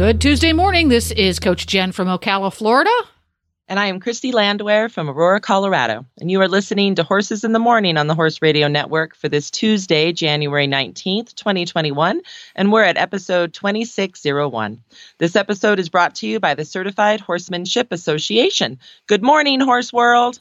Good 0.00 0.18
Tuesday 0.18 0.54
morning. 0.54 0.88
This 0.88 1.10
is 1.10 1.38
Coach 1.38 1.66
Jen 1.66 1.92
from 1.92 2.08
Ocala, 2.08 2.50
Florida. 2.50 2.90
And 3.68 3.78
I 3.78 3.88
am 3.88 4.00
Christy 4.00 4.32
Landwehr 4.32 4.88
from 4.88 5.10
Aurora, 5.10 5.42
Colorado. 5.42 6.06
And 6.18 6.30
you 6.30 6.40
are 6.40 6.48
listening 6.48 6.94
to 6.94 7.02
Horses 7.02 7.44
in 7.44 7.52
the 7.52 7.58
Morning 7.58 7.98
on 7.98 8.06
the 8.06 8.14
Horse 8.14 8.40
Radio 8.40 8.66
Network 8.66 9.14
for 9.14 9.28
this 9.28 9.50
Tuesday, 9.50 10.12
January 10.12 10.66
19th, 10.66 11.34
2021. 11.34 12.22
And 12.56 12.72
we're 12.72 12.82
at 12.82 12.96
episode 12.96 13.52
2601. 13.52 14.82
This 15.18 15.36
episode 15.36 15.78
is 15.78 15.90
brought 15.90 16.14
to 16.14 16.26
you 16.26 16.40
by 16.40 16.54
the 16.54 16.64
Certified 16.64 17.20
Horsemanship 17.20 17.88
Association. 17.92 18.78
Good 19.06 19.22
morning, 19.22 19.60
Horse 19.60 19.92
World. 19.92 20.40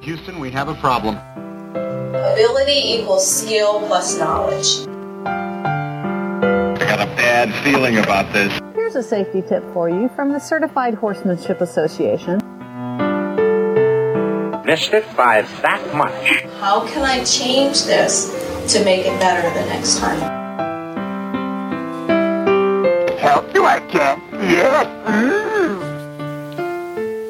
Houston, 0.00 0.40
we 0.40 0.50
have 0.52 0.70
a 0.70 0.74
problem. 0.76 1.18
Ability 2.14 2.94
equals 2.94 3.30
skill 3.30 3.86
plus 3.86 4.18
knowledge. 4.18 4.97
I 6.98 7.04
got 7.04 7.12
a 7.12 7.16
bad 7.16 7.54
feeling 7.62 7.98
about 7.98 8.32
this. 8.32 8.52
Here's 8.74 8.96
a 8.96 9.04
safety 9.04 9.40
tip 9.40 9.62
for 9.72 9.88
you 9.88 10.08
from 10.16 10.32
the 10.32 10.40
Certified 10.40 10.94
Horsemanship 10.94 11.60
Association. 11.60 12.38
Missed 14.64 14.92
it 14.92 15.06
by 15.16 15.42
that 15.62 15.94
much. 15.94 16.42
How 16.58 16.84
can 16.88 17.02
I 17.02 17.22
change 17.22 17.84
this 17.84 18.32
to 18.72 18.84
make 18.84 19.06
it 19.06 19.16
better 19.20 19.48
the 19.56 19.66
next 19.66 20.00
time? 20.00 20.18
Help 23.18 23.54
you, 23.54 23.64
I 23.64 23.78
can. 23.78 24.20
Yes. 24.32 24.88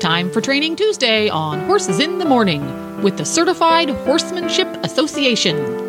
Time 0.01 0.31
for 0.31 0.41
Training 0.41 0.77
Tuesday 0.77 1.29
on 1.29 1.61
Horses 1.67 2.01
in 2.01 2.17
the 2.17 2.25
Morning 2.25 3.03
with 3.03 3.19
the 3.19 3.27
Certified 3.27 3.91
Horsemanship 3.91 4.67
Association. 4.83 5.88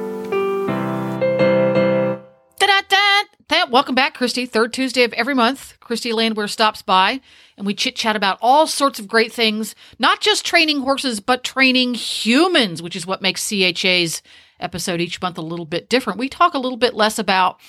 Welcome 3.50 3.94
back, 3.94 4.16
Christy. 4.16 4.48
Third 4.48 4.74
Tuesday 4.74 5.04
of 5.04 5.14
every 5.14 5.36
month, 5.36 5.80
Christy 5.80 6.12
Landwehr 6.12 6.48
stops 6.48 6.82
by 6.82 7.22
and 7.56 7.68
we 7.68 7.76
chit 7.76 7.96
chat 7.96 8.16
about 8.16 8.40
all 8.42 8.66
sorts 8.66 9.00
of 9.00 9.08
great 9.08 9.32
things, 9.32 9.76
not 10.00 10.22
just 10.22 10.44
training 10.44 10.82
horses, 10.82 11.20
but 11.20 11.44
training 11.44 11.94
humans, 11.94 12.82
which 12.82 12.96
is 12.96 13.06
what 13.06 13.22
makes 13.22 13.48
CHA's 13.48 14.24
episode 14.60 15.02
each 15.02 15.22
month 15.22 15.38
a 15.38 15.44
little 15.44 15.68
bit 15.68 15.88
different. 15.88 16.18
We 16.18 16.30
talk 16.30 16.56
a 16.56 16.60
little 16.60 16.80
bit 16.80 16.96
less 16.96 17.20
about 17.20 17.60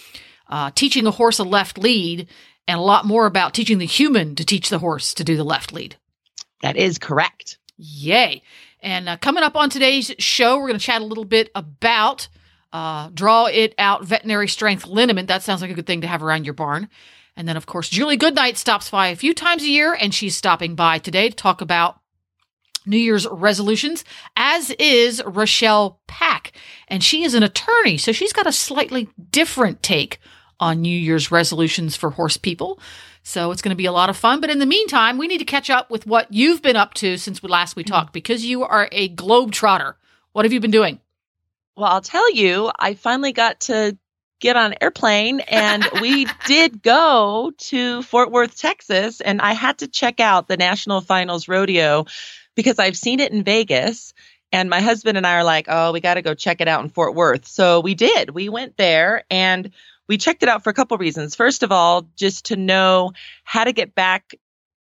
uh, 0.49 0.71
teaching 0.75 1.07
a 1.07 1.11
horse 1.11 1.39
a 1.39 1.45
left 1.45 1.77
lead 1.77 2.29
and 2.67 2.79
a 2.79 2.83
lot 2.83 3.05
more 3.05 3.27
about 3.27 3.53
teaching 3.53 3.77
the 3.77 3.85
human 3.85 4.35
to 4.37 4.45
teach 4.45 4.71
the 4.71 4.79
horse 4.79 5.13
to 5.15 5.23
do 5.23 5.37
the 5.37 5.45
left 5.45 5.71
lead. 5.71 5.97
That 6.63 6.79
is 6.79 6.99
correct. 6.99 7.59
Yay. 7.77 8.43
And 8.83 9.07
uh, 9.07 9.19
coming 9.19 9.45
up 9.45 9.55
on 9.55 9.69
today's 9.69 10.15
show, 10.19 10.57
we're 10.57 10.69
going 10.69 10.79
to 10.79 10.85
chat 10.85 11.03
a 11.03 11.05
little 11.05 11.27
bit 11.27 11.51
about 11.55 12.29
uh, 12.73 13.11
draw 13.13 13.47
it 13.47 13.75
out 13.79 14.05
veterinary 14.05 14.49
strength 14.49 14.87
liniment. 14.87 15.29
That 15.29 15.43
sounds 15.43 15.63
like 15.63 15.71
a 15.71 15.75
good 15.75 15.87
thing 15.87 16.03
to 16.03 16.07
have 16.07 16.23
around 16.23 16.45
your 16.45 16.55
barn. 16.55 16.89
And 17.37 17.49
then, 17.49 17.57
of 17.57 17.67
course, 17.67 17.89
Julie 17.89 18.17
Goodnight 18.17 18.59
stops 18.59 18.91
by 18.91 19.09
a 19.09 19.17
few 19.17 19.35
times 19.35 19.63
a 19.63 19.69
year, 19.69 19.97
and 19.99 20.15
she's 20.15 20.37
stopping 20.37 20.75
by 20.75 20.99
today 20.99 21.31
to 21.31 21.37
talk 21.37 21.61
about 21.61 22.01
New 22.87 22.99
Year's 22.99 23.27
resolutions, 23.27 24.05
as 24.37 24.71
is 24.73 25.23
Rashel 25.23 25.97
Pack. 26.07 26.53
And 26.89 27.03
she 27.03 27.25
is 27.25 27.35
an 27.35 27.43
attorney, 27.43 27.97
so 27.99 28.13
she's 28.13 28.33
got 28.33 28.47
a 28.47 28.53
slightly 28.53 29.09
different 29.31 29.83
take 29.83 30.19
on 30.59 30.83
New 30.83 30.97
Year's 30.97 31.31
resolutions 31.31 31.97
for 31.97 32.11
horse 32.11 32.37
people. 32.37 32.79
So 33.23 33.51
it's 33.51 33.63
going 33.63 33.71
to 33.71 33.77
be 33.77 33.87
a 33.87 33.93
lot 33.93 34.11
of 34.11 34.17
fun. 34.17 34.41
But 34.41 34.51
in 34.51 34.59
the 34.59 34.67
meantime, 34.67 35.19
we 35.19 35.29
need 35.29 35.39
to 35.39 35.45
catch 35.45 35.71
up 35.71 35.91
with 35.91 36.07
what 36.07 36.33
you've 36.33 36.63
been 36.63 36.77
up 36.77 36.95
to 36.95 37.17
since 37.17 37.43
we 37.43 37.49
last 37.49 37.77
we 37.77 37.85
talked 37.85 38.13
because 38.13 38.45
you 38.45 38.63
are 38.65 38.89
a 38.93 39.09
globe 39.09 39.53
trotter. 39.53 39.97
What 40.33 40.45
have 40.45 40.53
you 40.53 40.61
been 40.61 40.71
doing? 40.71 41.01
Well, 41.81 41.91
I'll 41.91 42.03
tell 42.03 42.31
you, 42.35 42.71
I 42.79 42.93
finally 42.93 43.33
got 43.33 43.61
to 43.61 43.97
get 44.39 44.55
on 44.55 44.73
an 44.73 44.79
airplane 44.83 45.41
and 45.41 45.83
we 46.03 46.27
did 46.47 46.83
go 46.83 47.53
to 47.57 48.03
Fort 48.03 48.31
Worth, 48.31 48.59
Texas, 48.59 49.23
and 49.23 49.41
I 49.41 49.55
had 49.55 49.79
to 49.79 49.89
check 49.89 50.21
out 50.21 50.47
the 50.47 50.59
National 50.59 51.01
Finals 51.01 51.49
Rodeo 51.49 52.05
because 52.55 52.79
I've 52.79 52.99
seen 52.99 53.19
it 53.19 53.33
in 53.33 53.45
Vegas. 53.45 54.13
And 54.53 54.69
my 54.69 54.83
husband 54.83 55.17
and 55.17 55.27
I 55.27 55.37
are 55.37 55.45
like, 55.45 55.69
oh, 55.69 55.93
we 55.93 56.01
got 56.01 56.15
to 56.15 56.23
go 56.23 56.35
check 56.35 56.61
it 56.61 56.69
out 56.69 56.85
in 56.85 56.91
Fort 56.91 57.15
Worth. 57.15 57.47
So 57.47 57.81
we 57.81 57.95
did. 57.95 58.29
We 58.29 58.51
went 58.51 58.77
there 58.77 59.25
and 59.31 59.71
we 60.07 60.19
checked 60.19 60.43
it 60.43 60.51
out 60.51 60.63
for 60.63 60.69
a 60.69 60.75
couple 60.75 60.99
reasons. 60.99 61.35
First 61.35 61.63
of 61.63 61.73
all, 61.73 62.11
just 62.15 62.47
to 62.47 62.57
know 62.57 63.13
how 63.45 63.65
to 63.65 63.73
get 63.73 63.95
back 63.95 64.35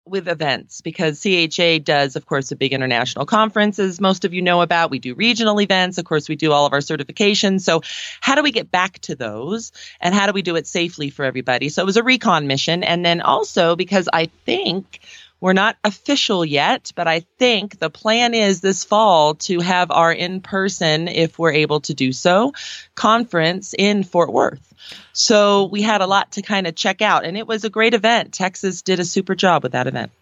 with 0.05 0.27
events 0.27 0.81
because 0.81 1.21
CHA 1.21 1.79
does, 1.83 2.15
of 2.15 2.25
course, 2.25 2.51
a 2.51 2.55
big 2.55 2.73
international 2.73 3.25
conference, 3.25 3.79
as 3.79 4.01
most 4.01 4.25
of 4.25 4.33
you 4.33 4.41
know 4.41 4.61
about. 4.61 4.91
We 4.91 4.99
do 4.99 5.15
regional 5.15 5.61
events. 5.61 5.97
Of 5.97 6.05
course, 6.05 6.27
we 6.27 6.35
do 6.35 6.51
all 6.51 6.65
of 6.65 6.73
our 6.73 6.79
certifications. 6.79 7.61
So, 7.61 7.81
how 8.19 8.35
do 8.35 8.43
we 8.43 8.51
get 8.51 8.69
back 8.69 8.99
to 8.99 9.15
those 9.15 9.71
and 10.01 10.13
how 10.13 10.27
do 10.27 10.33
we 10.33 10.41
do 10.41 10.55
it 10.55 10.67
safely 10.67 11.09
for 11.09 11.23
everybody? 11.23 11.69
So, 11.69 11.81
it 11.81 11.85
was 11.85 11.97
a 11.97 12.03
recon 12.03 12.47
mission. 12.47 12.83
And 12.83 13.05
then 13.05 13.21
also 13.21 13.75
because 13.75 14.09
I 14.11 14.25
think 14.45 14.99
we're 15.43 15.51
not 15.51 15.75
official 15.83 16.45
yet, 16.45 16.93
but 16.95 17.05
I 17.05 17.19
think 17.37 17.77
the 17.77 17.89
plan 17.89 18.33
is 18.33 18.61
this 18.61 18.85
fall 18.85 19.35
to 19.35 19.59
have 19.59 19.91
our 19.91 20.09
in 20.09 20.39
person, 20.39 21.09
if 21.09 21.37
we're 21.37 21.51
able 21.51 21.81
to 21.81 21.93
do 21.93 22.13
so, 22.13 22.53
conference 22.95 23.75
in 23.77 24.05
Fort 24.05 24.31
Worth. 24.31 24.73
So 25.11 25.65
we 25.65 25.81
had 25.81 25.99
a 25.99 26.07
lot 26.07 26.31
to 26.31 26.41
kind 26.41 26.65
of 26.65 26.75
check 26.75 27.01
out, 27.01 27.25
and 27.25 27.37
it 27.37 27.45
was 27.45 27.65
a 27.65 27.69
great 27.69 27.93
event. 27.93 28.31
Texas 28.31 28.83
did 28.83 29.01
a 29.01 29.03
super 29.03 29.35
job 29.35 29.63
with 29.63 29.73
that 29.73 29.85
event. 29.85 30.13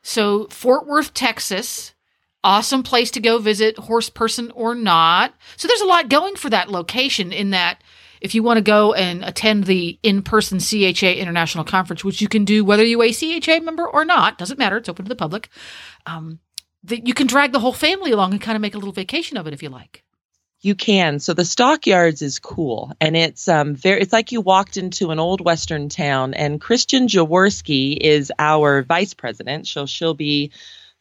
So, 0.00 0.46
Fort 0.46 0.86
Worth, 0.86 1.12
Texas, 1.12 1.92
awesome 2.42 2.82
place 2.82 3.10
to 3.10 3.20
go 3.20 3.36
visit, 3.36 3.76
horse 3.76 4.08
person 4.08 4.50
or 4.52 4.74
not. 4.74 5.34
So, 5.58 5.68
there's 5.68 5.82
a 5.82 5.86
lot 5.86 6.08
going 6.08 6.34
for 6.34 6.48
that 6.48 6.70
location 6.70 7.30
in 7.30 7.50
that 7.50 7.82
if 8.22 8.34
you 8.36 8.42
want 8.42 8.58
to 8.58 8.62
go 8.62 8.94
and 8.94 9.24
attend 9.24 9.64
the 9.64 9.98
in-person 10.02 10.60
CHA 10.60 11.18
International 11.18 11.64
Conference, 11.64 12.04
which 12.04 12.22
you 12.22 12.28
can 12.28 12.44
do 12.44 12.64
whether 12.64 12.84
you're 12.84 13.02
a 13.02 13.12
CHA 13.12 13.60
member 13.60 13.86
or 13.86 14.04
not, 14.04 14.38
doesn't 14.38 14.58
matter. 14.58 14.76
It's 14.76 14.88
open 14.88 15.04
to 15.04 15.08
the 15.08 15.16
public. 15.16 15.48
Um, 16.06 16.38
that 16.84 17.06
you 17.06 17.14
can 17.14 17.26
drag 17.26 17.52
the 17.52 17.60
whole 17.60 17.72
family 17.72 18.12
along 18.12 18.32
and 18.32 18.40
kind 18.40 18.56
of 18.56 18.62
make 18.62 18.74
a 18.74 18.78
little 18.78 18.92
vacation 18.92 19.36
of 19.36 19.46
it 19.46 19.52
if 19.52 19.62
you 19.62 19.68
like. 19.68 20.04
You 20.60 20.76
can. 20.76 21.18
So 21.18 21.34
the 21.34 21.44
Stockyards 21.44 22.22
is 22.22 22.38
cool, 22.38 22.92
and 23.00 23.16
it's 23.16 23.48
um 23.48 23.74
very. 23.74 24.00
It's 24.00 24.12
like 24.12 24.30
you 24.30 24.40
walked 24.40 24.76
into 24.76 25.10
an 25.10 25.18
old 25.18 25.44
western 25.44 25.88
town. 25.88 26.34
And 26.34 26.60
Christian 26.60 27.08
Jaworski 27.08 27.96
is 28.00 28.32
our 28.38 28.82
vice 28.82 29.14
president. 29.14 29.66
So 29.66 29.86
she'll 29.86 30.14
be 30.14 30.52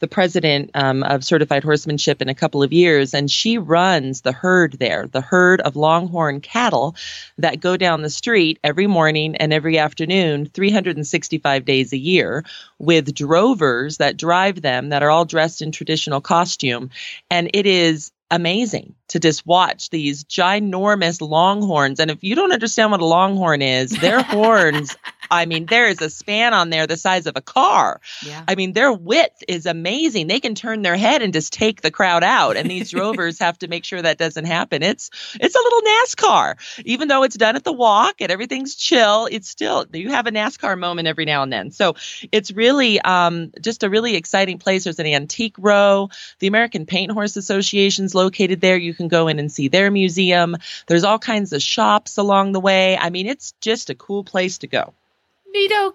the 0.02 0.08
president 0.08 0.72
um, 0.74 1.04
of 1.04 1.24
certified 1.24 1.64
horsemanship 1.64 2.22
in 2.22 2.28
a 2.28 2.36
couple 2.36 2.62
of 2.64 2.74
years, 2.74 3.14
and 3.14 3.32
she 3.32 3.58
runs 3.58 4.22
the 4.22 4.32
herd 4.32 4.74
there, 4.74 5.08
the 5.08 5.22
herd 5.22 5.62
of 5.62 5.76
longhorn 5.76 6.42
cattle 6.42 6.96
that 7.38 7.62
go 7.62 7.78
down 7.78 8.02
the 8.02 8.10
street 8.10 8.60
every 8.64 8.88
morning 8.88 9.36
and 9.38 9.54
every 9.54 9.78
afternoon, 9.78 10.48
365 10.48 11.64
days 11.64 11.94
a 11.94 11.98
year, 11.98 12.44
with 12.80 13.14
drovers 13.14 13.98
that 13.98 14.18
drive 14.18 14.62
them 14.62 14.90
that 14.90 15.04
are 15.04 15.12
all 15.12 15.24
dressed 15.24 15.62
in 15.62 15.72
traditional 15.72 16.20
costume. 16.20 16.90
And 17.30 17.52
it 17.54 17.68
is 17.68 18.12
amazing 18.32 18.96
to 19.10 19.20
just 19.20 19.46
watch 19.46 19.90
these 19.90 20.24
ginormous 20.24 21.22
longhorns. 21.22 22.00
And 22.00 22.10
if 22.10 22.24
you 22.24 22.34
don't 22.34 22.54
understand 22.54 22.90
what 22.90 23.02
a 23.02 23.06
longhorn 23.06 23.62
is, 23.62 23.92
their 23.92 24.24
horns, 24.24 24.96
I 25.32 25.46
mean, 25.46 25.66
there 25.66 25.88
is 25.88 26.02
a 26.02 26.10
span 26.10 26.54
on 26.54 26.70
there 26.70 26.86
the 26.86 26.98
size 26.98 27.26
of 27.26 27.38
a 27.38 27.42
car. 27.42 28.02
Yeah. 28.26 28.44
I 28.48 28.56
mean, 28.56 28.74
their 28.74 28.92
width 28.92 29.44
is 29.48 29.66
amazing. 29.66 30.28
They 30.28 30.42
can 30.42 30.56
turn 30.56 30.82
their 30.82 30.98
head 30.98 31.22
and 31.22 31.32
just 31.32 31.54
take 31.54 31.82
the 31.82 31.90
crowd 31.90 32.24
out. 32.24 32.58
And 32.58 32.70
these 32.70 32.92
drovers 32.92 33.40
have 33.40 33.58
to 33.60 33.68
make 33.68 33.86
sure 33.86 34.02
that 34.02 34.18
doesn't 34.18 34.46
happen. 34.46 34.84
It's 34.84 35.10
it's 35.40 35.56
a 35.56 35.60
little 35.60 35.82
NASCAR. 35.82 36.84
Even 36.86 37.08
though 37.08 37.24
it's 37.24 37.38
done 37.38 37.56
at 37.56 37.64
the 37.64 37.74
walk 37.74 38.16
and 38.20 38.32
everything's 38.32 38.76
chill, 38.76 39.28
it's 39.32 39.50
still 39.50 39.86
you 39.94 40.10
have 40.10 40.28
a 40.28 40.32
NASCAR 40.32 40.78
moment 40.78 41.08
every 41.08 41.26
now 41.26 41.44
and 41.44 41.52
then. 41.52 41.72
So 41.72 41.96
it's 42.32 42.52
really 42.52 43.00
um, 43.00 43.52
just 43.62 43.84
a 43.84 43.90
really 43.90 44.16
exciting 44.16 44.60
place. 44.60 44.84
There's 44.84 45.00
an 45.00 45.06
antique 45.06 45.56
row. 45.58 46.10
The 46.40 46.48
American 46.48 46.86
Paint 46.86 47.12
Horse 47.12 47.38
Association's 47.38 48.14
located 48.14 48.60
there. 48.60 48.78
You 48.78 48.94
can 48.94 49.08
go 49.08 49.28
in 49.30 49.40
and 49.40 49.52
see 49.52 49.70
their 49.70 49.90
museum. 49.90 50.58
There's 50.88 51.04
all 51.04 51.20
kinds 51.20 51.54
of 51.54 51.62
shops 51.62 52.18
along 52.18 52.52
the 52.52 52.60
way. 52.60 52.98
I 52.98 53.10
mean, 53.10 53.28
it's 53.28 53.54
just 53.62 53.90
a 53.90 53.96
cool 53.96 54.24
place 54.24 54.60
to 54.60 54.68
go. 54.68 54.94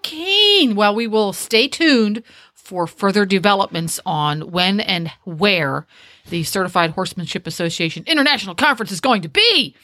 Keen. 0.01 0.75
Well, 0.75 0.95
we 0.95 1.07
will 1.07 1.33
stay 1.33 1.67
tuned 1.67 2.23
for 2.53 2.85
further 2.87 3.25
developments 3.25 3.99
on 4.05 4.51
when 4.51 4.79
and 4.79 5.11
where 5.23 5.87
the 6.29 6.43
Certified 6.43 6.91
Horsemanship 6.91 7.47
Association 7.47 8.03
International 8.07 8.55
Conference 8.55 8.91
is 8.91 8.99
going 8.99 9.21
to 9.21 9.29
be. 9.29 9.75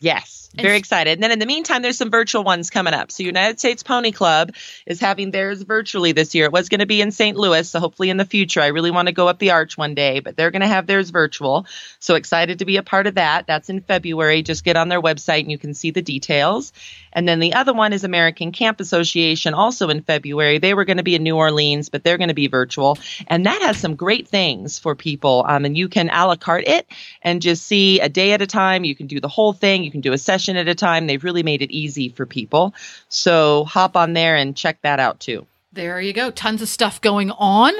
Yes. 0.00 0.39
Very 0.54 0.78
excited. 0.78 1.12
And 1.12 1.22
then 1.22 1.30
in 1.30 1.38
the 1.38 1.46
meantime, 1.46 1.80
there's 1.80 1.96
some 1.96 2.10
virtual 2.10 2.42
ones 2.42 2.70
coming 2.70 2.92
up. 2.92 3.12
So 3.12 3.22
United 3.22 3.60
States 3.60 3.84
Pony 3.84 4.10
Club 4.10 4.52
is 4.84 4.98
having 4.98 5.30
theirs 5.30 5.62
virtually 5.62 6.10
this 6.10 6.34
year. 6.34 6.46
It 6.46 6.52
was 6.52 6.68
going 6.68 6.80
to 6.80 6.86
be 6.86 7.00
in 7.00 7.12
St. 7.12 7.36
Louis, 7.36 7.68
so 7.68 7.78
hopefully 7.78 8.10
in 8.10 8.16
the 8.16 8.24
future, 8.24 8.60
I 8.60 8.68
really 8.68 8.90
want 8.90 9.06
to 9.06 9.12
go 9.12 9.28
up 9.28 9.38
the 9.38 9.52
arch 9.52 9.78
one 9.78 9.94
day, 9.94 10.18
but 10.18 10.36
they're 10.36 10.50
going 10.50 10.62
to 10.62 10.66
have 10.66 10.88
theirs 10.88 11.10
virtual. 11.10 11.66
So 12.00 12.16
excited 12.16 12.58
to 12.58 12.64
be 12.64 12.78
a 12.78 12.82
part 12.82 13.06
of 13.06 13.14
that. 13.14 13.46
That's 13.46 13.70
in 13.70 13.80
February. 13.80 14.42
Just 14.42 14.64
get 14.64 14.76
on 14.76 14.88
their 14.88 15.00
website 15.00 15.42
and 15.42 15.52
you 15.52 15.58
can 15.58 15.72
see 15.72 15.92
the 15.92 16.02
details. 16.02 16.72
And 17.12 17.28
then 17.28 17.38
the 17.38 17.54
other 17.54 17.72
one 17.72 17.92
is 17.92 18.02
American 18.02 18.50
Camp 18.50 18.80
Association, 18.80 19.54
also 19.54 19.88
in 19.88 20.02
February. 20.02 20.58
They 20.58 20.74
were 20.74 20.84
going 20.84 20.96
to 20.96 21.04
be 21.04 21.14
in 21.14 21.22
New 21.22 21.36
Orleans, 21.36 21.90
but 21.90 22.02
they're 22.02 22.18
going 22.18 22.28
to 22.28 22.34
be 22.34 22.48
virtual. 22.48 22.98
And 23.28 23.46
that 23.46 23.62
has 23.62 23.78
some 23.78 23.94
great 23.94 24.26
things 24.26 24.80
for 24.80 24.96
people. 24.96 25.44
Um, 25.46 25.64
and 25.64 25.76
you 25.76 25.88
can 25.88 26.10
a 26.10 26.26
la 26.26 26.36
carte 26.36 26.66
it 26.66 26.88
and 27.22 27.40
just 27.40 27.66
see 27.66 28.00
a 28.00 28.08
day 28.08 28.32
at 28.32 28.42
a 28.42 28.46
time. 28.48 28.82
You 28.84 28.96
can 28.96 29.06
do 29.06 29.20
the 29.20 29.28
whole 29.28 29.52
thing. 29.52 29.84
You 29.84 29.92
can 29.92 30.00
do 30.00 30.12
a 30.12 30.18
session 30.18 30.39
at 30.48 30.68
a 30.68 30.74
time. 30.74 31.06
They've 31.06 31.22
really 31.22 31.42
made 31.42 31.62
it 31.62 31.70
easy 31.70 32.08
for 32.08 32.26
people. 32.26 32.74
So 33.08 33.64
hop 33.64 33.96
on 33.96 34.12
there 34.12 34.36
and 34.36 34.56
check 34.56 34.80
that 34.82 35.00
out 35.00 35.20
too. 35.20 35.46
There 35.72 36.00
you 36.00 36.12
go. 36.12 36.30
Tons 36.30 36.62
of 36.62 36.68
stuff 36.68 37.00
going 37.00 37.30
on. 37.32 37.72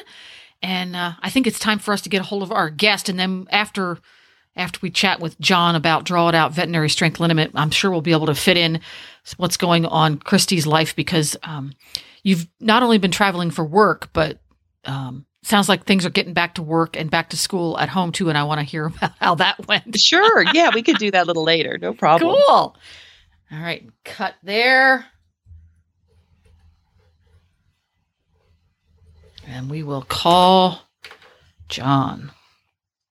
And 0.62 0.95
uh, 0.95 1.12
I 1.21 1.31
think 1.31 1.47
it's 1.47 1.59
time 1.59 1.79
for 1.79 1.93
us 1.93 2.03
to 2.03 2.09
get 2.09 2.21
a 2.21 2.25
hold 2.25 2.43
of 2.43 2.53
our 2.53 2.71
guest. 2.71 3.09
And 3.09 3.19
then 3.19 3.47
after 3.51 3.99
after 4.57 4.81
we 4.83 4.91
chat 4.91 5.21
with 5.21 5.39
John 5.41 5.77
about 5.77 6.05
Draw 6.05 6.31
It 6.31 6.35
Out 6.35 6.53
Veterinary 6.53 6.91
Strength 6.91 7.19
Liniment, 7.19 7.53
I'm 7.55 7.71
sure 7.71 7.91
we'll 7.91 8.01
be 8.01 8.12
able 8.12 8.27
to 8.27 8.35
fit 8.35 8.57
in 8.57 8.81
what's 9.37 9.57
going 9.57 9.87
on 9.87 10.19
Christy's 10.19 10.67
life 10.67 10.97
because 10.97 11.37
um, 11.45 11.73
you've 12.25 12.49
not 12.59 12.83
only 12.83 12.99
been 12.99 13.12
traveling 13.12 13.51
for 13.51 13.65
work, 13.65 14.11
but 14.12 14.39
um, 14.85 15.25
sounds 15.42 15.69
like 15.69 15.84
things 15.84 16.04
are 16.04 16.10
getting 16.10 16.34
back 16.34 16.54
to 16.54 16.62
work 16.62 16.96
and 16.96 17.10
back 17.10 17.31
to 17.31 17.37
school 17.37 17.78
at 17.78 17.88
home 17.88 18.12
too. 18.12 18.28
And 18.28 18.37
I 18.37 18.44
want 18.44 18.60
to 18.60 18.64
hear 18.64 18.87
about 18.96 19.12
how 19.19 19.34
that 19.37 19.66
went. 19.66 19.98
Sure. 19.98 20.44
Yeah, 20.52 20.70
we 20.75 20.82
could 20.82 20.98
do 20.98 21.10
that 21.10 21.25
a 21.25 21.26
little 21.26 21.44
later. 21.44 21.78
No 21.78 21.94
problem. 21.94 22.37
Cool. 22.46 22.76
All 23.52 23.58
right. 23.58 23.88
Cut 24.04 24.34
there. 24.42 25.06
And 29.46 29.70
we 29.70 29.82
will 29.82 30.02
call 30.02 30.81
John. 31.69 32.31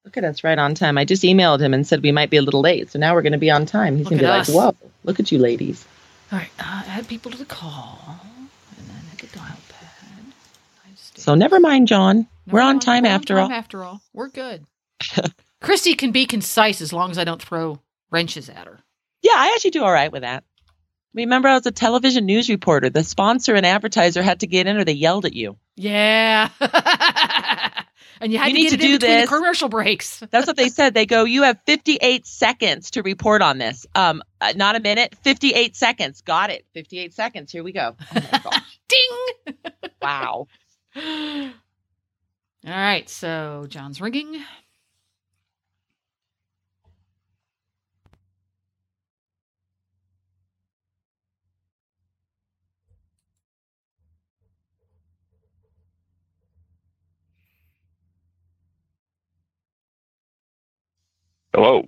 Look 0.05 0.17
at 0.17 0.23
us 0.23 0.43
right 0.43 0.57
on 0.57 0.73
time. 0.75 0.97
I 0.97 1.05
just 1.05 1.23
emailed 1.23 1.59
him 1.59 1.73
and 1.73 1.85
said 1.85 2.01
we 2.01 2.11
might 2.11 2.29
be 2.29 2.37
a 2.37 2.41
little 2.41 2.61
late. 2.61 2.91
So 2.91 2.99
now 2.99 3.13
we're 3.13 3.21
going 3.21 3.33
to 3.33 3.37
be 3.37 3.51
on 3.51 3.65
time. 3.65 3.97
He's 3.97 4.07
going 4.07 4.19
to 4.19 4.23
be 4.23 4.29
like, 4.29 4.47
whoa, 4.47 4.75
look 5.03 5.19
at 5.19 5.31
you 5.31 5.37
ladies. 5.37 5.85
All 6.31 6.39
right. 6.39 6.49
Uh, 6.59 6.83
add 6.87 7.07
people 7.07 7.31
to 7.31 7.37
the 7.37 7.45
call. 7.45 7.99
And 8.77 8.87
then 8.87 9.01
hit 9.11 9.29
the 9.31 9.37
dial 9.37 9.57
pad. 9.67 10.23
So 11.29 11.35
never 11.35 11.59
mind, 11.59 11.87
John. 11.87 12.27
No, 12.47 12.53
we're 12.53 12.61
on 12.61 12.79
time 12.79 13.03
we're 13.03 13.11
after 13.11 13.35
time 13.35 13.43
all. 13.43 13.51
After 13.51 13.83
all, 13.83 14.01
we're 14.13 14.29
good. 14.29 14.65
Christy 15.61 15.93
can 15.93 16.11
be 16.11 16.25
concise 16.25 16.81
as 16.81 16.91
long 16.91 17.11
as 17.11 17.19
I 17.19 17.23
don't 17.23 17.39
throw 17.39 17.79
wrenches 18.09 18.49
at 18.49 18.65
her. 18.65 18.79
Yeah, 19.21 19.33
I 19.35 19.53
actually 19.53 19.69
do 19.69 19.83
all 19.83 19.91
right 19.91 20.11
with 20.11 20.23
that. 20.23 20.43
Remember, 21.13 21.47
I 21.47 21.53
was 21.53 21.67
a 21.67 21.71
television 21.71 22.25
news 22.25 22.49
reporter. 22.49 22.89
The 22.89 23.03
sponsor 23.03 23.53
and 23.53 23.63
advertiser 23.63 24.23
had 24.23 24.39
to 24.39 24.47
get 24.47 24.65
in 24.65 24.77
or 24.77 24.83
they 24.83 24.93
yelled 24.93 25.25
at 25.25 25.33
you. 25.33 25.57
Yeah. 25.75 26.49
and 28.19 28.33
you 28.33 28.39
had 28.39 28.47
You 28.47 28.53
to 28.53 28.53
need 28.53 28.69
get 28.71 28.71
to 28.71 28.77
do 28.77 28.97
this. 28.97 29.29
commercial 29.29 29.69
breaks. 29.69 30.23
That's 30.31 30.47
what 30.47 30.57
they 30.57 30.69
said. 30.69 30.95
They 30.95 31.05
go, 31.05 31.25
You 31.25 31.43
have 31.43 31.59
58 31.67 32.25
seconds 32.25 32.89
to 32.91 33.03
report 33.03 33.43
on 33.43 33.59
this. 33.59 33.85
Um, 33.93 34.23
uh, 34.41 34.53
Not 34.55 34.75
a 34.77 34.79
minute, 34.79 35.13
58 35.21 35.75
seconds. 35.75 36.21
Got 36.21 36.49
it. 36.49 36.65
58 36.73 37.13
seconds. 37.13 37.51
Here 37.51 37.63
we 37.63 37.71
go. 37.71 37.95
Oh. 38.15 38.51
Ding. 38.87 39.55
wow. 40.01 40.47
All 40.95 41.51
right. 42.65 43.09
So 43.09 43.65
John's 43.69 44.01
ringing. 44.01 44.43
Hello. 61.53 61.85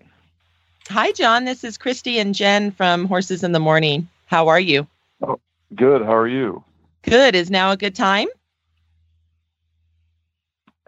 Hi, 0.89 1.12
John. 1.13 1.45
This 1.45 1.63
is 1.63 1.77
Christy 1.77 2.19
and 2.19 2.36
Jen 2.36 2.71
from 2.71 3.06
Horses 3.06 3.44
in 3.44 3.51
the 3.53 3.59
Morning. 3.59 4.09
How 4.25 4.48
are 4.50 4.59
you? 4.59 4.88
Oh, 5.21 5.39
good. 5.75 6.01
How 6.01 6.15
are 6.15 6.27
you? 6.27 6.63
Good. 7.03 7.36
Is 7.36 7.50
now 7.50 7.71
a 7.71 7.77
good 7.77 7.95
time? 7.95 8.27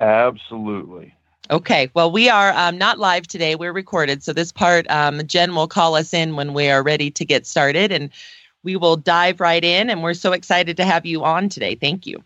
Absolutely. 0.03 1.15
Okay. 1.49 1.89
Well, 1.93 2.11
we 2.11 2.29
are 2.29 2.51
um, 2.53 2.77
not 2.77 2.99
live 2.99 3.27
today. 3.27 3.55
We're 3.55 3.73
recorded. 3.73 4.21
So 4.21 4.33
this 4.33 4.51
part, 4.51 4.89
um, 4.89 5.25
Jen 5.25 5.55
will 5.55 5.67
call 5.67 5.95
us 5.95 6.13
in 6.13 6.35
when 6.35 6.53
we 6.53 6.69
are 6.69 6.83
ready 6.83 7.09
to 7.11 7.25
get 7.25 7.45
started 7.45 7.91
and 7.91 8.09
we 8.63 8.75
will 8.75 8.97
dive 8.97 9.39
right 9.39 9.63
in. 9.63 9.89
And 9.89 10.03
we're 10.03 10.13
so 10.13 10.33
excited 10.33 10.77
to 10.77 10.85
have 10.85 11.05
you 11.05 11.23
on 11.23 11.47
today. 11.49 11.75
Thank 11.75 12.05
you. 12.05 12.21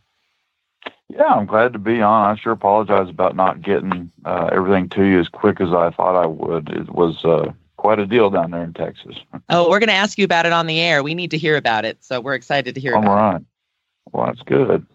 Yeah, 1.10 1.26
I'm 1.26 1.46
glad 1.46 1.74
to 1.74 1.80
be 1.80 2.02
on. 2.02 2.36
I 2.36 2.40
sure 2.40 2.52
apologize 2.52 3.10
about 3.10 3.36
not 3.36 3.62
getting 3.62 4.12
uh, 4.26 4.50
everything 4.52 4.90
to 4.90 5.04
you 5.04 5.20
as 5.20 5.30
quick 5.30 5.62
as 5.62 5.70
I 5.70 5.92
thought 5.92 6.22
I 6.22 6.26
would. 6.26 6.70
It 6.70 6.90
was 6.90 7.24
uh, 7.24 7.52
quite 7.78 8.00
a 8.00 8.06
deal 8.06 8.30
down 8.30 8.52
there 8.52 8.64
in 8.64 8.74
Texas. 8.74 9.16
Oh, 9.50 9.70
we're 9.70 9.80
going 9.80 9.88
to 9.88 9.94
ask 9.94 10.18
you 10.18 10.26
about 10.26 10.46
it 10.46 10.52
on 10.52 10.68
the 10.68 10.82
air. 10.82 11.02
We 11.02 11.16
need 11.16 11.32
to 11.32 11.38
hear 11.38 11.56
about 11.56 11.86
it. 11.86 12.04
So 12.04 12.20
we're 12.20 12.34
excited 12.34 12.76
to 12.76 12.82
hear 12.82 12.96
All 12.96 13.02
about 13.02 13.16
right. 13.16 13.42
Well, 14.12 14.26
that's 14.26 14.42
good. 14.42 14.86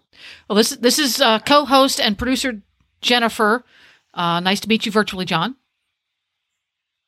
Well, 0.47 0.55
this 0.55 0.71
this 0.71 0.99
is 0.99 1.19
uh, 1.19 1.39
co-host 1.39 1.99
and 1.99 2.15
producer 2.15 2.61
Jennifer. 3.03 3.63
Uh, 4.13 4.39
nice 4.39 4.59
to 4.61 4.69
meet 4.69 4.85
you 4.85 4.91
virtually, 4.91 5.25
John. 5.25 5.55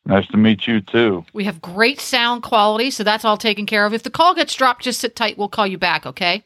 Nice 0.05 0.27
to 0.27 0.37
meet 0.37 0.67
you 0.67 0.81
too. 0.81 1.25
We 1.33 1.45
have 1.45 1.61
great 1.61 1.99
sound 1.99 2.43
quality, 2.43 2.91
so 2.91 3.03
that's 3.03 3.25
all 3.25 3.37
taken 3.37 3.65
care 3.65 3.85
of. 3.85 3.93
If 3.93 4.03
the 4.03 4.11
call 4.11 4.35
gets 4.35 4.53
dropped, 4.53 4.83
just 4.83 4.99
sit 4.99 5.15
tight. 5.15 5.37
We'll 5.37 5.49
call 5.49 5.65
you 5.65 5.79
back. 5.79 6.05
Okay. 6.05 6.43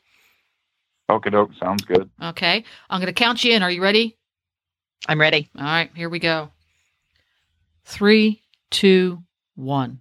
Okay, 1.09 1.29
doke. 1.29 1.51
Sounds 1.59 1.83
good. 1.83 2.09
Okay. 2.21 2.63
I'm 2.89 3.01
going 3.01 3.07
to 3.07 3.13
count 3.13 3.43
you 3.43 3.53
in. 3.53 3.63
Are 3.63 3.71
you 3.71 3.81
ready? 3.81 4.17
I'm 5.07 5.19
ready. 5.19 5.49
All 5.57 5.63
right. 5.63 5.89
Here 5.93 6.07
we 6.07 6.19
go. 6.19 6.51
Three, 7.83 8.43
two, 8.69 9.23
one. 9.55 9.99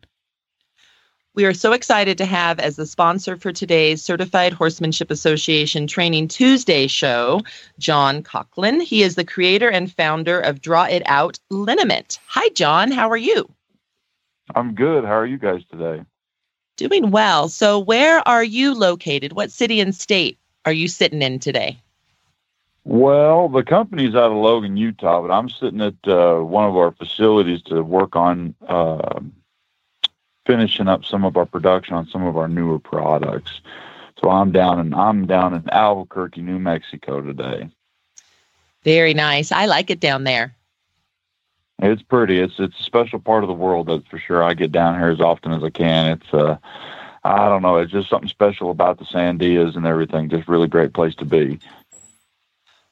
We 1.34 1.44
are 1.44 1.54
so 1.54 1.72
excited 1.72 2.19
to 2.19 2.25
have 2.25 2.58
as 2.58 2.76
the 2.76 2.86
sponsor 2.86 3.36
for 3.36 3.52
today's 3.52 4.02
Certified 4.02 4.52
Horsemanship 4.52 5.10
Association 5.10 5.86
Training 5.86 6.28
Tuesday 6.28 6.86
show, 6.86 7.42
John 7.78 8.22
Conklin. 8.22 8.80
He 8.80 9.02
is 9.02 9.14
the 9.14 9.25
creator 9.25 9.69
and 9.69 9.92
founder 9.92 10.40
of 10.40 10.60
Draw 10.60 10.84
It 10.84 11.02
Out 11.06 11.38
Liniment. 11.52 12.19
Hi, 12.26 12.48
John. 12.54 12.90
How 12.90 13.10
are 13.10 13.16
you? 13.16 13.48
I'm 14.54 14.75
good. 14.75 15.04
How 15.04 15.12
are 15.12 15.26
you 15.26 15.38
guys 15.38 15.62
today? 15.70 16.02
Doing 16.76 17.11
well. 17.11 17.49
So, 17.49 17.78
where 17.78 18.26
are 18.26 18.44
you 18.44 18.75
located? 18.75 19.32
What 19.32 19.52
city 19.52 19.80
and 19.80 19.94
state 19.94 20.38
are 20.64 20.73
you 20.73 20.88
sitting 20.88 21.23
in 21.23 21.38
today? 21.38 21.78
Well, 22.85 23.49
the 23.49 23.62
company's 23.62 24.14
out 24.14 24.32
of 24.32 24.38
Logan, 24.38 24.76
Utah, 24.78 25.20
but 25.20 25.30
I'm 25.30 25.50
sitting 25.50 25.82
at 25.82 25.94
uh, 26.06 26.38
one 26.38 26.64
of 26.64 26.75
our 26.76 26.92
facilities 26.92 27.62
to 27.64 27.82
work 27.82 28.16
on 28.16 28.54
uh, 28.66 29.20
finishing 30.49 30.88
up 30.88 31.05
some 31.05 31.25
of 31.25 31.37
our 31.37 31.45
production 31.45 31.95
on 31.95 32.09
some 32.09 32.25
of 32.25 32.38
our 32.38 32.49
newer 32.49 32.78
products. 32.78 33.61
So 34.21 34.31
I'm 34.31 34.50
down 34.50 34.81
in 34.81 34.95
I'm 34.95 35.26
down 35.26 35.55
in 35.55 35.62
Albuquerque, 35.71 36.40
New 36.40 36.59
Mexico 36.59 37.21
today. 37.21 37.69
Very 38.83 39.14
nice. 39.14 39.52
I 39.52 39.67
like 39.67 39.90
it 39.90 40.00
down 40.00 40.25
there. 40.25 40.57
It's 41.81 42.02
pretty. 42.02 42.40
It's 42.40 42.59
it's 42.59 42.81
a 42.81 42.83
special 42.83 43.21
part 43.21 43.45
of 43.45 43.49
the 43.49 43.55
world, 43.55 43.87
that's 43.87 44.07
for 44.09 44.19
sure. 44.19 44.43
I 44.43 44.55
get 44.55 44.73
down 44.73 44.99
here 44.99 45.11
as 45.11 45.21
often 45.21 45.52
as 45.52 45.62
I 45.62 45.71
can. 45.71 46.12
It's 46.12 46.35
uh, 46.35 46.57
I 47.23 47.49
don't 47.49 47.62
know. 47.62 47.76
It's 47.76 47.93
just 47.93 48.09
something 48.09 48.28
special 48.28 48.71
about 48.71 48.99
the 48.99 49.05
Sandias 49.05 49.76
and 49.76 49.87
everything. 49.87 50.31
Just 50.31 50.49
really 50.49 50.67
great 50.67 50.95
place 50.95 51.14
to 51.17 51.26
be. 51.26 51.61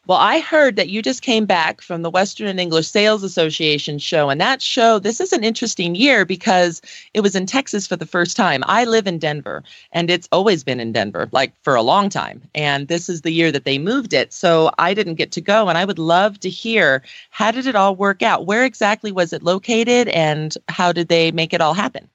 Well, 0.09 0.19
I 0.19 0.39
heard 0.39 0.77
that 0.77 0.89
you 0.89 1.03
just 1.03 1.23
came 1.23 1.47
back 1.47 1.81
from 1.81 2.03
the 2.03 2.11
Western 2.11 2.47
and 2.47 2.61
English 2.61 2.87
Sales 2.87 3.25
Association 3.25 3.99
show, 3.99 4.31
and 4.31 4.41
that 4.41 4.63
show, 4.63 5.01
this 5.01 5.21
is 5.21 5.33
an 5.33 5.43
interesting 5.43 5.97
year 5.97 6.25
because 6.25 6.81
it 7.13 7.23
was 7.23 7.35
in 7.35 7.45
Texas 7.45 7.89
for 7.89 7.97
the 7.97 8.07
first 8.07 8.37
time. 8.37 8.63
I 8.67 8.85
live 8.85 9.09
in 9.09 9.19
Denver, 9.19 9.65
and 9.91 10.09
it's 10.09 10.29
always 10.31 10.63
been 10.63 10.79
in 10.79 10.93
Denver, 10.93 11.29
like 11.33 11.61
for 11.63 11.75
a 11.75 11.83
long 11.83 12.09
time. 12.09 12.41
And 12.55 12.87
this 12.87 13.09
is 13.09 13.23
the 13.23 13.33
year 13.33 13.51
that 13.51 13.65
they 13.65 13.79
moved 13.79 14.13
it. 14.13 14.33
So 14.33 14.71
I 14.79 14.95
didn't 14.95 15.17
get 15.17 15.33
to 15.33 15.41
go, 15.41 15.69
and 15.69 15.77
I 15.77 15.85
would 15.85 15.99
love 15.99 16.39
to 16.41 16.49
hear 16.49 17.03
how 17.31 17.51
did 17.51 17.67
it 17.67 17.75
all 17.75 17.97
work 17.97 18.23
out? 18.23 18.47
Where 18.47 18.65
exactly 18.65 19.11
was 19.11 19.33
it 19.33 19.43
located, 19.43 20.07
and 20.11 20.57
how 20.69 20.93
did 20.93 21.09
they 21.09 21.33
make 21.33 21.53
it 21.53 21.61
all 21.61 21.75
happen? 21.75 22.09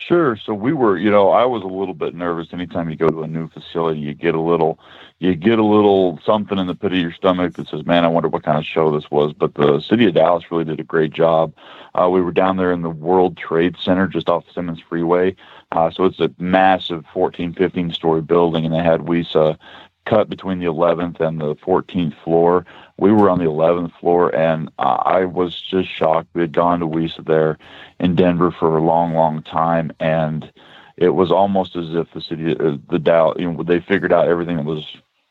Sure. 0.00 0.36
So 0.36 0.54
we 0.54 0.72
were, 0.72 0.96
you 0.96 1.10
know, 1.10 1.30
I 1.30 1.44
was 1.44 1.64
a 1.64 1.66
little 1.66 1.92
bit 1.92 2.14
nervous. 2.14 2.52
Anytime 2.52 2.88
you 2.88 2.94
go 2.94 3.08
to 3.08 3.24
a 3.24 3.26
new 3.26 3.48
facility, 3.48 3.98
you 3.98 4.14
get 4.14 4.36
a 4.36 4.40
little, 4.40 4.78
you 5.18 5.34
get 5.34 5.58
a 5.58 5.64
little 5.64 6.20
something 6.24 6.56
in 6.56 6.68
the 6.68 6.74
pit 6.76 6.92
of 6.92 6.98
your 6.98 7.12
stomach 7.12 7.54
that 7.54 7.66
says, 7.66 7.84
"Man, 7.84 8.04
I 8.04 8.08
wonder 8.08 8.28
what 8.28 8.44
kind 8.44 8.58
of 8.58 8.64
show 8.64 8.92
this 8.92 9.10
was." 9.10 9.32
But 9.32 9.54
the 9.54 9.80
city 9.80 10.06
of 10.06 10.14
Dallas 10.14 10.52
really 10.52 10.64
did 10.64 10.78
a 10.78 10.84
great 10.84 11.12
job. 11.12 11.52
Uh, 11.96 12.08
we 12.08 12.22
were 12.22 12.30
down 12.30 12.56
there 12.58 12.70
in 12.70 12.82
the 12.82 12.90
World 12.90 13.36
Trade 13.36 13.76
Center, 13.76 14.06
just 14.06 14.28
off 14.28 14.44
Stemmons 14.52 14.80
Freeway. 14.88 15.34
Uh, 15.72 15.90
so 15.90 16.04
it's 16.04 16.20
a 16.20 16.30
massive 16.38 17.04
14, 17.12 17.52
15 17.52 17.92
story 17.92 18.22
building, 18.22 18.64
and 18.64 18.72
they 18.72 18.82
had 18.82 19.00
WESA 19.00 19.58
cut 20.04 20.28
between 20.30 20.60
the 20.60 20.66
11th 20.66 21.20
and 21.20 21.40
the 21.40 21.56
14th 21.56 22.14
floor. 22.22 22.64
We 22.98 23.12
were 23.12 23.30
on 23.30 23.38
the 23.38 23.44
11th 23.44 23.92
floor, 24.00 24.34
and 24.34 24.70
I 24.78 25.24
was 25.24 25.60
just 25.60 25.88
shocked. 25.88 26.28
We 26.34 26.40
had 26.40 26.52
gone 26.52 26.80
to 26.80 26.86
WESA 26.86 27.24
there 27.26 27.56
in 28.00 28.16
Denver 28.16 28.50
for 28.50 28.76
a 28.76 28.82
long, 28.82 29.14
long 29.14 29.42
time, 29.42 29.92
and 30.00 30.52
it 30.96 31.10
was 31.10 31.30
almost 31.30 31.76
as 31.76 31.94
if 31.94 32.12
the 32.12 32.20
city, 32.20 32.58
uh, 32.58 32.76
the 32.90 32.98
Dow, 32.98 33.34
you 33.38 33.52
know, 33.52 33.62
they 33.62 33.78
figured 33.80 34.12
out 34.12 34.26
everything 34.26 34.56
that 34.56 34.64
was 34.64 34.84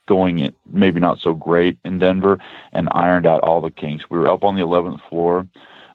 going 0.08 0.40
it 0.40 0.56
maybe 0.72 1.02
not 1.02 1.20
so 1.20 1.34
great 1.34 1.78
in 1.84 2.00
Denver 2.00 2.40
and 2.72 2.88
ironed 2.94 3.28
out 3.28 3.42
all 3.42 3.60
the 3.60 3.70
kinks. 3.70 4.10
We 4.10 4.18
were 4.18 4.30
up 4.30 4.46
on 4.46 4.56
the 4.56 4.62
11th 4.62 5.02
floor, 5.10 5.46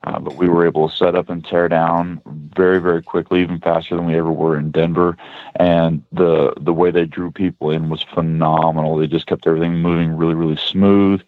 uh, 0.04 0.18
but 0.18 0.37
we 0.37 0.49
were 0.49 0.66
able 0.66 0.88
to 0.88 0.97
set 0.97 1.14
up 1.14 1.28
and 1.28 1.44
tear 1.44 1.68
down 1.68 2.21
very, 2.56 2.80
very 2.80 3.02
quickly, 3.02 3.42
even 3.42 3.61
faster 3.61 3.97
than 3.97 4.06
we 4.06 4.16
ever 4.16 4.32
were 4.32 4.59
in 4.59 4.71
Denver. 4.71 5.16
And 5.56 6.02
the 6.12 6.54
the 6.61 6.73
way 6.73 6.90
they 6.90 7.04
drew 7.04 7.30
people 7.30 7.71
in 7.71 7.88
was 7.88 8.02
phenomenal. 8.02 8.97
They 8.97 9.06
just 9.06 9.26
kept 9.26 9.47
everything 9.47 9.76
moving 9.76 10.16
really, 10.16 10.35
really 10.35 10.56
smooth. 10.56 11.23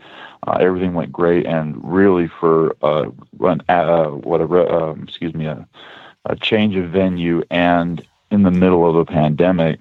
Uh, 0.46 0.58
everything 0.60 0.92
went 0.94 1.12
great, 1.12 1.46
and 1.46 1.76
really 1.82 2.28
for 2.28 2.76
uh, 2.82 3.10
an 3.40 3.62
uh, 3.68 3.72
uh, 3.72 4.94
excuse 5.02 5.34
me, 5.34 5.46
a, 5.46 5.66
a 6.26 6.36
change 6.36 6.76
of 6.76 6.90
venue 6.90 7.42
and 7.50 8.06
in 8.30 8.42
the 8.42 8.50
middle 8.50 8.88
of 8.88 8.96
a 8.96 9.04
pandemic, 9.04 9.80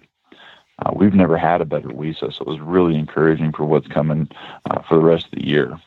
uh, 0.79 0.91
we've 0.95 1.13
never 1.13 1.37
had 1.37 1.61
a 1.61 1.65
better 1.65 1.89
WESA, 1.89 2.33
so 2.33 2.41
it 2.41 2.47
was 2.47 2.59
really 2.59 2.95
encouraging 2.95 3.51
for 3.51 3.65
what's 3.65 3.87
coming 3.87 4.29
uh, 4.69 4.81
for 4.83 4.95
the 4.95 5.01
rest 5.01 5.25
of 5.25 5.31
the 5.31 5.45
year. 5.45 5.79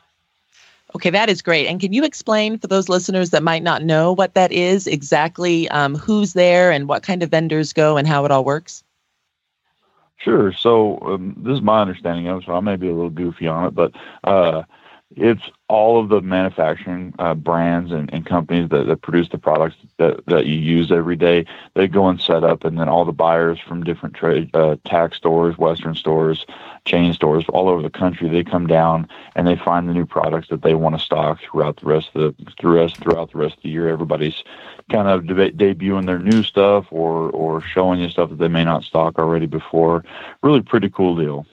Okay, 0.96 1.10
that 1.10 1.28
is 1.28 1.42
great. 1.42 1.66
And 1.66 1.78
can 1.78 1.92
you 1.92 2.04
explain 2.04 2.56
for 2.56 2.68
those 2.68 2.88
listeners 2.88 3.28
that 3.28 3.42
might 3.42 3.62
not 3.62 3.82
know 3.82 4.14
what 4.14 4.32
that 4.32 4.50
is 4.50 4.86
exactly, 4.86 5.68
um, 5.68 5.94
who's 5.94 6.32
there 6.32 6.70
and 6.70 6.88
what 6.88 7.02
kind 7.02 7.22
of 7.22 7.30
vendors 7.30 7.74
go 7.74 7.98
and 7.98 8.08
how 8.08 8.24
it 8.24 8.30
all 8.30 8.46
works? 8.46 8.82
Sure. 10.16 10.54
So 10.54 10.98
um, 11.02 11.36
this 11.36 11.56
is 11.56 11.60
my 11.60 11.82
understanding 11.82 12.28
of 12.28 12.40
it, 12.40 12.46
so 12.46 12.54
I 12.54 12.60
may 12.60 12.76
be 12.76 12.88
a 12.88 12.94
little 12.94 13.10
goofy 13.10 13.46
on 13.46 13.66
it, 13.66 13.74
but 13.74 13.92
uh, 14.24 14.62
it's 15.16 15.42
all 15.68 15.98
of 15.98 16.10
the 16.10 16.20
manufacturing 16.20 17.14
uh, 17.18 17.34
brands 17.34 17.90
and, 17.90 18.12
and 18.12 18.26
companies 18.26 18.68
that, 18.68 18.86
that 18.86 19.00
produce 19.00 19.30
the 19.30 19.38
products 19.38 19.76
that, 19.96 20.24
that 20.26 20.46
you 20.46 20.56
use 20.56 20.92
every 20.92 21.16
day. 21.16 21.46
They 21.74 21.88
go 21.88 22.08
and 22.08 22.20
set 22.20 22.44
up, 22.44 22.64
and 22.64 22.78
then 22.78 22.88
all 22.88 23.06
the 23.06 23.12
buyers 23.12 23.58
from 23.58 23.82
different 23.82 24.14
trade 24.14 24.54
uh, 24.54 24.76
tax 24.84 25.16
stores, 25.16 25.56
Western 25.56 25.94
stores, 25.94 26.44
chain 26.84 27.14
stores 27.14 27.44
all 27.48 27.68
over 27.68 27.82
the 27.82 27.90
country, 27.90 28.28
they 28.28 28.44
come 28.44 28.66
down 28.66 29.08
and 29.34 29.46
they 29.46 29.56
find 29.56 29.88
the 29.88 29.94
new 29.94 30.06
products 30.06 30.48
that 30.48 30.62
they 30.62 30.74
want 30.74 30.96
to 30.96 31.04
stock 31.04 31.40
throughout 31.40 31.76
the 31.78 31.86
rest 31.86 32.10
of 32.14 32.36
the 32.36 32.52
throughout 32.60 32.96
throughout 32.98 33.32
the 33.32 33.38
rest 33.38 33.56
of 33.56 33.62
the 33.62 33.70
year. 33.70 33.88
Everybody's 33.88 34.44
kind 34.90 35.08
of 35.08 35.26
deb- 35.26 35.56
debuting 35.56 36.06
their 36.06 36.18
new 36.18 36.42
stuff 36.42 36.86
or 36.90 37.30
or 37.30 37.60
showing 37.62 38.00
you 38.00 38.08
stuff 38.08 38.28
that 38.30 38.38
they 38.38 38.48
may 38.48 38.64
not 38.64 38.84
stock 38.84 39.18
already 39.18 39.46
before. 39.46 40.04
Really 40.42 40.60
pretty 40.60 40.90
cool 40.90 41.16
deal. 41.16 41.46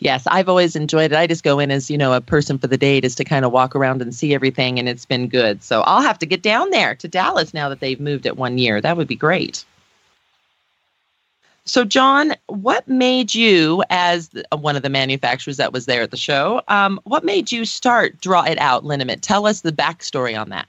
Yes, 0.00 0.26
I've 0.28 0.48
always 0.48 0.76
enjoyed 0.76 1.10
it. 1.12 1.16
I 1.16 1.26
just 1.26 1.42
go 1.42 1.58
in 1.58 1.70
as, 1.70 1.90
you 1.90 1.98
know, 1.98 2.12
a 2.12 2.20
person 2.20 2.56
for 2.58 2.68
the 2.68 2.76
day 2.76 3.00
just 3.00 3.18
to 3.18 3.24
kind 3.24 3.44
of 3.44 3.50
walk 3.50 3.74
around 3.74 4.00
and 4.00 4.14
see 4.14 4.32
everything, 4.32 4.78
and 4.78 4.88
it's 4.88 5.04
been 5.04 5.28
good. 5.28 5.62
So 5.62 5.82
I'll 5.82 6.02
have 6.02 6.18
to 6.20 6.26
get 6.26 6.42
down 6.42 6.70
there 6.70 6.94
to 6.94 7.08
Dallas 7.08 7.52
now 7.52 7.68
that 7.68 7.80
they've 7.80 7.98
moved 7.98 8.24
it 8.24 8.36
one 8.36 8.58
year. 8.58 8.80
That 8.80 8.96
would 8.96 9.08
be 9.08 9.16
great. 9.16 9.64
So, 11.64 11.84
John, 11.84 12.34
what 12.46 12.88
made 12.88 13.34
you, 13.34 13.82
as 13.90 14.30
one 14.56 14.76
of 14.76 14.82
the 14.82 14.88
manufacturers 14.88 15.58
that 15.58 15.72
was 15.72 15.84
there 15.84 16.00
at 16.00 16.10
the 16.10 16.16
show, 16.16 16.62
um, 16.68 16.98
what 17.04 17.24
made 17.24 17.52
you 17.52 17.66
start 17.66 18.20
Draw 18.20 18.44
It 18.44 18.58
Out 18.58 18.84
Liniment? 18.84 19.20
Tell 19.20 19.46
us 19.46 19.60
the 19.60 19.72
backstory 19.72 20.40
on 20.40 20.48
that. 20.48 20.66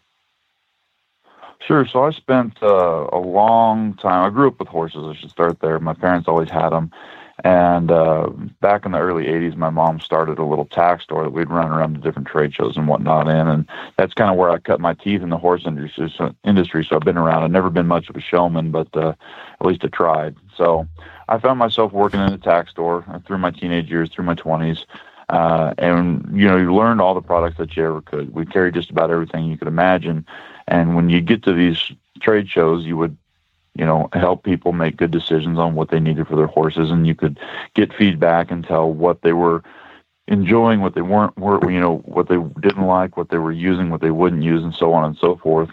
Sure. 1.66 1.86
So 1.86 2.04
I 2.04 2.12
spent 2.12 2.62
uh, 2.62 3.08
a 3.14 3.20
long 3.20 3.94
time. 3.94 4.26
I 4.26 4.30
grew 4.30 4.48
up 4.48 4.60
with 4.60 4.68
horses. 4.68 5.06
I 5.06 5.14
should 5.16 5.30
start 5.30 5.60
there. 5.62 5.80
My 5.80 5.94
parents 5.94 6.28
always 6.28 6.50
had 6.50 6.72
them, 6.72 6.92
and 7.44 7.90
uh, 7.90 8.30
back 8.60 8.86
in 8.86 8.92
the 8.92 9.00
early 9.00 9.26
80s, 9.26 9.56
my 9.56 9.70
mom 9.70 10.00
started 10.00 10.40
a 10.40 10.46
little 10.46 10.66
tack 10.66 11.02
store 11.02 11.24
that 11.24 11.32
we'd 11.32 11.50
run 11.50 11.72
around 11.72 11.94
to 11.94 12.02
different 12.02 12.28
trade 12.28 12.54
shows 12.54 12.76
and 12.76 12.88
whatnot 12.88 13.30
in. 13.30 13.48
And 13.48 13.68
that's 13.98 14.14
kind 14.14 14.30
of 14.30 14.38
where 14.38 14.50
I 14.50 14.58
cut 14.58 14.82
my 14.82 14.94
teeth 14.94 15.22
in 15.22 15.30
the 15.30 15.38
horse 15.38 15.64
industry. 15.66 16.14
So, 16.16 16.36
industry, 16.44 16.86
so 16.88 16.98
I've 16.98 17.02
been 17.02 17.18
around. 17.18 17.44
I've 17.44 17.52
never 17.52 17.70
been 17.70 17.88
much 17.88 18.10
of 18.10 18.16
a 18.16 18.22
showman, 18.22 18.72
but 18.72 18.88
uh, 18.96 19.14
at 19.60 19.66
least 19.66 19.84
I 19.84 19.88
tried. 19.88 20.36
So 20.58 20.88
I 21.30 21.40
found 21.40 21.60
myself 21.60 21.94
working 21.94 22.20
in 22.20 22.34
a 22.34 22.38
tack 22.38 22.70
store 22.70 23.06
through 23.26 23.38
my 23.38 23.52
teenage 23.52 23.90
years, 23.90 24.10
through 24.10 24.26
my 24.26 24.36
20s. 24.36 24.86
Uh, 25.30 25.74
and, 25.78 26.28
you 26.34 26.48
know, 26.48 26.58
you 26.58 26.74
learned 26.74 27.00
all 27.00 27.14
the 27.14 27.22
products 27.22 27.58
that 27.58 27.78
you 27.78 27.86
ever 27.86 28.02
could. 28.02 28.34
We 28.34 28.46
carried 28.46 28.74
just 28.74 28.90
about 28.90 29.12
everything 29.12 29.46
you 29.46 29.58
could 29.58 29.68
imagine. 29.68 30.26
And 30.68 30.96
when 30.96 31.10
you 31.10 31.22
get 31.22 31.44
to 31.44 31.54
these 31.54 31.92
trade 32.20 32.50
shows, 32.50 32.84
you 32.84 32.98
would 32.98 33.16
you 33.80 33.86
know, 33.86 34.10
help 34.12 34.44
people 34.44 34.74
make 34.74 34.98
good 34.98 35.10
decisions 35.10 35.58
on 35.58 35.74
what 35.74 35.90
they 35.90 36.02
needed 36.02 36.28
for 36.28 36.36
their 36.36 36.48
horses, 36.48 36.92
and 36.92 37.08
you 37.08 37.16
could 37.16 37.40
get 37.76 37.94
feedback 37.94 38.52
and 38.52 38.66
tell 38.66 38.92
what 38.92 39.22
they 39.22 39.32
were 39.32 39.64
enjoying, 40.28 40.82
what 40.82 40.96
they 40.96 41.02
weren't, 41.02 41.36
were, 41.38 41.72
you 41.72 41.80
know, 41.80 42.00
what 42.00 42.28
they 42.28 42.38
didn't 42.60 42.86
like, 42.86 43.16
what 43.16 43.30
they 43.30 43.38
were 43.38 43.54
using, 43.54 43.90
what 43.90 44.02
they 44.02 44.12
wouldn't 44.12 44.44
use, 44.44 44.64
and 44.64 44.76
so 44.76 44.92
on 44.92 45.06
and 45.06 45.18
so 45.18 45.38
forth. 45.38 45.70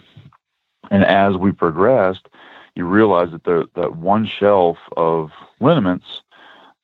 And 0.89 1.03
as 1.03 1.35
we 1.35 1.51
progressed, 1.51 2.29
you 2.75 2.85
realize 2.85 3.31
that 3.31 3.43
the 3.43 3.67
that 3.75 3.97
one 3.97 4.25
shelf 4.25 4.77
of 4.95 5.31
liniments, 5.59 6.23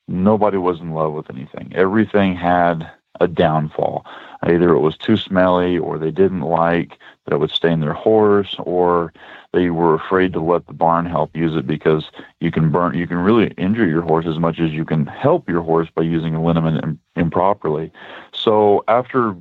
nobody 0.10 0.58
was 0.58 0.82
in 0.82 0.92
love 0.92 1.14
with 1.14 1.30
anything. 1.30 1.72
Everything 1.74 2.36
had 2.36 2.92
a 3.22 3.30
downfall. 3.30 4.06
Either 4.42 4.74
it 4.74 4.80
was 4.80 4.98
too 4.98 5.16
smelly, 5.16 5.78
or 5.78 5.98
they 5.98 6.12
didn't 6.12 6.42
like 6.42 7.00
that 7.26 7.40
would 7.40 7.52
stain 7.52 7.80
their 7.80 7.94
horse, 7.94 8.56
or 8.60 9.14
they 9.54 9.70
were 9.70 9.94
afraid 9.94 10.34
to 10.34 10.42
let 10.42 10.68
the 10.68 10.74
barn 10.74 11.06
help 11.06 11.36
use 11.36 11.56
it 11.56 11.66
because 11.66 12.12
you 12.40 12.52
can 12.52 12.72
burn, 12.72 12.98
you 12.98 13.08
can 13.08 13.18
really 13.18 13.48
injure 13.58 13.88
your 13.88 14.02
horse 14.02 14.26
as 14.26 14.40
much 14.40 14.60
as 14.60 14.72
you 14.72 14.86
can 14.86 15.06
help 15.06 15.48
your 15.48 15.62
horse 15.62 15.90
by 15.94 16.02
using 16.02 16.36
a 16.36 16.44
liniment 16.44 17.00
improperly. 17.16 17.92
So 18.34 18.84
after 18.88 19.36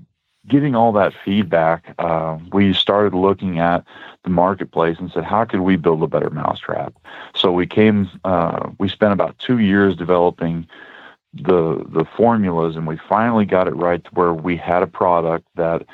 getting 0.49 0.75
all 0.75 0.93
that 0.93 1.13
feedback, 1.25 1.95
uh, 1.99 2.39
we 2.53 2.73
started 2.75 3.15
looking 3.15 3.59
at 3.59 3.85
the 4.25 4.31
marketplace 4.31 4.99
and 4.99 5.11
said, 5.11 5.25
how 5.25 5.45
could 5.45 5.61
we 5.61 5.77
build 5.77 6.03
a 6.03 6.09
better 6.09 6.31
mousetrap? 6.31 6.95
So 7.35 7.53
we 7.53 7.67
came, 7.67 8.11
uh, 8.25 8.71
we 8.79 8.89
spent 8.89 9.13
about 9.13 9.39
two 9.39 9.59
years 9.59 9.97
developing 9.97 10.67
the 11.35 11.83
the 11.89 12.05
formulas, 12.05 12.77
and 12.77 12.87
we 12.87 12.99
finally 13.09 13.47
got 13.47 13.67
it 13.67 13.75
right 13.75 14.05
to 14.05 14.11
where 14.11 14.35
we 14.35 14.57
had 14.57 14.83
a 14.83 14.87
product 14.87 15.47
that 15.55 15.87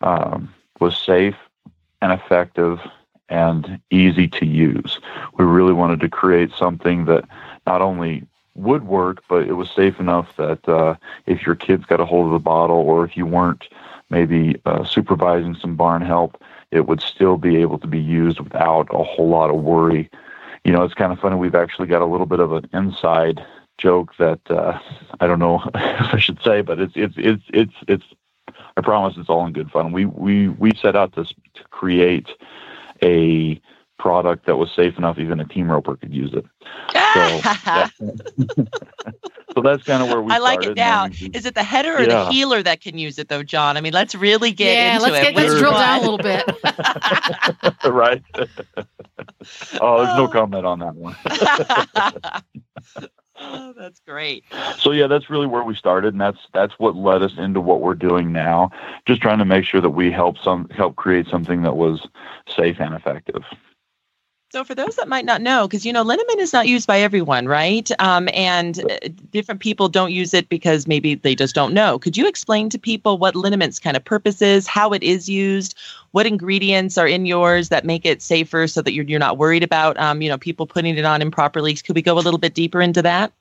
um, 0.00 0.52
was 0.82 0.98
safe 0.98 1.36
and 2.02 2.12
effective 2.12 2.80
and 3.28 3.80
easy 3.90 4.26
to 4.28 4.44
use. 4.44 4.98
We 5.38 5.44
really 5.44 5.72
wanted 5.72 6.00
to 6.00 6.08
create 6.08 6.50
something 6.58 7.04
that 7.06 7.24
not 7.66 7.80
only 7.80 8.26
would 8.54 8.84
work, 8.84 9.22
but 9.28 9.46
it 9.48 9.52
was 9.52 9.70
safe 9.70 9.98
enough 10.00 10.36
that 10.36 10.68
uh, 10.68 10.96
if 11.26 11.46
your 11.46 11.54
kids 11.54 11.84
got 11.86 12.00
a 12.00 12.04
hold 12.04 12.26
of 12.26 12.32
the 12.32 12.48
bottle 12.54 12.76
or 12.76 13.04
if 13.04 13.16
you 13.16 13.24
weren't 13.24 13.68
maybe 14.10 14.60
uh, 14.66 14.84
supervising 14.84 15.54
some 15.54 15.76
barn 15.76 16.02
help, 16.02 16.42
it 16.70 16.86
would 16.88 17.00
still 17.00 17.36
be 17.38 17.56
able 17.56 17.78
to 17.78 17.86
be 17.86 18.00
used 18.00 18.40
without 18.40 18.88
a 18.92 19.04
whole 19.04 19.28
lot 19.28 19.50
of 19.50 19.62
worry. 19.62 20.10
You 20.64 20.72
know, 20.72 20.82
it's 20.82 20.94
kind 20.94 21.12
of 21.12 21.20
funny. 21.20 21.36
We've 21.36 21.54
actually 21.54 21.88
got 21.88 22.02
a 22.02 22.06
little 22.12 22.26
bit 22.26 22.40
of 22.40 22.52
an 22.52 22.68
inside 22.74 23.40
joke 23.78 24.14
that 24.18 24.40
uh, 24.50 24.78
I 25.20 25.26
don't 25.26 25.38
know 25.38 25.62
if 25.74 26.14
I 26.14 26.18
should 26.18 26.42
say, 26.42 26.60
but 26.60 26.80
it's 26.80 26.94
it's 26.96 27.14
it's 27.16 27.44
it's 27.52 27.74
it's. 27.88 28.04
I 28.76 28.80
promise 28.80 29.14
it's 29.16 29.28
all 29.28 29.46
in 29.46 29.52
good 29.52 29.70
fun. 29.70 29.92
We 29.92 30.06
we 30.06 30.48
we 30.48 30.72
set 30.80 30.96
out 30.96 31.14
to 31.14 31.24
to 31.24 31.64
create 31.70 32.28
a 33.02 33.60
product 34.02 34.46
that 34.46 34.56
was 34.56 34.68
safe 34.74 34.98
enough 34.98 35.16
even 35.18 35.38
a 35.38 35.44
team 35.44 35.70
roper 35.70 35.96
could 35.96 36.12
use 36.12 36.34
it. 36.34 36.44
So, 37.14 37.40
so 39.54 39.62
that's 39.62 39.84
kind 39.84 40.02
of 40.02 40.08
where 40.08 40.20
we. 40.20 40.32
I 40.32 40.38
like 40.38 40.62
started. 40.62 40.72
it 40.72 40.76
now. 40.76 41.06
Is 41.32 41.46
it 41.46 41.54
the 41.54 41.62
header 41.62 41.96
or 41.96 42.00
Yeah. 42.00 42.24
the 42.24 42.32
healer 42.32 42.62
that 42.64 42.80
can 42.80 42.98
use 42.98 43.18
it 43.20 43.28
though, 43.28 43.44
John? 43.44 43.76
I 43.76 43.80
mean, 43.80 43.92
let's 43.92 44.16
really 44.16 44.50
get 44.50 44.74
yeah, 44.74 44.94
into 44.96 45.04
let's 45.04 45.28
it. 45.28 45.34
get 45.34 45.36
let's 45.36 45.58
drill 45.58 45.72
down 45.72 45.98
a 45.98 46.02
little 46.02 46.18
bit. 46.18 46.44
right. 47.84 48.22
oh, 49.80 50.04
there's 50.04 50.16
no 50.16 50.24
oh. 50.24 50.28
comment 50.32 50.66
on 50.66 50.80
that 50.80 50.94
one. 50.96 51.16
Oh, 53.42 53.74
that's 53.76 54.00
great. 54.00 54.44
So 54.78 54.92
yeah, 54.92 55.06
that's 55.06 55.30
really 55.30 55.46
where 55.46 55.64
we 55.64 55.74
started, 55.74 56.14
and 56.14 56.20
that's 56.20 56.38
that's 56.52 56.74
what 56.78 56.96
led 56.96 57.22
us 57.22 57.32
into 57.38 57.60
what 57.60 57.80
we're 57.80 57.94
doing 57.94 58.32
now. 58.32 58.70
Just 59.06 59.20
trying 59.20 59.38
to 59.38 59.44
make 59.44 59.64
sure 59.64 59.80
that 59.80 59.90
we 59.90 60.10
help 60.10 60.38
some 60.38 60.68
help 60.70 60.96
create 60.96 61.26
something 61.26 61.62
that 61.62 61.76
was 61.76 62.06
safe 62.48 62.80
and 62.80 62.94
effective. 62.94 63.42
So, 64.52 64.64
for 64.64 64.74
those 64.74 64.96
that 64.96 65.08
might 65.08 65.24
not 65.24 65.40
know, 65.40 65.66
because 65.66 65.86
you 65.86 65.94
know, 65.94 66.02
liniment 66.02 66.38
is 66.38 66.52
not 66.52 66.68
used 66.68 66.86
by 66.86 67.00
everyone, 67.00 67.46
right? 67.46 67.90
Um, 67.98 68.28
and 68.34 68.80
uh, 68.84 68.98
different 69.30 69.62
people 69.62 69.88
don't 69.88 70.12
use 70.12 70.34
it 70.34 70.50
because 70.50 70.86
maybe 70.86 71.14
they 71.14 71.34
just 71.34 71.54
don't 71.54 71.72
know. 71.72 71.98
Could 71.98 72.18
you 72.18 72.28
explain 72.28 72.68
to 72.68 72.78
people 72.78 73.16
what 73.16 73.34
liniment's 73.34 73.78
kind 73.78 73.96
of 73.96 74.04
purpose 74.04 74.42
is, 74.42 74.66
how 74.66 74.92
it 74.92 75.02
is 75.02 75.26
used, 75.26 75.74
what 76.10 76.26
ingredients 76.26 76.98
are 76.98 77.06
in 77.06 77.24
yours 77.24 77.70
that 77.70 77.86
make 77.86 78.04
it 78.04 78.20
safer, 78.20 78.66
so 78.66 78.82
that 78.82 78.92
you're 78.92 79.06
you're 79.06 79.18
not 79.18 79.38
worried 79.38 79.62
about, 79.62 79.98
um, 79.98 80.20
you 80.20 80.28
know, 80.28 80.36
people 80.36 80.66
putting 80.66 80.98
it 80.98 81.04
on 81.06 81.22
improperly? 81.22 81.74
Could 81.74 81.96
we 81.96 82.02
go 82.02 82.18
a 82.18 82.20
little 82.20 82.36
bit 82.36 82.52
deeper 82.52 82.82
into 82.82 83.00
that? 83.00 83.32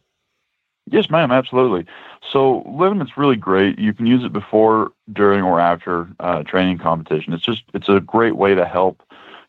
Yes, 0.89 1.09
ma'am, 1.09 1.29
absolutely. 1.29 1.85
So 2.31 2.61
liniment's 2.61 3.17
really 3.17 3.35
great. 3.35 3.77
You 3.77 3.93
can 3.93 4.05
use 4.05 4.23
it 4.23 4.31
before, 4.31 4.93
during, 5.11 5.43
or 5.43 5.59
after 5.59 6.07
uh, 6.21 6.43
training 6.43 6.77
competition. 6.77 7.33
It's 7.33 7.43
just 7.43 7.63
it's 7.73 7.89
a 7.89 7.99
great 7.99 8.37
way 8.37 8.55
to 8.55 8.65
help 8.65 9.03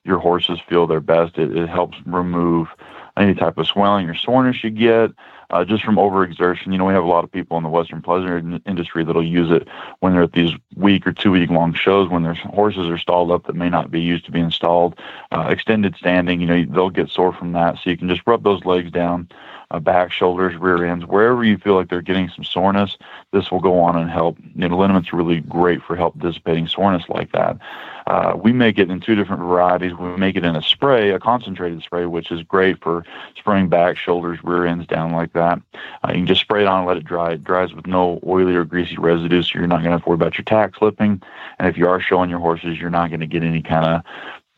your 0.04 0.18
horses 0.18 0.58
feel 0.68 0.86
their 0.86 1.00
best. 1.00 1.38
It, 1.38 1.56
it 1.56 1.68
helps 1.68 1.96
remove 2.06 2.68
any 3.16 3.34
type 3.34 3.58
of 3.58 3.66
swelling 3.66 4.08
or 4.08 4.14
soreness 4.14 4.64
you 4.64 4.70
get. 4.70 5.12
uh, 5.52 5.64
just 5.64 5.84
from 5.84 5.96
overexertion. 5.96 6.72
You 6.72 6.78
know, 6.78 6.86
we 6.86 6.94
have 6.94 7.04
a 7.04 7.08
lot 7.08 7.24
of 7.24 7.30
people 7.30 7.56
in 7.58 7.62
the 7.62 7.68
Western 7.68 8.00
pleasure 8.00 8.38
in- 8.38 8.62
industry 8.66 9.04
that'll 9.04 9.24
use 9.24 9.50
it 9.50 9.68
when 10.00 10.12
they're 10.14 10.22
at 10.22 10.32
these 10.32 10.52
week 10.76 11.06
or 11.06 11.12
two 11.12 11.30
week 11.30 11.50
long 11.50 11.74
shows 11.74 12.08
when 12.08 12.22
their 12.22 12.34
horses 12.34 12.88
are 12.88 12.98
stalled 12.98 13.30
up 13.30 13.46
that 13.46 13.54
may 13.54 13.68
not 13.68 13.90
be 13.90 14.00
used 14.00 14.24
to 14.24 14.32
be 14.32 14.40
installed. 14.40 14.98
Uh, 15.30 15.46
extended 15.50 15.94
standing, 15.96 16.40
you 16.40 16.46
know, 16.46 16.64
they'll 16.64 16.90
get 16.90 17.10
sore 17.10 17.32
from 17.32 17.52
that. 17.52 17.76
So 17.76 17.90
you 17.90 17.98
can 17.98 18.08
just 18.08 18.22
rub 18.26 18.42
those 18.44 18.64
legs 18.64 18.90
down, 18.90 19.28
uh, 19.72 19.80
back, 19.80 20.12
shoulders, 20.12 20.54
rear 20.56 20.84
ends, 20.84 21.04
wherever 21.06 21.42
you 21.42 21.56
feel 21.56 21.74
like 21.74 21.88
they're 21.88 22.02
getting 22.02 22.28
some 22.28 22.44
soreness. 22.44 22.98
This 23.32 23.50
will 23.50 23.60
go 23.60 23.80
on 23.80 23.96
and 23.96 24.10
help. 24.10 24.36
You 24.54 24.68
know, 24.68 25.02
really 25.12 25.40
great 25.40 25.82
for 25.82 25.96
help 25.96 26.18
dissipating 26.18 26.68
soreness 26.68 27.08
like 27.08 27.32
that. 27.32 27.58
Uh, 28.06 28.34
we 28.36 28.52
make 28.52 28.78
it 28.78 28.90
in 28.90 29.00
two 29.00 29.14
different 29.14 29.42
varieties. 29.42 29.94
We 29.94 30.16
make 30.16 30.36
it 30.36 30.44
in 30.44 30.56
a 30.56 30.62
spray, 30.62 31.10
a 31.10 31.18
concentrated 31.18 31.82
spray, 31.82 32.04
which 32.06 32.30
is 32.30 32.42
great 32.42 32.82
for 32.82 33.04
spraying 33.36 33.68
back, 33.68 33.96
shoulders, 33.96 34.42
rear 34.42 34.66
ends 34.66 34.86
down 34.86 35.12
like 35.12 35.32
that. 35.32 35.60
Uh, 36.04 36.08
you 36.08 36.14
can 36.16 36.26
just 36.26 36.40
spray 36.40 36.62
it 36.62 36.66
on 36.66 36.80
and 36.80 36.88
let 36.88 36.96
it 36.96 37.04
dry. 37.04 37.32
It 37.32 37.44
dries 37.44 37.72
with 37.72 37.86
no 37.86 38.20
oily 38.26 38.54
or 38.54 38.64
greasy 38.64 38.96
residue, 38.98 39.42
so 39.42 39.58
you're 39.58 39.68
not 39.68 39.76
going 39.76 39.86
to 39.86 39.92
have 39.92 40.02
to 40.02 40.08
worry 40.08 40.16
about 40.16 40.36
your 40.36 40.44
tack 40.44 40.76
slipping. 40.76 41.22
And 41.58 41.68
if 41.68 41.78
you 41.78 41.88
are 41.88 42.00
showing 42.00 42.28
your 42.28 42.40
horses, 42.40 42.78
you're 42.78 42.90
not 42.90 43.08
going 43.08 43.20
to 43.20 43.26
get 43.26 43.42
any 43.42 43.62
kind 43.62 43.86
of 43.86 44.02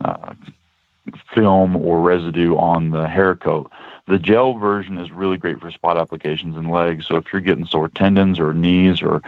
uh, 0.05 0.35
film 1.35 1.77
or 1.77 2.01
residue 2.01 2.57
on 2.57 2.91
the 2.91 3.07
hair 3.09 3.35
coat. 3.35 3.71
The 4.07 4.19
gel 4.19 4.55
version 4.55 4.99
is 4.99 5.11
really 5.11 5.39
great 5.39 5.61
for 5.61 5.71
spot 5.71 5.97
applications 5.97 6.57
and 6.57 6.71
legs. 6.71 7.07
So 7.07 7.17
if 7.17 7.33
you're 7.33 7.41
getting 7.41 7.67
sore 7.67 7.89
tendons 7.89 8.39
or 8.39 8.53
knees 8.53 9.01
or 9.01 9.23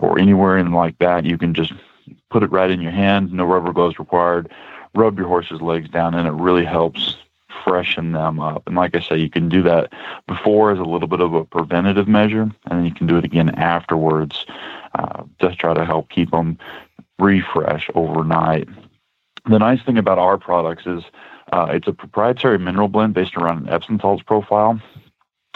or 0.00 0.18
anywhere 0.18 0.56
in 0.56 0.72
like 0.72 0.98
that, 0.98 1.24
you 1.24 1.36
can 1.36 1.52
just 1.52 1.72
put 2.30 2.42
it 2.42 2.52
right 2.52 2.70
in 2.70 2.80
your 2.80 2.92
hand, 2.92 3.32
no 3.32 3.44
rubber 3.44 3.72
gloves 3.72 3.98
required. 3.98 4.50
Rub 4.94 5.18
your 5.18 5.28
horse's 5.28 5.60
legs 5.60 5.88
down, 5.88 6.14
and 6.14 6.26
it 6.26 6.32
really 6.32 6.64
helps 6.64 7.16
freshen 7.64 8.12
them 8.12 8.40
up. 8.40 8.62
And 8.66 8.76
like 8.76 8.94
I 8.96 9.00
say, 9.00 9.18
you 9.18 9.30
can 9.30 9.48
do 9.48 9.62
that 9.62 9.92
before 10.26 10.72
as 10.72 10.78
a 10.78 10.84
little 10.84 11.08
bit 11.08 11.20
of 11.20 11.34
a 11.34 11.44
preventative 11.44 12.08
measure, 12.08 12.42
and 12.42 12.54
then 12.66 12.84
you 12.84 12.94
can 12.94 13.06
do 13.06 13.16
it 13.16 13.24
again 13.24 13.50
afterwards 13.50 14.46
uh, 14.94 15.22
to 15.40 15.54
try 15.54 15.74
to 15.74 15.84
help 15.84 16.08
keep 16.08 16.30
them 16.30 16.58
refresh 17.18 17.88
overnight. 17.94 18.68
The 19.48 19.58
nice 19.58 19.82
thing 19.82 19.98
about 19.98 20.18
our 20.18 20.38
products 20.38 20.86
is 20.86 21.04
uh, 21.52 21.68
it's 21.70 21.88
a 21.88 21.92
proprietary 21.92 22.58
mineral 22.58 22.88
blend 22.88 23.14
based 23.14 23.36
around 23.36 23.66
an 23.66 23.68
Epsom 23.68 23.98
salts 24.00 24.22
profile. 24.22 24.80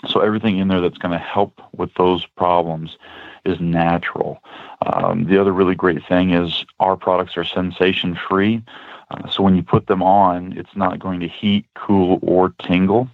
So 0.08 0.20
everything 0.20 0.58
in 0.58 0.68
there 0.68 0.80
that's 0.80 0.98
going 0.98 1.12
to 1.12 1.18
help 1.18 1.60
with 1.72 1.94
those 1.94 2.26
problems 2.26 2.98
is 3.44 3.60
natural. 3.60 4.42
Um, 4.84 5.24
the 5.24 5.40
other 5.40 5.52
really 5.52 5.74
great 5.74 6.06
thing 6.06 6.30
is 6.30 6.64
our 6.80 6.96
products 6.96 7.36
are 7.36 7.44
sensation 7.44 8.18
free. 8.28 8.62
Uh, 9.10 9.28
so 9.28 9.42
when 9.42 9.54
you 9.56 9.62
put 9.62 9.86
them 9.86 10.02
on, 10.02 10.56
it's 10.56 10.74
not 10.74 10.98
going 10.98 11.20
to 11.20 11.28
heat, 11.28 11.66
cool, 11.74 12.18
or 12.22 12.54
tingle. 12.62 13.08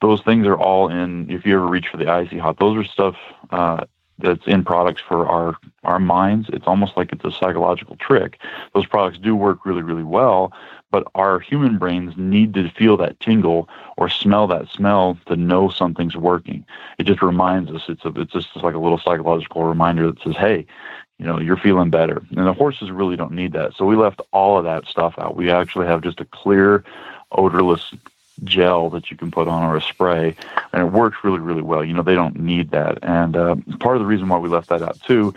Those 0.00 0.22
things 0.22 0.46
are 0.46 0.56
all 0.56 0.88
in. 0.88 1.30
If 1.30 1.46
you 1.46 1.56
ever 1.56 1.66
reach 1.66 1.88
for 1.88 1.96
the 1.96 2.08
icy 2.08 2.38
hot, 2.38 2.58
those 2.58 2.76
are 2.76 2.84
stuff 2.84 3.16
uh, 3.50 3.84
that's 4.18 4.46
in 4.46 4.64
products 4.64 5.02
for 5.06 5.26
our 5.26 5.56
our 5.84 5.98
minds. 5.98 6.48
It's 6.52 6.66
almost 6.66 6.96
like 6.96 7.12
it's 7.12 7.24
a 7.24 7.30
psychological 7.30 7.96
trick. 7.96 8.38
Those 8.74 8.86
products 8.86 9.18
do 9.18 9.34
work 9.34 9.64
really, 9.64 9.82
really 9.82 10.02
well, 10.02 10.52
but 10.90 11.06
our 11.14 11.40
human 11.40 11.78
brains 11.78 12.14
need 12.16 12.54
to 12.54 12.70
feel 12.70 12.96
that 12.96 13.18
tingle 13.20 13.68
or 13.96 14.08
smell 14.08 14.46
that 14.46 14.68
smell 14.68 15.18
to 15.26 15.36
know 15.36 15.68
something's 15.68 16.16
working. 16.16 16.64
It 16.98 17.04
just 17.04 17.22
reminds 17.22 17.70
us. 17.70 17.82
It's 17.88 18.04
a, 18.04 18.12
it's 18.20 18.32
just 18.32 18.56
like 18.56 18.74
a 18.74 18.78
little 18.78 18.98
psychological 18.98 19.64
reminder 19.64 20.06
that 20.06 20.22
says, 20.22 20.36
"Hey, 20.36 20.66
you 21.18 21.26
know, 21.26 21.38
you're 21.38 21.56
feeling 21.56 21.90
better." 21.90 22.22
And 22.36 22.46
the 22.46 22.52
horses 22.52 22.90
really 22.90 23.16
don't 23.16 23.32
need 23.32 23.52
that. 23.52 23.74
So 23.74 23.84
we 23.84 23.96
left 23.96 24.20
all 24.32 24.58
of 24.58 24.64
that 24.64 24.86
stuff 24.86 25.14
out. 25.18 25.36
We 25.36 25.50
actually 25.50 25.86
have 25.86 26.02
just 26.02 26.20
a 26.20 26.24
clear, 26.26 26.84
odorless 27.32 27.92
gel 28.44 28.90
that 28.90 29.10
you 29.10 29.16
can 29.16 29.30
put 29.30 29.48
on 29.48 29.62
or 29.64 29.76
a 29.76 29.80
spray, 29.80 30.36
and 30.72 30.82
it 30.82 30.92
works 30.92 31.18
really, 31.24 31.40
really 31.40 31.62
well. 31.62 31.84
You 31.84 31.94
know, 31.94 32.02
they 32.02 32.14
don't 32.14 32.38
need 32.38 32.70
that. 32.70 32.98
And 33.02 33.36
uh, 33.36 33.56
part 33.80 33.96
of 33.96 34.00
the 34.00 34.06
reason 34.06 34.28
why 34.28 34.38
we 34.38 34.48
left 34.48 34.68
that 34.68 34.82
out 34.82 35.00
too 35.02 35.34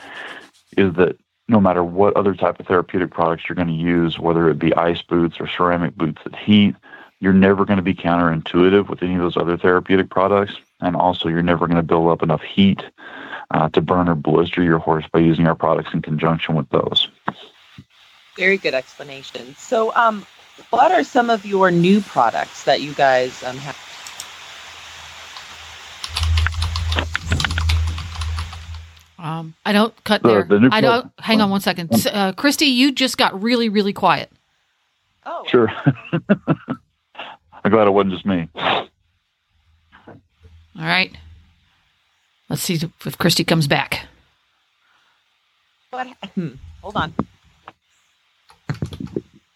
is 0.77 0.93
that 0.93 1.17
no 1.49 1.59
matter 1.59 1.83
what 1.83 2.15
other 2.15 2.35
type 2.35 2.59
of 2.59 2.67
therapeutic 2.67 3.11
products 3.11 3.49
you're 3.49 3.55
going 3.55 3.67
to 3.67 3.73
use, 3.73 4.19
whether 4.19 4.49
it 4.49 4.59
be 4.59 4.73
ice 4.75 5.01
boots 5.01 5.39
or 5.39 5.47
ceramic 5.47 5.95
boots 5.95 6.21
that 6.23 6.35
heat, 6.35 6.75
you're 7.19 7.33
never 7.33 7.65
going 7.65 7.77
to 7.77 7.83
be 7.83 7.95
counterintuitive 7.95 8.87
with 8.87 9.01
any 9.03 9.15
of 9.15 9.21
those 9.21 9.35
other 9.35 9.57
therapeutic 9.57 10.09
products. 10.09 10.53
And 10.79 10.95
also, 10.95 11.27
you're 11.27 11.43
never 11.43 11.67
going 11.67 11.77
to 11.77 11.83
build 11.83 12.09
up 12.09 12.23
enough 12.23 12.41
heat 12.41 12.83
uh, 13.51 13.67
to 13.69 13.81
burn 13.81 14.07
or 14.07 14.15
blister 14.15 14.63
your 14.63 14.77
horse 14.77 15.05
by 15.11 15.19
using 15.19 15.47
our 15.47 15.55
products 15.55 15.93
in 15.93 16.01
conjunction 16.01 16.55
with 16.55 16.69
those. 16.69 17.09
Very 18.37 18.57
good 18.57 18.73
explanation. 18.73 19.55
So, 19.57 19.93
um, 19.95 20.25
what 20.69 20.91
are 20.91 21.03
some 21.03 21.29
of 21.29 21.45
your 21.45 21.71
new 21.71 21.99
products 21.99 22.63
that 22.63 22.79
you 22.79 22.93
guys 22.93 23.43
um, 23.43 23.57
have? 23.57 23.88
Um, 29.21 29.53
I 29.65 29.73
don't 29.73 29.93
cut 30.05 30.23
The- 30.23 30.29
there. 30.29 30.43
the 30.45 30.59
new 30.61 30.69
I 30.71 30.79
don't. 30.81 31.01
pro- 31.15 31.23
Hang 31.25 31.41
on 31.41 31.49
one 31.49 31.59
second, 31.61 32.07
uh, 32.07 32.31
Christy. 32.33 32.67
You 32.67 32.91
just 32.93 33.17
got 33.17 33.41
really, 33.41 33.67
really 33.69 33.91
quiet. 33.93 34.31
Oh, 35.25 35.43
Sure. 35.47 35.69
I'm 37.61 37.71
glad 37.71 37.87
it 37.87 37.91
wasn't 37.91 38.13
just 38.13 38.25
me. 38.25 38.47
All 38.55 38.85
right. 40.77 41.11
Let's 42.49 42.61
see 42.61 42.79
if 43.05 43.17
Christy 43.17 43.43
comes 43.43 43.67
back. 43.67 44.07
what? 45.89 46.07
Hmm. 46.35 46.51
Hold 46.81 46.95
on. 46.95 47.13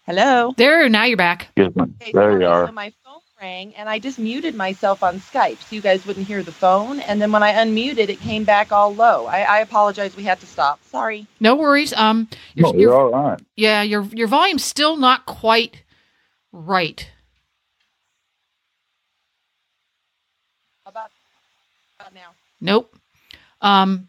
Hello. 0.06 0.52
There. 0.56 0.88
Now 0.90 1.04
you're 1.04 1.16
back. 1.16 1.48
Yes, 1.56 1.74
ma'am. 1.74 1.94
Okay, 2.02 2.12
There 2.12 2.22
sorry, 2.22 2.42
you 2.42 2.48
are. 2.48 2.66
So 2.66 2.72
my 2.72 2.92
phone 3.02 3.03
rang, 3.44 3.74
and 3.76 3.88
I 3.90 3.98
just 3.98 4.18
muted 4.18 4.54
myself 4.54 5.02
on 5.02 5.20
Skype, 5.20 5.58
so 5.60 5.76
you 5.76 5.82
guys 5.82 6.06
wouldn't 6.06 6.26
hear 6.26 6.42
the 6.42 6.52
phone. 6.52 7.00
And 7.00 7.20
then 7.20 7.30
when 7.30 7.42
I 7.42 7.52
unmuted, 7.52 8.08
it 8.08 8.18
came 8.20 8.44
back 8.44 8.72
all 8.72 8.94
low. 8.94 9.26
I, 9.26 9.40
I 9.42 9.58
apologize. 9.60 10.16
We 10.16 10.22
had 10.24 10.40
to 10.40 10.46
stop. 10.46 10.80
Sorry. 10.84 11.26
No 11.40 11.54
worries. 11.54 11.92
Um, 11.92 12.28
your, 12.54 12.66
No, 12.68 12.72
your- 12.72 12.80
you're 12.80 12.94
all 12.94 13.10
right. 13.10 13.40
yeah, 13.56 13.82
your 13.82 14.02
your 14.12 14.28
volume's 14.28 14.64
still 14.64 14.96
not 14.96 15.26
quite 15.26 15.82
right. 16.52 17.06
About, 20.86 21.10
about 22.00 22.14
now? 22.14 22.30
Nope. 22.60 22.96
Um, 23.60 24.08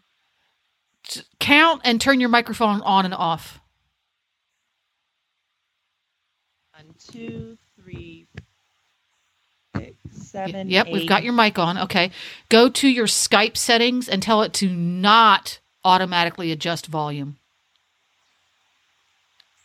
t- 1.08 1.22
count 1.40 1.82
and 1.84 2.00
turn 2.00 2.20
your 2.20 2.28
microphone 2.30 2.80
on 2.82 3.04
and 3.04 3.14
off. 3.14 3.58
One, 6.74 6.94
two, 6.98 7.08
three, 7.10 7.16
six, 7.16 7.58
Y- 7.58 7.65
seven. 10.36 10.68
Yep, 10.68 10.88
we've 10.92 11.08
got 11.08 11.24
your 11.24 11.32
mic 11.32 11.58
on. 11.58 11.78
Okay. 11.78 12.10
Go 12.48 12.68
to 12.68 12.88
your 12.88 13.06
Skype 13.06 13.56
settings 13.56 14.08
and 14.08 14.22
tell 14.22 14.42
it 14.42 14.52
to 14.54 14.68
not 14.68 15.58
automatically 15.84 16.52
adjust 16.52 16.86
volume. 16.86 17.38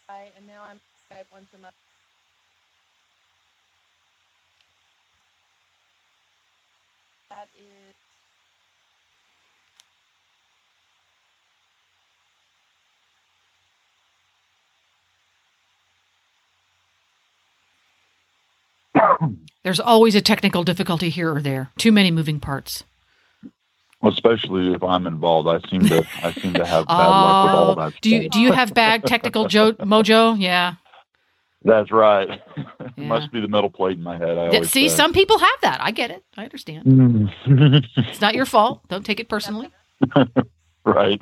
Hi, 0.08 0.32
and 0.38 0.48
now 0.48 0.64
I'm 0.70 0.80
Skype 1.10 1.26
once 1.34 1.50
a 1.54 1.58
month. 1.58 1.76
That 7.30 7.48
is. 19.28 19.38
There's 19.64 19.80
always 19.80 20.16
a 20.16 20.22
technical 20.22 20.64
difficulty 20.64 21.10
here 21.10 21.34
or 21.36 21.42
there. 21.42 21.70
Too 21.78 21.92
many 21.92 22.10
moving 22.12 22.40
parts. 22.40 22.84
Well, 24.02 24.12
especially 24.12 24.74
if 24.74 24.82
I'm 24.82 25.06
involved, 25.06 25.48
I 25.48 25.60
seem 25.70 25.82
to 25.90 26.04
I 26.24 26.32
seem 26.34 26.54
to 26.56 26.66
have 26.66 26.88
bad 26.88 27.08
luck 27.08 27.46
with 27.46 27.54
all 27.56 27.72
Oh, 27.72 27.76
that. 27.76 28.02
do 28.02 28.10
you 28.10 28.30
do 28.30 28.40
you 28.40 28.52
have 28.52 28.74
bad 28.74 29.06
technical 29.06 29.48
jo- 29.48 29.74
mojo? 29.74 30.36
Yeah. 30.40 30.76
That's 31.64 31.92
right. 31.92 32.42
it 32.58 32.98
must 32.98 33.32
be 33.32 33.40
the 33.40 33.48
metal 33.48 33.70
plate 33.70 33.98
in 33.98 34.04
my 34.04 34.18
head. 34.18 34.30
I 34.36 34.46
Yeah, 34.46 34.50
always 34.56 34.72
See, 34.72 34.90
say. 34.90 34.96
some 34.96 35.14
people 35.14 35.38
have 35.38 35.62
that. 35.62 35.80
I 35.80 35.92
get 35.92 36.10
it. 36.10 36.24
I 36.36 36.44
understand. 36.46 36.86
Mm. 36.86 37.86
It's 37.98 38.20
not 38.20 38.34
your 38.34 38.48
fault. 38.48 38.82
Don't 38.88 39.06
take 39.06 39.20
it 39.20 39.30
personally. 39.30 39.70
right. 40.84 41.22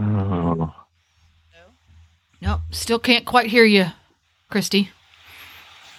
Oh. 0.00 0.74
No, 2.40 2.60
still 2.70 2.98
can't 2.98 3.24
quite 3.24 3.46
hear 3.50 3.64
you, 3.64 3.86
Christy. 4.48 4.90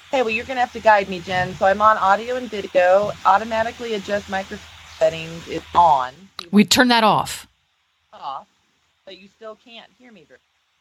Okay, 0.09 0.23
well, 0.23 0.31
you're 0.31 0.45
going 0.45 0.55
to 0.57 0.61
have 0.61 0.73
to 0.73 0.79
guide 0.79 1.07
me, 1.07 1.19
Jen. 1.19 1.53
So 1.53 1.67
I'm 1.67 1.83
on 1.83 1.95
audio 1.97 2.35
and 2.35 2.49
video. 2.49 3.11
Automatically 3.25 3.93
adjust 3.93 4.27
microphone 4.27 4.65
settings 4.97 5.47
is 5.47 5.61
on. 5.75 6.13
We 6.51 6.65
turn 6.65 6.87
that 6.87 7.03
off. 7.03 7.45
Off, 8.11 8.47
but 9.05 9.19
you 9.19 9.27
still 9.35 9.55
can't 9.63 9.89
hear 9.99 10.11
me. 10.11 10.25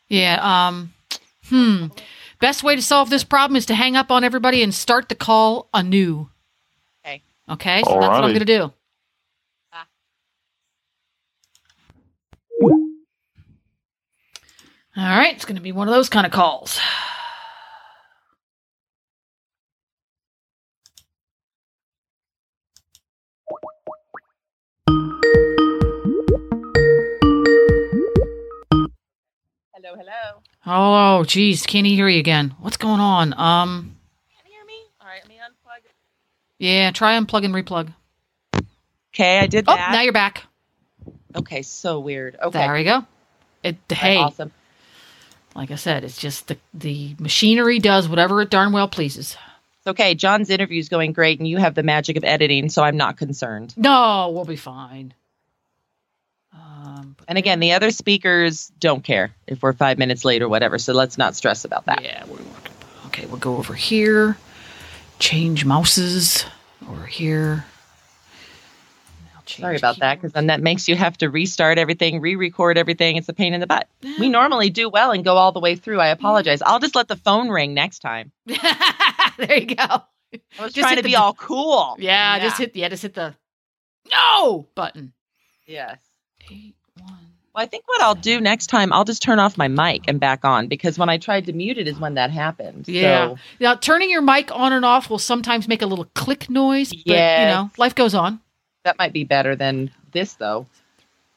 Yeah. 0.08 0.40
Um. 0.42 0.94
Hmm. 1.48 1.88
Best 2.40 2.62
way 2.62 2.74
to 2.74 2.82
solve 2.82 3.10
this 3.10 3.22
problem 3.22 3.56
is 3.56 3.66
to 3.66 3.74
hang 3.74 3.96
up 3.96 4.10
on 4.10 4.24
everybody 4.24 4.62
and 4.62 4.74
start 4.74 5.10
the 5.10 5.14
call 5.14 5.68
anew. 5.74 6.30
Okay. 7.04 7.20
Okay. 7.50 7.82
So 7.84 7.90
that's 7.90 8.00
what 8.00 8.10
I'm 8.10 8.22
Alrighty. 8.22 8.26
going 8.28 8.38
to 8.38 8.44
do. 8.44 8.72
Ah. 9.72 9.86
All 14.96 15.18
right. 15.18 15.34
It's 15.34 15.44
going 15.44 15.56
to 15.56 15.62
be 15.62 15.72
one 15.72 15.86
of 15.86 15.94
those 15.94 16.08
kind 16.08 16.26
of 16.26 16.32
calls. 16.32 16.80
Hello, 29.98 30.42
hello. 30.60 31.18
Oh, 31.18 31.24
geez, 31.24 31.66
can't 31.66 31.84
he 31.84 31.96
hear 31.96 32.06
you 32.06 32.20
again? 32.20 32.54
What's 32.60 32.76
going 32.76 33.00
on? 33.00 33.32
Um, 33.32 33.96
Can 34.30 34.46
you 34.46 34.52
hear 34.52 34.64
me? 34.64 34.74
All 35.00 35.08
right, 35.08 35.18
let 35.22 35.28
me 35.28 35.34
unplug 35.34 35.80
yeah, 36.60 36.92
try 36.92 37.18
unplug 37.18 37.44
and 37.44 37.52
replug. 37.52 37.92
Okay, 39.12 39.40
I 39.40 39.48
did 39.48 39.64
Oh, 39.66 39.74
that. 39.74 39.90
now 39.90 40.02
you're 40.02 40.12
back. 40.12 40.44
okay, 41.34 41.62
so 41.62 41.98
weird. 41.98 42.36
Okay. 42.40 42.58
There 42.60 42.74
we 42.74 42.84
go. 42.84 43.04
It, 43.64 43.74
hey, 43.90 44.18
Awesome. 44.18 44.52
like 45.56 45.72
I 45.72 45.74
said, 45.74 46.04
it's 46.04 46.16
just 46.16 46.46
the 46.46 46.58
the 46.74 47.16
machinery 47.18 47.80
does 47.80 48.08
whatever 48.08 48.40
it 48.40 48.50
darn 48.50 48.70
well 48.70 48.86
pleases. 48.86 49.36
Okay. 49.84 50.14
John's 50.14 50.48
interview 50.48 50.78
is 50.78 50.88
going 50.88 51.12
great, 51.12 51.40
and 51.40 51.48
you 51.48 51.56
have 51.56 51.74
the 51.74 51.82
magic 51.82 52.16
of 52.16 52.22
editing, 52.22 52.68
so 52.68 52.84
I'm 52.84 52.96
not 52.96 53.16
concerned. 53.16 53.74
No, 53.76 54.30
we'll 54.32 54.44
be 54.44 54.54
fine. 54.54 55.12
Um, 56.58 57.16
And 57.28 57.38
again, 57.38 57.60
the 57.60 57.72
other 57.72 57.90
speakers 57.90 58.70
don't 58.80 59.02
care 59.04 59.34
if 59.46 59.62
we're 59.62 59.72
five 59.72 59.98
minutes 59.98 60.24
late 60.24 60.42
or 60.42 60.48
whatever, 60.48 60.78
so 60.78 60.92
let's 60.92 61.16
not 61.18 61.34
stress 61.36 61.64
about 61.64 61.86
that. 61.86 62.02
yeah, 62.02 62.24
we're 62.24 62.36
working. 62.36 62.72
Okay, 63.06 63.26
we'll 63.26 63.38
go 63.38 63.56
over 63.56 63.74
here. 63.74 64.36
Change 65.18 65.64
mouses 65.64 66.44
over 66.88 67.06
here. 67.06 67.64
Sorry 69.46 69.76
about 69.76 69.98
that, 70.00 70.16
because 70.20 70.32
then 70.34 70.48
that 70.48 70.60
makes 70.60 70.88
you 70.88 70.94
have 70.94 71.16
to 71.18 71.30
restart 71.30 71.78
everything, 71.78 72.20
re-record 72.20 72.76
everything. 72.76 73.16
It's 73.16 73.30
a 73.30 73.32
pain 73.32 73.54
in 73.54 73.60
the 73.60 73.66
butt. 73.66 73.88
We 74.20 74.28
normally 74.28 74.68
do 74.68 74.90
well 74.90 75.10
and 75.10 75.24
go 75.24 75.36
all 75.36 75.52
the 75.52 75.58
way 75.60 75.74
through. 75.74 76.00
I 76.00 76.08
apologize. 76.08 76.60
I'll 76.60 76.78
just 76.78 76.94
let 76.94 77.08
the 77.08 77.16
phone 77.16 77.48
ring 77.48 77.72
next 77.72 78.00
time. 78.00 78.30
there 78.46 79.56
you 79.58 79.74
go. 79.74 79.84
I 79.84 80.02
was 80.60 80.74
Just 80.74 80.76
trying 80.86 80.96
to 80.96 81.02
the- 81.02 81.08
be 81.08 81.16
all 81.16 81.32
cool. 81.32 81.96
Yeah, 81.98 82.38
just 82.40 82.58
hit 82.58 82.76
yeah, 82.76 82.90
just 82.90 83.00
hit 83.02 83.14
the 83.14 83.34
no 84.12 84.66
button. 84.74 85.14
Yes. 85.66 85.98
Eight 86.50 86.74
one. 86.98 87.14
Well, 87.54 87.64
I 87.64 87.66
think 87.66 87.84
what 87.86 88.00
I'll 88.02 88.14
do 88.14 88.40
next 88.40 88.66
time, 88.68 88.92
I'll 88.92 89.04
just 89.04 89.22
turn 89.22 89.38
off 89.38 89.56
my 89.58 89.68
mic 89.68 90.02
and 90.08 90.20
back 90.20 90.44
on 90.44 90.68
because 90.68 90.98
when 90.98 91.08
I 91.08 91.18
tried 91.18 91.46
to 91.46 91.52
mute 91.52 91.78
it 91.78 91.88
is 91.88 91.98
when 91.98 92.14
that 92.14 92.30
happened. 92.30 92.86
Yeah. 92.88 93.28
So, 93.30 93.38
Now 93.60 93.74
turning 93.74 94.10
your 94.10 94.22
mic 94.22 94.54
on 94.54 94.72
and 94.72 94.84
off 94.84 95.10
will 95.10 95.18
sometimes 95.18 95.66
make 95.68 95.82
a 95.82 95.86
little 95.86 96.06
click 96.14 96.48
noise, 96.50 96.90
but 96.90 97.06
you 97.06 97.14
know, 97.14 97.70
life 97.78 97.94
goes 97.94 98.14
on. 98.14 98.40
that 98.84 98.98
might 98.98 99.12
be 99.12 99.24
better 99.24 99.56
than 99.56 99.90
this, 100.12 100.34
though. 100.34 100.66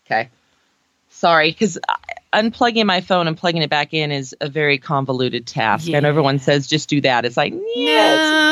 Okay. 0.06 0.30
Sorry, 1.10 1.52
because 1.52 1.78
unplugging 2.34 2.86
my 2.86 3.02
phone 3.02 3.28
and 3.28 3.38
plugging 3.38 3.62
it 3.62 3.69
back 3.69 3.93
in 3.93 4.12
is 4.12 4.34
a 4.41 4.50
very 4.50 4.78
convoluted 4.78 5.45
task. 5.45 5.88
Yeah. 5.88 5.97
And 5.97 6.06
everyone 6.06 6.39
says 6.39 6.67
just 6.67 6.88
do 6.89 7.02
that. 7.02 7.26
It's 7.26 7.36
like, 7.38 7.54
yeah, 7.54 7.62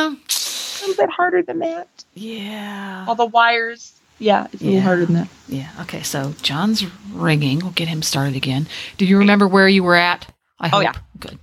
Yeah. 0.10 0.16
it's 0.26 0.82
a 0.84 0.88
little 0.88 1.04
bit 1.06 1.10
harder 1.14 1.42
than 1.42 1.60
that. 1.60 1.88
Yeah. 2.14 3.06
All 3.08 3.16
the 3.16 3.26
wires. 3.26 3.94
Yeah, 4.20 4.48
it's 4.52 4.62
a 4.62 4.66
little 4.66 4.74
Yeah. 4.80 4.84
harder 4.84 5.06
than 5.06 5.16
that. 5.16 5.28
Yeah. 5.48 5.70
Okay. 5.82 6.04
So 6.04 6.34
John's 6.42 6.86
ringing. 7.12 7.60
We'll 7.60 7.72
get 7.72 7.88
him 7.88 8.02
started 8.02 8.36
again. 8.36 8.68
Do 8.98 9.06
you 9.06 9.18
remember 9.18 9.48
where 9.48 9.68
you 9.68 9.84
were 9.84 9.96
at? 9.96 10.28
I 10.60 10.68
Oh, 10.68 10.70
hope. 10.72 10.84
yeah. 10.84 10.94
Good. 11.20 11.40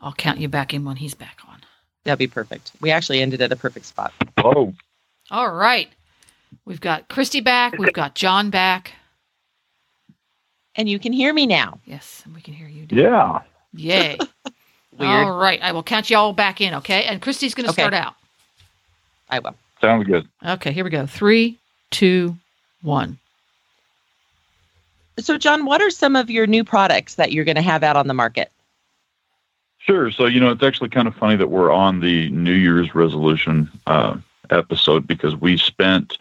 I'll 0.00 0.12
count 0.12 0.38
you 0.38 0.48
back 0.48 0.74
in 0.74 0.84
when 0.84 0.96
he's 0.96 1.14
back 1.14 1.38
on. 1.48 1.60
That'd 2.04 2.18
be 2.18 2.26
perfect. 2.28 2.72
We 2.80 2.90
actually 2.90 3.20
ended 3.22 3.40
at 3.42 3.50
a 3.50 3.56
perfect 3.56 3.86
spot. 3.86 4.12
Oh, 4.36 4.74
All 5.30 5.50
right. 5.50 5.88
We've 6.64 6.80
got 6.80 7.08
Christy 7.08 7.40
back. 7.40 7.76
We've 7.78 7.92
got 7.92 8.14
John 8.14 8.50
back. 8.50 8.92
And 10.74 10.88
you 10.88 10.98
can 10.98 11.12
hear 11.12 11.32
me 11.32 11.46
now. 11.46 11.80
Yes, 11.84 12.22
and 12.24 12.34
we 12.34 12.40
can 12.40 12.54
hear 12.54 12.68
you. 12.68 12.86
yeah. 12.90 13.40
Yay. 13.74 14.16
Weird. 14.98 15.10
All 15.26 15.36
right. 15.38 15.60
I 15.62 15.72
will 15.72 15.82
count 15.82 16.08
you 16.10 16.16
all 16.16 16.32
back 16.32 16.60
in. 16.60 16.74
Okay. 16.74 17.04
And 17.04 17.20
Christy's 17.20 17.54
going 17.54 17.64
to 17.66 17.70
Okay. 17.70 17.82
start 17.82 17.94
out. 17.94 18.14
I 19.28 19.38
will. 19.40 19.54
Sounds 19.80 20.06
good. 20.06 20.28
Okay. 20.44 20.72
Here 20.72 20.84
we 20.84 20.90
go. 20.90 21.06
Three, 21.06 21.58
two, 21.90 22.36
one. 22.82 23.18
So, 25.18 25.36
John, 25.36 25.64
what 25.64 25.80
are 25.80 25.90
some 25.90 26.14
of 26.14 26.30
your 26.30 26.46
new 26.46 26.62
products 26.62 27.16
that 27.16 27.32
you're 27.32 27.44
going 27.44 27.56
to 27.56 27.62
have 27.62 27.82
out 27.82 27.96
on 27.96 28.06
the 28.06 28.14
market? 28.14 28.52
Sure. 29.78 30.10
So, 30.10 30.26
you 30.26 30.38
know, 30.38 30.50
it's 30.50 30.62
actually 30.62 30.90
kind 30.90 31.08
of 31.08 31.14
funny 31.14 31.36
that 31.36 31.48
we're 31.48 31.72
on 31.72 32.00
the 32.00 32.28
New 32.30 32.52
Year's 32.52 32.94
resolution 32.94 33.70
uh, 33.86 34.16
episode 34.50 35.06
because 35.06 35.34
we 35.34 35.56
spent 35.56 36.18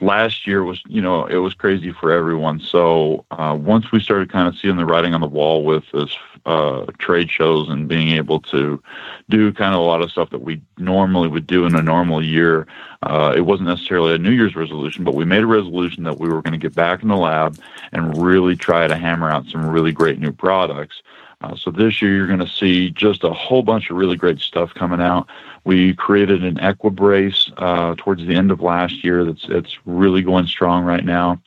last 0.00 0.46
year 0.46 0.64
was, 0.64 0.82
you 0.86 1.00
know, 1.00 1.26
it 1.26 1.36
was 1.36 1.54
crazy 1.54 1.92
for 1.92 2.12
everyone. 2.12 2.60
So, 2.60 3.24
uh, 3.30 3.56
once 3.58 3.92
we 3.92 4.00
started 4.00 4.30
kind 4.30 4.48
of 4.48 4.56
seeing 4.56 4.76
the 4.76 4.86
writing 4.86 5.14
on 5.14 5.20
the 5.20 5.26
wall 5.26 5.64
with 5.64 5.84
this 5.92 6.16
uh, 6.46 6.86
trade 6.98 7.30
shows 7.30 7.68
and 7.68 7.88
being 7.88 8.10
able 8.10 8.40
to 8.40 8.82
do 9.28 9.52
kind 9.52 9.74
of 9.74 9.80
a 9.80 9.84
lot 9.84 10.02
of 10.02 10.10
stuff 10.10 10.30
that 10.30 10.42
we 10.42 10.60
normally 10.78 11.28
would 11.28 11.46
do 11.46 11.66
in 11.66 11.74
a 11.74 11.82
normal 11.82 12.24
year, 12.24 12.66
uh, 13.02 13.32
it 13.36 13.42
wasn't 13.42 13.68
necessarily 13.68 14.14
a 14.14 14.18
New 14.18 14.30
Year's 14.30 14.56
resolution, 14.56 15.04
but 15.04 15.14
we 15.14 15.24
made 15.24 15.42
a 15.42 15.46
resolution 15.46 16.04
that 16.04 16.18
we 16.18 16.28
were 16.28 16.42
going 16.42 16.52
to 16.52 16.58
get 16.58 16.74
back 16.74 17.02
in 17.02 17.08
the 17.08 17.16
lab 17.16 17.58
and 17.92 18.20
really 18.22 18.56
try 18.56 18.86
to 18.86 18.96
hammer 18.96 19.30
out 19.30 19.46
some 19.46 19.68
really 19.68 19.92
great 19.92 20.18
new 20.18 20.32
products. 20.32 21.02
Uh, 21.40 21.54
so 21.54 21.70
this 21.70 22.02
year 22.02 22.16
you're 22.16 22.26
going 22.26 22.38
to 22.40 22.48
see 22.48 22.90
just 22.90 23.22
a 23.22 23.32
whole 23.32 23.62
bunch 23.62 23.90
of 23.90 23.96
really 23.96 24.16
great 24.16 24.40
stuff 24.40 24.74
coming 24.74 25.00
out. 25.00 25.28
We 25.64 25.94
created 25.94 26.42
an 26.42 26.56
Equibrace 26.56 27.52
uh, 27.58 27.94
towards 27.96 28.26
the 28.26 28.34
end 28.34 28.50
of 28.50 28.60
last 28.60 29.04
year. 29.04 29.24
That's 29.24 29.46
it's 29.48 29.78
really 29.84 30.22
going 30.22 30.46
strong 30.46 30.84
right 30.84 31.04
now. 31.04 31.40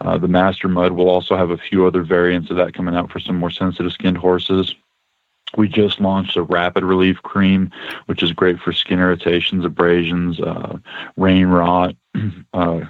Uh, 0.00 0.16
the 0.18 0.28
Master 0.28 0.68
Mud 0.68 0.92
will 0.92 1.08
also 1.08 1.36
have 1.36 1.50
a 1.50 1.58
few 1.58 1.86
other 1.86 2.02
variants 2.02 2.50
of 2.50 2.56
that 2.56 2.74
coming 2.74 2.94
out 2.94 3.10
for 3.10 3.18
some 3.18 3.36
more 3.36 3.50
sensitive 3.50 3.92
skinned 3.92 4.18
horses. 4.18 4.74
We 5.56 5.68
just 5.68 6.00
launched 6.00 6.36
a 6.36 6.42
rapid 6.42 6.84
relief 6.84 7.20
cream, 7.22 7.70
which 8.06 8.22
is 8.22 8.32
great 8.32 8.58
for 8.60 8.72
skin 8.72 9.00
irritations, 9.00 9.64
abrasions, 9.64 10.40
uh, 10.40 10.78
rain 11.16 11.48
rot, 11.48 11.94
uh, 12.54 12.80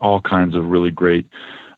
all 0.00 0.20
kinds 0.20 0.54
of 0.54 0.66
really 0.66 0.90
great 0.90 1.26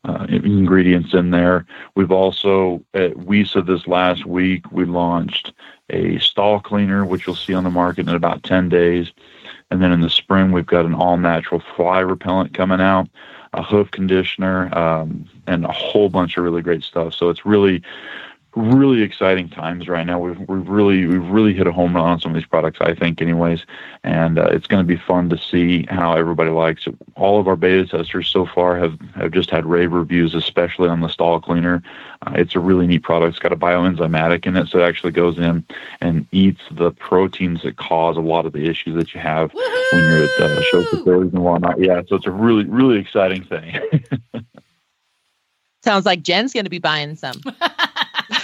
uh, 0.03 0.25
ingredients 0.29 1.13
in 1.13 1.31
there. 1.31 1.65
We've 1.95 2.11
also 2.11 2.83
at 2.93 3.13
WESA 3.13 3.65
this 3.65 3.87
last 3.87 4.25
week 4.25 4.71
we 4.71 4.85
launched 4.85 5.53
a 5.89 6.17
stall 6.19 6.59
cleaner, 6.59 7.05
which 7.05 7.27
you'll 7.27 7.35
see 7.35 7.53
on 7.53 7.63
the 7.63 7.69
market 7.69 8.07
in 8.07 8.15
about 8.15 8.43
10 8.43 8.69
days. 8.69 9.11
And 9.69 9.81
then 9.81 9.91
in 9.91 10.01
the 10.01 10.09
spring 10.09 10.51
we've 10.51 10.65
got 10.65 10.85
an 10.85 10.95
all 10.95 11.17
natural 11.17 11.61
fly 11.75 11.99
repellent 11.99 12.53
coming 12.53 12.81
out, 12.81 13.09
a 13.53 13.61
hoof 13.61 13.91
conditioner, 13.91 14.75
um, 14.77 15.29
and 15.47 15.65
a 15.65 15.71
whole 15.71 16.09
bunch 16.09 16.37
of 16.37 16.43
really 16.43 16.61
great 16.61 16.83
stuff. 16.83 17.13
So 17.13 17.29
it's 17.29 17.45
really 17.45 17.83
really 18.55 19.01
exciting 19.01 19.49
times 19.49 19.87
right 19.87 20.05
now. 20.05 20.19
We've 20.19 20.39
we've 20.49 20.67
really 20.67 21.05
we've 21.05 21.25
really 21.27 21.53
hit 21.53 21.67
a 21.67 21.71
home 21.71 21.95
run 21.95 22.05
on 22.05 22.19
some 22.19 22.31
of 22.31 22.35
these 22.35 22.47
products, 22.47 22.79
I 22.81 22.93
think, 22.93 23.21
anyways. 23.21 23.65
And 24.03 24.37
uh, 24.37 24.47
it's 24.51 24.67
going 24.67 24.85
to 24.85 24.87
be 24.87 24.97
fun 24.97 25.29
to 25.29 25.37
see 25.37 25.85
how 25.89 26.13
everybody 26.13 26.49
likes 26.49 26.85
it. 26.87 26.95
All 27.15 27.39
of 27.39 27.47
our 27.47 27.55
beta 27.55 27.85
testers 27.85 28.27
so 28.27 28.45
far 28.45 28.77
have 28.77 28.99
have 29.15 29.31
just 29.31 29.49
had 29.49 29.65
rave 29.65 29.93
reviews, 29.93 30.35
especially 30.35 30.89
on 30.89 30.99
the 30.99 31.07
stall 31.07 31.39
cleaner. 31.39 31.81
Uh, 32.25 32.33
it's 32.35 32.55
a 32.55 32.59
really 32.59 32.87
neat 32.87 33.03
product. 33.03 33.31
It's 33.31 33.39
got 33.39 33.53
a 33.53 33.57
bioenzymatic 33.57 34.45
in 34.45 34.57
it, 34.57 34.67
so 34.67 34.79
it 34.79 34.83
actually 34.83 35.13
goes 35.13 35.37
in 35.37 35.65
and 36.01 36.27
eats 36.31 36.61
the 36.71 36.91
proteins 36.91 37.63
that 37.63 37.77
cause 37.77 38.17
a 38.17 38.21
lot 38.21 38.45
of 38.45 38.53
the 38.53 38.67
issues 38.67 38.95
that 38.95 39.13
you 39.13 39.21
have 39.21 39.51
when 39.53 40.03
you're 40.03 40.23
at 40.25 40.41
uh, 40.41 40.61
show 40.63 40.83
facilities 40.85 41.33
and 41.33 41.43
whatnot. 41.43 41.79
Yeah, 41.79 42.01
so 42.07 42.15
it's 42.15 42.27
a 42.27 42.31
really 42.31 42.65
really 42.65 42.99
exciting 42.99 43.43
thing. 43.45 43.79
Sounds 45.83 46.05
like 46.05 46.21
Jen's 46.21 46.53
going 46.53 46.65
to 46.65 46.69
be 46.69 46.79
buying 46.79 47.15
some. 47.15 47.41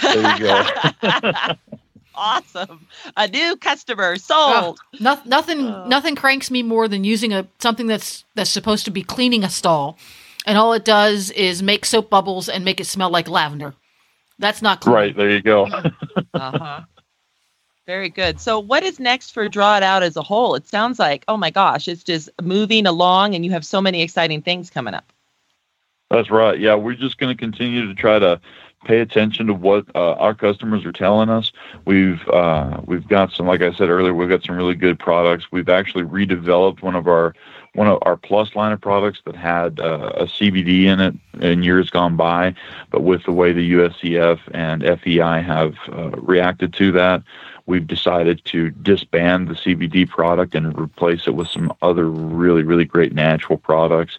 there 0.02 0.36
you 0.36 0.44
go. 0.44 1.52
awesome. 2.14 2.86
A 3.16 3.28
new 3.28 3.56
customer 3.56 4.16
sold. 4.16 4.78
No, 5.00 5.18
nothing 5.24 5.60
Oh. 5.60 5.86
nothing 5.86 6.16
cranks 6.16 6.50
me 6.50 6.62
more 6.62 6.88
than 6.88 7.04
using 7.04 7.32
a 7.32 7.46
something 7.58 7.86
that's 7.86 8.24
that's 8.34 8.50
supposed 8.50 8.84
to 8.86 8.90
be 8.90 9.02
cleaning 9.02 9.44
a 9.44 9.50
stall, 9.50 9.98
and 10.46 10.58
all 10.58 10.72
it 10.72 10.84
does 10.84 11.30
is 11.30 11.62
make 11.62 11.84
soap 11.84 12.10
bubbles 12.10 12.48
and 12.48 12.64
make 12.64 12.80
it 12.80 12.86
smell 12.86 13.10
like 13.10 13.28
lavender. 13.28 13.74
That's 14.38 14.62
not 14.62 14.80
clean. 14.80 14.94
right 14.94 15.16
there 15.16 15.30
you 15.30 15.42
go. 15.42 15.64
uh-huh. 16.34 16.80
Very 17.86 18.10
good. 18.10 18.38
So, 18.38 18.58
what 18.58 18.82
is 18.82 19.00
next 19.00 19.30
for 19.32 19.48
Draw 19.48 19.78
It 19.78 19.82
Out 19.82 20.02
as 20.02 20.16
a 20.16 20.22
whole? 20.22 20.54
It 20.54 20.68
sounds 20.68 20.98
like, 20.98 21.24
oh 21.26 21.38
my 21.38 21.50
gosh, 21.50 21.88
it's 21.88 22.04
just 22.04 22.28
moving 22.42 22.86
along 22.86 23.34
and 23.34 23.44
you 23.46 23.50
have 23.52 23.64
so 23.64 23.80
many 23.80 24.02
exciting 24.02 24.42
things 24.42 24.68
coming 24.68 24.92
up. 24.92 25.10
That's 26.10 26.30
right. 26.30 26.58
Yeah, 26.60 26.74
we're 26.74 26.94
just 26.94 27.16
going 27.18 27.34
to 27.34 27.38
continue 27.40 27.86
to 27.86 27.94
try 27.94 28.18
to 28.18 28.40
pay 28.88 29.00
attention 29.00 29.46
to 29.46 29.54
what 29.54 29.84
uh, 29.94 30.14
our 30.14 30.34
customers 30.34 30.84
are 30.86 30.92
telling 30.92 31.28
us. 31.28 31.52
We've 31.84 32.26
uh, 32.28 32.80
we've 32.86 33.06
got 33.06 33.30
some, 33.32 33.46
like 33.46 33.60
I 33.60 33.70
said 33.72 33.90
earlier, 33.90 34.14
we've 34.14 34.30
got 34.30 34.42
some 34.42 34.56
really 34.56 34.74
good 34.74 34.98
products. 34.98 35.52
We've 35.52 35.68
actually 35.68 36.04
redeveloped 36.04 36.82
one 36.82 36.96
of 36.96 37.06
our 37.06 37.34
one 37.74 37.86
of 37.86 37.98
our 38.02 38.16
plus 38.16 38.56
line 38.56 38.72
of 38.72 38.80
products 38.80 39.20
that 39.26 39.36
had 39.36 39.78
uh, 39.78 40.10
a 40.14 40.24
CBD 40.24 40.84
in 40.84 41.00
it 41.00 41.14
in 41.40 41.62
years 41.62 41.90
gone 41.90 42.16
by, 42.16 42.54
but 42.90 43.02
with 43.02 43.22
the 43.24 43.32
way 43.32 43.52
the 43.52 43.72
USEF 43.72 44.40
and 44.52 44.82
FEI 44.82 45.42
have 45.42 45.74
uh, 45.92 46.10
reacted 46.16 46.72
to 46.72 46.90
that, 46.92 47.22
we've 47.68 47.86
decided 47.86 48.42
to 48.46 48.70
disband 48.70 49.46
the 49.46 49.54
CBD 49.54 50.08
product 50.08 50.54
and 50.54 50.76
replace 50.78 51.26
it 51.26 51.34
with 51.34 51.48
some 51.48 51.72
other 51.82 52.08
really, 52.08 52.62
really 52.62 52.86
great 52.86 53.12
natural 53.12 53.58
products, 53.58 54.18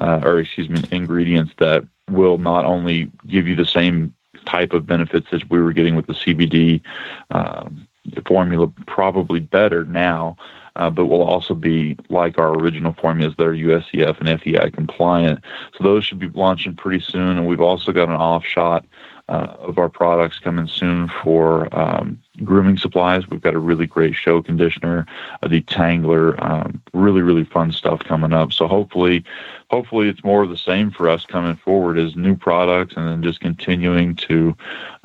uh, 0.00 0.20
or 0.22 0.38
excuse 0.38 0.68
me, 0.68 0.82
ingredients 0.92 1.52
that 1.58 1.82
will 2.10 2.36
not 2.36 2.66
only 2.66 3.10
give 3.26 3.48
you 3.48 3.56
the 3.56 3.64
same 3.64 4.14
type 4.44 4.74
of 4.74 4.86
benefits 4.86 5.28
as 5.32 5.48
we 5.48 5.60
were 5.60 5.72
getting 5.72 5.96
with 5.96 6.06
the 6.06 6.12
CBD 6.12 6.82
um, 7.30 7.88
formula, 8.26 8.70
probably 8.86 9.40
better 9.40 9.84
now, 9.86 10.36
uh, 10.76 10.90
but 10.90 11.06
will 11.06 11.22
also 11.22 11.54
be 11.54 11.96
like 12.10 12.38
our 12.38 12.52
original 12.52 12.92
formulas 13.00 13.34
that 13.38 13.46
are 13.46 13.54
USEF 13.54 14.20
and 14.20 14.40
FEI 14.40 14.70
compliant. 14.70 15.40
So 15.76 15.84
those 15.84 16.04
should 16.04 16.18
be 16.18 16.28
launching 16.28 16.76
pretty 16.76 17.00
soon. 17.02 17.38
And 17.38 17.46
we've 17.46 17.60
also 17.60 17.92
got 17.92 18.08
an 18.08 18.14
off 18.16 18.44
shot 18.44 18.84
uh, 19.30 19.54
of 19.60 19.78
our 19.78 19.88
products 19.88 20.40
coming 20.40 20.66
soon 20.66 21.08
for 21.22 21.72
um, 21.76 22.20
grooming 22.42 22.76
supplies. 22.76 23.28
We've 23.28 23.40
got 23.40 23.54
a 23.54 23.60
really 23.60 23.86
great 23.86 24.16
show 24.16 24.42
conditioner, 24.42 25.06
a 25.42 25.48
detangler, 25.48 26.42
um, 26.42 26.82
really 26.92 27.22
really 27.22 27.44
fun 27.44 27.70
stuff 27.70 28.00
coming 28.00 28.32
up. 28.32 28.52
So 28.52 28.66
hopefully, 28.66 29.24
hopefully 29.70 30.08
it's 30.08 30.24
more 30.24 30.42
of 30.42 30.50
the 30.50 30.56
same 30.56 30.90
for 30.90 31.08
us 31.08 31.24
coming 31.24 31.56
forward 31.56 31.96
as 31.96 32.16
new 32.16 32.34
products, 32.34 32.94
and 32.96 33.08
then 33.08 33.22
just 33.22 33.40
continuing 33.40 34.16
to 34.16 34.56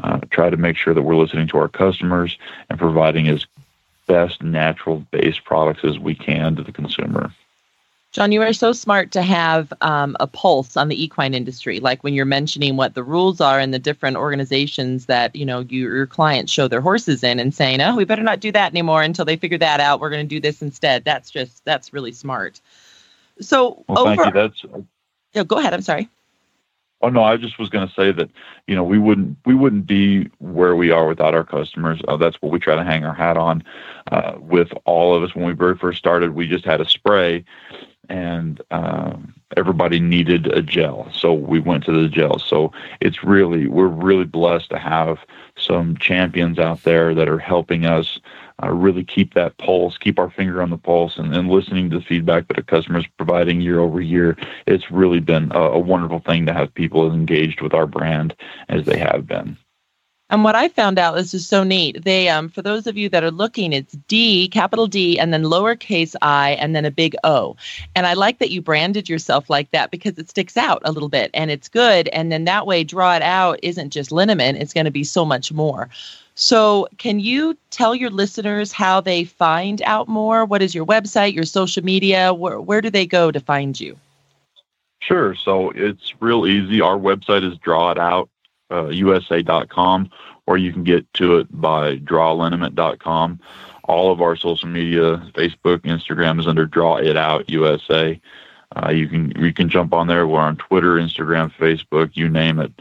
uh, 0.04 0.20
try 0.32 0.50
to 0.50 0.58
make 0.58 0.76
sure 0.76 0.96
that 0.96 1.04
we're 1.04 1.16
listening 1.16 1.48
to 1.50 1.58
our 1.60 1.70
customers 1.70 2.38
and 2.70 2.80
providing 2.80 3.28
as 3.28 3.46
best 4.08 4.42
natural 4.42 5.06
based 5.12 5.44
products 5.46 5.84
as 5.84 6.00
we 6.00 6.16
can 6.16 6.56
to 6.56 6.64
the 6.64 6.72
consumer. 6.72 7.32
John, 8.15 8.32
you 8.32 8.41
are 8.43 8.54
so 8.54 8.71
smart 8.71 9.12
to 9.12 9.21
have 9.21 9.73
um, 9.82 10.15
a 10.21 10.25
pulse 10.25 10.78
on 10.78 10.88
the 10.88 11.04
equine 11.04 11.34
industry. 11.34 11.82
Like 11.82 12.01
when 12.01 12.13
you're 12.13 12.23
mentioning 12.23 12.78
what 12.78 12.93
the 12.93 13.04
rules 13.04 13.41
are 13.41 13.60
in 13.60 13.71
the 13.71 13.78
different 13.78 14.15
organizations 14.15 15.08
that 15.08 15.36
you 15.36 15.45
know 15.45 15.65
you, 15.67 15.82
your 15.82 16.08
clients 16.08 16.49
show 16.49 16.69
their 16.69 16.80
horses 16.80 17.25
in, 17.25 17.41
and 17.41 17.54
saying, 17.54 17.82
"Oh, 17.82 17.97
we 17.97 18.06
better 18.06 18.23
not 18.23 18.39
do 18.39 18.54
that 18.54 18.71
anymore 18.71 19.01
until 19.01 19.25
they 19.25 19.36
figure 19.36 19.58
that 19.58 19.82
out. 19.82 19.99
We're 19.99 20.12
going 20.12 20.25
to 20.25 20.34
do 20.34 20.39
this 20.39 20.62
instead." 20.62 21.04
That's 21.04 21.30
just 21.30 21.65
that's 21.65 21.91
really 21.91 22.13
smart. 22.13 22.62
So, 23.41 23.84
well, 23.89 24.08
over, 24.08 24.15
thank 24.15 24.34
you. 24.34 24.41
That's. 24.41 24.86
Yeah, 25.34 25.43
go 25.43 25.58
ahead. 25.58 25.73
I'm 25.73 25.82
sorry. 25.82 26.08
Oh 27.01 27.10
no, 27.10 27.21
I 27.21 27.36
just 27.36 27.60
was 27.60 27.69
going 27.69 27.88
to 27.88 27.93
say 27.93 28.13
that 28.13 28.30
you 28.65 28.75
know 28.75 28.84
we 28.84 28.97
wouldn't 28.97 29.38
we 29.45 29.54
wouldn't 29.54 29.88
be 29.88 30.30
where 30.39 30.75
we 30.75 30.89
are 30.89 31.06
without 31.06 31.36
our 31.36 31.43
customers. 31.43 31.99
Uh, 32.08 32.15
that's 32.15 32.41
what 32.41 32.54
we 32.54 32.60
try 32.60 32.75
to 32.75 32.84
hang 32.84 33.04
our 33.04 33.13
hat 33.13 33.36
on. 33.36 33.62
Uh, 34.10 34.36
with 34.39 34.71
all 34.86 35.13
of 35.13 35.21
us, 35.21 35.36
when 35.36 35.45
we 35.45 35.54
very 35.54 35.75
first 35.78 35.99
started, 35.99 36.34
we 36.34 36.47
just 36.47 36.63
had 36.63 36.80
a 36.80 36.88
spray, 36.88 37.43
and 38.10 38.62
um, 38.72 39.34
everybody 39.58 40.00
needed 40.00 40.48
a 40.48 40.62
gel, 40.62 41.10
so 41.13 41.34
we 41.34 41.60
went 41.60 41.86
to 41.86 41.91
the 41.91 42.08
gel. 42.08 42.39
So 42.39 42.72
it's 43.02 43.24
really 43.24 43.68
we're 43.68 43.88
really 43.88 44.26
blessed 44.26 44.70
to 44.72 44.80
have 44.80 45.20
some 45.58 45.98
champions 45.98 46.60
out 46.60 46.84
there 46.84 47.13
that 47.15 47.30
are 47.30 47.39
helping 47.39 47.86
us 47.86 48.20
uh, 48.63 48.72
really 48.72 49.04
keep 49.04 49.34
that 49.34 49.58
pulse, 49.58 49.98
keep 49.98 50.18
our 50.18 50.30
finger 50.30 50.62
on 50.62 50.70
the 50.70 50.78
pulse, 50.78 51.18
and, 51.18 51.36
and 51.36 51.50
listening 51.50 51.89
to 51.89 52.00
the 52.00 52.06
feedback 52.06 52.48
that 52.48 52.58
our 52.58 52.63
customers 52.63 53.06
providing 53.18 53.62
year 53.62 53.80
over 53.80 54.02
year. 54.02 54.38
It's 54.65 54.91
really 54.91 55.20
been 55.20 55.52
a, 55.52 55.60
a 55.60 55.80
wonderful 55.80 56.20
thing 56.20 56.46
to 56.46 56.54
have 56.54 56.74
people 56.74 57.08
as 57.08 57.13
engaged 57.13 57.62
with 57.62 57.74
our 57.74 57.88
brand 57.88 58.36
as 58.70 58.86
they 58.86 58.98
have 58.98 59.28
been. 59.28 59.58
And 60.32 60.44
what 60.44 60.56
I 60.56 60.70
found 60.70 60.98
out, 60.98 61.14
this 61.14 61.36
is 61.36 61.48
so 61.48 61.64
neat. 61.64 62.04
They, 62.04 62.30
um, 62.30 62.50
for 62.50 62.64
those 62.64 62.88
of 62.88 62.98
you 62.98 63.10
that 63.10 63.24
are 63.24 63.30
looking, 63.32 63.72
it's 63.72 63.94
D, 64.08 64.48
capital 64.48 64.88
D, 64.88 65.20
and 65.20 65.32
then 65.32 65.44
lowercase 65.44 66.16
i, 66.22 66.52
and 66.54 66.76
then 66.76 66.84
a 66.84 66.90
big 66.90 67.16
O. 67.24 67.56
And 67.96 68.08
I 68.08 68.14
like 68.14 68.40
that 68.40 68.50
you 68.50 68.60
branded 68.60 69.08
yourself 69.08 69.52
like 69.52 69.70
that 69.72 69.92
because 69.92 70.18
it 70.18 70.30
sticks 70.30 70.58
out 70.58 70.82
a 70.84 70.92
little 70.92 71.10
bit 71.10 71.30
and 71.36 71.52
it's 71.52 71.70
good. 71.70 72.08
And 72.08 72.32
then 72.32 72.46
that 72.46 72.66
way, 72.66 72.84
draw 72.84 73.16
it 73.16 73.22
out 73.22 73.60
isn't 73.62 73.92
just 73.92 74.12
liniment, 74.12 74.58
it's 74.58 74.74
going 74.74 74.86
to 74.86 74.92
be 74.92 75.04
so 75.04 75.26
much 75.26 75.52
more. 75.52 75.90
So, 76.38 76.90
can 76.98 77.20
you 77.22 77.56
tell 77.70 77.96
your 77.96 78.10
listeners 78.10 78.74
how 78.74 79.00
they 79.00 79.24
find 79.24 79.82
out 79.84 80.10
more? 80.10 80.44
What 80.44 80.62
is 80.62 80.76
your 80.76 80.86
website, 80.86 81.34
your 81.34 81.46
social 81.46 81.84
media? 81.84 82.34
Where, 82.34 82.60
where 82.60 82.82
do 82.82 82.90
they 82.90 83.06
go 83.06 83.32
to 83.32 83.40
find 83.40 83.80
you? 83.80 83.98
Sure. 85.00 85.34
So, 85.36 85.70
it's 85.70 86.14
real 86.20 86.46
easy. 86.46 86.82
Our 86.82 86.98
website 86.98 87.50
is 87.50 87.58
drawitout 87.60 88.28
uh, 88.71 88.88
usa.com, 88.88 90.10
or 90.47 90.58
you 90.58 90.71
can 90.71 90.84
get 90.84 91.12
to 91.13 91.38
it 91.38 91.47
by 91.51 91.97
drawliniment.com. 91.97 93.39
All 93.84 94.12
of 94.12 94.21
our 94.21 94.36
social 94.36 94.67
media, 94.67 95.17
Facebook, 95.34 95.80
Instagram 95.80 96.39
is 96.39 96.47
under 96.47 96.65
Draw 96.65 96.97
It 96.97 97.17
Out 97.17 97.49
USA. 97.49 98.19
Uh, 98.75 98.89
you 98.89 99.08
can 99.08 99.32
you 99.38 99.54
can 99.54 99.69
jump 99.69 99.93
on 99.93 100.08
there. 100.08 100.28
We're 100.28 100.39
on 100.39 100.58
Twitter, 100.58 100.95
Instagram, 100.95 101.54
Facebook, 101.54 102.12
you 102.13 102.30
name 102.30 102.60
it. 102.60 102.73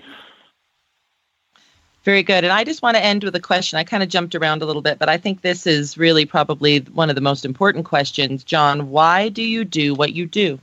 Very 2.04 2.22
good. 2.22 2.44
And 2.44 2.52
I 2.52 2.64
just 2.64 2.82
want 2.82 2.96
to 2.96 3.04
end 3.04 3.24
with 3.24 3.34
a 3.34 3.40
question. 3.40 3.78
I 3.78 3.84
kind 3.84 4.02
of 4.02 4.10
jumped 4.10 4.34
around 4.34 4.60
a 4.60 4.66
little 4.66 4.82
bit, 4.82 4.98
but 4.98 5.08
I 5.08 5.16
think 5.16 5.40
this 5.40 5.66
is 5.66 5.96
really 5.96 6.26
probably 6.26 6.80
one 6.80 7.08
of 7.08 7.14
the 7.14 7.22
most 7.22 7.46
important 7.46 7.86
questions. 7.86 8.44
John, 8.44 8.90
why 8.90 9.30
do 9.30 9.42
you 9.42 9.64
do 9.64 9.94
what 9.94 10.12
you 10.12 10.26
do? 10.26 10.58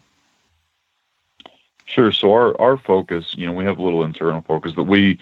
Sure. 1.91 2.11
So 2.13 2.31
our, 2.31 2.59
our 2.61 2.77
focus, 2.77 3.35
you 3.37 3.45
know, 3.45 3.51
we 3.51 3.65
have 3.65 3.77
a 3.77 3.83
little 3.83 4.03
internal 4.03 4.41
focus 4.41 4.73
that 4.75 4.83
we 4.83 5.19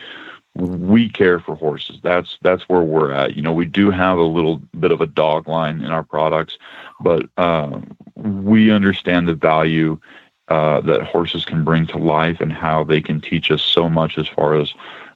we 0.56 1.10
care 1.10 1.40
for 1.40 1.56
horses. 1.56 2.00
That's 2.04 2.38
that's 2.44 2.70
where 2.70 2.82
we're 2.82 3.12
at. 3.12 3.36
You 3.36 3.42
know, 3.42 3.54
we 3.54 3.66
do 3.66 3.90
have 3.90 4.20
a 4.20 4.24
little 4.24 4.58
bit 4.80 4.92
of 4.92 5.02
a 5.02 5.08
dog 5.08 5.48
line 5.48 5.82
in 5.82 5.92
our 5.92 6.04
products, 6.04 6.60
but 7.02 7.28
uh, 7.38 7.80
we 8.16 8.70
understand 8.70 9.28
the 9.28 9.34
value 9.34 10.00
uh, 10.50 10.82
that 10.82 11.02
horses 11.02 11.44
can 11.44 11.64
bring 11.64 11.88
to 11.88 11.98
life 11.98 12.40
and 12.40 12.54
how 12.54 12.84
they 12.84 13.02
can 13.02 13.20
teach 13.20 13.50
us 13.50 13.64
so 13.64 13.90
much 13.90 14.20
as 14.20 14.28
far 14.28 14.56
as 14.56 14.74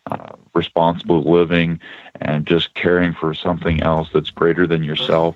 uh, 0.10 0.34
responsible 0.56 1.22
living 1.22 1.80
and 2.22 2.48
just 2.48 2.74
caring 2.74 3.14
for 3.14 3.34
something 3.36 3.82
else 3.84 4.10
that's 4.12 4.32
greater 4.32 4.66
than 4.66 4.84
yourself. 4.84 5.36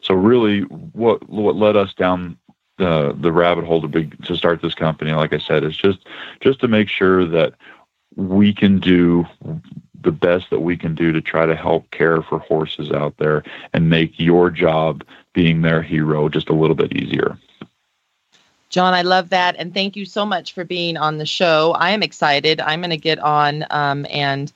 So 0.00 0.14
really, 0.14 0.60
what 0.60 1.28
what 1.28 1.56
led 1.56 1.76
us 1.76 1.92
down 1.92 2.36
the 2.78 3.16
the 3.18 3.32
rabbit 3.32 3.64
hole 3.64 3.80
to 3.82 3.88
be 3.88 4.06
to 4.24 4.36
start 4.36 4.62
this 4.62 4.74
company, 4.74 5.12
like 5.12 5.32
I 5.32 5.38
said, 5.38 5.64
is 5.64 5.76
just 5.76 6.06
just 6.40 6.60
to 6.60 6.68
make 6.68 6.88
sure 6.88 7.24
that 7.24 7.54
we 8.16 8.52
can 8.52 8.78
do 8.78 9.26
the 10.02 10.12
best 10.12 10.50
that 10.50 10.60
we 10.60 10.76
can 10.76 10.94
do 10.94 11.12
to 11.12 11.20
try 11.20 11.46
to 11.46 11.56
help 11.56 11.90
care 11.90 12.22
for 12.22 12.38
horses 12.38 12.90
out 12.92 13.16
there 13.18 13.42
and 13.72 13.90
make 13.90 14.18
your 14.18 14.50
job 14.50 15.04
being 15.32 15.62
their 15.62 15.82
hero 15.82 16.28
just 16.28 16.48
a 16.48 16.54
little 16.54 16.76
bit 16.76 16.96
easier. 16.96 17.38
John, 18.68 18.94
I 18.94 19.02
love 19.02 19.30
that. 19.30 19.56
And 19.58 19.72
thank 19.72 19.96
you 19.96 20.04
so 20.04 20.26
much 20.26 20.52
for 20.52 20.64
being 20.64 20.96
on 20.96 21.18
the 21.18 21.26
show. 21.26 21.74
I 21.78 21.90
am 21.90 22.02
excited. 22.02 22.60
I'm 22.60 22.80
going 22.80 22.90
to 22.90 22.96
get 22.96 23.18
on 23.18 23.64
um, 23.70 24.06
and 24.10 24.52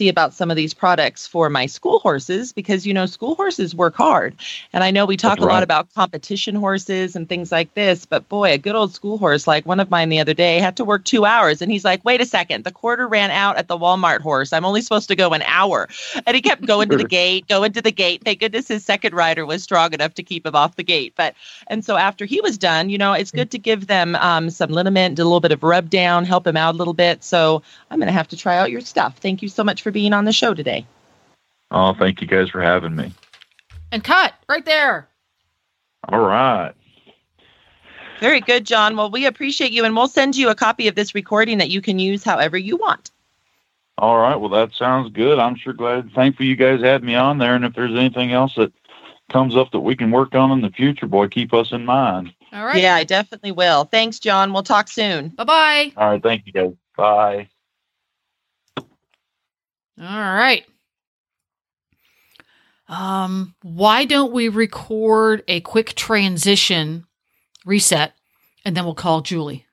see 0.00 0.08
about 0.08 0.32
some 0.32 0.50
of 0.50 0.56
these 0.56 0.72
products 0.72 1.26
for 1.26 1.50
my 1.50 1.66
school 1.66 1.98
horses 1.98 2.54
because 2.54 2.86
you 2.86 2.94
know 2.94 3.04
school 3.04 3.34
horses 3.34 3.74
work 3.74 3.94
hard. 3.94 4.34
And 4.72 4.82
i 4.82 4.90
know 4.90 5.04
we 5.04 5.18
talk 5.18 5.36
That's 5.36 5.44
a 5.44 5.46
right. 5.46 5.54
lot 5.54 5.62
about 5.62 5.92
competition 5.94 6.54
horses 6.54 7.14
and 7.16 7.28
things 7.28 7.52
like 7.52 7.74
this 7.74 8.06
but 8.06 8.26
boy 8.30 8.52
a 8.52 8.58
good 8.58 8.74
old 8.74 8.94
school 8.94 9.18
horse 9.18 9.46
like 9.46 9.66
one 9.66 9.78
of 9.78 9.90
mine 9.90 10.08
the 10.08 10.18
other 10.18 10.32
day 10.32 10.58
had 10.58 10.78
to 10.78 10.86
work 10.86 11.04
two 11.04 11.26
hours. 11.26 11.60
And 11.60 11.70
he's 11.70 11.84
like 11.84 12.02
wait 12.02 12.22
a 12.22 12.24
second. 12.24 12.64
The 12.64 12.72
quarter 12.72 13.06
ran 13.06 13.30
out 13.30 13.58
at 13.58 13.68
the 13.68 13.76
walmart 13.76 14.22
horse. 14.22 14.54
I'm 14.54 14.64
only 14.64 14.80
supposed 14.80 15.08
to 15.08 15.16
go 15.16 15.34
an 15.34 15.42
hour. 15.42 15.86
And 16.26 16.34
he 16.34 16.40
kept 16.40 16.64
going 16.64 16.88
to 16.88 16.96
the 16.96 17.04
gate 17.20 17.46
going 17.46 17.72
to 17.74 17.82
the 17.82 17.92
gate. 17.92 18.22
Thank 18.24 18.40
goodness 18.40 18.68
his 18.68 18.82
second 18.82 19.12
rider 19.12 19.44
was 19.44 19.62
strong 19.62 19.92
enough 19.92 20.14
to 20.14 20.22
keep 20.22 20.46
him 20.46 20.56
off 20.56 20.76
the 20.76 20.82
gate. 20.94 21.12
But 21.14 21.34
and 21.66 21.84
so 21.84 21.96
after 21.96 22.24
he 22.24 22.40
was 22.40 22.56
done 22.56 22.88
you 22.88 22.96
know 22.96 23.12
it's 23.12 23.32
good 23.32 23.50
to 23.50 23.58
give 23.58 23.86
them 23.86 24.16
um, 24.16 24.48
some 24.48 24.70
liniment 24.70 25.18
a 25.18 25.24
little 25.24 25.40
bit 25.40 25.52
of 25.52 25.62
rub 25.62 25.90
down 25.90 26.24
help 26.24 26.46
him 26.46 26.56
out 26.56 26.74
a 26.74 26.78
little 26.78 26.94
bit. 26.94 27.22
So 27.22 27.62
i'm 27.90 27.98
going 27.98 28.06
to 28.06 28.12
have 28.12 28.28
to 28.28 28.36
try 28.36 28.56
out 28.56 28.70
your 28.70 28.80
stuff. 28.80 29.18
Thank 29.18 29.42
you 29.42 29.48
so 29.50 29.62
much 29.62 29.82
for 29.82 29.89
being 29.90 30.12
on 30.12 30.24
the 30.24 30.32
show 30.32 30.54
today. 30.54 30.86
Oh, 31.70 31.94
thank 31.94 32.20
you 32.20 32.26
guys 32.26 32.50
for 32.50 32.60
having 32.60 32.96
me. 32.96 33.12
And 33.92 34.02
cut 34.02 34.34
right 34.48 34.64
there. 34.64 35.08
All 36.08 36.20
right. 36.20 36.72
Very 38.20 38.40
good, 38.40 38.66
John. 38.66 38.96
Well, 38.96 39.10
we 39.10 39.26
appreciate 39.26 39.72
you, 39.72 39.84
and 39.84 39.96
we'll 39.96 40.08
send 40.08 40.36
you 40.36 40.50
a 40.50 40.54
copy 40.54 40.88
of 40.88 40.94
this 40.94 41.14
recording 41.14 41.58
that 41.58 41.70
you 41.70 41.80
can 41.80 41.98
use 41.98 42.22
however 42.22 42.58
you 42.58 42.76
want. 42.76 43.10
All 43.98 44.18
right. 44.18 44.36
Well, 44.36 44.50
that 44.50 44.72
sounds 44.72 45.10
good. 45.12 45.38
I'm 45.38 45.56
sure 45.56 45.72
glad, 45.72 46.12
thankful 46.12 46.46
you 46.46 46.56
guys 46.56 46.80
had 46.80 47.02
me 47.02 47.14
on 47.14 47.38
there. 47.38 47.54
And 47.54 47.64
if 47.64 47.74
there's 47.74 47.94
anything 47.94 48.32
else 48.32 48.54
that 48.56 48.72
comes 49.30 49.56
up 49.56 49.70
that 49.72 49.80
we 49.80 49.96
can 49.96 50.10
work 50.10 50.34
on 50.34 50.50
in 50.50 50.60
the 50.60 50.70
future, 50.70 51.06
boy, 51.06 51.28
keep 51.28 51.54
us 51.54 51.72
in 51.72 51.84
mind. 51.84 52.32
All 52.52 52.64
right. 52.64 52.80
Yeah, 52.80 52.94
I 52.94 53.04
definitely 53.04 53.52
will. 53.52 53.84
Thanks, 53.84 54.18
John. 54.18 54.52
We'll 54.52 54.62
talk 54.62 54.88
soon. 54.88 55.28
Bye 55.28 55.44
bye. 55.44 55.92
All 55.96 56.10
right. 56.10 56.22
Thank 56.22 56.46
you, 56.46 56.52
guys. 56.52 56.72
Bye. 56.96 57.48
All 60.00 60.06
right. 60.06 60.64
Um, 62.88 63.54
why 63.62 64.04
don't 64.04 64.32
we 64.32 64.48
record 64.48 65.44
a 65.46 65.60
quick 65.60 65.94
transition 65.94 67.04
reset 67.64 68.14
and 68.64 68.76
then 68.76 68.84
we'll 68.84 68.94
call 68.94 69.20
Julie? 69.20 69.66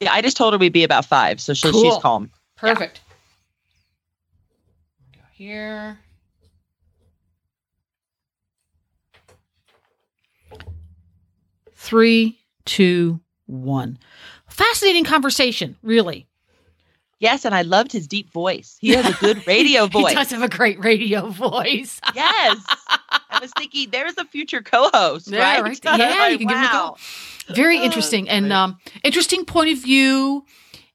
Yeah, 0.00 0.12
I 0.12 0.22
just 0.22 0.36
told 0.36 0.52
her 0.54 0.58
we'd 0.58 0.72
be 0.72 0.84
about 0.84 1.04
five, 1.04 1.40
so 1.40 1.52
she'll, 1.52 1.72
cool. 1.72 1.82
she's 1.82 2.02
calm. 2.02 2.30
Perfect. 2.56 3.00
Yeah. 5.12 5.18
Go 5.20 5.26
here. 5.32 5.98
Three, 11.74 12.38
two, 12.66 13.20
one. 13.46 13.98
Fascinating 14.46 15.04
conversation, 15.04 15.76
really. 15.82 16.28
Yes, 17.20 17.44
and 17.44 17.54
I 17.54 17.62
loved 17.62 17.92
his 17.92 18.08
deep 18.08 18.32
voice. 18.32 18.78
He 18.80 18.90
has 18.90 19.06
a 19.06 19.12
good 19.20 19.46
radio 19.46 19.86
voice. 19.86 20.08
he 20.08 20.14
does 20.14 20.30
have 20.30 20.42
a 20.42 20.48
great 20.48 20.82
radio 20.82 21.28
voice. 21.28 22.00
yes. 22.14 22.64
I 23.30 23.38
was 23.40 23.52
thinking 23.56 23.90
there's 23.90 24.16
a 24.16 24.24
future 24.24 24.62
co-host, 24.62 25.28
yeah, 25.30 25.60
right? 25.60 25.62
right. 25.62 25.80
Yeah, 26.00 26.08
like, 26.08 26.32
you 26.32 26.38
can 26.38 26.46
wow. 26.46 26.52
give 26.52 26.58
him 26.58 26.64
a 26.64 26.68
call. 26.68 26.98
Very 27.54 27.78
oh, 27.78 27.84
interesting 27.84 28.28
and 28.28 28.52
um, 28.52 28.78
interesting 29.04 29.44
point 29.44 29.70
of 29.70 29.78
view, 29.82 30.46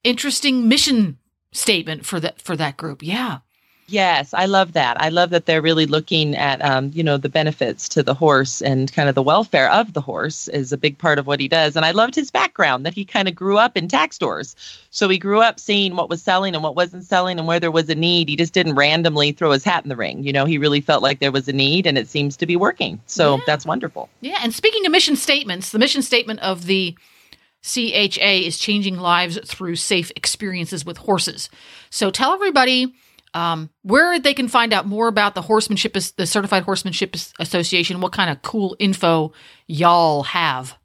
interesting 0.04 0.68
mission 0.68 1.20
statement 1.52 2.06
for 2.06 2.20
that 2.20 2.42
for 2.42 2.56
that 2.56 2.76
group. 2.76 3.04
Yeah. 3.04 3.40
Yes, 3.88 4.34
I 4.34 4.46
love 4.48 4.74
that. 4.74 5.00
I 5.00 5.10
love 5.10 5.30
that 5.30 5.46
they're 5.46 5.62
really 5.62 5.86
looking 5.86 6.36
at, 6.36 6.60
um, 6.66 6.90
you 6.96 7.04
know, 7.04 7.18
the 7.18 7.30
benefits 7.30 7.88
to 7.90 8.02
the 8.02 8.16
horse 8.16 8.60
and 8.64 8.92
kind 8.92 9.08
of 9.10 9.14
the 9.14 9.22
welfare 9.22 9.70
of 9.72 9.94
the 9.94 10.02
horse 10.02 10.48
is 10.48 10.72
a 10.72 10.78
big 10.78 10.98
part 10.98 11.20
of 11.20 11.28
what 11.28 11.40
he 11.40 11.48
does. 11.48 11.76
And 11.76 11.86
I 11.86 11.92
loved 11.92 12.16
his 12.16 12.32
background 12.32 12.84
that 12.86 12.96
he 12.96 13.06
kind 13.06 13.28
of 13.28 13.36
grew 13.36 13.60
up 13.60 13.78
in 13.78 13.88
tack 13.88 14.12
stores. 14.12 14.56
So 14.90 15.08
he 15.08 15.20
grew 15.20 15.40
up 15.40 15.60
seeing 15.60 15.96
what 15.96 16.10
was 16.10 16.24
selling 16.24 16.56
and 16.56 16.64
what 16.64 16.76
wasn't 16.76 17.04
selling 17.04 17.38
and 17.38 17.48
where 17.48 17.60
there 17.60 17.70
was 17.70 17.88
a 17.88 17.94
need. 17.96 18.28
He 18.28 18.36
just 18.36 18.54
didn't 18.54 18.74
randomly 18.74 19.34
throw 19.34 19.52
his 19.52 19.64
hat 19.64 19.84
in 19.84 19.90
the 19.90 19.96
ring. 19.96 20.24
You 20.24 20.34
know, 20.34 20.46
he 20.46 20.58
really 20.58 20.82
felt 20.82 21.04
like 21.04 21.20
there 21.20 21.32
was 21.32 21.48
a 21.48 21.54
need 21.54 21.86
and 21.86 21.96
it 21.96 22.08
seems 22.08 22.36
to 22.38 22.48
be 22.48 22.56
working. 22.56 23.00
So 23.06 23.36
Yeah. 23.36 23.44
that's 23.46 23.68
wonderful. 23.68 24.10
Yeah, 24.22 24.40
and 24.42 24.52
speaking 24.52 24.84
to 24.86 24.90
mission 24.90 25.16
statements, 25.16 25.70
the 25.70 25.80
mission 25.80 26.02
statement 26.02 26.40
of 26.40 26.66
the 26.66 26.96
CHA 27.62 28.46
is 28.46 28.58
changing 28.58 28.98
lives 28.98 29.40
through 29.46 29.76
safe 29.76 30.12
experiences 30.16 30.86
with 30.86 30.98
horses. 30.98 31.50
So 31.92 32.10
tell 32.10 32.34
everybody 32.34 32.94
um, 33.36 33.70
where 33.84 34.18
they 34.18 34.34
can 34.34 34.48
find 34.48 34.74
out 34.74 34.88
more 34.88 35.08
about 35.08 35.36
the 35.36 35.42
horsemanship, 35.42 35.94
the 35.94 36.26
Certified 36.26 36.64
Horsemanship 36.64 37.16
Association. 37.40 38.02
What 38.02 38.14
kind 38.14 38.32
of 38.32 38.42
cool 38.42 38.76
info 38.80 39.34
y'all 39.68 40.24
have? 40.24 40.76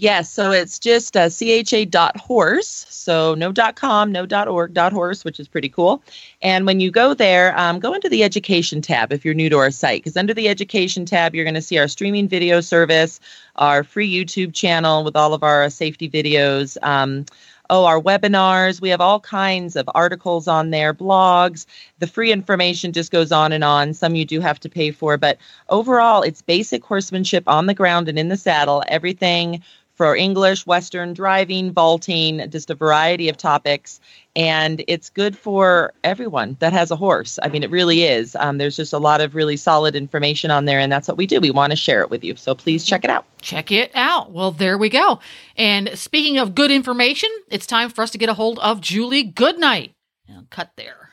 Yes, 0.00 0.30
so 0.30 0.52
it's 0.52 0.78
just 0.78 1.16
uh, 1.16 1.28
cha.horse. 1.28 2.86
So 2.88 3.34
no 3.34 3.52
.com, 3.72 4.12
no 4.12 4.26
.org, 4.46 4.76
.horse, 4.76 5.24
which 5.24 5.40
is 5.40 5.48
pretty 5.48 5.68
cool. 5.68 6.04
And 6.40 6.66
when 6.66 6.78
you 6.78 6.92
go 6.92 7.14
there, 7.14 7.58
um, 7.58 7.80
go 7.80 7.94
into 7.94 8.08
the 8.08 8.22
education 8.22 8.80
tab 8.80 9.12
if 9.12 9.24
you're 9.24 9.34
new 9.34 9.50
to 9.50 9.58
our 9.58 9.72
site, 9.72 10.02
because 10.02 10.16
under 10.16 10.32
the 10.32 10.48
education 10.48 11.04
tab, 11.04 11.34
you're 11.34 11.44
going 11.44 11.54
to 11.54 11.62
see 11.62 11.78
our 11.78 11.88
streaming 11.88 12.28
video 12.28 12.60
service, 12.60 13.18
our 13.56 13.82
free 13.82 14.08
YouTube 14.08 14.54
channel 14.54 15.02
with 15.02 15.16
all 15.16 15.34
of 15.34 15.42
our 15.42 15.68
safety 15.68 16.08
videos. 16.08 16.76
Um, 16.82 17.24
oh, 17.70 17.84
our 17.84 18.00
webinars. 18.00 18.80
We 18.80 18.88
have 18.90 19.00
all 19.00 19.20
kinds 19.20 19.76
of 19.76 19.88
articles 19.94 20.48
on 20.48 20.70
there, 20.70 20.94
blogs. 20.94 21.66
The 21.98 22.06
free 22.06 22.32
information 22.32 22.92
just 22.92 23.10
goes 23.10 23.32
on 23.32 23.52
and 23.52 23.64
on. 23.64 23.94
Some 23.94 24.14
you 24.14 24.24
do 24.24 24.40
have 24.40 24.60
to 24.60 24.68
pay 24.68 24.90
for, 24.90 25.16
but 25.16 25.38
overall, 25.68 26.22
it's 26.22 26.42
basic 26.42 26.84
horsemanship 26.84 27.44
on 27.46 27.66
the 27.66 27.74
ground 27.74 28.08
and 28.08 28.18
in 28.18 28.28
the 28.28 28.36
saddle. 28.36 28.82
Everything 28.88 29.62
for 29.98 30.14
English, 30.14 30.64
Western, 30.64 31.12
driving, 31.12 31.72
vaulting, 31.72 32.48
just 32.50 32.70
a 32.70 32.74
variety 32.76 33.28
of 33.28 33.36
topics. 33.36 34.00
And 34.36 34.84
it's 34.86 35.10
good 35.10 35.36
for 35.36 35.92
everyone 36.04 36.56
that 36.60 36.72
has 36.72 36.92
a 36.92 36.96
horse. 36.96 37.36
I 37.42 37.48
mean, 37.48 37.64
it 37.64 37.70
really 37.70 38.04
is. 38.04 38.36
Um, 38.36 38.58
there's 38.58 38.76
just 38.76 38.92
a 38.92 38.98
lot 38.98 39.20
of 39.20 39.34
really 39.34 39.56
solid 39.56 39.96
information 39.96 40.52
on 40.52 40.66
there, 40.66 40.78
and 40.78 40.90
that's 40.90 41.08
what 41.08 41.16
we 41.16 41.26
do. 41.26 41.40
We 41.40 41.50
want 41.50 41.72
to 41.72 41.76
share 41.76 42.00
it 42.02 42.10
with 42.10 42.22
you. 42.22 42.36
So 42.36 42.54
please 42.54 42.84
check 42.84 43.02
it 43.02 43.10
out. 43.10 43.26
Check 43.42 43.72
it 43.72 43.90
out. 43.92 44.30
Well, 44.30 44.52
there 44.52 44.78
we 44.78 44.88
go. 44.88 45.18
And 45.56 45.90
speaking 45.98 46.38
of 46.38 46.54
good 46.54 46.70
information, 46.70 47.30
it's 47.48 47.66
time 47.66 47.90
for 47.90 48.02
us 48.02 48.12
to 48.12 48.18
get 48.18 48.28
a 48.28 48.34
hold 48.34 48.60
of 48.60 48.80
Julie 48.80 49.24
Goodnight. 49.24 49.90
Now, 50.28 50.44
cut 50.48 50.70
there. 50.76 51.10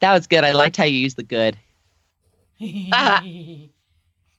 That 0.00 0.14
was 0.14 0.26
good. 0.26 0.42
I 0.42 0.52
liked 0.52 0.78
how 0.78 0.84
you 0.84 0.98
used 0.98 1.18
the 1.18 1.22
good. 1.22 1.58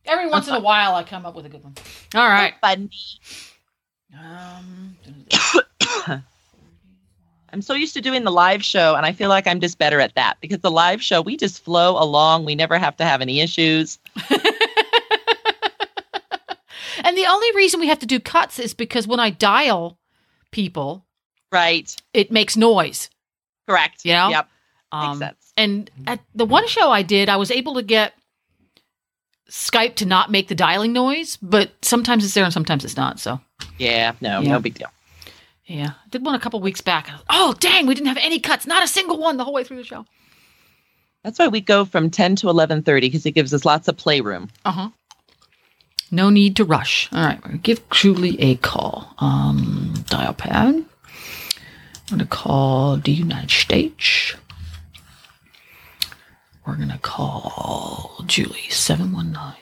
Every 0.06 0.28
once 0.30 0.48
in 0.48 0.54
a 0.56 0.60
while, 0.60 0.96
I 0.96 1.04
come 1.04 1.26
up 1.26 1.36
with 1.36 1.46
a 1.46 1.50
good 1.50 1.64
one. 1.64 1.76
All 2.16 2.28
right. 2.28 2.54
Funny. 2.62 2.90
Um, 4.14 4.98
I'm 7.52 7.62
so 7.62 7.74
used 7.76 7.94
to 7.94 8.02
doing 8.02 8.24
the 8.24 8.32
live 8.32 8.64
show, 8.64 8.96
and 8.96 9.06
I 9.06 9.12
feel 9.12 9.30
like 9.30 9.46
I'm 9.48 9.60
just 9.60 9.78
better 9.78 10.00
at 10.00 10.16
that 10.16 10.38
because 10.42 10.60
the 10.60 10.72
live 10.72 11.02
show, 11.04 11.22
we 11.22 11.38
just 11.38 11.64
flow 11.64 12.02
along. 12.02 12.46
We 12.46 12.56
never 12.56 12.78
have 12.80 12.98
to 12.98 13.04
have 13.06 13.22
any 13.22 13.42
issues. 13.42 14.00
and 17.04 17.18
the 17.18 17.26
only 17.28 17.52
reason 17.56 17.80
we 17.80 17.88
have 17.88 18.00
to 18.00 18.06
do 18.06 18.20
cuts 18.20 18.60
is 18.60 18.74
because 18.74 19.08
when 19.08 19.20
I 19.20 19.30
dial 19.30 19.98
people, 20.52 21.06
Right. 21.52 21.96
it 22.14 22.32
makes 22.32 22.58
noise. 22.58 23.10
Correct. 23.68 24.04
You 24.04 24.14
know? 24.14 24.30
Yep. 24.30 24.50
Um, 24.92 25.20
Makes 25.20 25.20
sense. 25.20 25.54
And 25.56 25.92
at 26.08 26.20
the 26.34 26.46
one 26.46 26.68
show 26.68 26.90
I 26.92 27.04
did, 27.04 27.30
I 27.30 27.36
was 27.38 27.52
able 27.52 27.76
to 27.76 27.84
get 27.84 28.14
Skype 29.50 29.96
to 29.96 30.06
not 30.06 30.32
make 30.32 30.48
the 30.48 30.56
dialing 30.56 30.94
noise, 30.94 31.38
but 31.42 31.72
sometimes 31.82 32.24
it's 32.24 32.34
there 32.34 32.44
and 32.44 32.54
sometimes 32.54 32.84
it's 32.86 32.98
not. 32.98 33.20
So 33.20 33.40
Yeah. 33.78 34.14
No, 34.22 34.40
Yeah. 34.42 34.52
no 34.54 34.60
big 34.60 34.76
deal. 34.76 34.90
yeah, 35.66 35.92
I 36.06 36.10
did 36.10 36.26
one 36.26 36.36
a 36.36 36.40
couple 36.40 36.60
weeks 36.60 36.82
back. 36.82 37.10
Oh 37.30 37.54
dang, 37.60 37.86
we 37.86 37.94
didn't 37.96 38.08
have 38.08 38.18
any 38.22 38.40
cuts, 38.40 38.66
not 38.68 38.84
a 38.84 38.88
single 38.88 39.18
one 39.18 39.38
the 39.38 39.44
whole 39.44 39.54
way 39.54 39.64
through 39.64 39.78
the 39.78 39.84
show. 39.84 40.06
That's 41.24 41.40
why 41.40 41.48
we 41.48 41.62
go 41.62 41.86
from 41.86 42.10
10 42.10 42.36
to 42.38 42.48
11:30 42.48 43.00
because 43.02 43.26
it 43.26 43.32
gives 43.32 43.54
us 43.54 43.64
lots 43.66 43.88
of 43.88 43.96
playroom. 43.98 44.50
Uh 44.66 44.72
huh. 44.72 44.90
No 46.12 46.30
need 46.30 46.56
to 46.58 46.66
rush. 46.66 47.10
All 47.12 47.24
right, 47.24 47.64
give 47.64 47.88
Julie 47.90 48.40
a 48.42 48.56
call. 48.56 49.14
Um, 49.20 49.94
dial 50.10 50.34
pad. 50.34 50.76
I'm 50.76 50.86
gonna 52.10 52.26
call 52.26 52.98
the 52.98 53.12
United 53.12 53.50
States. 53.50 54.34
We're 56.66 56.76
gonna 56.78 57.00
call 57.02 58.24
Julie 58.26 58.70
seven 58.70 59.12
one 59.12 59.32
nine. 59.32 59.56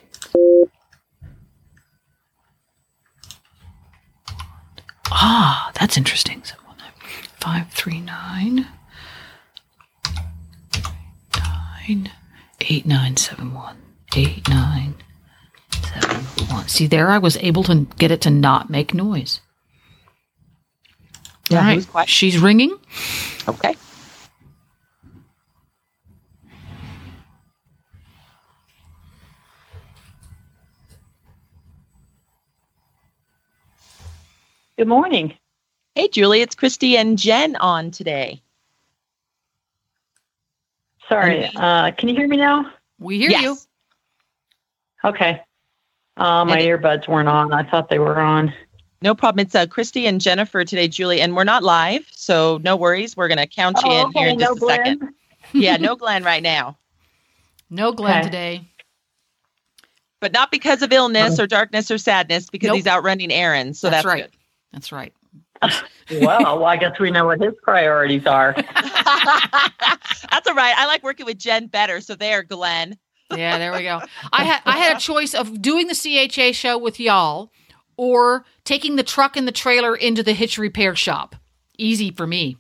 Ah, 5.12 5.72
that's 5.80 5.98
interesting. 5.98 6.44
Seven 6.44 6.66
one 6.66 6.78
nine 6.78 6.92
five 7.40 7.70
three 7.72 8.00
nine 8.02 8.68
nine 11.38 12.12
eight 12.62 12.86
nine 12.86 13.18
seven 13.18 13.54
one 13.54 13.78
eight 14.16 14.48
nine 14.48 14.96
seven 15.92 16.16
one. 16.50 16.68
See 16.68 16.88
there, 16.88 17.10
I 17.10 17.18
was 17.18 17.36
able 17.38 17.64
to 17.64 17.88
get 17.98 18.12
it 18.12 18.22
to 18.22 18.30
not 18.30 18.70
make 18.70 18.94
noise. 18.94 19.42
Yeah, 21.50 21.60
All 21.68 21.82
right, 21.94 22.10
she's 22.10 22.38
ringing. 22.38 22.78
Okay. 23.48 23.76
Good 34.82 34.88
morning. 34.88 35.36
Hey, 35.94 36.08
Julie, 36.08 36.42
it's 36.42 36.56
Christy 36.56 36.98
and 36.98 37.16
Jen 37.16 37.56
on 37.58 37.92
today. 37.92 38.42
Sorry, 41.08 41.46
uh, 41.56 41.92
can 41.92 42.10
you 42.10 42.16
hear 42.16 42.28
me 42.28 42.38
now? 42.38 42.66
We 42.98 43.20
hear 43.20 43.30
yes. 43.30 43.44
you. 43.44 43.58
Okay. 45.08 45.40
Uh, 46.18 46.46
my 46.46 46.58
And- 46.58 46.82
earbuds 46.84 47.08
weren't 47.08 47.30
on. 47.30 47.54
I 47.54 47.62
thought 47.70 47.90
they 47.90 48.00
were 48.00 48.20
on. 48.20 48.52
No 49.04 49.14
problem. 49.14 49.46
It's 49.46 49.54
uh, 49.54 49.68
Christy 49.68 50.08
and 50.08 50.20
Jennifer 50.20 50.66
today, 50.66 50.88
Julie, 50.88 51.22
and 51.22 51.36
we're 51.36 51.44
not 51.44 51.62
live, 51.62 52.08
so 52.12 52.60
no 52.64 52.76
worries. 52.76 53.16
We're 53.16 53.28
going 53.28 53.38
to 53.38 53.46
count 53.46 53.78
you 53.84 53.92
Oh, 53.92 54.08
in 54.08 54.12
here 54.14 54.30
in 54.30 54.36
okay, 54.38 54.46
just 54.46 54.62
no 54.62 54.68
a 54.68 54.72
second. 54.72 55.10
Yeah, 55.54 55.78
no 55.78 55.96
Glenn 55.96 56.24
right 56.24 56.42
now, 56.42 56.76
No 57.70 57.92
Glenn 57.92 58.22
Okay. 58.22 58.26
today. 58.26 58.68
but 60.22 60.32
not 60.34 60.50
because 60.50 60.82
of 60.82 60.92
illness 60.92 61.40
or 61.40 61.46
darkness 61.46 61.92
or 61.92 62.00
sadness, 62.00 62.50
because 62.50 62.70
Nope. 62.70 62.78
he's 62.78 62.88
out 62.88 63.04
running 63.04 63.32
errands. 63.32 63.80
So 63.80 63.88
that's, 63.92 63.98
that's, 64.04 64.06
right. 64.12 64.24
good. 64.24 64.38
That's 64.74 64.92
right. 64.92 65.14
well, 65.62 65.80
well, 66.60 66.66
I 66.66 66.78
guess 66.78 67.00
we 67.00 67.12
know 67.12 67.26
what 67.26 67.42
his 67.42 67.54
priorities 67.62 68.26
are. 68.26 68.54
that's 68.56 70.48
all 70.48 70.56
right. 70.56 70.74
I 70.76 70.86
like 70.88 71.04
working 71.04 71.26
with 71.26 71.38
Jen 71.38 71.68
better. 71.68 72.02
So 72.02 72.16
there, 72.16 72.44
Glenn. 72.44 72.98
Yeah, 73.32 73.58
there 73.58 73.72
we 73.72 73.84
go. 73.84 74.02
I 74.34 74.44
had 74.44 74.62
I 74.66 74.78
had 74.78 74.98
a 74.98 75.00
choice 75.00 75.34
of 75.34 75.62
doing 75.62 75.88
the 75.88 75.96
CHA 75.96 76.52
show 76.54 76.78
with 76.78 77.00
y'all 77.00 77.52
or 77.96 78.46
taking 78.64 78.96
the 78.96 79.04
truck 79.04 79.38
and 79.38 79.48
the 79.48 79.52
trailer 79.52 79.96
into 79.96 80.24
the 80.24 80.34
hitch 80.34 80.58
repair 80.58 80.96
shop. 80.96 81.36
Easy 81.78 82.12
for 82.12 82.28
me. 82.28 82.58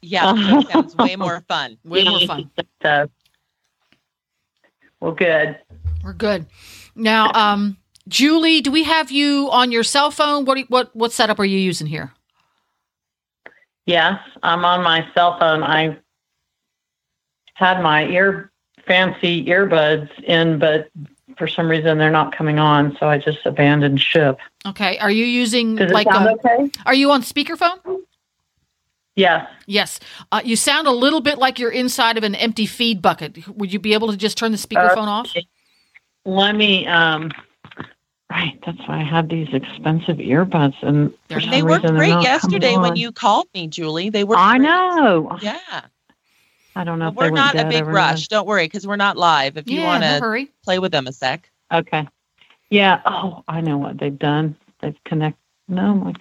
Yeah, 0.00 0.32
that 0.32 0.68
sounds 0.70 0.96
way 0.96 1.16
more 1.16 1.42
fun. 1.48 1.78
Way 1.84 2.04
more 2.04 2.20
fun. 2.20 2.50
So, 2.80 3.10
well, 5.00 5.12
good. 5.12 5.58
We're 6.04 6.12
good. 6.12 6.46
Now, 6.94 7.32
um, 7.32 7.76
Julie, 8.08 8.60
do 8.60 8.70
we 8.70 8.84
have 8.84 9.10
you 9.10 9.50
on 9.50 9.72
your 9.72 9.82
cell 9.82 10.10
phone? 10.10 10.44
What 10.44 10.58
what 10.68 10.94
what 10.94 11.12
setup 11.12 11.38
are 11.38 11.44
you 11.44 11.58
using 11.58 11.86
here? 11.86 12.12
Yes, 13.86 14.18
I'm 14.42 14.64
on 14.64 14.82
my 14.82 15.06
cell 15.14 15.38
phone. 15.38 15.62
I 15.62 15.98
had 17.54 17.82
my 17.82 18.04
ear 18.06 18.50
fancy 18.86 19.44
earbuds 19.46 20.10
in, 20.24 20.58
but 20.58 20.88
for 21.38 21.46
some 21.46 21.68
reason 21.68 21.98
they're 21.98 22.10
not 22.10 22.36
coming 22.36 22.58
on, 22.58 22.96
so 22.98 23.08
I 23.08 23.18
just 23.18 23.44
abandoned 23.44 24.00
ship. 24.00 24.38
Okay. 24.64 24.98
Are 24.98 25.10
you 25.10 25.24
using 25.24 25.76
Does 25.76 25.92
like 25.92 26.06
a, 26.06 26.32
okay? 26.32 26.70
are 26.84 26.94
you 26.94 27.10
on 27.10 27.22
speakerphone? 27.22 28.02
Yes. 29.14 29.48
Yes. 29.66 29.98
Uh, 30.30 30.42
you 30.44 30.56
sound 30.56 30.86
a 30.86 30.92
little 30.92 31.20
bit 31.20 31.38
like 31.38 31.58
you're 31.58 31.70
inside 31.70 32.18
of 32.18 32.24
an 32.24 32.34
empty 32.34 32.66
feed 32.66 33.00
bucket. 33.00 33.48
Would 33.48 33.72
you 33.72 33.78
be 33.78 33.94
able 33.94 34.10
to 34.10 34.16
just 34.16 34.36
turn 34.36 34.52
the 34.52 34.58
speakerphone 34.58 35.06
off? 35.06 35.34
Let 36.24 36.54
me. 36.54 36.86
Um, 36.86 37.30
right, 38.30 38.58
that's 38.64 38.78
why 38.86 39.00
I 39.00 39.04
have 39.04 39.28
these 39.28 39.48
expensive 39.52 40.16
earbuds, 40.16 40.74
and 40.82 41.12
for 41.28 41.40
some 41.40 41.50
They 41.50 41.62
worked 41.62 41.84
reason 41.84 41.96
they're 41.96 42.04
great 42.04 42.10
not 42.10 42.22
yesterday 42.22 42.76
when 42.76 42.96
you 42.96 43.12
called 43.12 43.46
me, 43.54 43.68
Julie. 43.68 44.10
They 44.10 44.24
were. 44.24 44.36
I 44.36 44.58
great. 44.58 44.68
know. 44.68 45.38
Yeah. 45.40 45.82
I 46.74 46.84
don't 46.84 46.98
know. 46.98 47.10
But 47.10 47.26
if 47.26 47.30
we're 47.30 47.34
went 47.34 47.54
not 47.54 47.66
a 47.66 47.68
big 47.68 47.82
overnight. 47.82 48.10
rush. 48.12 48.28
Don't 48.28 48.46
worry, 48.46 48.66
because 48.66 48.86
we're 48.86 48.96
not 48.96 49.16
live. 49.16 49.56
If 49.56 49.70
you 49.70 49.80
yeah, 49.80 49.86
want 49.86 50.02
to 50.02 50.20
hurry. 50.20 50.50
play 50.62 50.78
with 50.78 50.92
them 50.92 51.06
a 51.06 51.12
sec. 51.12 51.50
Okay. 51.72 52.06
Yeah. 52.70 53.00
Oh, 53.06 53.44
I 53.48 53.60
know 53.60 53.78
what 53.78 53.98
they've 53.98 54.18
done. 54.18 54.56
They've 54.80 54.96
connect. 55.04 55.38
No, 55.68 55.94
my. 55.94 56.12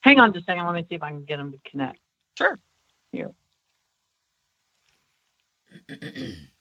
Hang 0.00 0.20
on 0.20 0.32
just 0.32 0.44
a 0.44 0.52
second. 0.52 0.64
Let 0.64 0.74
me 0.74 0.86
see 0.88 0.94
if 0.94 1.02
I 1.02 1.10
can 1.10 1.24
get 1.24 1.36
them 1.36 1.52
to 1.52 1.58
connect. 1.70 1.98
Sure. 2.36 2.58
Here. 3.12 3.32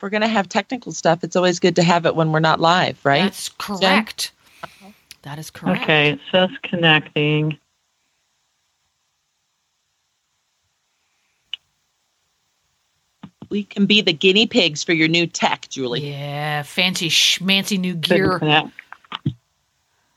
if 0.00 0.02
we're 0.02 0.08
going 0.08 0.22
to 0.22 0.28
have 0.28 0.48
technical 0.48 0.92
stuff, 0.92 1.22
it's 1.22 1.36
always 1.36 1.58
good 1.60 1.76
to 1.76 1.82
have 1.82 2.06
it 2.06 2.16
when 2.16 2.32
we're 2.32 2.40
not 2.40 2.58
live, 2.58 2.98
right? 3.04 3.24
That's 3.24 3.50
correct. 3.50 4.32
That 5.24 5.38
is 5.38 5.50
correct. 5.50 5.82
Okay, 5.82 6.12
it 6.12 6.20
says 6.32 6.48
connecting. 6.62 7.58
We 13.50 13.62
can 13.62 13.84
be 13.84 14.00
the 14.00 14.14
guinea 14.14 14.46
pigs 14.46 14.82
for 14.82 14.94
your 14.94 15.08
new 15.08 15.26
tech, 15.26 15.66
Julie. 15.68 16.08
Yeah, 16.12 16.62
fancy 16.62 17.10
schmancy 17.10 17.78
new 17.78 17.92
gear. 17.92 18.38
Connect. 18.38 18.68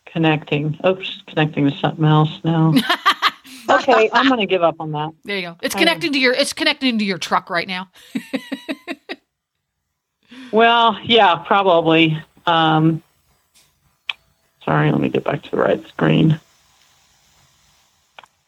Connecting. 0.05 0.79
Oh, 0.85 0.91
Oops, 0.91 1.23
connecting 1.27 1.69
to 1.69 1.77
something 1.77 2.05
else 2.05 2.39
now. 2.45 2.73
okay, 3.69 4.09
I'm 4.13 4.29
going 4.29 4.39
to 4.39 4.45
give 4.45 4.63
up 4.63 4.77
on 4.79 4.93
that. 4.93 5.11
There 5.25 5.35
you 5.35 5.41
go. 5.41 5.57
It's 5.61 5.75
I- 5.75 5.79
connecting 5.79 6.13
to 6.13 6.19
your 6.19 6.33
it's 6.33 6.53
connecting 6.53 6.99
to 6.99 7.03
your 7.03 7.17
truck 7.17 7.49
right 7.49 7.67
now. 7.67 7.89
Well, 10.53 10.99
yeah, 11.03 11.37
probably. 11.47 12.15
Um, 12.45 13.01
sorry, 14.63 14.91
let 14.91 15.01
me 15.01 15.09
get 15.09 15.23
back 15.23 15.41
to 15.41 15.49
the 15.49 15.57
right 15.57 15.83
screen. 15.87 16.39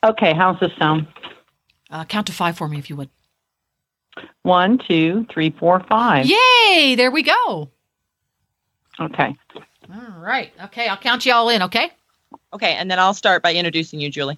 Okay, 0.03 0.31
how's 0.33 0.59
this 0.59 0.71
sound? 0.77 1.07
Uh, 1.89 2.05
count 2.05 2.27
to 2.27 2.33
five 2.33 2.55
for 2.55 2.67
me 2.67 2.77
if 2.77 2.91
you 2.91 2.95
would. 2.95 3.09
One, 4.43 4.77
two, 4.77 5.25
three, 5.31 5.49
four, 5.49 5.79
five. 5.79 6.27
Yay! 6.27 6.93
There 6.95 7.09
we 7.09 7.23
go. 7.23 7.69
Okay. 8.99 9.35
All 9.91 10.19
right. 10.19 10.53
Okay, 10.65 10.87
I'll 10.87 10.97
count 10.97 11.25
you 11.25 11.33
all 11.33 11.49
in. 11.49 11.63
Okay. 11.63 11.89
Okay, 12.53 12.73
and 12.73 12.89
then 12.91 12.99
I'll 12.99 13.15
start 13.15 13.41
by 13.41 13.55
introducing 13.55 13.99
you, 13.99 14.11
Julie. 14.11 14.37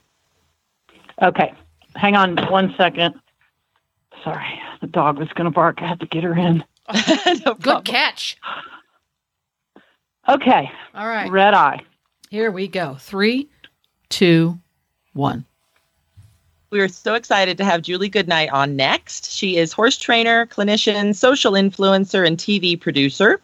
Okay. 1.21 1.53
Hang 1.97 2.15
on 2.15 2.37
one 2.49 2.73
second. 2.77 3.15
Sorry, 4.23 4.57
the 4.79 4.87
dog 4.87 5.19
was 5.19 5.27
going 5.29 5.45
to 5.45 5.51
bark. 5.51 5.81
I 5.81 5.87
had 5.87 5.99
to 5.99 6.05
get 6.05 6.23
her 6.23 6.33
in. 6.33 6.63
no 7.45 7.53
Good 7.55 7.85
catch. 7.85 8.37
Okay. 10.27 10.71
All 10.93 11.07
right. 11.07 11.31
Red 11.31 11.53
eye. 11.53 11.81
Here 12.29 12.51
we 12.51 12.67
go. 12.67 12.95
Three, 12.99 13.49
two, 14.09 14.59
one. 15.13 15.45
We 16.69 16.81
are 16.81 16.89
so 16.89 17.13
excited 17.13 17.57
to 17.57 17.63
have 17.63 17.81
Julie 17.81 18.09
Goodnight 18.09 18.49
on 18.49 18.75
next. 18.75 19.31
She 19.31 19.55
is 19.55 19.71
horse 19.71 19.97
trainer, 19.97 20.45
clinician, 20.47 21.15
social 21.15 21.53
influencer, 21.53 22.27
and 22.27 22.37
TV 22.37 22.79
producer. 22.79 23.39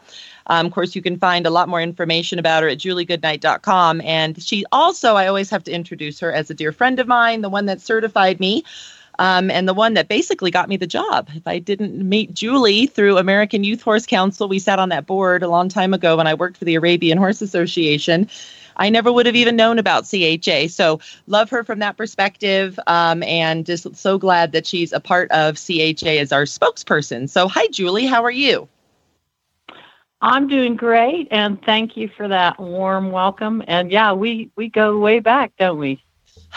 Um, 0.48 0.66
of 0.66 0.74
course, 0.74 0.94
you 0.94 1.02
can 1.02 1.18
find 1.18 1.48
a 1.48 1.50
lot 1.50 1.70
more 1.70 1.82
information 1.82 2.38
about 2.38 2.64
her 2.64 2.70
at 2.70 2.80
juliegoodnight.com. 2.80 4.02
And 4.02 4.44
she 4.44 4.66
also, 4.74 5.16
I 5.16 5.28
always 5.28 5.50
have 5.50 5.64
to 5.64 5.72
introduce 5.72 6.20
her 6.20 6.34
as 6.34 6.50
a 6.50 6.54
dear 6.54 6.74
friend 6.74 7.00
of 7.00 7.08
mine, 7.08 7.42
the 7.42 7.50
one 7.50 7.66
that 7.68 7.80
certified 7.80 8.42
me, 8.42 8.66
um, 9.20 9.52
and 9.52 9.68
the 9.68 9.74
one 9.74 9.94
that 9.94 10.08
basically 10.08 10.52
got 10.52 10.70
me 10.70 10.78
the 10.78 10.88
job. 10.88 11.30
If 11.34 11.48
I 11.48 11.60
didn't 11.60 11.98
meet 12.08 12.34
Julie 12.34 12.88
through 12.88 13.18
American 13.18 13.64
Youth 13.64 13.82
Horse 13.82 14.06
Council, 14.06 14.48
we 14.48 14.60
sat 14.60 14.80
on 14.80 14.90
that 14.90 15.06
board 15.06 15.44
a 15.44 15.48
long 15.48 15.70
time 15.70 15.94
ago 15.94 16.18
when 16.18 16.28
I 16.28 16.34
worked 16.34 16.58
for 16.58 16.66
the 16.66 16.76
Arabian 16.76 17.18
Horse 17.18 17.42
Association. 17.42 18.30
I 18.78 18.90
never 18.90 19.12
would 19.12 19.26
have 19.26 19.36
even 19.36 19.56
known 19.56 19.80
about 19.80 20.10
CHA. 20.10 20.68
So 20.70 21.00
love 21.28 21.50
her 21.52 21.64
from 21.64 21.80
that 21.80 21.98
perspective, 21.98 22.80
um, 22.88 23.24
and 23.24 23.66
just 23.66 23.96
so 23.96 24.18
glad 24.18 24.52
that 24.54 24.66
she's 24.66 24.92
a 24.94 25.00
part 25.00 25.30
of 25.32 25.58
CHA 25.58 26.20
as 26.20 26.32
our 26.32 26.44
spokesperson. 26.44 27.30
So 27.30 27.48
hi, 27.48 27.68
Julie. 27.68 28.06
How 28.06 28.24
are 28.24 28.32
you? 28.32 28.68
I'm 30.22 30.48
doing 30.48 30.78
great, 30.78 31.28
and 31.32 31.62
thank 31.66 31.98
you 31.98 32.10
for 32.16 32.30
that 32.30 32.58
warm 32.58 33.12
welcome. 33.12 33.62
And 33.68 33.92
yeah, 33.92 34.14
we 34.14 34.50
we 34.56 34.70
go 34.70 34.98
way 34.98 35.20
back, 35.20 35.52
don't 35.60 35.78
we? 35.78 36.02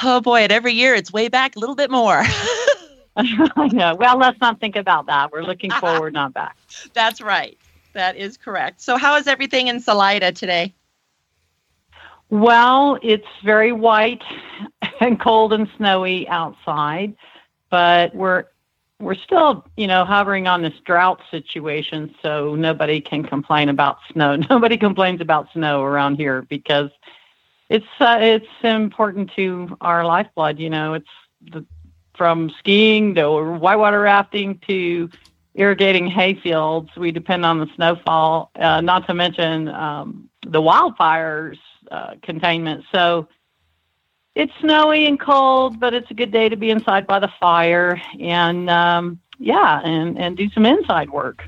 Oh 0.03 0.21
boy, 0.21 0.43
at 0.43 0.53
every 0.53 0.73
year 0.73 0.95
it's 0.95 1.13
way 1.13 1.29
back 1.29 1.57
a 1.57 1.59
little 1.59 1.75
bit 1.75 1.91
more. 1.91 2.23
I 3.17 3.69
know. 3.73 3.95
Well, 3.95 4.19
let's 4.19 4.41
not 4.41 4.61
think 4.61 4.77
about 4.77 5.07
that. 5.07 5.33
We're 5.33 5.43
looking 5.43 5.71
forward, 5.81 6.13
not 6.13 6.35
back. 6.35 6.57
That's 6.93 7.21
right. 7.21 7.59
That 7.95 8.17
is 8.17 8.37
correct. 8.37 8.83
So 8.83 8.99
how 8.99 9.17
is 9.17 9.27
everything 9.27 9.69
in 9.69 9.81
Salida 9.81 10.33
today? 10.33 10.75
Well, 12.29 12.99
it's 13.03 13.27
very 13.43 13.73
white 13.73 14.23
and 15.01 15.19
cold 15.19 15.53
and 15.53 15.69
snowy 15.77 16.29
outside, 16.29 17.15
but 17.71 18.15
we're 18.15 18.45
we're 18.99 19.15
still, 19.15 19.65
you 19.77 19.87
know, 19.87 20.05
hovering 20.05 20.47
on 20.47 20.63
this 20.63 20.73
drought 20.85 21.21
situation, 21.31 22.15
so 22.23 22.55
nobody 22.55 23.01
can 23.01 23.23
complain 23.23 23.69
about 23.69 23.99
snow. 24.13 24.37
Nobody 24.51 24.77
complains 24.77 25.21
about 25.21 25.53
snow 25.53 25.83
around 25.83 26.17
here 26.17 26.43
because 26.43 26.91
it's 27.69 27.87
uh, 28.01 28.19
it's 28.21 28.47
important 28.63 29.31
to 29.37 29.77
our 29.81 30.05
lifeblood. 30.05 30.59
You 30.59 30.71
know, 30.71 30.95
it's 30.95 31.09
the, 31.41 31.65
from 32.17 32.51
skiing 32.59 33.15
to 33.17 33.57
whitewater 33.59 34.01
rafting 34.01 34.61
to 34.67 35.11
irrigating 35.55 36.09
hayfields. 36.09 36.97
We 36.97 37.11
depend 37.11 37.45
on 37.45 37.59
the 37.59 37.67
snowfall, 37.75 38.51
uh, 38.57 38.81
not 38.81 39.07
to 39.09 39.15
mention 39.15 39.69
um, 39.69 40.29
the 40.47 40.61
wildfires 40.61 41.59
uh, 41.91 42.15
containment. 42.23 42.85
So 42.93 43.29
it's 44.35 44.53
snowy 44.61 45.07
and 45.07 45.19
cold, 45.19 45.81
but 45.81 45.95
it's 45.95 46.11
a 46.11 46.15
good 46.15 46.31
day 46.31 46.49
to 46.49 46.57
be 46.57 46.71
inside 46.71 47.07
by 47.07 47.19
the 47.19 47.31
fire 47.41 48.01
and 48.21 48.69
um, 48.71 49.19
yeah, 49.39 49.81
and 49.83 50.19
and 50.19 50.37
do 50.37 50.49
some 50.51 50.67
inside 50.67 51.11
work. 51.11 51.43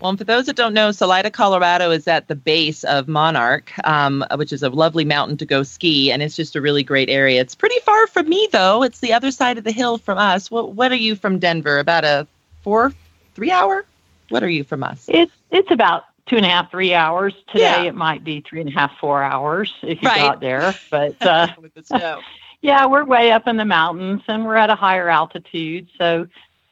Well, 0.00 0.08
and 0.08 0.18
for 0.18 0.24
those 0.24 0.46
that 0.46 0.56
don't 0.56 0.72
know, 0.72 0.92
Salida, 0.92 1.30
Colorado 1.30 1.90
is 1.90 2.08
at 2.08 2.26
the 2.28 2.34
base 2.34 2.84
of 2.84 3.06
Monarch, 3.06 3.70
um, 3.86 4.24
which 4.36 4.50
is 4.50 4.62
a 4.62 4.70
lovely 4.70 5.04
mountain 5.04 5.36
to 5.36 5.44
go 5.44 5.62
ski, 5.62 6.10
and 6.10 6.22
it's 6.22 6.36
just 6.36 6.56
a 6.56 6.60
really 6.60 6.82
great 6.82 7.10
area. 7.10 7.38
It's 7.40 7.54
pretty 7.54 7.78
far 7.80 8.06
from 8.06 8.26
me, 8.26 8.48
though. 8.50 8.82
It's 8.82 9.00
the 9.00 9.12
other 9.12 9.30
side 9.30 9.58
of 9.58 9.64
the 9.64 9.72
hill 9.72 9.98
from 9.98 10.16
us. 10.16 10.50
What, 10.50 10.74
what 10.74 10.90
are 10.90 10.96
you 10.96 11.16
from 11.16 11.38
Denver? 11.38 11.78
About 11.78 12.04
a 12.04 12.26
four, 12.62 12.94
three 13.34 13.50
hour? 13.50 13.84
What 14.30 14.42
are 14.42 14.48
you 14.48 14.64
from 14.64 14.82
us? 14.84 15.04
It's 15.08 15.32
it's 15.50 15.70
about 15.70 16.04
two 16.26 16.36
and 16.36 16.46
a 16.46 16.48
half, 16.48 16.70
three 16.70 16.94
hours. 16.94 17.34
Today 17.48 17.82
Yeah. 17.82 17.88
it 17.88 17.94
might 17.94 18.24
be 18.24 18.40
three 18.40 18.60
and 18.60 18.70
a 18.70 18.72
half, 18.72 18.92
four 19.00 19.22
hours 19.22 19.74
if 19.82 20.00
you 20.02 20.08
Right. 20.08 20.16
got 20.18 20.40
there. 20.40 20.74
But 20.90 21.20
uh, 21.26 21.48
With 21.60 21.74
the 21.74 21.82
snow. 21.82 22.20
yeah, 22.62 22.86
we're 22.86 23.04
way 23.04 23.32
up 23.32 23.46
in 23.48 23.56
the 23.58 23.64
mountains 23.66 24.22
and 24.28 24.46
we're 24.46 24.56
at 24.56 24.70
a 24.70 24.76
higher 24.76 25.08
altitude. 25.10 25.88
So 25.98 26.26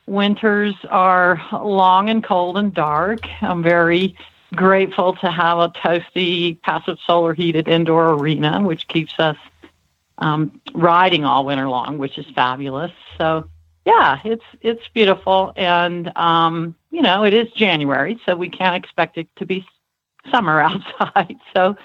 winters 0.09 0.75
are 0.89 1.41
long 1.53 2.09
and 2.09 2.25
cold 2.25 2.57
and 2.59 2.73
dark. 2.73 3.21
I'm 3.43 3.63
very 3.63 4.17
grateful 4.55 5.15
to 5.17 5.31
have 5.31 5.59
a 5.59 5.69
toasty, 5.69 6.61
passive 6.63 6.99
solar 7.07 7.35
heated 7.35 7.69
indoor 7.69 8.15
arena, 8.15 8.61
which 8.63 8.89
keeps 8.89 9.13
us 9.19 9.37
um, 10.19 10.61
riding 10.75 11.25
all 11.25 11.45
winter 11.45 11.69
long, 11.69 11.99
which 11.99 12.19
is 12.19 12.27
fabulous. 12.35 12.93
So 13.19 13.49
yeah, 13.85 14.21
it's 14.25 14.45
it's 14.61 14.83
beautiful, 14.93 15.53
and 15.57 16.15
um, 16.17 16.75
you 16.91 17.03
know 17.03 17.25
it 17.25 17.33
is 17.33 17.51
January, 17.53 18.21
so 18.27 18.37
we 18.37 18.49
can't 18.49 18.77
expect 18.77 19.19
it 19.19 19.29
to 19.37 19.47
be 19.47 19.67
summer 20.31 20.61
outside. 21.01 21.37
So 21.55 21.77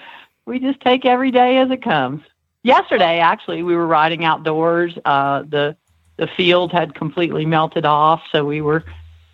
we 0.46 0.58
just 0.58 0.80
take 0.80 1.04
every 1.04 1.30
day 1.30 1.58
as 1.58 1.70
it 1.70 1.82
comes. 1.82 2.22
Yesterday, 2.62 3.18
actually, 3.18 3.62
we 3.62 3.76
were 3.76 3.86
riding 3.86 4.24
outdoors. 4.24 4.96
Uh, 5.04 5.42
the 5.42 5.76
the 6.16 6.26
field 6.26 6.72
had 6.72 6.94
completely 6.94 7.44
melted 7.44 7.84
off, 7.84 8.22
so 8.30 8.44
we 8.44 8.60
were, 8.60 8.84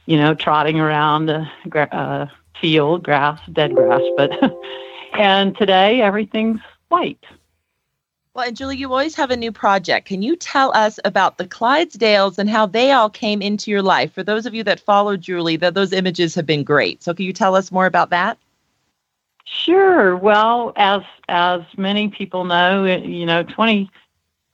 you 0.07 0.17
know, 0.17 0.35
trotting 0.35 0.81
around 0.81 1.27
the 1.27 1.47
uh, 1.95 2.27
field, 2.61 3.03
grass, 3.03 3.41
dead 3.53 3.75
grass. 3.75 4.03
But 4.17 4.33
and 5.13 5.57
today 5.57 6.01
everything's 6.01 6.61
white. 6.89 7.25
Well, 8.33 8.47
and 8.47 8.57
Julie, 8.57 8.77
you 8.77 8.89
always 8.91 9.17
have 9.17 9.33
a 9.33 9.37
new 9.37 9.51
project. 9.51 10.07
Can 10.07 10.23
you 10.23 10.37
tell 10.37 10.73
us 10.77 11.01
about 11.05 11.37
the 11.37 11.49
Clydesdales 11.49 12.39
and 12.39 12.49
how 12.49 12.65
they 12.65 12.93
all 12.93 13.11
came 13.11 13.43
into 13.43 13.73
your 13.73 13.83
life? 13.83 14.13
For 14.13 14.23
those 14.23 14.47
of 14.47 14.55
you 14.55 14.63
that 14.65 14.79
follow 14.79 15.17
Julie, 15.17 15.57
that 15.57 15.75
those 15.75 15.93
images 15.93 16.37
have 16.37 16.47
been 16.47 16.63
great. 16.63 17.03
So, 17.03 17.13
can 17.13 17.27
you 17.27 17.33
tell 17.33 17.57
us 17.57 17.73
more 17.73 17.87
about 17.87 18.11
that? 18.11 18.39
Sure. 19.45 20.17
Well, 20.17 20.73
as 20.77 21.03
as 21.29 21.63
many 21.77 22.09
people 22.09 22.45
know, 22.45 22.85
you 22.85 23.27
know, 23.27 23.43
20, 23.43 23.91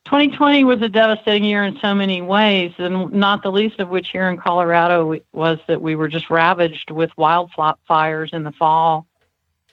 2020 0.06 0.62
was 0.62 0.80
a 0.82 0.88
devastating 0.88 1.42
year 1.42 1.64
in 1.64 1.76
so 1.80 1.92
many 1.92 2.22
ways, 2.22 2.72
and 2.78 3.12
not 3.12 3.42
the 3.42 3.50
least 3.50 3.80
of 3.80 3.88
which 3.88 4.10
here 4.10 4.30
in 4.30 4.36
Colorado 4.36 5.18
was 5.32 5.58
that 5.66 5.82
we 5.82 5.96
were 5.96 6.06
just 6.06 6.30
ravaged 6.30 6.92
with 6.92 7.10
wildfires 7.18 8.32
in 8.32 8.44
the 8.44 8.52
fall, 8.52 9.04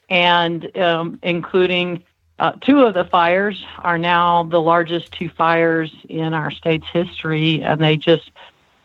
and 0.09 0.75
um, 0.75 1.19
including 1.21 2.03
uh, 2.39 2.53
two 2.61 2.81
of 2.81 2.95
the 2.95 3.05
fires 3.05 3.63
are 3.83 3.99
now 3.99 4.41
the 4.45 4.59
largest 4.59 5.11
two 5.11 5.29
fires 5.29 5.91
in 6.09 6.33
our 6.33 6.49
state's 6.49 6.87
history, 6.91 7.61
and 7.61 7.79
they 7.79 7.95
just 7.95 8.31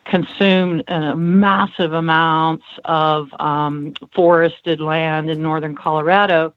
consumed 0.05 0.83
uh, 0.87 1.15
massive 1.15 1.93
amounts 1.93 2.65
of 2.85 3.27
um, 3.39 3.95
forested 4.13 4.79
land 4.79 5.31
in 5.31 5.41
northern 5.41 5.75
Colorado, 5.75 6.53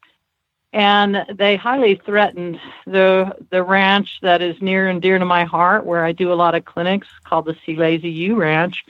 and 0.73 1.27
they 1.35 1.57
highly 1.57 2.01
threatened 2.05 2.59
the 2.87 3.37
the 3.51 3.63
ranch 3.63 4.19
that 4.23 4.41
is 4.41 4.61
near 4.63 4.89
and 4.89 5.03
dear 5.03 5.19
to 5.19 5.25
my 5.25 5.45
heart, 5.45 5.85
where 5.85 6.05
I 6.05 6.13
do 6.13 6.33
a 6.33 6.35
lot 6.35 6.55
of 6.55 6.65
clinics, 6.65 7.09
called 7.25 7.45
the 7.45 7.57
C 7.65 7.77
Lazy 7.77 8.11
U 8.11 8.37
Ranch, 8.37 8.85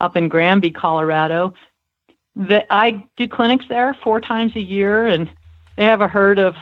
up 0.00 0.16
in 0.16 0.28
Granby, 0.28 0.70
Colorado. 0.70 1.54
That 2.36 2.66
I 2.70 3.04
do 3.16 3.28
clinics 3.28 3.66
there 3.68 3.94
four 3.94 4.20
times 4.20 4.56
a 4.56 4.60
year, 4.60 5.06
and 5.06 5.30
they 5.76 5.84
have 5.84 6.00
a 6.00 6.08
herd 6.08 6.38
of 6.38 6.56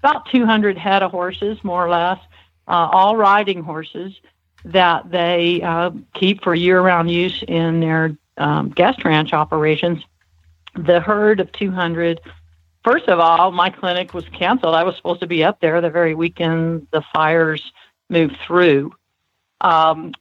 about 0.00 0.28
200 0.30 0.78
head 0.78 1.02
of 1.02 1.10
horses, 1.10 1.62
more 1.64 1.84
or 1.84 1.90
less, 1.90 2.18
uh, 2.68 2.88
all 2.92 3.16
riding 3.16 3.62
horses 3.62 4.14
that 4.64 5.10
they 5.10 5.62
uh, 5.62 5.90
keep 6.14 6.42
for 6.42 6.54
year-round 6.54 7.10
use 7.10 7.42
in 7.46 7.80
their 7.80 8.16
um, 8.36 8.68
guest 8.70 9.04
ranch 9.04 9.32
operations. 9.32 10.02
The 10.74 11.00
herd 11.00 11.40
of 11.40 11.50
200. 11.52 12.20
First 12.86 13.08
of 13.08 13.18
all, 13.18 13.50
my 13.50 13.68
clinic 13.68 14.14
was 14.14 14.24
canceled. 14.28 14.76
I 14.76 14.84
was 14.84 14.94
supposed 14.94 15.18
to 15.18 15.26
be 15.26 15.42
up 15.42 15.60
there 15.60 15.80
the 15.80 15.90
very 15.90 16.14
weekend 16.14 16.86
the 16.92 17.02
fires 17.12 17.72
moved 18.08 18.36
through. 18.46 18.92
Um, 19.60 20.12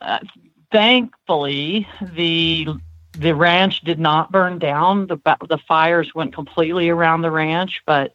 thankfully, 0.72 1.88
the 2.02 2.70
the 3.12 3.36
ranch 3.36 3.82
did 3.82 4.00
not 4.00 4.32
burn 4.32 4.58
down. 4.58 5.06
The 5.06 5.18
the 5.48 5.60
fires 5.60 6.16
went 6.16 6.34
completely 6.34 6.90
around 6.90 7.22
the 7.22 7.30
ranch, 7.30 7.84
but 7.86 8.14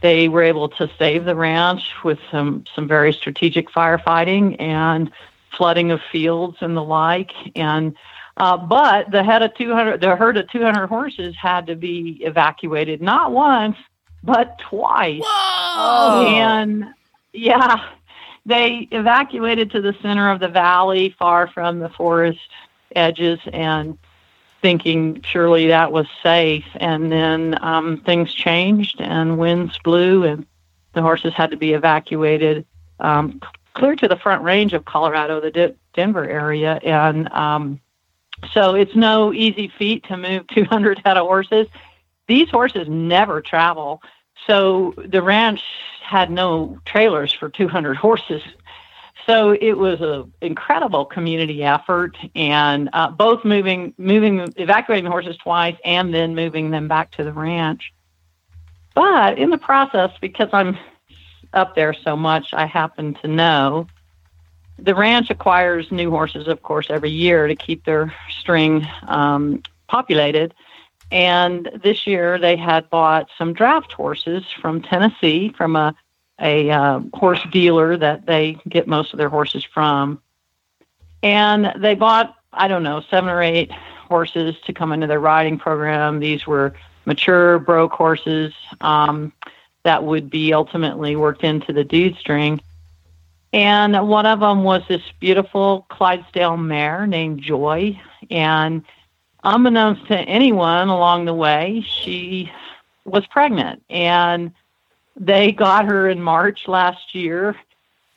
they 0.00 0.26
were 0.26 0.42
able 0.42 0.68
to 0.70 0.90
save 0.98 1.24
the 1.24 1.36
ranch 1.36 1.92
with 2.02 2.18
some 2.32 2.64
some 2.74 2.88
very 2.88 3.12
strategic 3.12 3.70
firefighting 3.70 4.60
and 4.60 5.12
flooding 5.56 5.92
of 5.92 6.00
fields 6.10 6.56
and 6.60 6.76
the 6.76 6.82
like. 6.82 7.30
And 7.54 7.96
uh, 8.36 8.56
but 8.56 9.10
the 9.10 9.22
head 9.22 9.42
of 9.42 9.54
200, 9.54 10.00
the 10.00 10.16
herd 10.16 10.36
of 10.36 10.50
200 10.50 10.86
horses 10.86 11.34
had 11.40 11.66
to 11.66 11.76
be 11.76 12.18
evacuated 12.22 13.00
not 13.00 13.32
once 13.32 13.76
but 14.22 14.58
twice. 14.58 15.22
Whoa! 15.24 16.26
And 16.26 16.86
yeah, 17.32 17.90
they 18.44 18.88
evacuated 18.90 19.70
to 19.70 19.80
the 19.80 19.94
center 20.02 20.30
of 20.30 20.40
the 20.40 20.48
valley, 20.48 21.14
far 21.18 21.46
from 21.48 21.78
the 21.78 21.88
forest 21.88 22.50
edges, 22.94 23.38
and 23.52 23.96
thinking 24.62 25.22
surely 25.22 25.68
that 25.68 25.92
was 25.92 26.06
safe. 26.22 26.64
And 26.74 27.10
then 27.10 27.56
um, 27.62 28.02
things 28.04 28.34
changed, 28.34 29.00
and 29.00 29.38
winds 29.38 29.78
blew, 29.78 30.24
and 30.24 30.46
the 30.92 31.02
horses 31.02 31.32
had 31.34 31.50
to 31.52 31.56
be 31.56 31.72
evacuated 31.72 32.66
um, 32.98 33.40
clear 33.74 33.94
to 33.94 34.08
the 34.08 34.16
front 34.16 34.42
range 34.42 34.72
of 34.72 34.84
Colorado, 34.84 35.40
the 35.40 35.50
D- 35.50 35.74
Denver 35.94 36.28
area. 36.28 36.80
And 36.82 37.30
um, 37.32 37.80
so 38.52 38.74
it's 38.74 38.94
no 38.94 39.32
easy 39.32 39.72
feat 39.78 40.04
to 40.04 40.16
move 40.16 40.46
200 40.54 41.02
head 41.04 41.16
of 41.16 41.26
horses. 41.26 41.66
These 42.28 42.50
horses 42.50 42.88
never 42.88 43.40
travel. 43.40 44.02
So 44.46 44.94
the 44.96 45.22
ranch 45.22 45.62
had 46.02 46.30
no 46.30 46.78
trailers 46.84 47.32
for 47.32 47.48
200 47.48 47.96
horses. 47.96 48.42
So 49.26 49.56
it 49.60 49.72
was 49.72 50.00
an 50.00 50.32
incredible 50.40 51.04
community 51.04 51.64
effort, 51.64 52.16
and 52.36 52.88
uh, 52.92 53.10
both 53.10 53.44
moving, 53.44 53.92
moving, 53.98 54.52
evacuating 54.56 55.04
the 55.04 55.10
horses 55.10 55.36
twice, 55.36 55.76
and 55.84 56.14
then 56.14 56.36
moving 56.36 56.70
them 56.70 56.86
back 56.86 57.10
to 57.12 57.24
the 57.24 57.32
ranch. 57.32 57.92
But 58.94 59.38
in 59.38 59.50
the 59.50 59.58
process, 59.58 60.12
because 60.20 60.48
I'm 60.52 60.78
up 61.52 61.74
there 61.74 61.92
so 61.92 62.16
much, 62.16 62.54
I 62.54 62.66
happen 62.66 63.14
to 63.14 63.28
know 63.28 63.88
the 64.78 64.94
ranch 64.94 65.30
acquires 65.30 65.90
new 65.90 66.10
horses, 66.10 66.48
of 66.48 66.62
course, 66.62 66.86
every 66.90 67.10
year 67.10 67.46
to 67.46 67.56
keep 67.56 67.84
their 67.84 68.12
string 68.28 68.86
um, 69.08 69.62
populated. 69.88 70.54
And 71.10 71.70
this 71.82 72.06
year 72.06 72.38
they 72.38 72.56
had 72.56 72.90
bought 72.90 73.28
some 73.38 73.52
draft 73.52 73.92
horses 73.92 74.44
from 74.60 74.82
Tennessee 74.82 75.52
from 75.56 75.76
a 75.76 75.94
a 76.40 76.70
uh, 76.70 77.00
horse 77.14 77.40
dealer 77.50 77.96
that 77.96 78.26
they 78.26 78.58
get 78.68 78.86
most 78.86 79.12
of 79.12 79.18
their 79.18 79.28
horses 79.28 79.64
from. 79.64 80.20
And 81.22 81.72
they 81.78 81.94
bought, 81.94 82.36
I 82.52 82.68
don't 82.68 82.82
know, 82.82 83.00
seven 83.10 83.30
or 83.30 83.42
eight 83.42 83.70
horses 83.72 84.54
to 84.66 84.72
come 84.72 84.92
into 84.92 85.06
their 85.06 85.20
riding 85.20 85.58
program. 85.58 86.20
These 86.20 86.46
were 86.46 86.74
mature 87.06 87.58
broke 87.58 87.92
horses 87.92 88.52
um, 88.80 89.32
that 89.84 90.04
would 90.04 90.28
be 90.28 90.52
ultimately 90.52 91.16
worked 91.16 91.42
into 91.42 91.72
the 91.72 91.84
dude 91.84 92.16
string. 92.16 92.60
And 93.56 94.06
one 94.06 94.26
of 94.26 94.40
them 94.40 94.64
was 94.64 94.82
this 94.86 95.00
beautiful 95.18 95.86
Clydesdale 95.88 96.58
mare 96.58 97.06
named 97.06 97.40
Joy. 97.40 97.98
And 98.30 98.82
unbeknownst 99.44 100.06
to 100.08 100.18
anyone 100.18 100.88
along 100.88 101.24
the 101.24 101.32
way, 101.32 101.82
she 101.88 102.52
was 103.06 103.26
pregnant. 103.28 103.82
And 103.88 104.52
they 105.16 105.52
got 105.52 105.86
her 105.86 106.06
in 106.06 106.20
March 106.20 106.68
last 106.68 107.14
year, 107.14 107.56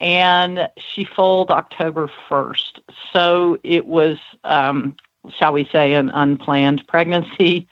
and 0.02 0.68
she 0.76 1.06
foaled 1.06 1.52
October 1.52 2.12
1st. 2.30 2.82
So 3.14 3.58
it 3.64 3.86
was, 3.86 4.18
um, 4.44 4.98
shall 5.30 5.54
we 5.54 5.64
say, 5.72 5.94
an 5.94 6.10
unplanned 6.10 6.86
pregnancy. 6.86 7.66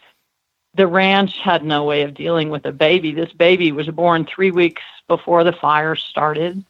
The 0.76 0.88
ranch 0.88 1.38
had 1.40 1.66
no 1.66 1.84
way 1.84 2.04
of 2.04 2.14
dealing 2.14 2.50
with 2.50 2.66
a 2.66 2.72
baby. 2.72 3.12
This 3.12 3.34
baby 3.34 3.74
was 3.74 3.88
born 3.88 4.26
three 4.26 4.52
weeks 4.52 4.84
before 5.10 5.44
the 5.44 5.52
fire 5.52 5.98
started. 5.98 6.64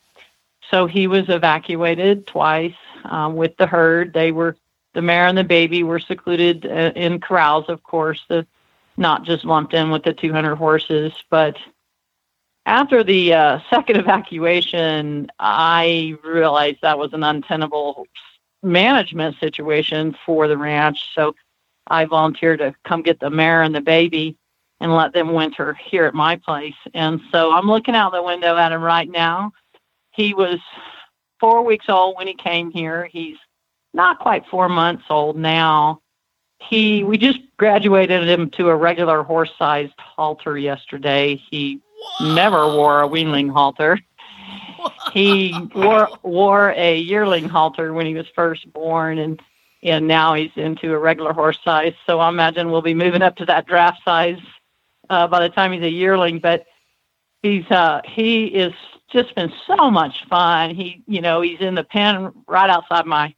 So 0.69 0.85
he 0.85 1.07
was 1.07 1.29
evacuated 1.29 2.27
twice 2.27 2.75
um, 3.05 3.35
with 3.35 3.55
the 3.57 3.67
herd. 3.67 4.13
They 4.13 4.31
were 4.31 4.57
the 4.93 5.01
mare 5.01 5.27
and 5.27 5.37
the 5.37 5.43
baby 5.43 5.83
were 5.83 5.99
secluded 5.99 6.65
uh, 6.65 6.91
in 6.95 7.19
corrals, 7.19 7.65
of 7.69 7.83
course, 7.83 8.23
the 8.29 8.47
not 8.97 9.23
just 9.23 9.45
lumped 9.45 9.75
in 9.75 9.91
with 9.91 10.03
the 10.03 10.13
200 10.13 10.55
horses, 10.55 11.13
but 11.29 11.55
after 12.65 13.03
the 13.03 13.33
uh, 13.33 13.59
second 13.69 13.97
evacuation, 13.97 15.27
I 15.39 16.15
realized 16.23 16.79
that 16.81 16.97
was 16.97 17.13
an 17.13 17.23
untenable 17.23 18.07
management 18.63 19.37
situation 19.39 20.15
for 20.25 20.47
the 20.47 20.57
ranch. 20.57 21.13
So 21.13 21.35
I 21.87 22.05
volunteered 22.05 22.59
to 22.59 22.75
come 22.83 23.01
get 23.01 23.19
the 23.19 23.29
mare 23.29 23.61
and 23.61 23.73
the 23.73 23.81
baby 23.81 24.35
and 24.79 24.95
let 24.95 25.13
them 25.13 25.33
winter 25.33 25.73
here 25.73 26.05
at 26.05 26.13
my 26.13 26.35
place. 26.35 26.75
And 26.93 27.21
so 27.31 27.51
I'm 27.51 27.67
looking 27.67 27.95
out 27.95 28.11
the 28.11 28.21
window 28.21 28.57
at 28.57 28.71
him 28.71 28.81
right 28.81 29.09
now. 29.09 29.53
He 30.17 30.33
was 30.33 30.59
four 31.39 31.63
weeks 31.63 31.85
old 31.89 32.17
when 32.17 32.25
he 32.25 32.33
came 32.33 32.71
here. 32.71 33.05
He's 33.05 33.37
not 33.93 34.17
quite 34.17 34.47
four 34.47 34.67
months 34.67 35.03
old 35.11 35.37
now. 35.37 36.01
He 36.59 37.03
we 37.03 37.19
just 37.19 37.37
graduated 37.57 38.27
him 38.27 38.49
to 38.51 38.69
a 38.69 38.75
regular 38.75 39.21
horse 39.21 39.51
sized 39.59 39.93
halter 39.99 40.57
yesterday. 40.57 41.35
He 41.35 41.81
never 42.19 42.65
wore 42.65 43.03
a 43.03 43.07
weanling 43.07 43.51
halter. 43.51 43.99
He 45.13 45.53
wore 45.75 46.07
wore 46.23 46.73
a 46.75 46.97
yearling 46.97 47.49
halter 47.49 47.93
when 47.93 48.05
he 48.05 48.13
was 48.13 48.27
first 48.35 48.71
born, 48.71 49.17
and 49.17 49.41
and 49.83 50.07
now 50.07 50.33
he's 50.33 50.51
into 50.55 50.93
a 50.93 50.97
regular 50.97 51.33
horse 51.33 51.59
size. 51.63 51.93
So 52.05 52.19
I 52.19 52.29
imagine 52.29 52.71
we'll 52.71 52.81
be 52.81 52.93
moving 52.93 53.21
up 53.21 53.35
to 53.37 53.45
that 53.45 53.67
draft 53.67 54.01
size 54.05 54.39
uh, 55.09 55.27
by 55.27 55.41
the 55.41 55.49
time 55.49 55.73
he's 55.73 55.83
a 55.83 55.91
yearling. 55.91 56.39
But 56.39 56.65
he's 57.41 57.69
uh, 57.71 58.01
he 58.05 58.45
is 58.45 58.73
just 59.09 59.33
been 59.35 59.51
so 59.65 59.89
much 59.89 60.25
fun. 60.29 60.75
He 60.75 61.03
you 61.07 61.21
know 61.21 61.41
he's 61.41 61.61
in 61.61 61.75
the 61.75 61.83
pen 61.83 62.31
right 62.47 62.69
outside 62.69 63.05
my 63.05 63.33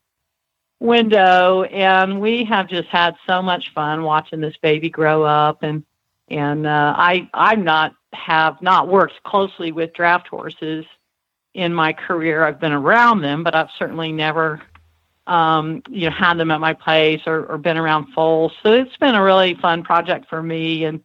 window, 0.79 1.63
and 1.63 2.21
we 2.21 2.43
have 2.45 2.67
just 2.67 2.87
had 2.89 3.15
so 3.27 3.41
much 3.41 3.73
fun 3.73 4.03
watching 4.03 4.41
this 4.41 4.57
baby 4.61 4.89
grow 4.89 5.23
up 5.23 5.63
and 5.63 5.83
and 6.29 6.67
uh, 6.67 6.93
I 6.97 7.29
I'm 7.33 7.63
not 7.63 7.95
have 8.13 8.61
not 8.61 8.87
worked 8.87 9.21
closely 9.23 9.71
with 9.71 9.93
draft 9.93 10.27
horses 10.27 10.85
in 11.53 11.73
my 11.73 11.93
career. 11.93 12.43
I've 12.43 12.59
been 12.59 12.71
around 12.71 13.21
them, 13.21 13.43
but 13.43 13.55
I've 13.55 13.69
certainly 13.77 14.11
never 14.11 14.61
um, 15.27 15.81
you 15.89 16.09
know 16.09 16.15
had 16.15 16.35
them 16.35 16.51
at 16.51 16.59
my 16.59 16.73
place 16.73 17.21
or, 17.25 17.45
or 17.45 17.57
been 17.57 17.77
around 17.77 18.13
foals. 18.13 18.53
So 18.63 18.73
it's 18.73 18.97
been 18.97 19.15
a 19.15 19.23
really 19.23 19.55
fun 19.55 19.83
project 19.83 20.27
for 20.29 20.41
me. 20.41 20.85
And 20.85 20.99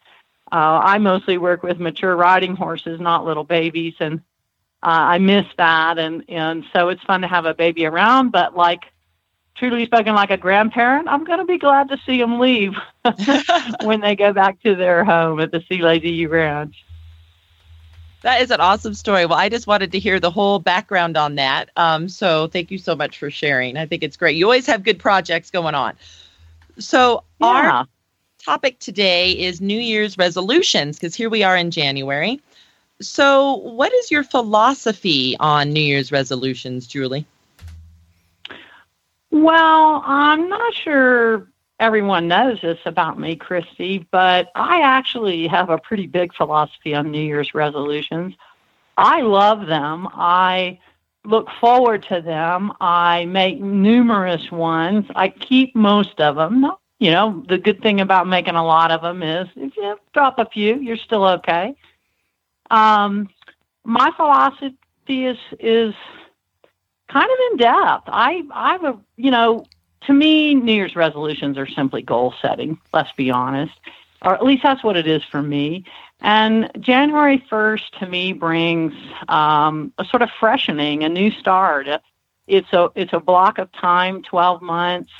uh, 0.53 0.81
I 0.83 0.99
mostly 0.99 1.39
work 1.39 1.63
with 1.63 1.79
mature 1.79 2.17
riding 2.17 2.55
horses, 2.55 3.01
not 3.01 3.25
little 3.25 3.45
babies, 3.45 3.95
and 4.01 4.21
I 4.91 5.19
miss 5.19 5.47
that. 5.57 5.99
And 5.99 6.25
and 6.29 6.65
so 6.73 6.89
it's 6.89 7.03
fun 7.03 7.23
to 7.23 7.29
have 7.29 7.47
a 7.47 7.55
baby 7.55 7.87
around. 7.87 8.31
But 8.31 8.57
like 8.57 8.85
truly 9.55 9.87
spoken 9.87 10.15
like 10.15 10.31
a 10.31 10.37
grandparent, 10.37 11.09
I'm 11.09 11.25
going 11.25 11.39
to 11.39 11.45
be 11.45 11.59
glad 11.59 11.89
to 11.89 11.99
see 12.05 12.19
them 12.19 12.39
leave 12.39 12.75
when 13.85 14.01
they 14.01 14.17
go 14.17 14.33
back 14.33 14.61
to 14.63 14.75
their 14.75 15.05
home 15.05 15.41
at 15.41 15.53
the 15.53 15.63
C 15.69 15.83
Lazy 15.83 16.27
Ranch. 16.27 16.85
That 18.23 18.41
is 18.41 18.51
an 18.51 18.61
awesome 18.61 18.95
story. 18.95 19.27
Well, 19.27 19.39
I 19.39 19.51
just 19.51 19.67
wanted 19.67 19.93
to 19.93 19.99
hear 19.99 20.19
the 20.19 20.31
whole 20.31 20.59
background 20.59 21.17
on 21.19 21.35
that. 21.35 21.69
Um, 21.77 22.09
so 22.09 22.49
thank 22.49 22.71
you 22.71 22.79
so 22.79 22.97
much 22.97 23.19
for 23.19 23.31
sharing. 23.31 23.77
I 23.77 23.85
think 23.85 24.03
it's 24.03 24.17
great. 24.17 24.37
You 24.37 24.47
always 24.47 24.67
have 24.67 24.83
good 24.83 24.99
projects 24.99 25.51
going 25.51 25.75
on. 25.75 25.95
So 26.79 27.23
yeah. 27.41 27.47
our 27.47 27.87
topic 28.43 28.79
today 28.79 29.33
is 29.33 29.61
New 29.61 29.79
Year's 29.79 30.17
resolutions 30.17 30.97
because 30.97 31.15
here 31.15 31.29
we 31.29 31.43
are 31.43 31.55
in 31.55 31.71
January. 31.71 32.41
So, 33.05 33.57
what 33.57 33.93
is 33.93 34.11
your 34.11 34.25
philosophy 34.25 35.37
on 35.39 35.73
New 35.73 35.81
Year's 35.81 36.11
resolutions, 36.11 36.87
Julie? 36.87 37.27
Well, 39.31 40.03
I'm 40.07 40.49
not 40.49 40.75
sure 40.75 41.49
everyone 41.81 42.29
knows 42.29 42.61
this 42.63 42.79
about 42.87 43.19
me, 43.19 43.37
Christy, 43.37 44.07
but 44.11 44.51
I 44.55 44.81
actually 44.81 45.47
have 45.49 45.71
a 45.71 45.79
pretty 45.79 46.07
big 46.07 46.35
philosophy 46.35 46.95
on 46.95 47.11
New 47.11 47.21
Year's 47.23 47.55
resolutions. 47.55 48.35
I 48.97 49.23
love 49.23 49.67
them. 49.67 50.09
I 50.13 50.79
look 51.25 51.49
forward 51.61 52.05
to 52.05 52.21
them. 52.21 52.73
I 52.81 53.25
make 53.27 53.61
numerous 53.61 54.51
ones. 54.51 55.07
I 55.15 55.29
keep 55.29 55.75
most 55.75 56.21
of 56.21 56.37
them. 56.37 56.71
You 57.01 57.11
know, 57.11 57.45
the 57.49 57.59
good 57.59 57.83
thing 57.83 58.01
about 58.01 58.29
making 58.29 58.55
a 58.55 58.65
lot 58.65 58.91
of 58.91 59.03
them 59.03 59.23
is 59.23 59.49
if 59.57 59.77
you 59.77 59.99
drop 60.13 60.39
a 60.39 60.47
few, 60.47 60.77
you're 60.77 60.97
still 60.97 61.25
okay. 61.25 61.75
Um, 62.71 63.29
my 63.85 64.11
philosophy 64.17 64.77
is 65.09 65.39
is 65.61 65.95
kind 67.09 67.31
of 67.31 67.39
in 67.51 67.57
depth. 67.59 68.09
I 68.09 68.43
I've 68.53 68.85
a 68.85 68.99
you 69.17 69.31
know 69.31 69.65
to 70.07 70.13
me 70.13 70.55
New 70.55 70.73
Year's 70.73 70.97
resolutions 70.97 71.59
are 71.59 71.67
simply 71.67 72.03
goal 72.03 72.35
setting. 72.41 72.79
Let's 72.93 73.13
be 73.13 73.31
honest, 73.31 73.75
or 74.23 74.35
at 74.35 74.45
least 74.45 74.63
that's 74.63 74.83
what 74.83 74.97
it 74.97 75.07
is 75.07 75.23
for 75.25 75.43
me. 75.43 75.85
And 76.21 76.71
January 76.81 77.45
first 77.51 77.99
to 77.99 78.07
me 78.07 78.33
brings 78.33 78.95
um, 79.29 79.93
a 79.99 80.05
sort 80.05 80.23
of 80.23 80.31
freshening, 80.41 81.05
a 81.05 81.09
new 81.09 81.31
start. 81.31 81.87
It's 82.47 82.73
a 82.73 82.91
it's 82.95 83.13
a 83.13 83.21
block 83.21 83.59
of 83.59 83.71
time, 83.73 84.23
twelve 84.23 84.63
months 84.63 85.13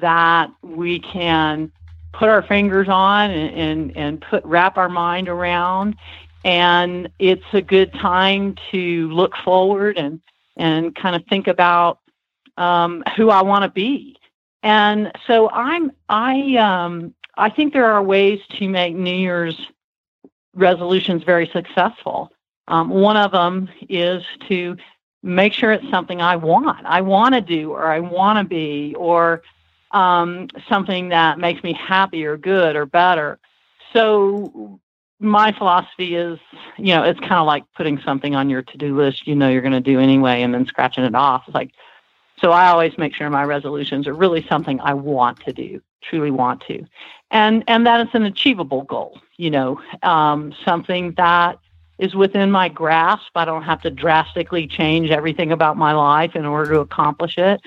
that 0.00 0.50
we 0.62 0.98
can 1.00 1.70
put 2.12 2.28
our 2.28 2.42
fingers 2.42 2.88
on 2.88 3.30
and, 3.30 3.54
and, 3.58 3.96
and 3.96 4.20
put 4.20 4.44
wrap 4.44 4.76
our 4.76 4.88
mind 4.88 5.28
around 5.28 5.96
and 6.44 7.08
it's 7.18 7.44
a 7.52 7.62
good 7.62 7.92
time 7.94 8.56
to 8.70 9.08
look 9.10 9.36
forward 9.44 9.98
and 9.98 10.20
and 10.56 10.94
kind 10.94 11.16
of 11.16 11.24
think 11.26 11.46
about 11.48 12.00
um, 12.56 13.02
who 13.16 13.30
I 13.30 13.42
want 13.42 13.62
to 13.64 13.70
be. 13.70 14.16
And 14.62 15.10
so 15.26 15.48
I'm 15.50 15.92
I 16.08 16.56
um, 16.56 17.14
I 17.36 17.50
think 17.50 17.72
there 17.72 17.90
are 17.90 18.02
ways 18.02 18.40
to 18.58 18.68
make 18.68 18.94
New 18.94 19.14
Year's 19.14 19.58
resolutions 20.54 21.22
very 21.24 21.48
successful. 21.52 22.32
Um, 22.68 22.90
one 22.90 23.16
of 23.16 23.32
them 23.32 23.68
is 23.88 24.22
to 24.48 24.76
make 25.22 25.52
sure 25.52 25.72
it's 25.72 25.88
something 25.90 26.20
I 26.20 26.36
want. 26.36 26.84
I 26.84 27.00
want 27.00 27.34
to 27.34 27.40
do 27.40 27.72
or 27.72 27.86
I 27.86 28.00
want 28.00 28.38
to 28.38 28.44
be 28.44 28.94
or 28.96 29.42
um, 29.92 30.48
something 30.68 31.08
that 31.10 31.38
makes 31.38 31.62
me 31.62 31.72
happy 31.72 32.24
or 32.24 32.36
good 32.36 32.76
or 32.76 32.86
better. 32.86 33.38
So 33.92 34.80
my 35.22 35.52
philosophy 35.52 36.16
is, 36.16 36.38
you 36.76 36.94
know, 36.94 37.04
it's 37.04 37.20
kind 37.20 37.34
of 37.34 37.46
like 37.46 37.64
putting 37.76 38.00
something 38.00 38.34
on 38.34 38.50
your 38.50 38.62
to-do 38.62 38.96
list 38.96 39.26
you 39.26 39.34
know 39.34 39.48
you're 39.48 39.62
going 39.62 39.72
to 39.72 39.80
do 39.80 40.00
anyway 40.00 40.42
and 40.42 40.52
then 40.52 40.66
scratching 40.66 41.04
it 41.04 41.14
off. 41.14 41.44
Like, 41.54 41.70
so 42.38 42.50
I 42.50 42.68
always 42.68 42.98
make 42.98 43.14
sure 43.14 43.30
my 43.30 43.44
resolutions 43.44 44.08
are 44.08 44.14
really 44.14 44.44
something 44.48 44.80
I 44.80 44.94
want 44.94 45.40
to 45.44 45.52
do, 45.52 45.80
truly 46.02 46.32
want 46.32 46.60
to, 46.62 46.84
and 47.30 47.62
and 47.68 47.86
that 47.86 48.00
it's 48.00 48.14
an 48.14 48.24
achievable 48.24 48.82
goal. 48.82 49.20
You 49.36 49.50
know, 49.50 49.80
um, 50.02 50.52
something 50.64 51.12
that 51.16 51.58
is 51.98 52.16
within 52.16 52.50
my 52.50 52.68
grasp. 52.68 53.30
I 53.36 53.44
don't 53.44 53.62
have 53.62 53.80
to 53.82 53.90
drastically 53.90 54.66
change 54.66 55.10
everything 55.10 55.52
about 55.52 55.76
my 55.76 55.92
life 55.92 56.34
in 56.34 56.44
order 56.44 56.72
to 56.72 56.80
accomplish 56.80 57.38
it, 57.38 57.60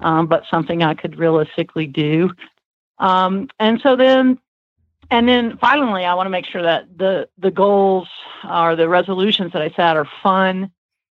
um, 0.00 0.28
but 0.28 0.44
something 0.48 0.84
I 0.84 0.94
could 0.94 1.18
realistically 1.18 1.88
do. 1.88 2.30
Um, 2.98 3.48
and 3.58 3.80
so 3.80 3.96
then 3.96 4.38
and 5.10 5.28
then 5.28 5.58
finally, 5.58 6.04
I 6.04 6.14
want 6.14 6.26
to 6.26 6.30
make 6.30 6.46
sure 6.46 6.62
that 6.62 6.96
the 6.96 7.28
the 7.38 7.50
goals 7.50 8.08
or 8.48 8.76
the 8.76 8.88
resolutions 8.88 9.52
that 9.52 9.62
I 9.62 9.70
set 9.70 9.96
are 9.96 10.08
fun 10.22 10.70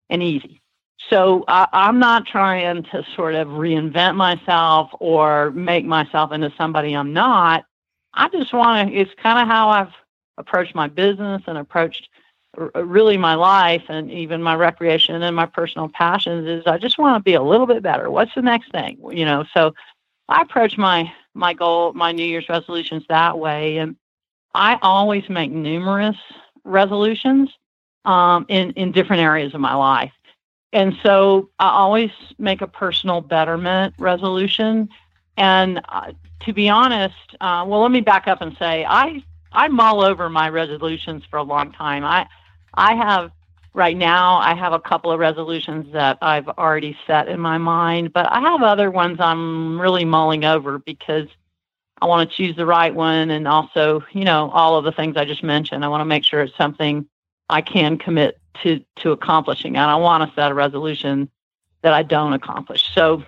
and 0.09 0.23
easy. 0.23 0.61
So 1.09 1.45
I, 1.47 1.67
I'm 1.71 1.99
not 1.99 2.25
trying 2.25 2.83
to 2.83 3.05
sort 3.15 3.35
of 3.35 3.47
reinvent 3.47 4.15
myself 4.15 4.89
or 4.99 5.51
make 5.51 5.85
myself 5.85 6.31
into 6.31 6.51
somebody 6.57 6.93
I'm 6.93 7.13
not. 7.13 7.65
I 8.13 8.29
just 8.29 8.53
want 8.53 8.89
to. 8.89 8.95
It's 8.95 9.11
kind 9.21 9.39
of 9.39 9.47
how 9.47 9.69
I've 9.69 9.93
approached 10.37 10.75
my 10.75 10.87
business 10.87 11.41
and 11.47 11.57
approached 11.57 12.09
really 12.75 13.17
my 13.17 13.35
life 13.35 13.83
and 13.87 14.11
even 14.11 14.41
my 14.41 14.55
recreation 14.55 15.21
and 15.21 15.35
my 15.35 15.45
personal 15.45 15.89
passions 15.89 16.47
is 16.47 16.63
I 16.65 16.77
just 16.77 16.97
want 16.97 17.19
to 17.19 17.23
be 17.23 17.35
a 17.35 17.41
little 17.41 17.67
bit 17.67 17.83
better. 17.83 18.09
What's 18.09 18.33
the 18.33 18.41
next 18.41 18.71
thing? 18.71 18.99
You 19.11 19.25
know, 19.25 19.45
so 19.53 19.73
I 20.29 20.41
approach 20.41 20.77
my 20.77 21.11
my 21.37 21.53
goal, 21.53 21.93
my 21.93 22.11
New 22.11 22.25
Year's 22.25 22.49
resolutions 22.49 23.03
that 23.09 23.37
way. 23.37 23.77
And 23.77 23.95
I 24.53 24.77
always 24.81 25.29
make 25.29 25.51
numerous 25.51 26.17
resolutions 26.63 27.49
um, 28.05 28.45
in 28.49 28.71
in 28.71 28.91
different 28.91 29.21
areas 29.21 29.53
of 29.53 29.61
my 29.61 29.75
life, 29.75 30.13
and 30.73 30.97
so 31.03 31.49
I 31.59 31.69
always 31.69 32.11
make 32.37 32.61
a 32.61 32.67
personal 32.67 33.21
betterment 33.21 33.93
resolution. 33.97 34.89
And 35.37 35.81
uh, 35.89 36.13
to 36.41 36.53
be 36.53 36.69
honest, 36.69 37.35
uh, 37.41 37.63
well, 37.67 37.81
let 37.81 37.91
me 37.91 38.01
back 38.01 38.27
up 38.27 38.41
and 38.41 38.55
say 38.57 38.85
I 38.85 39.23
I 39.51 39.67
mull 39.67 40.03
over 40.03 40.29
my 40.29 40.49
resolutions 40.49 41.23
for 41.29 41.37
a 41.37 41.43
long 41.43 41.71
time. 41.73 42.03
I 42.03 42.27
I 42.73 42.95
have 42.95 43.31
right 43.77 43.95
now 43.95 44.37
I 44.37 44.55
have 44.55 44.73
a 44.73 44.79
couple 44.79 45.11
of 45.11 45.19
resolutions 45.19 45.93
that 45.93 46.17
I've 46.21 46.47
already 46.49 46.97
set 47.05 47.27
in 47.27 47.39
my 47.39 47.59
mind, 47.59 48.11
but 48.11 48.29
I 48.31 48.41
have 48.41 48.63
other 48.63 48.89
ones 48.89 49.19
I'm 49.19 49.79
really 49.79 50.03
mulling 50.03 50.43
over 50.45 50.79
because 50.79 51.27
I 52.01 52.07
want 52.07 52.27
to 52.27 52.35
choose 52.35 52.55
the 52.55 52.65
right 52.65 52.93
one 52.93 53.29
and 53.29 53.47
also, 53.47 54.03
you 54.11 54.25
know, 54.25 54.49
all 54.49 54.77
of 54.77 54.83
the 54.83 54.91
things 54.91 55.15
I 55.15 55.25
just 55.25 55.43
mentioned. 55.43 55.85
I 55.85 55.89
want 55.89 56.01
to 56.01 56.05
make 56.05 56.23
sure 56.25 56.41
it's 56.41 56.57
something 56.57 57.07
I 57.49 57.61
can 57.61 57.99
commit 57.99 58.39
to 58.63 58.83
to 58.97 59.11
accomplishing. 59.11 59.77
And 59.77 59.89
I 59.89 59.95
want 59.95 60.27
to 60.27 60.35
set 60.35 60.51
a 60.51 60.55
resolution 60.55 61.29
that 61.83 61.93
I 61.93 62.01
don't 62.01 62.33
accomplish. 62.33 62.91
So 62.95 63.23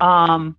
um 0.00 0.56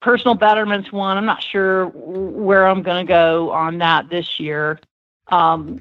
personal 0.00 0.34
betterment's 0.34 0.90
one. 0.90 1.16
I'm 1.16 1.24
not 1.24 1.40
sure 1.40 1.86
where 1.86 2.66
I'm 2.66 2.82
going 2.82 3.06
to 3.06 3.08
go 3.08 3.52
on 3.52 3.78
that 3.78 4.08
this 4.10 4.40
year. 4.40 4.80
Um, 5.28 5.80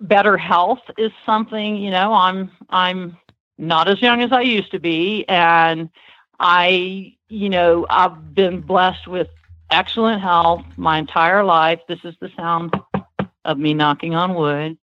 better 0.00 0.36
health 0.36 0.80
is 0.98 1.12
something, 1.26 1.76
you 1.76 1.90
know, 1.90 2.12
I'm 2.12 2.50
I'm 2.68 3.16
not 3.58 3.88
as 3.88 4.00
young 4.00 4.22
as 4.22 4.32
I 4.32 4.40
used 4.40 4.70
to 4.72 4.78
be 4.78 5.24
and 5.28 5.90
I, 6.38 7.14
you 7.28 7.50
know, 7.50 7.86
I've 7.90 8.34
been 8.34 8.60
blessed 8.60 9.06
with 9.06 9.28
excellent 9.70 10.22
health 10.22 10.64
my 10.76 10.98
entire 10.98 11.44
life. 11.44 11.80
This 11.86 12.00
is 12.04 12.14
the 12.20 12.30
sound 12.36 12.74
of 13.44 13.58
me 13.58 13.74
knocking 13.74 14.14
on 14.14 14.34
wood. 14.34 14.78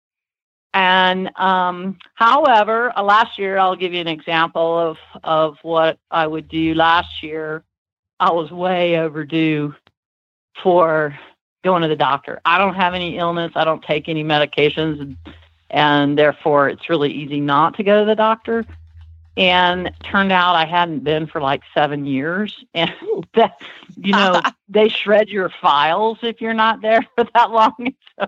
And 0.75 1.31
um, 1.39 1.99
however, 2.15 2.97
uh, 2.97 3.03
last 3.03 3.39
year 3.39 3.59
I'll 3.59 3.77
give 3.77 3.93
you 3.93 4.01
an 4.01 4.09
example 4.09 4.79
of 4.79 4.97
of 5.23 5.59
what 5.63 5.99
I 6.11 6.27
would 6.27 6.49
do 6.49 6.75
last 6.75 7.23
year. 7.23 7.63
I 8.19 8.31
was 8.31 8.51
way 8.51 8.99
overdue 8.99 9.75
for 10.63 11.19
going 11.63 11.83
to 11.83 11.89
the 11.89 11.97
doctor. 11.97 12.41
I 12.45 12.59
don't 12.59 12.75
have 12.75 12.95
any 12.95 13.19
illness. 13.19 13.53
I 13.55 13.65
don't 13.65 13.83
take 13.83 14.09
any 14.09 14.25
medications, 14.25 15.01
and, 15.01 15.17
and 15.71 16.19
therefore 16.19 16.69
it's 16.69 16.89
really 16.89 17.13
easy 17.13 17.41
not 17.41 17.77
to 17.77 17.83
go 17.83 18.01
to 18.01 18.07
the 18.07 18.17
doctor 18.17 18.65
and 19.37 19.91
turned 20.03 20.31
out 20.31 20.55
I 20.55 20.67
hadn't 20.67 21.05
been 21.05 21.27
for 21.27 21.41
like 21.41 21.63
seven 21.75 22.05
years. 22.05 22.65
And 22.75 22.93
that, 23.35 23.61
you 23.97 24.13
know, 24.13 24.41
they 24.69 24.89
shred 24.89 25.29
your 25.29 25.51
files 25.61 26.19
if 26.23 26.41
you're 26.41 26.55
not 26.55 26.83
there 26.83 27.03
for 27.17 27.25
that 27.35 27.51
long. 27.51 27.95
So, 28.19 28.27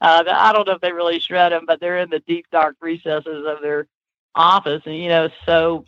uh, 0.00 0.24
I 0.26 0.52
don't 0.52 0.66
know 0.66 0.74
if 0.74 0.80
they 0.80 0.92
really 0.92 1.18
shred 1.20 1.52
them, 1.52 1.64
but 1.66 1.80
they're 1.80 1.98
in 1.98 2.10
the 2.10 2.20
deep, 2.20 2.46
dark 2.50 2.76
recesses 2.80 3.46
of 3.46 3.60
their 3.60 3.86
office. 4.34 4.82
And, 4.86 4.96
you 4.96 5.08
know, 5.08 5.28
so 5.44 5.84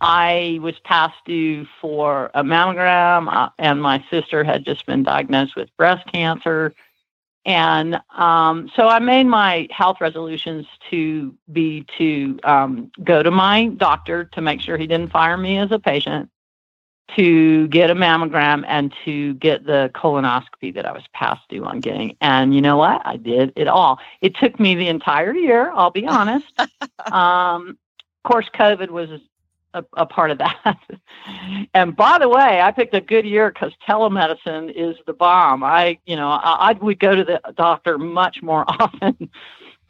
I 0.00 0.58
was 0.60 0.74
past 0.84 1.14
due 1.24 1.66
for 1.80 2.30
a 2.34 2.42
mammogram, 2.42 3.32
uh, 3.32 3.50
and 3.58 3.80
my 3.80 4.04
sister 4.10 4.44
had 4.44 4.64
just 4.64 4.86
been 4.86 5.02
diagnosed 5.02 5.56
with 5.56 5.74
breast 5.76 6.06
cancer. 6.12 6.74
And 7.46 8.00
um, 8.16 8.70
so 8.74 8.88
I 8.88 8.98
made 8.98 9.24
my 9.24 9.68
health 9.70 9.98
resolutions 10.00 10.66
to 10.90 11.34
be 11.52 11.86
to 11.98 12.38
um, 12.44 12.90
go 13.02 13.22
to 13.22 13.30
my 13.30 13.66
doctor 13.66 14.24
to 14.24 14.40
make 14.40 14.60
sure 14.60 14.78
he 14.78 14.86
didn't 14.86 15.12
fire 15.12 15.36
me 15.36 15.58
as 15.58 15.70
a 15.70 15.78
patient, 15.78 16.30
to 17.16 17.68
get 17.68 17.90
a 17.90 17.94
mammogram, 17.94 18.64
and 18.66 18.94
to 19.04 19.34
get 19.34 19.66
the 19.66 19.90
colonoscopy 19.94 20.74
that 20.74 20.86
I 20.86 20.92
was 20.92 21.04
past 21.12 21.42
due 21.50 21.64
on 21.64 21.80
getting. 21.80 22.16
And 22.22 22.54
you 22.54 22.62
know 22.62 22.78
what? 22.78 23.02
I 23.04 23.16
did 23.16 23.52
it 23.56 23.68
all. 23.68 23.98
It 24.22 24.34
took 24.36 24.58
me 24.58 24.74
the 24.74 24.88
entire 24.88 25.34
year, 25.34 25.70
I'll 25.72 25.90
be 25.90 26.06
honest. 26.06 26.46
um, 27.12 27.78
of 28.24 28.30
course, 28.30 28.48
COVID 28.54 28.88
was 28.88 29.20
a, 29.74 29.84
a 29.94 30.06
part 30.06 30.30
of 30.30 30.38
that. 30.38 30.78
and 31.74 31.94
by 31.94 32.18
the 32.18 32.28
way, 32.28 32.60
I 32.60 32.70
picked 32.70 32.94
a 32.94 33.00
good 33.00 33.26
year 33.26 33.50
because 33.50 33.72
telemedicine 33.86 34.72
is 34.74 34.96
the 35.06 35.12
bomb. 35.12 35.62
I, 35.62 35.98
you 36.06 36.16
know, 36.16 36.28
I, 36.28 36.70
I 36.70 36.72
would 36.72 36.98
go 36.98 37.14
to 37.14 37.24
the 37.24 37.40
doctor 37.56 37.98
much 37.98 38.42
more 38.42 38.64
often 38.68 39.28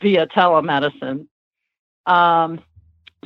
via 0.00 0.26
telemedicine. 0.26 1.26
Um, 2.06 2.60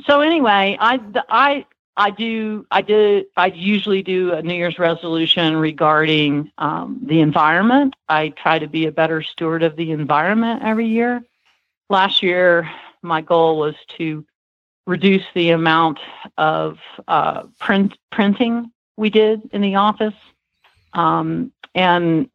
so 0.05 0.21
anyway, 0.21 0.77
I, 0.79 0.99
I, 1.29 1.65
I 1.97 2.11
do, 2.11 2.65
I 2.71 2.81
do, 2.81 3.25
I 3.35 3.47
usually 3.47 4.03
do 4.03 4.33
a 4.33 4.41
New 4.41 4.53
Year's 4.53 4.79
resolution 4.79 5.57
regarding 5.57 6.51
um, 6.57 7.01
the 7.03 7.19
environment. 7.21 7.95
I 8.07 8.29
try 8.29 8.59
to 8.59 8.67
be 8.67 8.85
a 8.85 8.91
better 8.91 9.21
steward 9.21 9.63
of 9.63 9.75
the 9.75 9.91
environment 9.91 10.61
every 10.63 10.87
year. 10.87 11.21
Last 11.89 12.21
year, 12.21 12.69
my 13.01 13.21
goal 13.21 13.57
was 13.57 13.75
to 13.97 14.25
reduce 14.89 15.23
the 15.35 15.51
amount 15.51 15.99
of 16.37 16.79
uh, 17.07 17.43
print 17.59 17.95
printing 18.11 18.71
we 18.97 19.09
did 19.09 19.47
in 19.53 19.61
the 19.61 19.75
office, 19.75 20.15
um, 20.93 21.51
and 21.75 22.27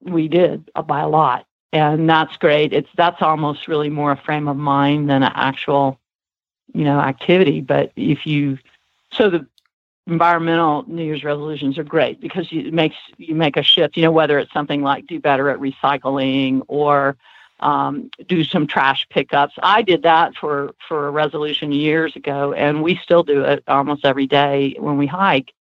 we 0.00 0.26
did 0.26 0.68
by 0.86 1.00
a 1.00 1.08
lot, 1.08 1.46
and 1.72 2.10
that's 2.10 2.36
great. 2.36 2.72
It's 2.72 2.90
that's 2.96 3.22
almost 3.22 3.68
really 3.68 3.88
more 3.88 4.10
a 4.10 4.16
frame 4.16 4.48
of 4.48 4.56
mind 4.56 5.08
than 5.08 5.22
an 5.22 5.32
actual, 5.34 6.00
you 6.74 6.84
know, 6.84 6.98
activity. 6.98 7.60
But 7.60 7.92
if 7.94 8.26
you 8.26 8.58
so 9.12 9.30
the 9.30 9.46
environmental 10.08 10.84
New 10.88 11.04
Year's 11.04 11.22
resolutions 11.22 11.78
are 11.78 11.84
great 11.84 12.20
because 12.20 12.50
you, 12.50 12.66
it 12.66 12.74
makes 12.74 12.96
you 13.16 13.36
make 13.36 13.56
a 13.56 13.62
shift. 13.62 13.96
You 13.96 14.02
know, 14.02 14.10
whether 14.10 14.40
it's 14.40 14.52
something 14.52 14.82
like 14.82 15.06
do 15.06 15.20
better 15.20 15.48
at 15.50 15.60
recycling 15.60 16.62
or 16.66 17.16
um, 17.62 18.10
do 18.26 18.44
some 18.44 18.66
trash 18.66 19.06
pickups. 19.08 19.54
I 19.62 19.82
did 19.82 20.02
that 20.02 20.34
for 20.34 20.74
for 20.88 21.06
a 21.06 21.10
resolution 21.10 21.72
years 21.72 22.14
ago, 22.16 22.52
and 22.52 22.82
we 22.82 22.96
still 23.02 23.22
do 23.22 23.42
it 23.42 23.62
almost 23.68 24.04
every 24.04 24.26
day 24.26 24.76
when 24.78 24.98
we 24.98 25.06
hike. 25.06 25.52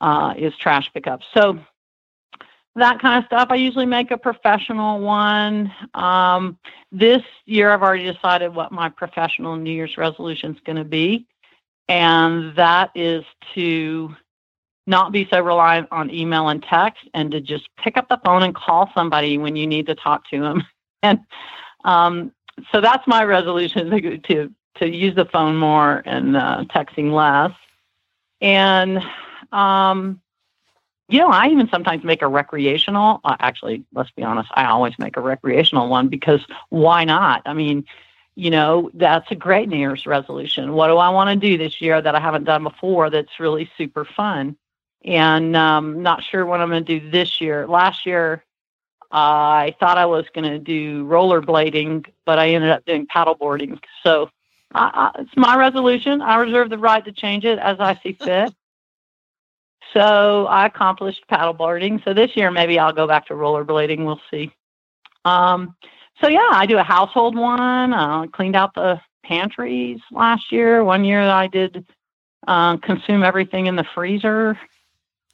Uh, 0.00 0.32
is 0.38 0.56
trash 0.56 0.90
pickups. 0.94 1.26
So 1.34 1.58
that 2.76 3.00
kind 3.00 3.22
of 3.22 3.26
stuff. 3.26 3.48
I 3.50 3.56
usually 3.56 3.84
make 3.84 4.10
a 4.10 4.16
professional 4.16 5.00
one. 5.00 5.72
Um, 5.92 6.58
this 6.90 7.22
year, 7.44 7.70
I've 7.70 7.82
already 7.82 8.10
decided 8.10 8.54
what 8.54 8.72
my 8.72 8.88
professional 8.88 9.56
New 9.56 9.72
Year's 9.72 9.98
resolution 9.98 10.54
is 10.54 10.60
going 10.64 10.76
to 10.76 10.84
be, 10.84 11.26
and 11.88 12.56
that 12.56 12.90
is 12.94 13.24
to 13.54 14.14
not 14.86 15.12
be 15.12 15.28
so 15.30 15.40
reliant 15.40 15.88
on 15.90 16.10
email 16.10 16.48
and 16.48 16.62
text, 16.62 17.02
and 17.12 17.30
to 17.32 17.40
just 17.40 17.68
pick 17.76 17.96
up 17.98 18.08
the 18.08 18.20
phone 18.24 18.42
and 18.42 18.54
call 18.54 18.90
somebody 18.94 19.36
when 19.36 19.54
you 19.56 19.66
need 19.66 19.86
to 19.86 19.94
talk 19.94 20.28
to 20.30 20.40
them. 20.40 20.62
and 21.02 21.20
um, 21.84 22.32
so 22.72 22.80
that's 22.80 23.06
my 23.06 23.24
resolution 23.24 24.22
to, 24.24 24.50
to 24.76 24.88
use 24.88 25.14
the 25.14 25.24
phone 25.26 25.56
more 25.56 26.02
and 26.04 26.36
uh, 26.36 26.64
texting 26.74 27.12
less. 27.12 27.56
And 28.40 29.02
um, 29.52 30.20
you 31.08 31.18
know, 31.18 31.28
I 31.28 31.48
even 31.48 31.68
sometimes 31.68 32.04
make 32.04 32.22
a 32.22 32.28
recreational. 32.28 33.20
Uh, 33.24 33.36
actually, 33.40 33.84
let's 33.92 34.12
be 34.12 34.22
honest, 34.22 34.48
I 34.54 34.66
always 34.66 34.96
make 34.98 35.16
a 35.16 35.20
recreational 35.20 35.88
one 35.88 36.08
because 36.08 36.40
why 36.68 37.04
not? 37.04 37.42
I 37.46 37.52
mean, 37.52 37.84
you 38.36 38.50
know, 38.50 38.90
that's 38.94 39.30
a 39.30 39.34
great 39.34 39.68
New 39.68 39.76
Year's 39.76 40.06
resolution. 40.06 40.72
What 40.72 40.86
do 40.86 40.96
I 40.98 41.08
want 41.08 41.30
to 41.30 41.36
do 41.48 41.58
this 41.58 41.80
year 41.80 42.00
that 42.00 42.14
I 42.14 42.20
haven't 42.20 42.44
done 42.44 42.62
before 42.62 43.10
that's 43.10 43.40
really 43.40 43.68
super 43.76 44.04
fun? 44.04 44.56
And 45.04 45.56
um, 45.56 46.02
not 46.02 46.22
sure 46.22 46.46
what 46.46 46.60
I'm 46.60 46.70
going 46.70 46.84
to 46.84 47.00
do 47.00 47.10
this 47.10 47.40
year. 47.40 47.66
Last 47.66 48.06
year, 48.06 48.44
I 49.10 49.74
thought 49.80 49.98
I 49.98 50.06
was 50.06 50.24
going 50.34 50.50
to 50.50 50.58
do 50.58 51.04
rollerblading, 51.04 52.06
but 52.24 52.38
I 52.38 52.50
ended 52.50 52.70
up 52.70 52.84
doing 52.84 53.06
paddleboarding. 53.06 53.80
So 54.04 54.30
I, 54.72 55.10
I, 55.16 55.20
it's 55.22 55.36
my 55.36 55.56
resolution. 55.56 56.22
I 56.22 56.36
reserve 56.36 56.70
the 56.70 56.78
right 56.78 57.04
to 57.04 57.12
change 57.12 57.44
it 57.44 57.58
as 57.58 57.78
I 57.80 57.98
see 58.02 58.12
fit. 58.12 58.54
So 59.92 60.46
I 60.46 60.66
accomplished 60.66 61.24
paddleboarding. 61.28 62.04
So 62.04 62.14
this 62.14 62.36
year 62.36 62.52
maybe 62.52 62.78
I'll 62.78 62.92
go 62.92 63.08
back 63.08 63.26
to 63.26 63.34
rollerblading. 63.34 64.04
We'll 64.04 64.20
see. 64.30 64.52
Um, 65.24 65.74
so 66.20 66.28
yeah, 66.28 66.48
I 66.52 66.66
do 66.66 66.78
a 66.78 66.82
household 66.84 67.36
one. 67.36 67.92
Uh, 67.92 68.26
cleaned 68.28 68.54
out 68.54 68.72
the 68.74 69.00
pantries 69.24 69.98
last 70.12 70.52
year. 70.52 70.84
One 70.84 71.04
year 71.04 71.22
I 71.22 71.48
did 71.48 71.84
uh, 72.46 72.76
consume 72.76 73.24
everything 73.24 73.66
in 73.66 73.74
the 73.74 73.84
freezer 73.94 74.56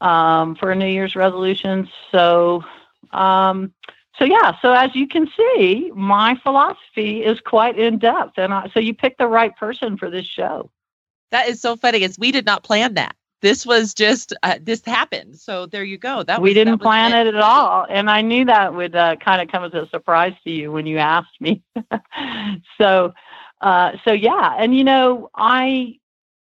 um, 0.00 0.54
for 0.56 0.70
a 0.70 0.74
New 0.74 0.88
Year's 0.88 1.16
resolution. 1.16 1.88
So 2.10 2.64
um, 3.12 3.72
so 4.18 4.24
yeah, 4.24 4.52
so 4.62 4.72
as 4.72 4.94
you 4.94 5.07
can 5.07 5.28
see, 5.36 5.90
my 5.94 6.36
philosophy 6.42 7.22
is 7.22 7.38
quite 7.40 7.78
in 7.78 7.98
depth, 7.98 8.38
and 8.38 8.52
I, 8.54 8.70
so 8.72 8.80
you 8.80 8.94
picked 8.94 9.18
the 9.18 9.26
right 9.26 9.54
person 9.57 9.96
for 9.96 10.09
this 10.11 10.26
show. 10.26 10.70
That 11.30 11.48
is 11.48 11.61
so 11.61 11.76
funny. 11.76 12.02
Is 12.02 12.18
we 12.18 12.32
did 12.32 12.46
not 12.46 12.62
plan 12.62 12.94
that 12.94 13.14
this 13.42 13.66
was 13.66 13.92
just 13.92 14.32
uh, 14.42 14.59
this 14.61 14.82
happened. 14.84 15.38
So 15.38 15.66
there 15.66 15.84
you 15.84 15.98
go. 15.98 16.22
That 16.22 16.40
we 16.40 16.50
was, 16.50 16.54
didn't 16.54 16.78
that 16.78 16.84
plan 16.84 17.12
it 17.12 17.32
at 17.32 17.40
all, 17.40 17.86
and 17.88 18.11
I 18.11 18.22
knew 18.22 18.44
that 18.46 18.74
would 18.74 18.96
uh, 18.96 19.16
kind 19.16 19.42
of 19.42 19.48
come 19.48 19.64
as 19.64 19.74
a 19.74 19.88
surprise 19.90 20.34
to 20.44 20.50
you 20.50 20.72
when 20.72 20.86
you 20.86 20.98
asked 20.98 21.40
me. 21.40 21.62
so, 22.80 23.12
uh, 23.61 23.92
so 24.04 24.12
yeah, 24.12 24.57
and 24.59 24.74
you 24.74 24.84
know, 24.84 25.30
I, 25.34 25.98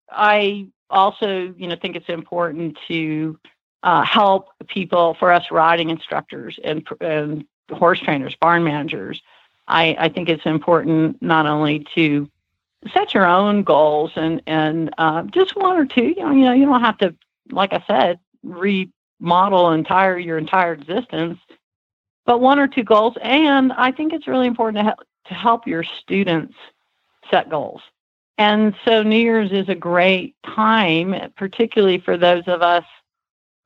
I 0.09 0.67
also 0.89 1.53
you 1.57 1.67
know 1.67 1.77
think 1.81 1.95
it's 1.95 2.09
important 2.09 2.77
to 2.89 3.39
uh, 3.83 4.03
help 4.03 4.49
people 4.67 5.15
for 5.15 5.31
us 5.31 5.45
riding 5.51 5.89
instructors 5.89 6.59
and, 6.63 6.87
and 6.99 7.45
horse 7.71 7.99
trainers, 7.99 8.35
barn 8.35 8.63
managers. 8.63 9.21
I, 9.67 9.95
I 9.97 10.09
think 10.09 10.29
it's 10.29 10.45
important 10.45 11.21
not 11.21 11.45
only 11.45 11.85
to 11.95 12.29
set 12.93 13.13
your 13.13 13.25
own 13.25 13.63
goals 13.63 14.11
and 14.15 14.41
and 14.47 14.93
uh, 14.97 15.23
just 15.23 15.55
one 15.55 15.77
or 15.77 15.85
two. 15.85 16.13
You 16.17 16.23
know, 16.23 16.31
you 16.31 16.45
know, 16.45 16.53
you 16.53 16.65
don't 16.65 16.81
have 16.81 16.97
to, 16.99 17.15
like 17.51 17.73
I 17.73 17.83
said, 17.87 18.19
remodel 18.43 19.71
entire 19.71 20.17
your 20.17 20.37
entire 20.37 20.73
existence, 20.73 21.39
but 22.25 22.41
one 22.41 22.59
or 22.59 22.67
two 22.67 22.83
goals. 22.83 23.15
And 23.21 23.71
I 23.73 23.91
think 23.91 24.13
it's 24.13 24.27
really 24.27 24.47
important 24.47 24.77
to 24.77 24.83
help 24.83 24.99
to 25.27 25.33
help 25.33 25.67
your 25.67 25.83
students 25.83 26.55
set 27.29 27.49
goals. 27.49 27.81
And 28.37 28.75
so 28.85 29.03
New 29.03 29.17
Year's 29.17 29.51
is 29.51 29.69
a 29.69 29.75
great 29.75 30.35
time, 30.43 31.31
particularly 31.37 31.99
for 31.99 32.17
those 32.17 32.43
of 32.47 32.63
us 32.63 32.83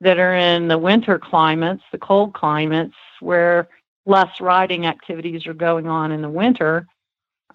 that 0.06 0.18
are 0.18 0.36
in 0.36 0.70
the 0.70 0.78
winter 0.78 1.20
climates, 1.20 1.84
the 1.91 1.97
cold 1.97 2.34
climates, 2.34 2.95
where 3.20 3.68
less 4.06 4.39
riding 4.39 4.86
activities 4.86 5.45
are 5.45 5.53
going 5.53 5.88
on 5.88 6.12
in 6.12 6.22
the 6.22 6.30
winter 6.30 6.88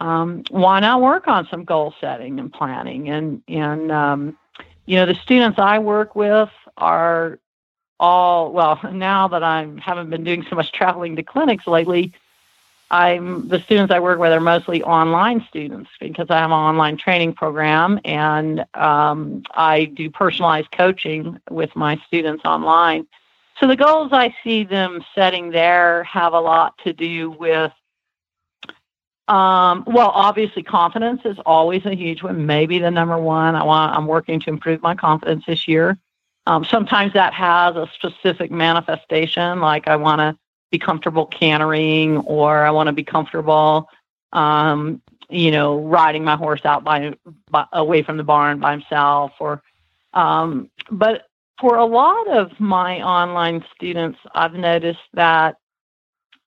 um, 0.00 0.42
why 0.50 0.80
not 0.80 1.02
work 1.02 1.28
on 1.28 1.46
some 1.50 1.64
goal 1.64 1.94
setting 2.00 2.40
and 2.40 2.52
planning? 2.52 3.10
And 3.10 3.42
and 3.48 3.92
um, 3.92 4.38
you 4.86 4.96
know, 4.96 5.06
the 5.06 5.14
students 5.14 5.58
I 5.58 5.78
work 5.78 6.16
with 6.16 6.48
are 6.76 7.38
all 7.98 8.52
well. 8.52 8.80
Now 8.92 9.28
that 9.28 9.42
I 9.42 9.68
haven't 9.80 10.10
been 10.10 10.24
doing 10.24 10.44
so 10.48 10.56
much 10.56 10.72
traveling 10.72 11.16
to 11.16 11.22
clinics 11.22 11.66
lately, 11.66 12.12
I'm 12.90 13.48
the 13.48 13.60
students 13.60 13.92
I 13.92 14.00
work 14.00 14.18
with 14.18 14.32
are 14.32 14.40
mostly 14.40 14.82
online 14.82 15.44
students 15.48 15.90
because 16.00 16.26
I 16.28 16.38
have 16.38 16.50
an 16.50 16.56
online 16.56 16.96
training 16.96 17.34
program 17.34 18.00
and 18.04 18.64
um, 18.74 19.44
I 19.52 19.84
do 19.84 20.10
personalized 20.10 20.72
coaching 20.72 21.38
with 21.50 21.74
my 21.76 22.00
students 22.06 22.44
online. 22.44 23.06
So 23.60 23.66
the 23.68 23.76
goals 23.76 24.10
I 24.12 24.34
see 24.42 24.64
them 24.64 25.04
setting 25.14 25.50
there 25.50 26.02
have 26.04 26.32
a 26.32 26.40
lot 26.40 26.78
to 26.84 26.92
do 26.92 27.30
with 27.30 27.72
um, 29.28 29.84
well, 29.86 30.10
obviously, 30.12 30.64
confidence 30.64 31.20
is 31.24 31.38
always 31.46 31.86
a 31.86 31.94
huge 31.94 32.20
one. 32.20 32.46
Maybe 32.46 32.80
the 32.80 32.90
number 32.90 33.16
one. 33.16 33.54
I 33.54 33.62
want. 33.62 33.96
I'm 33.96 34.08
working 34.08 34.40
to 34.40 34.50
improve 34.50 34.82
my 34.82 34.96
confidence 34.96 35.44
this 35.46 35.68
year. 35.68 35.96
Um, 36.46 36.64
sometimes 36.64 37.12
that 37.12 37.32
has 37.32 37.76
a 37.76 37.88
specific 37.94 38.50
manifestation, 38.50 39.60
like 39.60 39.86
I 39.86 39.94
want 39.94 40.18
to 40.18 40.36
be 40.70 40.78
comfortable 40.78 41.26
cantering, 41.26 42.18
or 42.18 42.64
I 42.64 42.70
want 42.70 42.86
to 42.88 42.92
be 42.92 43.04
comfortable, 43.04 43.88
um, 44.32 45.02
you 45.28 45.50
know, 45.50 45.80
riding 45.80 46.24
my 46.24 46.36
horse 46.36 46.64
out 46.64 46.84
by, 46.84 47.14
by 47.50 47.66
away 47.72 48.02
from 48.02 48.16
the 48.16 48.24
barn 48.24 48.60
by 48.60 48.72
himself, 48.72 49.32
or. 49.40 49.62
Um, 50.12 50.70
but 50.90 51.28
for 51.60 51.76
a 51.76 51.84
lot 51.84 52.26
of 52.28 52.58
my 52.58 53.00
online 53.02 53.64
students, 53.74 54.18
I've 54.34 54.54
noticed 54.54 54.98
that 55.12 55.56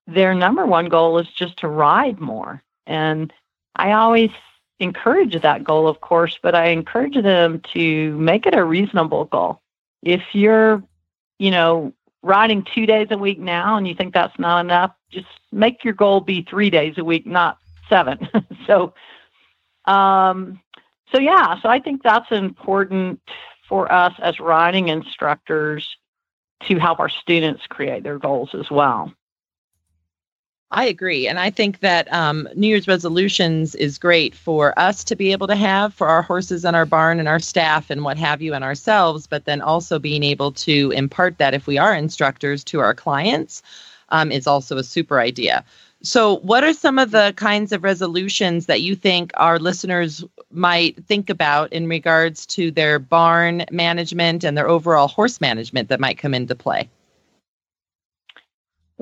their 0.08 0.34
number 0.34 0.66
one 0.66 0.88
goal 0.90 1.18
is 1.20 1.28
just 1.28 1.58
to 1.60 1.68
ride 1.68 2.20
more. 2.20 2.62
And 2.88 3.32
I 3.76 3.94
always 3.94 4.32
encourage 4.80 5.40
that 5.42 5.64
goal, 5.64 5.88
of 5.88 6.02
course, 6.02 6.38
but 6.42 6.56
I 6.56 6.68
encourage 6.68 7.22
them 7.22 7.62
to 7.74 8.18
make 8.18 8.46
it 8.46 8.56
a 8.56 8.64
reasonable 8.64 9.26
goal. 9.26 9.62
If 10.02 10.24
you're, 10.34 10.84
you 11.40 11.52
know, 11.52 11.94
riding 12.24 12.66
two 12.74 12.86
days 12.86 13.08
a 13.12 13.18
week 13.18 13.38
now 13.38 13.78
and 13.78 13.88
you 13.88 13.94
think 13.94 14.14
that's 14.14 14.40
not 14.40 14.66
enough, 14.66 14.92
just 15.12 15.28
make 15.52 15.84
your 15.84 15.94
goal 15.94 16.22
be 16.22 16.42
three 16.42 16.70
days 16.70 16.98
a 16.98 17.04
week, 17.04 17.28
not 17.28 17.58
seven. 17.90 18.28
so, 18.68 18.94
um, 19.86 20.60
so 21.12 21.20
yeah, 21.20 21.60
so 21.62 21.70
I 21.70 21.80
think 21.80 22.02
that's 22.02 22.32
important 22.32 23.22
for 23.70 23.92
us 23.92 24.14
as 24.20 24.40
riding 24.40 24.88
instructors 24.88 25.98
to 26.64 26.78
help 26.78 27.00
our 27.00 27.10
students 27.10 27.68
create 27.68 28.04
their 28.04 28.18
goals 28.18 28.56
as 28.56 28.72
well. 28.72 29.14
I 30.76 30.86
agree. 30.86 31.28
And 31.28 31.38
I 31.38 31.52
think 31.52 31.82
that 31.82 32.12
um, 32.12 32.50
New 32.56 32.68
Year's 32.68 32.88
resolutions 32.88 33.76
is 33.76 34.00
great 34.00 34.34
for 34.34 34.78
us 34.78 35.04
to 35.04 35.16
be 35.16 35.32
able 35.32 35.46
to 35.46 35.56
have 35.56 35.94
for 35.94 36.08
our 36.08 36.24
horses 36.24 36.66
and 36.66 36.76
our 36.76 36.86
barn 36.86 37.20
and 37.20 37.28
our 37.28 37.40
staff 37.40 37.92
and 37.92 38.04
what 38.04 38.18
have 38.18 38.42
you 38.42 38.56
and 38.56 38.64
ourselves, 38.64 39.28
but 39.28 39.46
then 39.46 39.62
also 39.62 40.00
being 40.00 40.24
able 40.24 40.52
to 40.54 40.90
impart 40.92 41.38
that 41.38 41.54
if 41.54 41.68
we 41.68 41.78
are 41.78 41.94
instructors 41.94 42.64
to 42.64 42.80
our 42.80 42.96
clients 42.96 43.62
um, 44.10 44.32
is 44.32 44.48
also 44.48 44.78
a 44.78 44.84
super 44.84 45.20
idea. 45.20 45.64
So, 46.02 46.38
what 46.38 46.64
are 46.64 46.74
some 46.74 46.98
of 46.98 47.12
the 47.12 47.34
kinds 47.38 47.72
of 47.72 47.84
resolutions 47.84 48.66
that 48.66 48.82
you 48.82 48.96
think 48.96 49.32
our 49.36 49.60
listeners 49.60 50.26
might 50.52 51.06
think 51.06 51.30
about 51.30 51.72
in 51.72 51.88
regards 51.88 52.48
to 52.48 52.72
their 52.72 52.98
barn 52.98 53.64
management 53.72 54.44
and 54.44 54.58
their 54.58 54.68
overall 54.68 55.08
horse 55.08 55.40
management 55.40 55.90
that 55.90 56.00
might 56.00 56.18
come 56.18 56.34
into 56.34 56.56
play? 56.56 56.90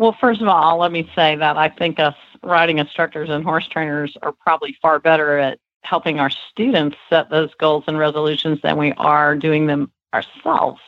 Well, 0.02 0.18
first 0.20 0.42
of 0.42 0.48
all, 0.48 0.80
let 0.80 0.92
me 0.92 1.08
say 1.16 1.36
that 1.36 1.58
I 1.58 1.70
think 1.70 2.00
us 2.00 2.16
riding 2.42 2.80
instructors 2.80 3.30
and 3.30 3.44
horse 3.44 3.68
trainers 3.68 4.18
are 4.24 4.32
probably 4.32 4.76
far 4.82 4.98
better 4.98 5.38
at 5.38 5.60
helping 5.84 6.20
our 6.20 6.32
students 6.32 6.98
set 7.08 7.30
those 7.30 7.54
goals 7.60 7.84
and 7.86 8.00
resolutions 8.00 8.60
than 8.64 8.78
we 8.78 8.94
are 8.94 9.36
doing 9.36 9.68
them 9.68 9.92
ourselves. 10.12 10.82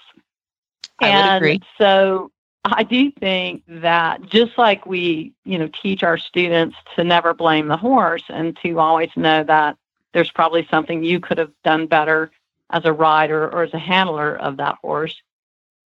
I 0.97 1.09
and 1.09 1.43
would 1.43 1.51
agree. 1.51 1.67
So 1.77 2.31
I 2.65 2.81
do 2.81 3.11
think 3.11 3.61
that 3.67 4.23
just 4.23 4.57
like 4.57 4.87
we, 4.87 5.31
you 5.45 5.59
know, 5.59 5.69
teach 5.79 6.01
our 6.01 6.17
students 6.17 6.75
to 6.95 7.03
never 7.03 7.35
blame 7.35 7.67
the 7.67 7.77
horse 7.77 8.23
and 8.29 8.57
to 8.63 8.79
always 8.79 9.11
know 9.15 9.43
that 9.43 9.77
there's 10.13 10.31
probably 10.31 10.67
something 10.71 11.03
you 11.03 11.19
could 11.19 11.37
have 11.37 11.51
done 11.63 11.85
better 11.85 12.31
as 12.71 12.83
a 12.85 12.91
rider 12.91 13.47
or 13.47 13.61
as 13.61 13.75
a 13.75 13.79
handler 13.79 14.35
of 14.35 14.57
that 14.57 14.79
horse. 14.81 15.21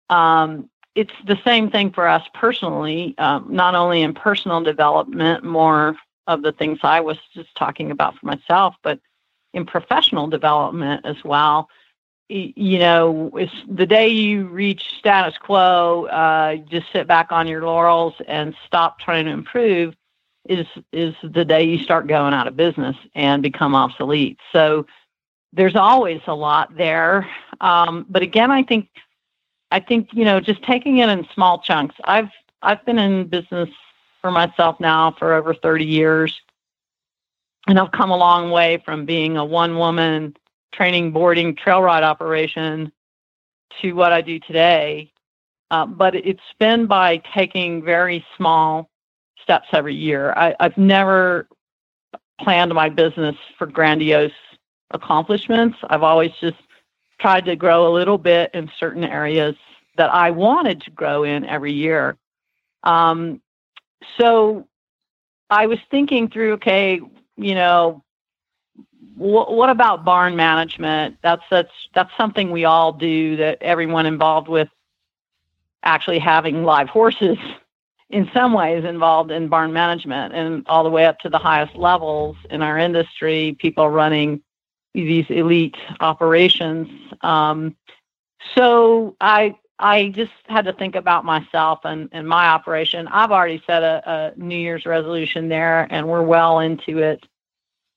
Um, 0.09 0.69
it's 0.95 1.13
the 1.25 1.39
same 1.43 1.69
thing 1.71 1.91
for 1.91 2.07
us 2.07 2.23
personally, 2.33 3.15
um, 3.17 3.47
not 3.49 3.75
only 3.75 4.01
in 4.01 4.13
personal 4.13 4.61
development, 4.61 5.43
more 5.43 5.95
of 6.27 6.41
the 6.41 6.51
things 6.51 6.79
I 6.83 7.01
was 7.01 7.17
just 7.33 7.53
talking 7.55 7.91
about 7.91 8.17
for 8.17 8.25
myself, 8.27 8.75
but 8.83 8.99
in 9.53 9.65
professional 9.65 10.27
development 10.27 11.05
as 11.05 11.23
well. 11.23 11.69
You 12.29 12.79
know, 12.79 13.31
it's 13.35 13.53
the 13.67 13.85
day 13.85 14.07
you 14.07 14.47
reach 14.47 14.95
status 14.97 15.37
quo, 15.37 16.05
uh, 16.05 16.55
just 16.55 16.91
sit 16.91 17.07
back 17.07 17.31
on 17.31 17.47
your 17.47 17.63
laurels 17.63 18.13
and 18.27 18.55
stop 18.65 18.99
trying 18.99 19.25
to 19.25 19.31
improve 19.31 19.95
is 20.49 20.67
is 20.91 21.15
the 21.23 21.45
day 21.45 21.63
you 21.63 21.79
start 21.79 22.07
going 22.07 22.33
out 22.33 22.47
of 22.47 22.57
business 22.57 22.95
and 23.15 23.41
become 23.41 23.75
obsolete. 23.75 24.39
So 24.51 24.85
there's 25.53 25.75
always 25.75 26.21
a 26.27 26.35
lot 26.35 26.75
there. 26.75 27.29
Um, 27.61 28.05
but 28.09 28.23
again, 28.23 28.51
I 28.51 28.63
think 28.63 28.89
I 29.73 29.79
think 29.79 30.09
you 30.13 30.23
know 30.23 30.39
just 30.39 30.63
taking 30.63 30.99
it 30.99 31.09
in 31.09 31.27
small 31.33 31.59
chunks. 31.59 31.95
I've 32.05 32.29
I've 32.61 32.85
been 32.85 32.99
in 32.99 33.27
business 33.27 33.69
for 34.21 34.29
myself 34.29 34.79
now 34.79 35.15
for 35.17 35.33
over 35.33 35.53
30 35.55 35.83
years, 35.83 36.39
and 37.67 37.79
I've 37.79 37.91
come 37.91 38.11
a 38.11 38.15
long 38.15 38.51
way 38.51 38.81
from 38.85 39.03
being 39.05 39.35
a 39.35 39.43
one 39.43 39.77
woman 39.77 40.37
training 40.73 41.11
boarding 41.11 41.55
trail 41.55 41.81
ride 41.81 42.03
operation 42.03 42.91
to 43.81 43.93
what 43.93 44.13
I 44.13 44.21
do 44.21 44.39
today. 44.39 45.11
Uh, 45.71 45.87
but 45.87 46.13
it's 46.13 46.39
been 46.59 46.85
by 46.85 47.17
taking 47.33 47.83
very 47.83 48.23
small 48.37 48.91
steps 49.41 49.67
every 49.73 49.95
year. 49.95 50.33
I, 50.37 50.55
I've 50.59 50.77
never 50.77 51.47
planned 52.39 52.71
my 52.75 52.89
business 52.89 53.35
for 53.57 53.65
grandiose 53.65 54.31
accomplishments. 54.91 55.79
I've 55.89 56.03
always 56.03 56.31
just 56.39 56.57
tried 57.23 57.45
to 57.45 57.55
grow 57.55 57.87
a 57.87 57.93
little 57.95 58.17
bit 58.17 58.51
in 58.53 58.69
certain 58.77 59.05
areas 59.05 59.55
that 59.95 60.13
I 60.13 60.31
wanted 60.31 60.81
to 60.81 60.91
grow 60.91 61.23
in 61.23 61.45
every 61.45 61.71
year. 61.71 62.17
Um, 62.83 63.39
so 64.19 64.67
I 65.49 65.67
was 65.67 65.79
thinking 65.89 66.29
through, 66.29 66.55
okay, 66.55 66.99
you 67.37 67.55
know, 67.55 68.03
wh- 69.15 69.49
what 69.49 69.69
about 69.69 70.03
barn 70.03 70.35
management? 70.35 71.15
That's 71.23 71.43
that's 71.49 71.71
that's 71.95 72.11
something 72.17 72.51
we 72.51 72.65
all 72.65 72.91
do. 72.91 73.37
That 73.37 73.59
everyone 73.61 74.05
involved 74.05 74.49
with 74.49 74.67
actually 75.81 76.19
having 76.19 76.65
live 76.65 76.89
horses 76.89 77.37
in 78.09 78.29
some 78.33 78.51
ways 78.51 78.83
involved 78.83 79.31
in 79.31 79.47
barn 79.47 79.71
management 79.71 80.33
and 80.33 80.67
all 80.67 80.83
the 80.83 80.89
way 80.89 81.05
up 81.05 81.19
to 81.19 81.29
the 81.29 81.37
highest 81.37 81.73
levels 81.77 82.35
in 82.49 82.61
our 82.61 82.77
industry, 82.77 83.55
people 83.59 83.87
running 83.87 84.41
these 84.93 85.25
elite 85.29 85.77
operations. 85.99 86.87
Um, 87.21 87.75
so 88.55 89.15
I 89.19 89.55
I 89.79 90.09
just 90.09 90.31
had 90.47 90.65
to 90.65 90.73
think 90.73 90.95
about 90.95 91.25
myself 91.25 91.79
and, 91.83 92.07
and 92.11 92.27
my 92.27 92.47
operation. 92.47 93.07
I've 93.07 93.31
already 93.31 93.61
set 93.65 93.83
a, 93.83 94.01
a 94.05 94.39
New 94.39 94.57
Year's 94.57 94.85
resolution 94.85 95.49
there, 95.49 95.87
and 95.89 96.07
we're 96.07 96.23
well 96.23 96.59
into 96.59 96.99
it. 96.99 97.25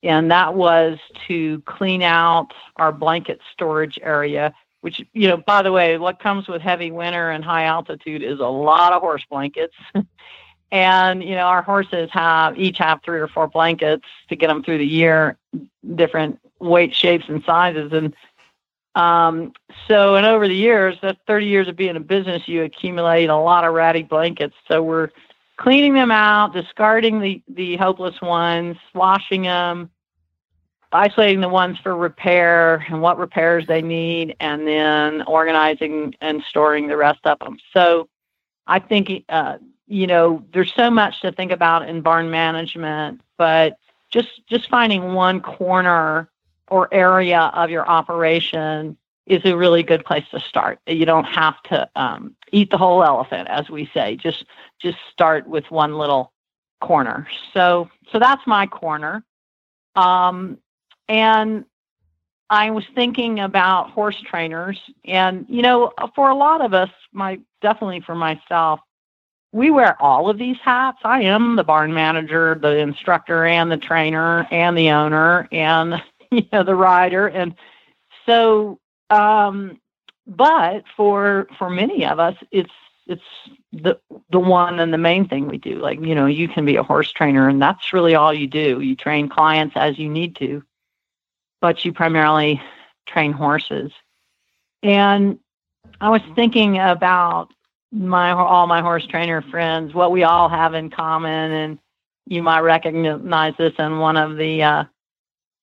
And 0.02 0.30
that 0.30 0.54
was 0.54 0.98
to 1.28 1.60
clean 1.62 2.02
out 2.02 2.48
our 2.76 2.92
blanket 2.92 3.40
storage 3.52 3.98
area, 4.02 4.54
which, 4.80 5.04
you 5.12 5.28
know, 5.28 5.36
by 5.36 5.62
the 5.62 5.72
way, 5.72 5.98
what 5.98 6.18
comes 6.18 6.48
with 6.48 6.62
heavy 6.62 6.90
winter 6.90 7.30
and 7.30 7.44
high 7.44 7.64
altitude 7.64 8.22
is 8.22 8.40
a 8.40 8.46
lot 8.46 8.92
of 8.92 9.00
horse 9.00 9.24
blankets. 9.28 9.74
and, 10.72 11.22
you 11.22 11.34
know, 11.34 11.46
our 11.46 11.62
horses 11.62 12.08
have 12.12 12.58
each 12.58 12.78
have 12.78 13.00
three 13.04 13.20
or 13.20 13.28
four 13.28 13.48
blankets 13.48 14.06
to 14.28 14.36
get 14.36 14.48
them 14.48 14.62
through 14.62 14.78
the 14.78 14.86
year, 14.86 15.38
different 15.94 16.38
weight, 16.60 16.94
shapes, 16.94 17.24
and 17.28 17.42
sizes. 17.44 17.92
And 17.92 18.14
um, 18.94 19.52
so, 19.88 20.16
and 20.16 20.24
over 20.24 20.48
the 20.48 20.54
years, 20.54 20.96
that 21.02 21.18
30 21.26 21.46
years 21.46 21.68
of 21.68 21.76
being 21.76 21.96
a 21.96 22.00
business, 22.00 22.48
you 22.48 22.62
accumulate 22.64 23.28
a 23.28 23.36
lot 23.36 23.64
of 23.64 23.74
ratty 23.74 24.02
blankets. 24.02 24.54
So 24.68 24.82
we're 24.82 25.10
cleaning 25.58 25.94
them 25.94 26.10
out, 26.10 26.52
discarding 26.54 27.20
the, 27.20 27.42
the 27.48 27.76
hopeless 27.76 28.20
ones, 28.22 28.76
washing 28.94 29.42
them, 29.42 29.90
isolating 30.92 31.40
the 31.40 31.48
ones 31.48 31.78
for 31.78 31.94
repair 31.94 32.86
and 32.88 33.02
what 33.02 33.18
repairs 33.18 33.66
they 33.66 33.82
need, 33.82 34.34
and 34.40 34.66
then 34.66 35.22
organizing 35.22 36.14
and 36.20 36.42
storing 36.48 36.88
the 36.88 36.96
rest 36.96 37.20
of 37.24 37.38
them. 37.40 37.58
So 37.72 38.08
I 38.66 38.78
think, 38.78 39.24
uh, 39.28 39.58
you 39.86 40.06
know, 40.06 40.42
there's 40.52 40.72
so 40.74 40.90
much 40.90 41.20
to 41.20 41.32
think 41.32 41.52
about 41.52 41.88
in 41.88 42.00
barn 42.00 42.30
management, 42.30 43.20
but 43.36 43.78
just 44.10 44.46
just 44.48 44.68
finding 44.68 45.12
one 45.12 45.40
corner 45.40 46.28
or 46.68 46.92
area 46.92 47.50
of 47.54 47.70
your 47.70 47.88
operation 47.88 48.96
is 49.26 49.44
a 49.44 49.56
really 49.56 49.82
good 49.82 50.04
place 50.04 50.24
to 50.30 50.40
start. 50.40 50.78
You 50.86 51.04
don't 51.04 51.24
have 51.24 51.60
to 51.64 51.88
um, 51.96 52.36
eat 52.52 52.70
the 52.70 52.78
whole 52.78 53.02
elephant, 53.02 53.48
as 53.48 53.68
we 53.68 53.90
say. 53.92 54.16
Just 54.16 54.44
just 54.80 54.98
start 55.10 55.46
with 55.46 55.70
one 55.70 55.98
little 55.98 56.32
corner. 56.80 57.26
So 57.52 57.90
so 58.12 58.18
that's 58.18 58.46
my 58.46 58.66
corner. 58.66 59.24
Um, 59.96 60.58
and 61.08 61.64
I 62.50 62.70
was 62.70 62.84
thinking 62.94 63.40
about 63.40 63.90
horse 63.90 64.20
trainers, 64.20 64.78
and 65.04 65.46
you 65.48 65.62
know, 65.62 65.92
for 66.14 66.30
a 66.30 66.34
lot 66.34 66.64
of 66.64 66.74
us, 66.74 66.90
my 67.12 67.40
definitely 67.60 68.00
for 68.00 68.14
myself, 68.14 68.78
we 69.50 69.70
wear 69.70 70.00
all 70.00 70.30
of 70.30 70.38
these 70.38 70.58
hats. 70.62 70.98
I 71.02 71.22
am 71.22 71.56
the 71.56 71.64
barn 71.64 71.92
manager, 71.92 72.56
the 72.60 72.76
instructor, 72.76 73.44
and 73.44 73.72
the 73.72 73.76
trainer, 73.76 74.46
and 74.52 74.78
the 74.78 74.90
owner, 74.90 75.48
and 75.50 76.00
you 76.42 76.46
know 76.52 76.62
the 76.62 76.74
rider 76.74 77.26
and 77.26 77.54
so 78.26 78.78
um 79.10 79.80
but 80.26 80.84
for 80.96 81.46
for 81.58 81.70
many 81.70 82.04
of 82.04 82.18
us 82.18 82.36
it's 82.50 82.72
it's 83.06 83.22
the 83.72 83.98
the 84.30 84.40
one 84.40 84.80
and 84.80 84.92
the 84.92 84.98
main 84.98 85.28
thing 85.28 85.46
we 85.46 85.58
do. 85.58 85.76
Like 85.78 86.00
you 86.00 86.14
know 86.14 86.26
you 86.26 86.48
can 86.48 86.64
be 86.64 86.76
a 86.76 86.82
horse 86.82 87.12
trainer 87.12 87.48
and 87.48 87.62
that's 87.62 87.92
really 87.92 88.16
all 88.16 88.34
you 88.34 88.48
do. 88.48 88.80
You 88.80 88.96
train 88.96 89.28
clients 89.28 89.76
as 89.76 89.98
you 89.98 90.08
need 90.08 90.36
to 90.36 90.62
but 91.60 91.84
you 91.84 91.92
primarily 91.92 92.60
train 93.06 93.32
horses. 93.32 93.92
And 94.82 95.38
i 96.00 96.10
was 96.10 96.20
thinking 96.34 96.78
about 96.78 97.48
my 97.92 98.32
all 98.32 98.66
my 98.66 98.82
horse 98.82 99.06
trainer 99.06 99.40
friends 99.40 99.94
what 99.94 100.12
we 100.12 100.24
all 100.24 100.48
have 100.48 100.74
in 100.74 100.90
common 100.90 101.52
and 101.52 101.78
you 102.26 102.42
might 102.42 102.60
recognize 102.60 103.54
this 103.56 103.72
in 103.78 103.98
one 103.98 104.16
of 104.16 104.36
the 104.36 104.62
uh, 104.62 104.84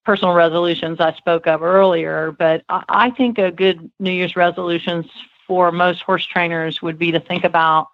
personal 0.05 0.33
resolutions 0.33 0.99
I 0.99 1.13
spoke 1.13 1.47
of 1.47 1.63
earlier, 1.63 2.31
but 2.37 2.63
I 2.69 3.11
think 3.11 3.37
a 3.37 3.51
good 3.51 3.91
New 3.99 4.11
Year's 4.11 4.35
resolutions 4.35 5.05
for 5.47 5.71
most 5.71 6.01
horse 6.01 6.25
trainers 6.25 6.81
would 6.81 6.97
be 6.97 7.11
to 7.11 7.19
think 7.19 7.43
about 7.43 7.87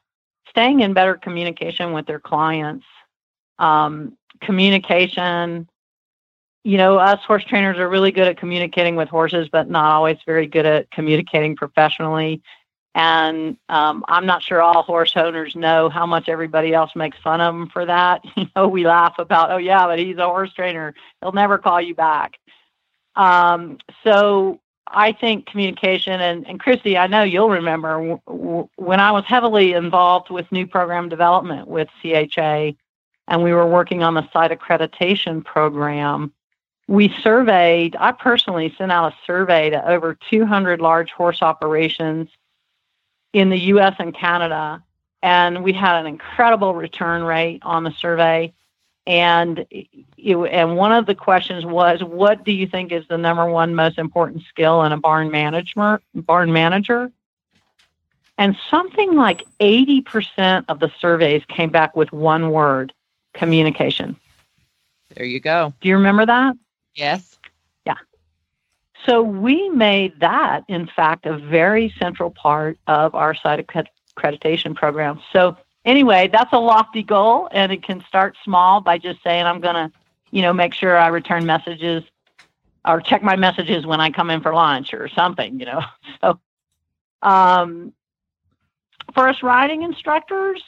staying 0.50 0.82
in 0.82 0.94
better 0.94 1.16
communication 1.16 1.94
with 1.94 2.06
their 2.06 2.20
clients. 2.20 2.86
Um, 3.60 4.18
communication, 4.42 5.70
you 6.64 6.78
know, 6.78 6.98
us 6.98 7.24
horse 7.26 7.44
trainers 7.44 7.78
are 7.78 7.90
really 7.90 8.12
good 8.12 8.28
at 8.28 8.38
communicating 8.38 8.96
with 8.96 9.10
horses, 9.10 9.50
but 9.52 9.70
not 9.70 9.92
always 9.92 10.18
very 10.26 10.48
good 10.48 10.66
at 10.66 10.90
communicating 10.92 11.56
professionally. 11.56 12.42
And 13.02 13.56
um, 13.70 14.04
I'm 14.10 14.26
not 14.26 14.44
sure 14.44 14.62
all 14.62 14.84
horse 14.84 15.16
owners 15.16 15.56
know 15.56 15.88
how 15.88 16.06
much 16.06 16.28
everybody 16.28 16.74
else 16.74 16.94
makes 16.98 17.18
fun 17.20 17.40
of 17.40 17.56
them 17.56 17.70
for 17.70 17.86
that. 17.86 18.26
You 18.36 18.48
know, 18.56 18.68
we 18.68 18.86
laugh 18.86 19.16
about, 19.20 19.52
oh, 19.52 19.58
yeah, 19.58 19.86
but 19.86 20.00
he's 20.00 20.18
a 20.18 20.26
horse 20.26 20.52
trainer. 20.54 20.94
He'll 21.22 21.32
never 21.32 21.58
call 21.58 21.80
you 21.80 21.96
back. 21.96 22.38
Um, 23.16 23.78
so 24.04 24.60
I 24.88 25.14
think 25.14 25.46
communication, 25.46 26.20
and, 26.20 26.46
and 26.46 26.60
Christy, 26.60 26.98
I 26.98 27.08
know 27.08 27.24
you'll 27.24 27.50
remember 27.50 27.94
w- 27.94 28.20
w- 28.28 28.70
when 28.76 29.00
I 29.00 29.14
was 29.14 29.24
heavily 29.26 29.72
involved 29.72 30.30
with 30.30 30.52
new 30.52 30.68
program 30.68 31.08
development 31.08 31.70
with 31.70 31.88
CHA, 32.02 32.72
and 33.30 33.44
we 33.44 33.54
were 33.54 33.68
working 33.68 34.04
on 34.04 34.14
the 34.14 34.30
site 34.34 34.52
accreditation 34.52 35.46
program. 35.46 36.34
We 36.90 37.16
surveyed, 37.24 37.96
I 37.98 38.12
personally 38.12 38.76
sent 38.78 38.92
out 38.92 39.14
a 39.14 39.16
survey 39.26 39.70
to 39.70 39.90
over 39.90 40.18
200 40.30 40.82
large 40.82 41.12
horse 41.12 41.42
operations 41.42 42.30
in 43.34 43.50
the 43.50 43.60
US 43.60 43.96
and 44.00 44.14
Canada. 44.14 44.84
And 45.22 45.64
we 45.64 45.74
had 45.74 46.00
an 46.00 46.08
incredible 46.08 46.74
return 46.74 47.24
rate 47.24 47.62
on 47.64 47.84
the 47.84 47.92
survey. 47.92 48.54
And 49.06 49.66
it, 49.70 49.88
and 50.18 50.78
one 50.78 50.92
of 50.92 51.06
the 51.06 51.16
questions 51.16 51.66
was, 51.66 52.04
what 52.04 52.46
do 52.46 52.52
you 52.52 52.68
think 52.68 52.92
is 52.92 53.08
the 53.08 53.18
number 53.18 53.46
one 53.50 53.74
most 53.76 53.98
important 53.98 54.44
skill 54.44 54.84
in 54.84 54.92
a 54.92 54.98
barn 54.98 55.32
management 55.32 56.04
barn 56.14 56.54
manager? 56.54 57.12
And 58.38 58.56
something 58.70 59.16
like 59.16 59.44
80% 59.60 60.66
of 60.70 60.80
the 60.80 60.92
surveys 61.02 61.44
came 61.50 61.70
back 61.70 61.96
with 61.96 62.14
one 62.14 62.52
word, 62.52 62.94
communication. 63.34 64.16
There 65.16 65.26
you 65.26 65.40
go. 65.40 65.74
Do 65.82 65.90
you 65.90 65.96
remember 65.96 66.26
that? 66.26 66.56
Yes. 66.96 67.39
So 69.10 69.24
we 69.24 69.70
made 69.70 70.20
that, 70.20 70.66
in 70.68 70.86
fact, 70.86 71.26
a 71.26 71.36
very 71.36 71.92
central 71.98 72.30
part 72.30 72.78
of 72.86 73.16
our 73.16 73.34
site 73.34 73.66
accreditation 73.66 74.76
program. 74.76 75.20
So 75.34 75.58
anyway, 75.84 76.30
that's 76.32 76.54
a 76.54 76.60
lofty 76.60 77.02
goal, 77.02 77.50
and 77.52 77.72
it 77.72 77.82
can 77.82 78.04
start 78.08 78.38
small 78.44 78.82
by 78.82 79.00
just 79.00 79.24
saying, 79.24 79.48
I'm 79.48 79.62
going 79.62 79.74
to, 79.74 79.92
you 80.30 80.44
know, 80.44 80.54
make 80.54 80.76
sure 80.76 80.96
I 80.96 81.08
return 81.08 81.44
messages 81.48 82.04
or 82.88 83.02
check 83.02 83.24
my 83.24 83.36
messages 83.36 83.84
when 83.84 84.00
I 84.00 84.12
come 84.12 84.30
in 84.30 84.42
for 84.42 84.54
lunch 84.54 84.94
or 84.94 85.08
something, 85.08 85.60
you 85.60 85.66
know. 85.66 85.82
So, 86.22 86.40
um, 87.24 87.94
for 89.16 89.28
us 89.28 89.42
riding 89.42 89.82
instructors, 89.82 90.62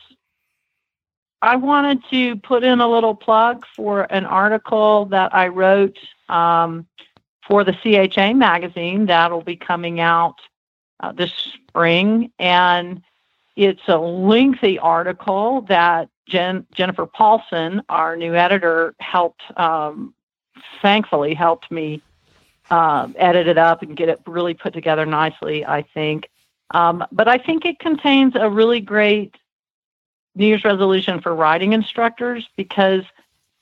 I 1.44 1.58
wanted 1.58 2.04
to 2.10 2.38
put 2.38 2.64
in 2.64 2.82
a 2.82 2.88
little 2.88 3.14
plug 3.14 3.68
for 3.76 4.12
an 4.12 4.26
article 4.26 5.06
that 5.06 5.36
I 5.36 5.50
wrote 5.50 6.00
um, 6.28 6.88
for 7.48 7.64
the 7.64 7.74
CHA 7.74 8.34
magazine 8.34 9.06
that'll 9.08 9.42
be 9.42 9.56
coming 9.56 10.00
out 10.00 10.36
uh, 11.00 11.12
this 11.12 11.32
spring. 11.32 12.32
And 12.40 13.02
it's 13.56 13.82
a 13.88 13.98
lengthy 13.98 14.80
article 14.80 15.62
that 15.62 16.10
Jen, 16.28 16.66
Jennifer 16.74 17.06
Paulson, 17.06 17.82
our 17.90 18.16
new 18.16 18.36
editor, 18.36 18.96
helped, 19.00 19.42
um, 19.58 20.14
thankfully, 20.82 21.34
helped 21.34 21.70
me 21.72 22.02
uh, 22.70 23.10
edit 23.18 23.48
it 23.48 23.58
up 23.58 23.82
and 23.82 23.98
get 23.98 24.08
it 24.08 24.22
really 24.26 24.54
put 24.54 24.74
together 24.74 25.06
nicely, 25.06 25.66
I 25.66 25.82
think. 25.82 26.30
Um, 26.74 27.06
but 27.12 27.28
I 27.28 27.38
think 27.38 27.66
it 27.66 27.80
contains 27.80 28.34
a 28.36 28.50
really 28.50 28.80
great 28.80 29.36
New 30.36 30.46
Year's 30.46 30.64
resolution 30.64 31.20
for 31.20 31.36
writing 31.36 31.74
instructors 31.74 32.48
because 32.56 33.04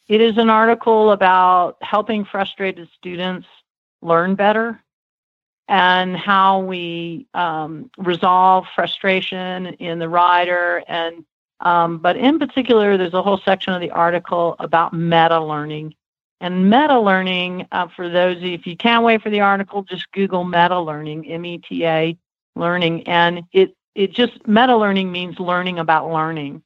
it 0.08 0.22
is 0.22 0.38
an 0.38 0.50
article 0.50 1.12
about 1.12 1.78
helping 1.82 2.26
frustrated 2.26 2.88
students 2.96 3.48
learn 4.02 4.36
better 4.36 4.82
and 5.68 6.18
how 6.18 6.60
we 6.60 7.28
um, 7.34 7.92
resolve 7.98 8.66
frustration 8.76 9.68
in 9.68 10.00
the 10.00 10.10
rider 10.10 10.84
and 10.88 11.26
um, 11.62 11.98
but 11.98 12.16
in 12.16 12.40
particular 12.40 12.98
there's 12.98 13.14
a 13.14 13.22
whole 13.22 13.40
section 13.40 13.74
of 13.74 13.82
the 13.82 13.92
article 13.92 14.56
about 14.60 14.94
meta 14.94 15.40
learning 15.40 15.94
and 16.42 16.70
meta 16.70 17.00
learning 17.00 17.68
uh, 17.72 17.88
for 17.96 18.10
those 18.10 18.38
if 18.42 18.66
you 18.66 18.78
can't 18.78 19.04
wait 19.04 19.22
for 19.22 19.30
the 19.30 19.42
article 19.42 19.84
just 19.84 20.12
google 20.12 20.44
meta 20.44 20.80
learning 20.80 21.30
m-e-t-a 21.30 22.18
learning. 22.60 23.08
And 23.08 23.44
it 23.52 23.76
it 23.96 24.14
just 24.14 24.48
meta 24.48 24.78
learning 24.78 25.12
means 25.12 25.40
learning 25.40 25.80
about 25.80 26.12
learning. 26.12 26.62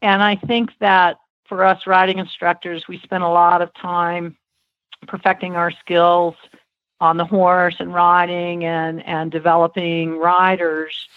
And 0.00 0.22
i 0.22 0.34
think 0.34 0.70
that 0.80 1.18
for 1.44 1.64
us 1.64 1.86
riding 1.86 2.18
instructors 2.18 2.88
we 2.88 2.98
spend 2.98 3.22
a 3.22 3.28
lot 3.28 3.62
of 3.62 3.72
time 3.74 4.36
perfecting 5.06 5.56
our 5.56 5.70
skills 5.70 6.34
on 7.00 7.16
the 7.16 7.24
horse 7.24 7.76
and 7.80 7.92
riding 7.92 8.64
and, 8.64 9.04
and 9.06 9.30
developing 9.30 10.16
riders. 10.18 11.08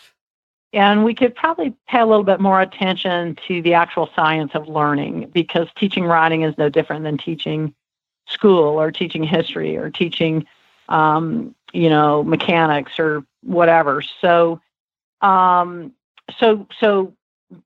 And 0.74 1.06
we 1.06 1.14
could 1.14 1.36
probably 1.36 1.74
pay 1.88 2.00
a 2.00 2.06
little 2.06 2.24
bit 2.24 2.42
more 2.42 2.60
attention 2.60 3.38
to 3.48 3.62
the 3.62 3.76
actual 3.76 4.10
science 4.16 4.52
of 4.56 4.68
learning 4.68 5.30
because 5.34 5.68
teaching 5.78 6.04
riding 6.04 6.42
is 6.42 6.58
no 6.58 6.70
different 6.70 7.04
than 7.04 7.18
teaching 7.18 7.74
school 8.28 8.80
or 8.80 8.92
teaching 8.92 9.24
history 9.24 9.78
or 9.78 9.90
teaching, 9.90 10.46
um, 10.90 11.56
you 11.72 11.90
know, 11.90 12.24
mechanics 12.24 13.00
or 13.00 13.24
whatever. 13.44 14.02
So, 14.22 14.60
um, 15.22 15.94
so, 16.40 16.68
so 16.80 17.14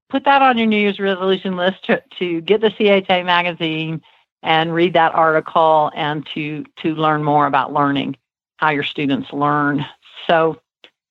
put 0.09 0.25
that 0.25 0.41
on 0.41 0.57
your 0.57 0.67
New 0.67 0.77
Year's 0.79 0.99
resolution 0.99 1.55
list 1.55 1.85
to, 1.85 2.03
to 2.19 2.41
get 2.41 2.61
the 2.61 2.69
CHA 2.69 3.23
magazine 3.23 4.01
and 4.43 4.73
read 4.73 4.93
that 4.93 5.13
article 5.15 5.91
and 5.95 6.25
to 6.33 6.65
to 6.77 6.95
learn 6.95 7.23
more 7.23 7.45
about 7.45 7.73
learning 7.73 8.15
how 8.57 8.69
your 8.69 8.83
students 8.83 9.31
learn. 9.31 9.85
So 10.27 10.59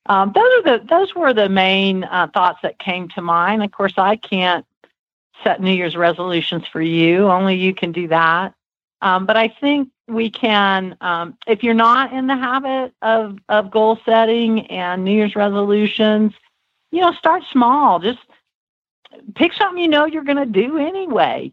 um, 0.06 0.32
those 0.34 0.44
are 0.44 0.62
the 0.62 0.84
those 0.88 1.14
were 1.14 1.34
the 1.34 1.48
main 1.48 2.04
uh, 2.04 2.28
thoughts 2.32 2.58
that 2.62 2.78
came 2.78 3.08
to 3.10 3.22
mind. 3.22 3.62
Of 3.62 3.72
course 3.72 3.94
i 3.96 4.16
can't 4.16 4.64
set 5.44 5.60
new 5.60 5.72
year's 5.72 5.96
resolutions 5.96 6.66
for 6.66 6.80
you. 6.82 7.28
Only 7.28 7.54
you 7.54 7.74
can 7.74 7.92
do 7.92 8.08
that. 8.08 8.54
Um, 9.02 9.26
but 9.26 9.36
i 9.36 9.48
think 9.48 9.90
we 10.08 10.30
can 10.30 10.96
um, 11.00 11.36
if 11.46 11.62
you're 11.62 11.74
not 11.74 12.12
in 12.12 12.26
the 12.26 12.36
habit 12.36 12.92
of 13.02 13.38
of 13.48 13.70
goal 13.70 13.98
setting 14.04 14.66
and 14.68 15.04
new 15.04 15.12
year's 15.12 15.36
resolutions 15.36 16.32
you 16.90 17.00
know 17.00 17.12
start 17.12 17.42
small. 17.50 17.98
Just 17.98 18.18
pick 19.34 19.52
something 19.52 19.82
you 19.82 19.88
know 19.88 20.06
you're 20.06 20.24
going 20.24 20.36
to 20.36 20.46
do 20.46 20.78
anyway 20.78 21.52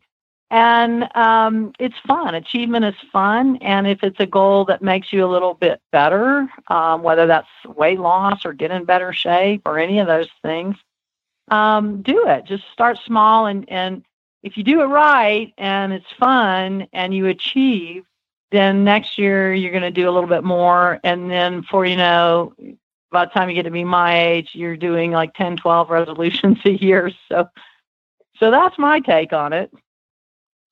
and 0.55 1.13
um, 1.17 1.73
it's 1.79 1.99
fun. 2.07 2.33
Achievement 2.33 2.85
is 2.85 2.95
fun, 3.11 3.57
and 3.57 3.85
if 3.85 4.03
it's 4.03 4.21
a 4.21 4.25
goal 4.25 4.63
that 4.65 4.81
makes 4.81 5.11
you 5.11 5.25
a 5.25 5.27
little 5.27 5.53
bit 5.53 5.81
better, 5.91 6.47
um, 6.69 7.03
whether 7.03 7.27
that's 7.27 7.49
weight 7.65 7.99
loss 7.99 8.45
or 8.45 8.53
get 8.53 8.71
in 8.71 8.85
better 8.85 9.11
shape 9.11 9.63
or 9.65 9.77
any 9.77 9.99
of 9.99 10.07
those 10.07 10.29
things, 10.43 10.77
um, 11.49 12.01
do 12.03 12.29
it. 12.29 12.45
Just 12.45 12.63
start 12.71 12.97
small, 13.05 13.47
and 13.47 13.69
and 13.69 14.05
if 14.43 14.55
you 14.55 14.63
do 14.63 14.79
it 14.79 14.85
right 14.85 15.53
and 15.57 15.91
it's 15.91 16.09
fun 16.17 16.87
and 16.93 17.13
you 17.13 17.25
achieve, 17.25 18.05
then 18.51 18.85
next 18.85 19.17
year 19.17 19.53
you're 19.53 19.71
going 19.71 19.83
to 19.83 19.91
do 19.91 20.09
a 20.09 20.13
little 20.13 20.29
bit 20.29 20.45
more, 20.45 21.01
and 21.03 21.29
then 21.29 21.63
for 21.63 21.85
you 21.85 21.97
know, 21.97 22.53
by 23.11 23.25
the 23.25 23.31
time 23.31 23.49
you 23.49 23.55
get 23.55 23.63
to 23.63 23.71
be 23.71 23.83
my 23.83 24.23
age, 24.23 24.51
you're 24.53 24.77
doing 24.77 25.11
like 25.11 25.33
10, 25.33 25.57
12 25.57 25.89
resolutions 25.89 26.59
a 26.65 26.71
year. 26.71 27.11
So, 27.27 27.49
so 28.37 28.51
that's 28.51 28.79
my 28.79 29.01
take 29.01 29.33
on 29.33 29.51
it. 29.51 29.69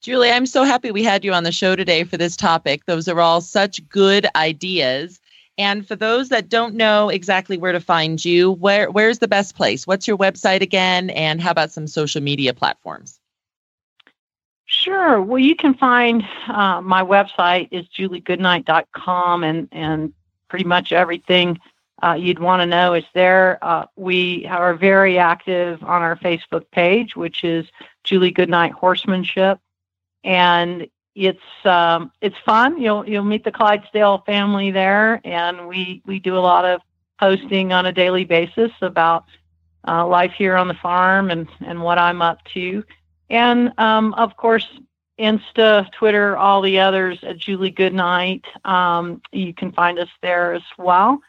Julie, 0.04 0.32
I'm 0.32 0.45
so 0.45 0.66
happy 0.66 0.91
we 0.91 1.01
had 1.01 1.24
you 1.24 1.32
on 1.32 1.45
the 1.45 1.51
show 1.54 1.78
today 1.78 2.04
for 2.04 2.18
this 2.18 2.36
topic. 2.36 2.84
Those 2.88 3.08
are 3.08 3.22
all 3.22 3.39
such 3.39 3.88
good 3.88 4.28
ideas. 4.36 5.22
And 5.58 5.88
for 5.88 5.95
those 5.95 6.28
that 6.28 6.49
don't 6.49 6.76
know 6.76 7.08
exactly 7.08 7.58
where 7.58 7.72
to 7.72 7.80
find 7.80 8.24
you, 8.24 8.51
where 8.51 8.91
where's 8.91 9.20
the 9.20 9.30
best 9.30 9.56
place? 9.56 9.88
What's 9.88 10.06
your 10.06 10.18
website 10.18 10.60
again? 10.60 11.10
And 11.12 11.39
how 11.39 11.51
about 11.51 11.72
some 11.72 11.88
social 11.88 12.20
media 12.20 12.54
platforms? 12.54 13.18
Sure. 14.66 15.22
Well, 15.22 15.39
you 15.39 15.56
can 15.56 15.74
find 15.74 16.22
uh, 16.49 16.82
my 16.82 17.01
website 17.01 17.70
is 17.72 17.86
juliegoodnight.com 17.97 19.43
and 19.45 19.70
and 19.72 20.12
pretty 20.49 20.66
much 20.66 20.91
everything 20.91 21.58
uh, 22.04 22.16
you'd 22.20 22.39
want 22.39 22.62
to 22.62 22.66
know 22.66 22.93
is 22.93 23.06
there. 23.14 23.58
Uh, 23.62 23.86
we 23.95 24.47
are 24.47 24.74
very 24.74 25.18
active 25.18 25.82
on 25.82 26.01
our 26.01 26.18
Facebook 26.18 26.66
page, 26.72 27.16
which 27.16 27.45
is 27.45 27.68
Julie 28.04 28.32
Goodnight 28.32 28.74
Horsemanship 28.74 29.60
and 30.24 30.88
it's 31.15 31.39
um, 31.65 32.11
it's 32.21 32.36
fun. 32.45 32.82
You'll 32.82 33.07
you'll 33.07 33.24
meet 33.24 33.43
the 33.43 33.51
Clydesdale 33.51 34.24
family 34.26 34.71
there, 34.71 35.21
and 35.24 35.67
we 35.67 36.01
we 36.05 36.19
do 36.19 36.38
a 36.38 36.39
lot 36.39 36.65
of 36.65 36.82
posting 37.19 37.71
on 37.71 37.86
a 37.86 37.91
daily 37.91 38.26
basis 38.26 38.71
about 38.82 39.26
uh, 39.88 40.05
life 40.07 40.34
here 40.38 40.55
on 40.55 40.67
the 40.67 40.74
farm 40.76 41.30
and 41.30 41.47
and 41.65 41.82
what 41.82 41.97
I'm 41.97 42.21
up 42.21 42.43
to, 42.53 42.84
and 43.30 43.71
um, 43.78 44.13
of 44.15 44.36
course 44.38 44.67
Insta, 45.19 45.91
Twitter, 45.91 46.36
all 46.36 46.61
the 46.61 46.80
others 46.80 47.19
at 47.24 47.38
Julie 47.38 47.69
Goodnight. 47.69 48.45
Um, 48.65 49.21
you 49.32 49.53
can 49.53 49.71
find 49.71 49.99
us 49.99 50.09
there 50.21 50.53
as 50.53 50.63
well. 50.78 51.21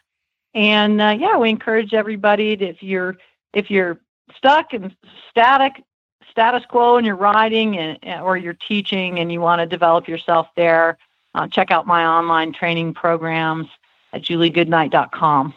And 0.53 1.01
uh, 1.01 1.15
yeah, 1.19 1.37
we 1.37 1.49
encourage 1.49 1.93
everybody 1.93 2.57
to, 2.57 2.65
if 2.65 2.81
you're 2.81 3.17
if 3.53 3.69
you're 3.69 3.99
stuck 4.35 4.73
and 4.73 4.95
static 5.29 5.83
status 6.35 6.65
quo 6.67 6.97
and 6.97 7.05
you're 7.05 7.15
riding 7.15 7.77
and, 7.77 8.21
or 8.21 8.35
you're 8.35 8.57
teaching 8.67 9.19
and 9.19 9.31
you 9.31 9.39
want 9.39 9.61
to 9.61 9.65
develop 9.65 10.05
yourself 10.05 10.47
there, 10.57 10.97
uh, 11.33 11.47
check 11.47 11.71
out 11.71 11.87
my 11.87 12.05
online 12.05 12.51
training 12.51 12.93
programs 12.93 13.67
at 14.11 14.21
juliegoodnight.com. 14.21 15.53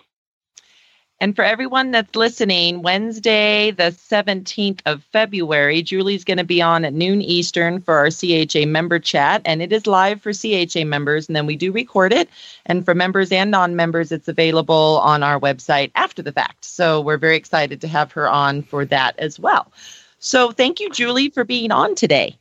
And 1.20 1.34
for 1.34 1.42
everyone 1.42 1.90
that's 1.90 2.14
listening, 2.14 2.82
Wednesday, 2.82 3.72
the 3.72 3.90
17th 3.90 4.82
of 4.86 5.02
February, 5.02 5.82
Julie's 5.82 6.22
going 6.22 6.38
to 6.38 6.44
be 6.44 6.62
on 6.62 6.84
at 6.84 6.94
noon 6.94 7.22
Eastern 7.22 7.80
for 7.80 7.96
our 7.96 8.10
CHA 8.10 8.66
member 8.66 9.00
chat. 9.00 9.42
And 9.44 9.60
it 9.60 9.72
is 9.72 9.88
live 9.88 10.22
for 10.22 10.32
CHA 10.32 10.84
members. 10.84 11.26
And 11.26 11.34
then 11.34 11.44
we 11.44 11.56
do 11.56 11.72
record 11.72 12.12
it. 12.12 12.28
And 12.66 12.84
for 12.84 12.94
members 12.94 13.32
and 13.32 13.50
non 13.50 13.74
members, 13.74 14.12
it's 14.12 14.28
available 14.28 15.00
on 15.02 15.24
our 15.24 15.40
website 15.40 15.90
after 15.96 16.22
the 16.22 16.30
fact. 16.30 16.64
So 16.64 17.00
we're 17.00 17.18
very 17.18 17.36
excited 17.36 17.80
to 17.80 17.88
have 17.88 18.12
her 18.12 18.28
on 18.28 18.62
for 18.62 18.84
that 18.84 19.18
as 19.18 19.40
well. 19.40 19.72
So 20.18 20.50
thank 20.50 20.80
you, 20.80 20.90
Julie, 20.90 21.30
for 21.30 21.44
being 21.44 21.70
on 21.70 21.94
today. 21.94 22.38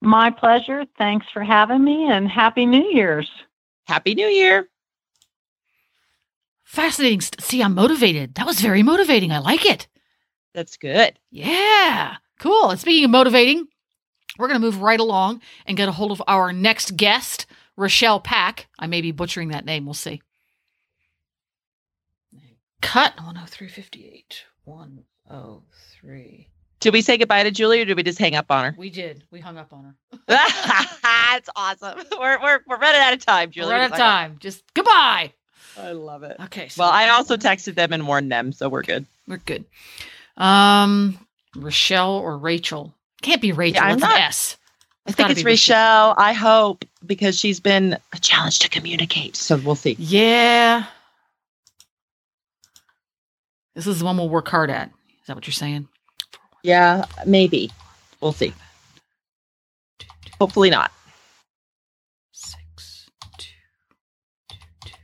My 0.00 0.30
pleasure. 0.30 0.84
Thanks 0.96 1.26
for 1.32 1.42
having 1.42 1.82
me 1.82 2.08
and 2.10 2.28
Happy 2.28 2.66
New 2.66 2.84
Year's. 2.84 3.28
Happy 3.86 4.14
New 4.14 4.26
Year. 4.26 4.68
Fascinating. 6.64 7.22
See, 7.22 7.62
I'm 7.62 7.74
motivated. 7.74 8.34
That 8.34 8.46
was 8.46 8.60
very 8.60 8.82
motivating. 8.82 9.32
I 9.32 9.38
like 9.38 9.64
it. 9.64 9.88
That's 10.54 10.76
good. 10.76 11.18
Yeah. 11.30 12.16
Cool. 12.38 12.70
And 12.70 12.78
speaking 12.78 13.04
of 13.06 13.10
motivating, 13.10 13.66
we're 14.38 14.48
going 14.48 14.60
to 14.60 14.64
move 14.64 14.82
right 14.82 15.00
along 15.00 15.40
and 15.66 15.76
get 15.76 15.88
a 15.88 15.92
hold 15.92 16.12
of 16.12 16.22
our 16.28 16.52
next 16.52 16.96
guest, 16.96 17.46
Rashel 17.76 18.22
Pack. 18.22 18.68
I 18.78 18.86
may 18.86 19.00
be 19.00 19.12
butchering 19.12 19.48
that 19.48 19.64
name. 19.64 19.86
We'll 19.86 19.94
see. 19.94 20.22
Cut 22.80 23.14
10358. 23.16 24.44
103 25.28 25.62
three. 26.00 26.48
Did 26.80 26.92
we 26.92 27.02
say 27.02 27.16
goodbye 27.16 27.42
to 27.42 27.50
Julie 27.50 27.80
or 27.80 27.84
did 27.84 27.96
we 27.96 28.02
just 28.02 28.18
hang 28.18 28.36
up 28.36 28.50
on 28.50 28.64
her? 28.64 28.74
We 28.78 28.90
did. 28.90 29.24
We 29.30 29.40
hung 29.40 29.58
up 29.58 29.72
on 29.72 29.84
her. 29.84 30.18
That's 30.26 31.48
awesome. 31.56 31.98
We're, 32.18 32.40
we're, 32.40 32.60
we're 32.66 32.78
running 32.78 33.00
out 33.00 33.12
of 33.12 33.24
time, 33.24 33.50
Julie. 33.50 33.68
We're 33.68 33.80
out 33.80 33.92
of 33.92 33.96
time. 33.96 34.36
Just 34.40 34.62
goodbye. 34.74 35.32
I 35.76 35.92
love 35.92 36.22
it. 36.22 36.36
Okay. 36.44 36.68
So 36.68 36.82
well, 36.82 36.90
I 36.90 37.10
also 37.10 37.36
texted 37.36 37.74
them 37.74 37.92
and 37.92 38.06
warned 38.06 38.30
them, 38.32 38.52
so 38.52 38.68
we're 38.68 38.82
good. 38.82 39.06
We're 39.26 39.38
good. 39.38 39.64
Um, 40.36 41.18
Rochelle 41.54 42.16
or 42.16 42.36
Rachel? 42.36 42.94
Can't 43.22 43.40
be 43.42 43.52
Rachel. 43.52 43.82
Yeah, 43.82 43.92
I'm 43.92 43.98
not, 43.98 44.16
an 44.16 44.22
S. 44.22 44.56
I 45.06 45.12
think 45.12 45.30
it's 45.30 45.44
Rochelle. 45.44 46.14
I 46.16 46.32
hope 46.32 46.84
because 47.06 47.38
she's 47.38 47.60
been 47.60 47.96
a 48.12 48.18
challenge 48.18 48.60
to 48.60 48.68
communicate. 48.68 49.36
So 49.36 49.56
we'll 49.56 49.76
see. 49.76 49.96
Yeah. 49.98 50.84
This 53.74 53.86
is 53.86 54.00
the 54.00 54.04
one 54.04 54.16
we'll 54.16 54.28
work 54.28 54.48
hard 54.48 54.70
at. 54.70 54.90
Is 55.28 55.30
that 55.30 55.36
what 55.36 55.46
you're 55.46 55.52
saying? 55.52 55.86
Yeah, 56.62 57.04
maybe. 57.26 57.70
We'll 58.22 58.32
see. 58.32 58.54
Hopefully 60.40 60.70
not. 60.70 60.90
Six, 62.32 63.10
two, 63.36 63.50
two, 64.48 64.56
two. 64.86 64.94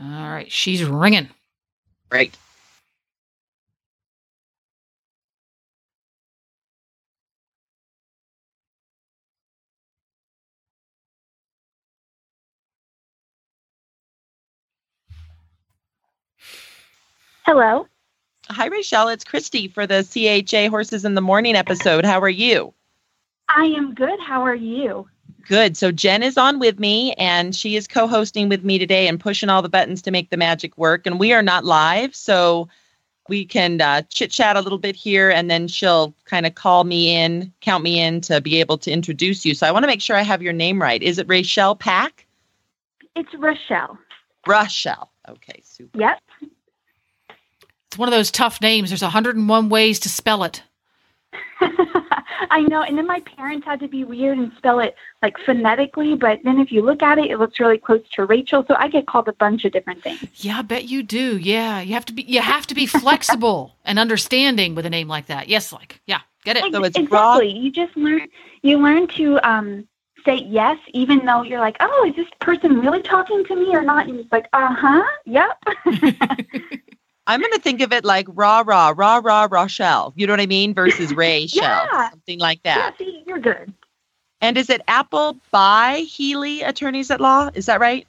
All 0.00 0.30
right, 0.30 0.48
she's 0.48 0.84
ringing. 0.84 1.28
Right. 2.08 2.32
Hello. 17.46 17.86
Hi, 18.48 18.68
Rachel. 18.68 19.08
It's 19.08 19.22
Christy 19.22 19.68
for 19.68 19.86
the 19.86 20.02
CHA 20.02 20.70
Horses 20.70 21.04
in 21.04 21.14
the 21.14 21.20
Morning 21.20 21.56
episode. 21.56 22.06
How 22.06 22.18
are 22.20 22.28
you? 22.30 22.72
I 23.50 23.64
am 23.64 23.92
good. 23.92 24.18
How 24.18 24.40
are 24.40 24.54
you? 24.54 25.06
Good. 25.46 25.76
So 25.76 25.92
Jen 25.92 26.22
is 26.22 26.38
on 26.38 26.58
with 26.58 26.78
me, 26.78 27.12
and 27.18 27.54
she 27.54 27.76
is 27.76 27.86
co-hosting 27.86 28.48
with 28.48 28.64
me 28.64 28.78
today 28.78 29.08
and 29.08 29.20
pushing 29.20 29.50
all 29.50 29.60
the 29.60 29.68
buttons 29.68 30.00
to 30.02 30.10
make 30.10 30.30
the 30.30 30.38
magic 30.38 30.78
work. 30.78 31.06
And 31.06 31.20
we 31.20 31.34
are 31.34 31.42
not 31.42 31.66
live, 31.66 32.16
so 32.16 32.70
we 33.28 33.44
can 33.44 33.78
uh, 33.82 34.00
chit 34.08 34.30
chat 34.30 34.56
a 34.56 34.62
little 34.62 34.78
bit 34.78 34.96
here, 34.96 35.28
and 35.28 35.50
then 35.50 35.68
she'll 35.68 36.14
kind 36.24 36.46
of 36.46 36.54
call 36.54 36.84
me 36.84 37.14
in, 37.14 37.52
count 37.60 37.84
me 37.84 38.00
in 38.00 38.22
to 38.22 38.40
be 38.40 38.58
able 38.58 38.78
to 38.78 38.90
introduce 38.90 39.44
you. 39.44 39.54
So 39.54 39.66
I 39.66 39.70
want 39.70 39.82
to 39.82 39.88
make 39.88 40.00
sure 40.00 40.16
I 40.16 40.22
have 40.22 40.40
your 40.40 40.54
name 40.54 40.80
right. 40.80 41.02
Is 41.02 41.18
it 41.18 41.28
Rachel 41.28 41.76
Pack? 41.76 42.24
It's 43.14 43.34
Rochelle. 43.34 43.98
Rochelle. 44.46 45.10
Okay, 45.28 45.60
super. 45.62 45.98
Yep. 45.98 46.20
It's 47.94 47.98
one 48.00 48.08
of 48.08 48.12
those 48.12 48.32
tough 48.32 48.60
names. 48.60 48.90
There's 48.90 49.02
101 49.02 49.68
ways 49.68 50.00
to 50.00 50.08
spell 50.08 50.42
it. 50.42 50.64
I 52.50 52.62
know. 52.62 52.82
And 52.82 52.98
then 52.98 53.06
my 53.06 53.20
parents 53.20 53.64
had 53.64 53.78
to 53.78 53.86
be 53.86 54.02
weird 54.02 54.36
and 54.36 54.50
spell 54.56 54.80
it 54.80 54.96
like 55.22 55.38
phonetically, 55.46 56.16
but 56.16 56.40
then 56.42 56.58
if 56.58 56.72
you 56.72 56.82
look 56.82 57.04
at 57.04 57.18
it, 57.18 57.30
it 57.30 57.38
looks 57.38 57.60
really 57.60 57.78
close 57.78 58.00
to 58.14 58.24
Rachel. 58.24 58.64
So 58.66 58.74
I 58.76 58.88
get 58.88 59.06
called 59.06 59.28
a 59.28 59.32
bunch 59.34 59.64
of 59.64 59.70
different 59.70 60.02
things. 60.02 60.24
Yeah, 60.44 60.58
I 60.58 60.62
bet 60.62 60.88
you 60.88 61.04
do. 61.04 61.38
Yeah, 61.38 61.82
you 61.82 61.94
have 61.94 62.04
to 62.06 62.12
be. 62.12 62.22
You 62.22 62.40
have 62.40 62.66
to 62.66 62.74
be 62.74 62.86
flexible 62.86 63.76
and 63.84 64.00
understanding 64.00 64.74
with 64.74 64.86
a 64.86 64.90
name 64.90 65.06
like 65.06 65.26
that. 65.26 65.46
Yes, 65.46 65.72
like 65.72 66.00
yeah, 66.04 66.22
get 66.44 66.56
it. 66.56 66.72
So 66.72 66.82
it's 66.82 66.98
exactly. 66.98 67.16
raw. 67.16 67.38
You 67.38 67.70
just 67.70 67.96
learn. 67.96 68.26
You 68.62 68.78
learn 68.78 69.06
to 69.06 69.38
um, 69.48 69.86
say 70.24 70.38
yes, 70.48 70.78
even 70.88 71.24
though 71.24 71.42
you're 71.42 71.60
like, 71.60 71.76
oh, 71.78 72.06
is 72.08 72.16
this 72.16 72.26
person 72.40 72.80
really 72.80 73.02
talking 73.02 73.44
to 73.44 73.54
me 73.54 73.72
or 73.72 73.82
not? 73.82 74.08
And 74.08 74.18
it's 74.18 74.32
like, 74.32 74.48
uh 74.52 74.74
huh, 74.74 75.04
yep. 75.26 75.62
I'm 77.26 77.40
going 77.40 77.52
to 77.52 77.60
think 77.60 77.80
of 77.80 77.92
it 77.92 78.04
like 78.04 78.26
rah 78.30 78.62
rah 78.66 78.92
rah 78.96 79.20
rah 79.22 79.48
Rochelle. 79.50 80.12
You 80.16 80.26
know 80.26 80.32
what 80.32 80.40
I 80.40 80.46
mean? 80.46 80.74
Versus 80.74 81.12
Rachel, 81.16 81.62
Yeah. 81.62 82.10
something 82.10 82.38
like 82.38 82.60
yeah, 82.64 82.90
that. 82.90 82.94
see, 82.98 83.22
you're 83.26 83.38
good. 83.38 83.72
And 84.40 84.58
is 84.58 84.68
it 84.70 84.82
Apple 84.88 85.38
by 85.50 85.98
Healy 86.00 86.62
Attorneys 86.62 87.10
at 87.10 87.20
Law? 87.20 87.50
Is 87.54 87.66
that 87.66 87.80
right? 87.80 88.06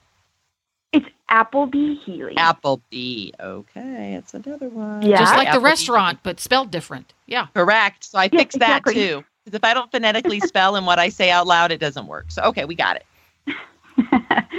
It's 0.92 1.06
Appleby 1.30 1.96
Healy. 2.06 2.36
Appleby. 2.38 3.32
Okay, 3.40 4.16
it's 4.16 4.34
another 4.34 4.70
one. 4.70 5.02
Yeah. 5.04 5.18
Just 5.20 5.36
like 5.36 5.52
the 5.52 5.60
restaurant, 5.60 6.20
but 6.24 6.40
spelled 6.40 6.72
different. 6.72 7.14
Yeah. 7.28 7.48
Correct. 7.54 8.04
So 8.06 8.18
I 8.20 8.30
Yeah, 8.32 8.40
fixed 8.40 8.60
that 8.60 8.86
exactly. 8.86 8.96
too. 8.96 9.26
Because 9.46 9.56
if 9.58 9.64
I 9.64 9.74
don't 9.74 9.92
phonetically 9.92 10.40
spell 10.42 10.76
and 10.76 10.86
what 10.86 11.00
I 11.00 11.10
say 11.10 11.32
out 11.32 11.48
loud, 11.48 11.72
it 11.72 11.80
doesn't 11.80 12.08
work. 12.08 12.32
So 12.32 12.44
okay, 12.44 12.66
we 12.66 12.76
got 12.76 12.98
it. 12.98 13.06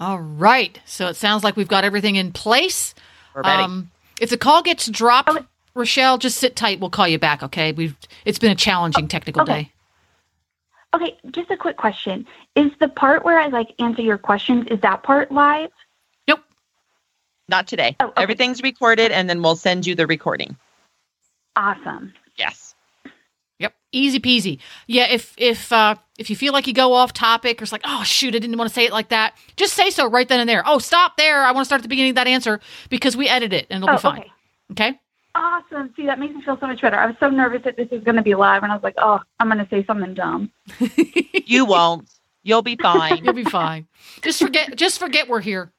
All 0.00 0.20
right. 0.20 0.80
So 0.86 1.08
it 1.08 1.16
sounds 1.16 1.44
like 1.44 1.56
we've 1.56 1.68
got 1.68 1.84
everything 1.84 2.16
in 2.16 2.32
place. 2.32 2.94
We're 3.34 3.42
ready. 3.42 3.62
Um, 3.62 3.90
if 4.20 4.30
the 4.30 4.38
call 4.38 4.62
gets 4.62 4.86
dropped, 4.88 5.30
Oh. 5.30 5.44
Rashel, 5.76 6.18
just 6.20 6.38
sit 6.38 6.54
tight. 6.54 6.78
We'll 6.78 6.90
call 6.90 7.08
you 7.08 7.18
back. 7.18 7.42
Okay. 7.42 7.72
We've. 7.72 7.96
It's 8.24 8.38
been 8.38 8.52
a 8.52 8.56
challenging 8.56 9.08
technical 9.08 9.42
okay. 9.42 9.64
day. 9.64 9.72
Okay, 10.94 11.16
just 11.32 11.50
a 11.50 11.56
quick 11.56 11.76
question. 11.76 12.24
Is 12.54 12.70
the 12.78 12.86
part 12.88 13.24
where 13.24 13.40
I 13.40 13.48
like 13.48 13.74
answer 13.80 14.02
your 14.02 14.16
questions, 14.16 14.68
is 14.70 14.80
that 14.82 15.02
part 15.02 15.32
live? 15.32 15.70
Nope. 16.28 16.38
Not 17.48 17.66
today. 17.66 17.96
Oh, 17.98 18.06
okay. 18.06 18.22
Everything's 18.22 18.62
recorded, 18.62 19.10
and 19.10 19.28
then 19.28 19.42
we'll 19.42 19.56
send 19.56 19.86
you 19.86 19.96
the 19.96 20.06
recording. 20.06 20.56
Awesome. 21.56 22.12
Yes. 22.36 22.63
Yep. 23.94 24.02
Easy 24.02 24.20
peasy. 24.20 24.58
Yeah. 24.86 25.06
If 25.10 25.34
if 25.36 25.72
uh, 25.72 25.96
if 26.18 26.30
you 26.30 26.36
feel 26.36 26.52
like 26.52 26.66
you 26.66 26.74
go 26.74 26.92
off 26.92 27.12
topic 27.12 27.60
or 27.60 27.64
it's 27.64 27.72
like, 27.72 27.82
oh 27.84 28.02
shoot, 28.04 28.34
I 28.34 28.38
didn't 28.38 28.56
want 28.56 28.68
to 28.68 28.74
say 28.74 28.84
it 28.84 28.92
like 28.92 29.08
that, 29.08 29.36
just 29.56 29.74
say 29.74 29.90
so 29.90 30.08
right 30.08 30.28
then 30.28 30.40
and 30.40 30.48
there. 30.48 30.62
Oh, 30.66 30.78
stop 30.78 31.16
there. 31.16 31.44
I 31.44 31.52
want 31.52 31.64
to 31.64 31.66
start 31.66 31.80
at 31.80 31.82
the 31.82 31.88
beginning 31.88 32.10
of 32.10 32.16
that 32.16 32.26
answer 32.26 32.60
because 32.88 33.16
we 33.16 33.28
edit 33.28 33.52
it 33.52 33.66
and 33.70 33.82
it'll 33.82 33.94
oh, 33.94 33.96
be 33.96 34.02
fine. 34.02 34.18
okay. 34.20 34.30
Okay. 34.72 34.98
Awesome. 35.34 35.92
See, 35.96 36.06
that 36.06 36.18
makes 36.18 36.34
me 36.34 36.42
feel 36.42 36.58
so 36.60 36.66
much 36.66 36.80
better. 36.80 36.96
I 36.96 37.06
was 37.06 37.16
so 37.18 37.28
nervous 37.28 37.62
that 37.64 37.76
this 37.76 37.90
was 37.90 38.04
going 38.04 38.16
to 38.16 38.22
be 38.22 38.36
live, 38.36 38.62
and 38.62 38.70
I 38.70 38.74
was 38.76 38.84
like, 38.84 38.94
oh, 38.98 39.20
I'm 39.40 39.48
going 39.48 39.58
to 39.58 39.68
say 39.68 39.84
something 39.84 40.14
dumb. 40.14 40.50
You 41.46 41.66
won't. 41.66 42.08
You'll 42.42 42.62
be 42.62 42.76
fine. 42.76 43.22
You'll 43.22 43.34
be 43.34 43.44
fine. 43.44 43.86
just 44.22 44.38
forget. 44.38 44.74
Just 44.76 44.98
forget 44.98 45.28
we're 45.28 45.40
here. 45.40 45.70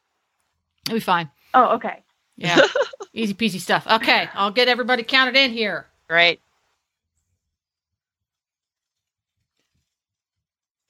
You'll 0.87 0.97
be 0.97 0.99
fine. 0.99 1.31
Oh, 1.55 1.75
okay. 1.75 2.03
Yeah. 2.37 2.61
Easy 3.13 3.33
peasy 3.33 3.59
stuff. 3.59 3.87
Okay. 3.87 4.29
I'll 4.35 4.51
get 4.51 4.67
everybody 4.67 5.01
counted 5.01 5.35
in 5.35 5.51
here. 5.51 5.87
Great. 6.07 6.39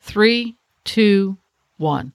Three, 0.06 0.56
two, 0.84 1.36
one. 1.78 2.14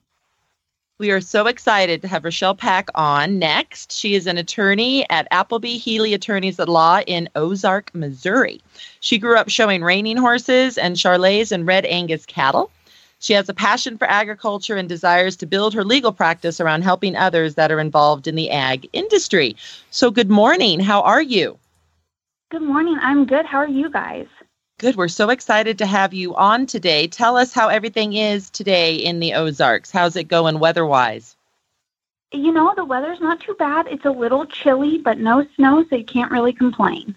We 0.97 1.11
are 1.11 1.19
so 1.19 1.47
excited 1.47 2.01
to 2.01 2.07
have 2.07 2.23
Rashel 2.23 2.57
Pack 2.57 2.87
on 2.95 3.37
next. 3.37 3.91
She 3.91 4.15
is 4.15 4.27
an 4.27 4.37
attorney 4.37 5.07
at 5.09 5.27
Appleby 5.29 5.77
Healy 5.77 6.13
Attorneys 6.13 6.57
at 6.57 6.69
Law 6.69 7.01
in 7.05 7.27
Ozark, 7.35 7.93
Missouri. 7.93 8.61
She 9.01 9.17
grew 9.17 9.35
up 9.35 9.49
showing 9.49 9.83
reining 9.83 10.15
horses 10.15 10.77
and 10.77 10.95
Charolais 10.95 11.51
and 11.51 11.67
Red 11.67 11.85
Angus 11.85 12.25
cattle. 12.25 12.71
She 13.19 13.33
has 13.33 13.49
a 13.49 13.53
passion 13.53 13.97
for 13.97 14.09
agriculture 14.09 14.77
and 14.77 14.87
desires 14.87 15.35
to 15.35 15.45
build 15.45 15.73
her 15.73 15.83
legal 15.83 16.13
practice 16.13 16.61
around 16.61 16.83
helping 16.83 17.17
others 17.17 17.55
that 17.55 17.73
are 17.73 17.81
involved 17.81 18.25
in 18.25 18.35
the 18.35 18.51
ag 18.51 18.89
industry. 18.93 19.57
So, 19.91 20.11
good 20.11 20.29
morning. 20.29 20.79
How 20.79 21.01
are 21.01 21.21
you? 21.21 21.59
Good 22.51 22.63
morning. 22.63 22.97
I'm 23.01 23.25
good. 23.25 23.45
How 23.45 23.57
are 23.57 23.67
you 23.67 23.89
guys? 23.89 24.27
Good. 24.81 24.95
We're 24.95 25.09
so 25.09 25.29
excited 25.29 25.77
to 25.77 25.85
have 25.85 26.11
you 26.11 26.33
on 26.33 26.65
today. 26.65 27.05
Tell 27.05 27.37
us 27.37 27.53
how 27.53 27.67
everything 27.67 28.13
is 28.13 28.49
today 28.49 28.95
in 28.95 29.19
the 29.19 29.35
Ozarks. 29.35 29.91
How's 29.91 30.15
it 30.15 30.23
going 30.23 30.57
weather 30.57 30.87
wise? 30.87 31.35
You 32.31 32.51
know, 32.51 32.73
the 32.75 32.83
weather's 32.83 33.21
not 33.21 33.39
too 33.39 33.53
bad. 33.59 33.85
It's 33.85 34.05
a 34.05 34.09
little 34.09 34.47
chilly, 34.47 34.97
but 34.97 35.19
no 35.19 35.45
snow, 35.55 35.85
so 35.87 35.97
you 35.97 36.03
can't 36.03 36.31
really 36.31 36.51
complain. 36.51 37.15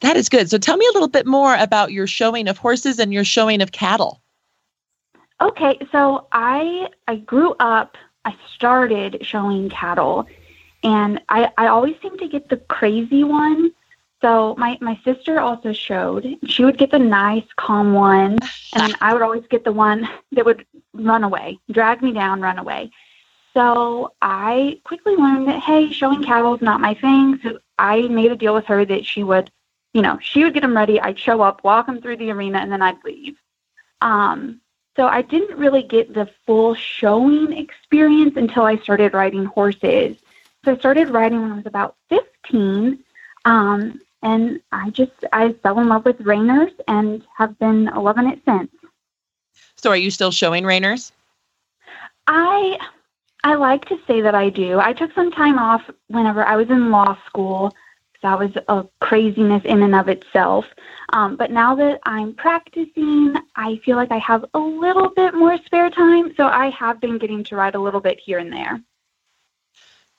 That 0.00 0.16
is 0.16 0.30
good. 0.30 0.48
So 0.48 0.56
tell 0.56 0.78
me 0.78 0.86
a 0.86 0.92
little 0.94 1.10
bit 1.10 1.26
more 1.26 1.54
about 1.54 1.92
your 1.92 2.06
showing 2.06 2.48
of 2.48 2.56
horses 2.56 2.98
and 2.98 3.12
your 3.12 3.24
showing 3.24 3.60
of 3.60 3.72
cattle. 3.72 4.22
Okay, 5.42 5.78
so 5.92 6.28
I 6.32 6.88
I 7.06 7.16
grew 7.16 7.54
up. 7.60 7.98
I 8.24 8.34
started 8.54 9.18
showing 9.20 9.68
cattle, 9.68 10.26
and 10.82 11.20
I 11.28 11.52
I 11.58 11.66
always 11.66 11.96
seem 12.00 12.16
to 12.16 12.26
get 12.26 12.48
the 12.48 12.56
crazy 12.56 13.22
one. 13.22 13.70
So 14.20 14.54
my 14.58 14.76
my 14.80 14.98
sister 15.04 15.40
also 15.40 15.72
showed. 15.72 16.26
She 16.46 16.64
would 16.64 16.76
get 16.76 16.90
the 16.90 16.98
nice, 16.98 17.46
calm 17.56 17.94
one, 17.94 18.38
and 18.74 18.96
I 19.00 19.12
would 19.12 19.22
always 19.22 19.46
get 19.48 19.64
the 19.64 19.72
one 19.72 20.08
that 20.32 20.44
would 20.44 20.66
run 20.92 21.24
away, 21.24 21.58
drag 21.70 22.02
me 22.02 22.12
down, 22.12 22.40
run 22.40 22.58
away. 22.58 22.90
So 23.54 24.12
I 24.20 24.80
quickly 24.84 25.16
learned 25.16 25.48
that 25.48 25.60
hey, 25.62 25.90
showing 25.90 26.22
cattle 26.22 26.54
is 26.54 26.62
not 26.62 26.80
my 26.80 26.94
thing. 26.94 27.40
So 27.42 27.58
I 27.78 28.02
made 28.02 28.30
a 28.30 28.36
deal 28.36 28.54
with 28.54 28.66
her 28.66 28.84
that 28.84 29.06
she 29.06 29.24
would, 29.24 29.50
you 29.94 30.02
know, 30.02 30.18
she 30.20 30.44
would 30.44 30.54
get 30.54 30.60
them 30.60 30.76
ready. 30.76 31.00
I'd 31.00 31.18
show 31.18 31.40
up, 31.40 31.64
walk 31.64 31.86
them 31.86 32.02
through 32.02 32.18
the 32.18 32.30
arena, 32.30 32.58
and 32.58 32.70
then 32.70 32.82
I'd 32.82 33.02
leave. 33.04 33.36
Um, 34.02 34.60
so 34.96 35.06
I 35.06 35.22
didn't 35.22 35.58
really 35.58 35.82
get 35.82 36.12
the 36.12 36.28
full 36.46 36.74
showing 36.74 37.52
experience 37.52 38.36
until 38.36 38.64
I 38.64 38.76
started 38.76 39.14
riding 39.14 39.46
horses. 39.46 40.18
So 40.64 40.72
I 40.72 40.76
started 40.76 41.08
riding 41.08 41.40
when 41.40 41.52
I 41.52 41.56
was 41.56 41.66
about 41.66 41.96
15. 42.10 43.02
Um, 43.46 44.00
and 44.22 44.60
I 44.72 44.90
just 44.90 45.12
I 45.32 45.52
fell 45.62 45.78
in 45.80 45.88
love 45.88 46.04
with 46.04 46.18
reiners 46.18 46.72
and 46.88 47.26
have 47.36 47.58
been 47.58 47.86
loving 47.86 48.28
it 48.28 48.40
since. 48.44 48.70
So 49.76 49.90
are 49.90 49.96
you 49.96 50.10
still 50.10 50.30
showing 50.30 50.64
reiners? 50.64 51.12
I 52.26 52.78
I 53.42 53.54
like 53.54 53.86
to 53.86 53.98
say 54.06 54.20
that 54.20 54.34
I 54.34 54.50
do. 54.50 54.78
I 54.78 54.92
took 54.92 55.12
some 55.14 55.30
time 55.30 55.58
off 55.58 55.82
whenever 56.08 56.44
I 56.44 56.56
was 56.56 56.68
in 56.68 56.90
law 56.90 57.16
school. 57.26 57.74
That 58.22 58.38
was 58.38 58.50
a 58.68 58.84
craziness 59.00 59.64
in 59.64 59.82
and 59.82 59.94
of 59.94 60.08
itself. 60.08 60.66
Um, 61.14 61.36
but 61.36 61.50
now 61.50 61.74
that 61.76 62.00
I'm 62.04 62.34
practicing, 62.34 63.34
I 63.56 63.80
feel 63.82 63.96
like 63.96 64.12
I 64.12 64.18
have 64.18 64.44
a 64.52 64.58
little 64.58 65.08
bit 65.08 65.32
more 65.32 65.56
spare 65.64 65.88
time. 65.88 66.34
So 66.36 66.44
I 66.44 66.68
have 66.68 67.00
been 67.00 67.16
getting 67.16 67.42
to 67.44 67.56
ride 67.56 67.74
a 67.74 67.80
little 67.80 68.00
bit 68.00 68.20
here 68.20 68.38
and 68.38 68.52
there. 68.52 68.78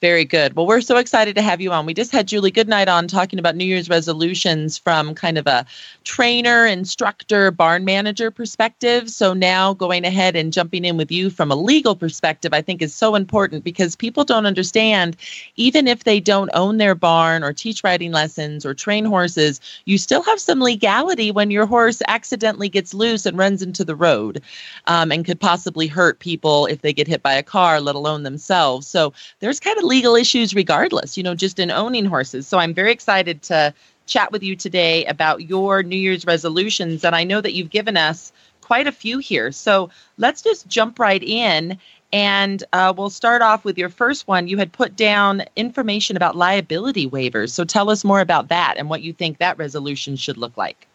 Very 0.02 0.26
good. 0.26 0.56
Well, 0.56 0.65
we're 0.65 0.82
so 0.82 0.98
excited 0.98 1.36
to 1.36 1.44
have 1.44 1.61
you 1.61 1.72
on. 1.72 1.86
We 1.86 1.94
just 1.94 2.11
had 2.11 2.28
Julie 2.28 2.49
Goodnight 2.49 2.88
on 2.88 3.07
talking 3.07 3.38
about 3.38 3.56
New 3.56 3.65
Year's 3.65 3.88
resolutions 3.88 4.76
from 4.76 5.14
kind 5.14 5.38
of 5.38 5.45
a 5.45 5.64
trainer, 6.06 6.65
instructor, 6.65 7.52
barn 7.52 7.86
manager 7.86 8.32
perspective. 8.32 9.11
So 9.11 9.34
now 9.36 9.76
going 9.76 10.03
ahead 10.03 10.36
and 10.36 10.52
jumping 10.52 10.86
in 10.86 10.98
with 10.98 11.11
you 11.11 11.30
from 11.30 11.52
a 11.52 11.56
legal 11.56 11.95
perspective, 11.95 12.52
I 12.52 12.64
think 12.64 12.82
is 12.82 12.95
so 12.95 13.14
important 13.14 13.64
because 13.64 13.95
people 13.95 14.23
don't 14.23 14.48
understand, 14.48 15.18
even 15.56 15.88
if 15.88 16.03
they 16.03 16.19
don't 16.19 16.49
own 16.56 16.78
their 16.78 16.95
barn 16.95 17.44
or 17.44 17.53
teach 17.53 17.84
riding 17.84 18.11
lessons 18.11 18.65
or 18.65 18.73
train 18.73 19.06
horses, 19.06 19.61
you 19.86 19.99
still 19.99 20.23
have 20.23 20.40
some 20.40 20.61
legality 20.61 21.30
when 21.30 21.52
your 21.52 21.68
horse 21.68 22.02
accidentally 22.07 22.69
gets 22.69 22.95
loose 22.95 23.28
and 23.28 23.38
runs 23.38 23.61
into 23.61 23.86
the 23.86 23.95
road 23.95 24.41
um, 24.88 25.11
and 25.11 25.26
could 25.26 25.40
possibly 25.40 25.86
hurt 25.86 26.18
people 26.18 26.65
if 26.65 26.82
they 26.82 26.91
get 26.91 27.07
hit 27.07 27.22
by 27.22 27.34
a 27.34 27.44
car, 27.44 27.80
let 27.80 27.94
alone 27.94 28.23
themselves. 28.23 28.88
So 28.88 29.14
there's 29.41 29.60
kind 29.60 29.78
of 29.78 29.90
legal 29.91 30.15
issues 30.15 30.55
regardless, 30.55 31.18
you 31.18 31.23
know, 31.23 31.35
just 31.35 31.59
in 31.59 31.69
owning 31.69 32.05
horses. 32.05 32.47
So 32.47 32.57
I'm 32.57 32.73
very 32.73 32.93
excited 32.93 33.41
to 33.43 33.73
chat 34.05 34.31
with 34.31 34.41
you 34.41 34.55
today 34.55 35.03
about 35.05 35.49
your 35.49 35.84
New 35.84 35.97
Year's 35.97 36.26
resolutions. 36.26 37.03
And 37.03 37.13
I 37.13 37.26
know 37.26 37.41
that 37.41 37.51
you've 37.51 37.69
given 37.69 37.97
us 37.97 38.31
quite 38.61 38.88
a 38.88 38.91
few 38.93 39.19
here. 39.19 39.51
So 39.51 39.89
let's 40.18 40.41
just 40.41 40.65
jump 40.69 40.97
right 40.97 41.22
in. 41.22 41.77
And 42.13 42.63
uh, 42.72 42.93
we'll 42.95 43.09
start 43.09 43.41
off 43.41 43.65
with 43.65 43.77
your 43.77 43.89
first 43.89 44.30
one. 44.30 44.47
You 44.47 44.57
had 44.57 44.72
put 44.72 44.95
down 44.95 45.43
information 45.57 46.15
about 46.15 46.38
liability 46.38 47.09
waivers. 47.09 47.49
So 47.49 47.65
tell 47.65 47.89
us 47.89 48.05
more 48.05 48.22
about 48.22 48.47
that 48.47 48.76
and 48.77 48.89
what 48.89 49.01
you 49.01 49.11
think 49.11 49.38
that 49.38 49.57
resolution 49.57 50.15
should 50.15 50.38
look 50.38 50.55
like. 50.55 50.88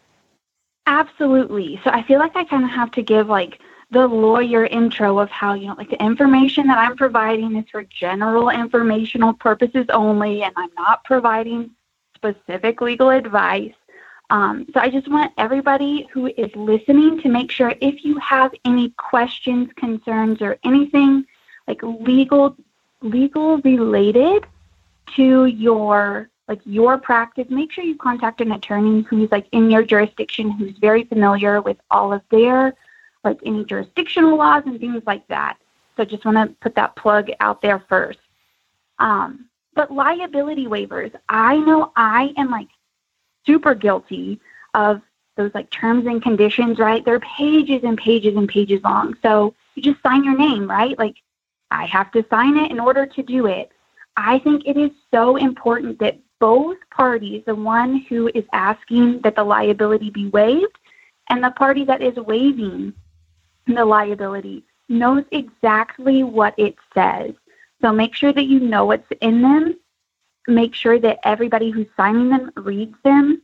Absolutely. 0.87 1.79
So 1.83 1.91
I 1.91 2.01
feel 2.01 2.17
like 2.17 2.35
I 2.35 2.45
kind 2.45 2.63
of 2.63 2.71
have 2.71 2.91
to 2.91 3.03
give 3.03 3.27
like 3.29 3.59
the 3.89 4.05
lawyer 4.07 4.65
intro 4.65 5.19
of 5.19 5.29
how, 5.29 5.53
you 5.53 5.67
know, 5.67 5.75
like 5.77 5.89
the 5.89 6.03
information 6.03 6.67
that 6.67 6.77
I'm 6.77 6.97
providing 6.97 7.55
is 7.55 7.65
for 7.71 7.83
general 7.83 8.49
informational 8.49 9.33
purposes 9.33 9.85
only, 9.89 10.43
and 10.43 10.53
I'm 10.57 10.71
not 10.77 11.03
providing 11.05 11.71
specific 12.15 12.81
legal 12.81 13.09
advice. 13.09 13.73
Um, 14.29 14.65
so 14.73 14.81
I 14.81 14.89
just 14.89 15.07
want 15.07 15.31
everybody 15.37 16.07
who 16.11 16.27
is 16.27 16.53
listening 16.55 17.21
to 17.21 17.29
make 17.29 17.49
sure 17.49 17.73
if 17.79 18.03
you 18.03 18.17
have 18.19 18.51
any 18.65 18.89
questions, 18.97 19.69
concerns, 19.77 20.41
or 20.41 20.57
anything 20.65 21.25
like 21.67 21.81
legal 21.81 22.55
legal 23.01 23.59
related 23.59 24.45
to 25.15 25.45
your 25.45 26.29
like 26.49 26.59
your 26.65 26.97
practice, 26.97 27.47
make 27.49 27.71
sure 27.71 27.83
you 27.83 27.95
contact 27.95 28.41
an 28.41 28.51
attorney 28.51 29.01
who's 29.01 29.31
like 29.31 29.47
in 29.51 29.71
your 29.71 29.83
jurisdiction, 29.83 30.49
who's 30.49 30.77
very 30.77 31.03
familiar 31.05 31.61
with 31.61 31.77
all 31.91 32.11
of 32.11 32.21
their 32.29 32.73
like 33.23 33.39
any 33.45 33.65
jurisdictional 33.65 34.37
laws 34.37 34.63
and 34.65 34.79
things 34.79 35.03
like 35.05 35.27
that. 35.27 35.57
So 35.95 36.05
just 36.05 36.25
want 36.25 36.37
to 36.37 36.55
put 36.61 36.75
that 36.75 36.95
plug 36.95 37.29
out 37.39 37.61
there 37.61 37.83
first. 37.89 38.19
Um, 38.99 39.49
but 39.73 39.91
liability 39.91 40.65
waivers, 40.65 41.13
I 41.29 41.57
know 41.57 41.91
I 41.95 42.33
am 42.37 42.49
like 42.49 42.69
super 43.45 43.75
guilty 43.75 44.39
of 44.73 45.01
those 45.35 45.51
like 45.53 45.69
terms 45.69 46.05
and 46.07 46.21
conditions, 46.21 46.79
right? 46.79 47.05
They're 47.05 47.19
pages 47.19 47.83
and 47.83 47.97
pages 47.97 48.35
and 48.35 48.49
pages 48.49 48.81
long. 48.83 49.15
So 49.21 49.53
you 49.75 49.83
just 49.83 50.01
sign 50.01 50.23
your 50.23 50.37
name, 50.37 50.69
right? 50.69 50.97
Like 50.97 51.15
I 51.71 51.85
have 51.85 52.11
to 52.11 52.25
sign 52.29 52.57
it 52.57 52.71
in 52.71 52.79
order 52.79 53.05
to 53.05 53.23
do 53.23 53.45
it. 53.45 53.71
I 54.15 54.39
think 54.39 54.63
it 54.65 54.77
is 54.77 54.91
so 55.11 55.35
important 55.35 55.99
that 55.99 56.17
both 56.39 56.77
parties, 56.91 57.43
the 57.45 57.55
one 57.55 57.97
who 58.09 58.29
is 58.33 58.45
asking 58.53 59.21
that 59.21 59.35
the 59.35 59.43
liability 59.43 60.09
be 60.09 60.27
waived 60.29 60.77
and 61.29 61.43
the 61.43 61.51
party 61.51 61.85
that 61.85 62.01
is 62.01 62.15
waiving 62.15 62.93
the 63.75 63.85
liability 63.85 64.63
knows 64.89 65.23
exactly 65.31 66.23
what 66.23 66.53
it 66.57 66.75
says. 66.93 67.33
So 67.81 67.91
make 67.91 68.15
sure 68.15 68.33
that 68.33 68.45
you 68.45 68.59
know 68.59 68.85
what's 68.85 69.11
in 69.21 69.41
them. 69.41 69.77
Make 70.47 70.73
sure 70.73 70.99
that 70.99 71.19
everybody 71.23 71.69
who's 71.69 71.87
signing 71.97 72.29
them 72.29 72.51
reads 72.55 72.95
them 73.03 73.41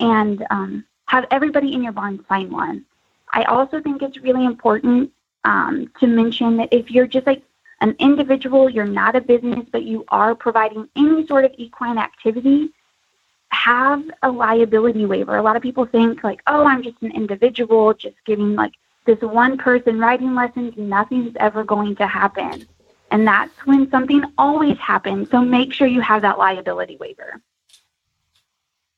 and 0.00 0.46
um, 0.50 0.84
have 1.06 1.26
everybody 1.30 1.74
in 1.74 1.82
your 1.82 1.92
barn 1.92 2.24
sign 2.28 2.50
one. 2.50 2.84
I 3.32 3.42
also 3.44 3.80
think 3.80 4.02
it's 4.02 4.18
really 4.18 4.44
important 4.44 5.10
um, 5.44 5.90
to 6.00 6.06
mention 6.06 6.56
that 6.58 6.68
if 6.72 6.90
you're 6.90 7.06
just 7.06 7.26
like 7.26 7.42
an 7.80 7.96
individual, 7.98 8.70
you're 8.70 8.86
not 8.86 9.16
a 9.16 9.20
business, 9.20 9.66
but 9.72 9.82
you 9.82 10.04
are 10.08 10.34
providing 10.34 10.88
any 10.96 11.26
sort 11.26 11.44
of 11.44 11.52
equine 11.58 11.98
activity, 11.98 12.70
have 13.48 14.02
a 14.22 14.30
liability 14.30 15.04
waiver. 15.04 15.36
A 15.36 15.42
lot 15.42 15.56
of 15.56 15.62
people 15.62 15.84
think 15.84 16.22
like, 16.24 16.40
oh, 16.46 16.64
I'm 16.64 16.82
just 16.82 16.96
an 17.02 17.12
individual, 17.12 17.92
just 17.92 18.16
giving 18.24 18.54
like 18.54 18.72
this 19.04 19.20
one 19.20 19.58
person 19.58 19.98
writing 19.98 20.34
lessons, 20.34 20.74
nothing's 20.76 21.36
ever 21.38 21.64
going 21.64 21.96
to 21.96 22.06
happen. 22.06 22.66
And 23.10 23.26
that's 23.26 23.54
when 23.66 23.90
something 23.90 24.24
always 24.38 24.78
happens. 24.78 25.30
So 25.30 25.40
make 25.40 25.72
sure 25.72 25.86
you 25.86 26.00
have 26.00 26.22
that 26.22 26.38
liability 26.38 26.96
waiver. 26.96 27.40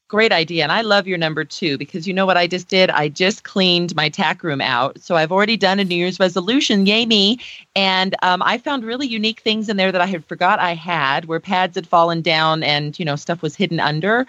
Great 0.08 0.30
idea. 0.30 0.62
And 0.62 0.70
I 0.70 0.82
love 0.82 1.08
your 1.08 1.18
number 1.18 1.44
two 1.44 1.76
because 1.76 2.06
you 2.06 2.14
know 2.14 2.26
what 2.26 2.36
I 2.36 2.46
just 2.46 2.68
did? 2.68 2.90
I 2.90 3.08
just 3.08 3.42
cleaned 3.42 3.96
my 3.96 4.08
tack 4.08 4.44
room 4.44 4.60
out. 4.60 5.00
So 5.02 5.16
I've 5.16 5.32
already 5.32 5.56
done 5.56 5.80
a 5.80 5.84
New 5.84 5.96
Year's 5.96 6.20
resolution. 6.20 6.86
Yay, 6.86 7.06
me. 7.06 7.40
And 7.74 8.14
um, 8.22 8.40
I 8.42 8.58
found 8.58 8.84
really 8.84 9.08
unique 9.08 9.40
things 9.40 9.68
in 9.68 9.76
there 9.76 9.90
that 9.90 10.00
I 10.00 10.06
had 10.06 10.24
forgot 10.24 10.60
I 10.60 10.74
had 10.74 11.24
where 11.24 11.40
pads 11.40 11.74
had 11.74 11.88
fallen 11.88 12.22
down 12.22 12.62
and, 12.62 12.96
you 13.00 13.04
know, 13.04 13.16
stuff 13.16 13.42
was 13.42 13.56
hidden 13.56 13.80
under 13.80 14.26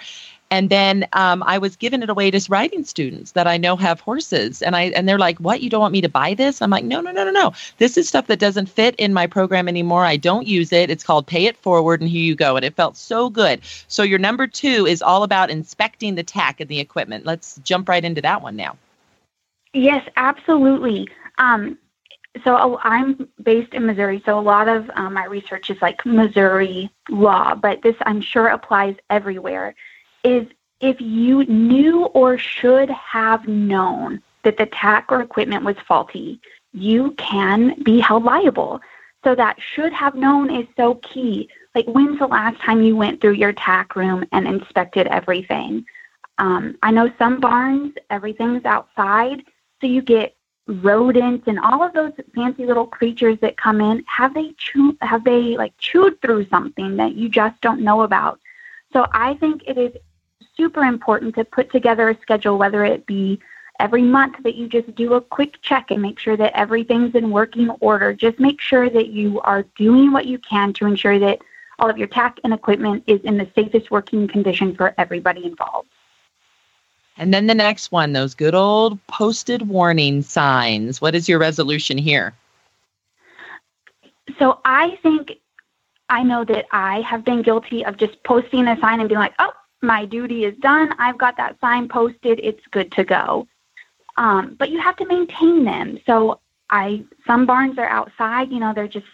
and 0.49 0.69
then 0.69 1.07
um, 1.13 1.43
I 1.45 1.57
was 1.57 1.75
giving 1.75 2.01
it 2.03 2.09
away 2.09 2.31
to 2.31 2.45
riding 2.49 2.83
students 2.85 3.31
that 3.33 3.47
I 3.47 3.57
know 3.57 3.75
have 3.75 3.99
horses, 3.99 4.61
and 4.61 4.75
I 4.75 4.83
and 4.83 5.07
they're 5.07 5.19
like, 5.19 5.37
"What? 5.39 5.61
You 5.61 5.69
don't 5.69 5.81
want 5.81 5.91
me 5.91 6.01
to 6.01 6.09
buy 6.09 6.33
this?" 6.33 6.61
I'm 6.61 6.69
like, 6.69 6.85
"No, 6.85 7.01
no, 7.01 7.11
no, 7.11 7.25
no, 7.25 7.31
no. 7.31 7.53
This 7.77 7.97
is 7.97 8.07
stuff 8.07 8.27
that 8.27 8.39
doesn't 8.39 8.67
fit 8.67 8.95
in 8.95 9.13
my 9.13 9.27
program 9.27 9.67
anymore. 9.67 10.05
I 10.05 10.17
don't 10.17 10.47
use 10.47 10.71
it. 10.71 10.89
It's 10.89 11.03
called 11.03 11.27
Pay 11.27 11.45
It 11.45 11.57
Forward, 11.57 12.01
and 12.01 12.09
here 12.09 12.21
you 12.21 12.35
go." 12.35 12.55
And 12.55 12.63
it 12.63 12.75
felt 12.75 12.95
so 12.95 13.29
good. 13.29 13.61
So 13.87 14.03
your 14.03 14.19
number 14.19 14.47
two 14.47 14.85
is 14.85 15.01
all 15.01 15.23
about 15.23 15.49
inspecting 15.49 16.15
the 16.15 16.23
tack 16.23 16.61
and 16.61 16.69
the 16.69 16.79
equipment. 16.79 17.25
Let's 17.25 17.59
jump 17.63 17.89
right 17.89 18.03
into 18.03 18.21
that 18.21 18.41
one 18.41 18.55
now. 18.55 18.77
Yes, 19.73 20.07
absolutely. 20.15 21.09
Um, 21.37 21.77
so 22.43 22.79
I'm 22.83 23.27
based 23.41 23.73
in 23.73 23.85
Missouri, 23.85 24.21
so 24.25 24.39
a 24.39 24.41
lot 24.41 24.67
of 24.67 24.89
um, 24.95 25.13
my 25.13 25.25
research 25.25 25.69
is 25.69 25.81
like 25.81 26.05
Missouri 26.05 26.89
law, 27.09 27.55
but 27.55 27.81
this 27.81 27.95
I'm 28.01 28.21
sure 28.21 28.47
applies 28.47 28.95
everywhere 29.09 29.75
is 30.23 30.47
if 30.79 30.99
you 31.01 31.45
knew 31.45 32.05
or 32.07 32.37
should 32.37 32.89
have 32.89 33.47
known 33.47 34.21
that 34.43 34.57
the 34.57 34.67
tack 34.67 35.05
or 35.09 35.21
equipment 35.21 35.63
was 35.63 35.75
faulty, 35.87 36.39
you 36.73 37.11
can 37.17 37.81
be 37.83 37.99
held 37.99 38.23
liable. 38.23 38.79
So 39.23 39.35
that 39.35 39.59
should 39.59 39.91
have 39.93 40.15
known 40.15 40.53
is 40.53 40.67
so 40.77 40.95
key. 40.95 41.49
Like, 41.73 41.85
when's 41.85 42.19
the 42.19 42.27
last 42.27 42.59
time 42.61 42.81
you 42.81 42.95
went 42.95 43.19
through 43.19 43.33
your 43.33 43.53
tack 43.53 43.95
room 43.95 44.25
and 44.31 44.47
inspected 44.47 45.07
everything? 45.07 45.85
Um, 46.37 46.77
I 46.83 46.91
know 46.91 47.11
some 47.17 47.39
barns, 47.39 47.95
everything's 48.09 48.65
outside, 48.65 49.43
so 49.81 49.87
you 49.87 50.01
get 50.01 50.35
rodents 50.67 51.47
and 51.47 51.59
all 51.59 51.81
of 51.81 51.93
those 51.93 52.11
fancy 52.35 52.65
little 52.65 52.85
creatures 52.85 53.37
that 53.41 53.57
come 53.57 53.81
in. 53.81 54.03
Have 54.07 54.33
they 54.33 54.53
chewed? 54.57 54.97
Have 55.01 55.23
they 55.23 55.57
like 55.57 55.73
chewed 55.77 56.21
through 56.21 56.47
something 56.49 56.97
that 56.97 57.15
you 57.15 57.29
just 57.29 57.59
don't 57.61 57.81
know 57.81 58.01
about? 58.01 58.39
So 58.93 59.07
I 59.11 59.33
think 59.35 59.63
it 59.67 59.77
is 59.77 59.95
super 60.55 60.83
important 60.83 61.35
to 61.35 61.43
put 61.43 61.71
together 61.71 62.09
a 62.09 62.21
schedule, 62.21 62.57
whether 62.57 62.83
it 62.83 63.05
be 63.05 63.39
every 63.79 64.01
month 64.01 64.41
that 64.43 64.55
you 64.55 64.67
just 64.67 64.93
do 64.95 65.13
a 65.13 65.21
quick 65.21 65.61
check 65.61 65.91
and 65.91 66.01
make 66.01 66.19
sure 66.19 66.35
that 66.35 66.57
everything's 66.57 67.15
in 67.15 67.29
working 67.29 67.69
order. 67.79 68.13
Just 68.13 68.39
make 68.39 68.59
sure 68.59 68.89
that 68.89 69.09
you 69.09 69.39
are 69.41 69.63
doing 69.77 70.11
what 70.11 70.25
you 70.25 70.39
can 70.39 70.73
to 70.73 70.85
ensure 70.85 71.19
that 71.19 71.39
all 71.79 71.89
of 71.89 71.97
your 71.97 72.07
tack 72.07 72.39
and 72.43 72.53
equipment 72.53 73.03
is 73.05 73.21
in 73.21 73.37
the 73.37 73.47
safest 73.53 73.91
working 73.91 74.27
condition 74.27 74.75
for 74.75 74.95
everybody 74.97 75.45
involved. 75.45 75.89
And 77.17 77.33
then 77.33 77.47
the 77.47 77.55
next 77.55 77.91
one, 77.91 78.13
those 78.13 78.33
good 78.35 78.55
old 78.55 79.05
posted 79.07 79.67
warning 79.67 80.21
signs. 80.21 81.01
What 81.01 81.15
is 81.15 81.27
your 81.27 81.39
resolution 81.39 81.97
here? 81.97 82.33
So 84.37 84.59
I 84.65 84.97
think 85.01 85.33
I 86.09 86.23
know 86.23 86.45
that 86.45 86.65
I 86.71 87.01
have 87.01 87.25
been 87.25 87.41
guilty 87.41 87.83
of 87.85 87.97
just 87.97 88.21
posting 88.23 88.67
a 88.67 88.79
sign 88.79 88.99
and 88.99 89.09
being 89.09 89.19
like, 89.19 89.33
oh, 89.39 89.51
my 89.81 90.05
duty 90.05 90.45
is 90.45 90.57
done. 90.57 90.93
I've 90.97 91.17
got 91.17 91.37
that 91.37 91.59
sign 91.59 91.87
posted. 91.87 92.39
It's 92.41 92.65
good 92.71 92.91
to 92.93 93.03
go. 93.03 93.47
Um, 94.17 94.55
but 94.57 94.71
you 94.71 94.79
have 94.79 94.95
to 94.97 95.05
maintain 95.05 95.63
them. 95.63 95.99
So 96.05 96.39
I 96.69 97.03
some 97.25 97.45
barns 97.45 97.77
are 97.77 97.87
outside. 97.87 98.51
You 98.51 98.59
know, 98.59 98.73
they're 98.73 98.87
just 98.87 99.05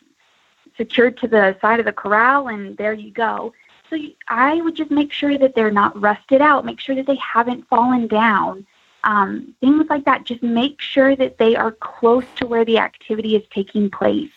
secured 0.77 1.17
to 1.17 1.27
the 1.27 1.57
side 1.61 1.79
of 1.79 1.85
the 1.85 1.93
corral, 1.93 2.47
and 2.47 2.75
there 2.77 2.93
you 2.93 3.11
go. 3.11 3.53
So 3.89 3.95
you, 3.95 4.13
I 4.27 4.61
would 4.61 4.75
just 4.75 4.91
make 4.91 5.11
sure 5.11 5.37
that 5.37 5.55
they're 5.55 5.71
not 5.71 5.99
rusted 5.99 6.41
out. 6.41 6.65
Make 6.65 6.79
sure 6.79 6.95
that 6.95 7.05
they 7.05 7.17
haven't 7.17 7.67
fallen 7.67 8.07
down. 8.07 8.65
Um, 9.03 9.53
things 9.59 9.85
like 9.89 10.05
that. 10.05 10.23
Just 10.23 10.41
make 10.41 10.79
sure 10.79 11.15
that 11.17 11.37
they 11.37 11.55
are 11.55 11.73
close 11.73 12.25
to 12.37 12.47
where 12.47 12.63
the 12.63 12.77
activity 12.77 13.35
is 13.35 13.43
taking 13.51 13.91
place. 13.91 14.31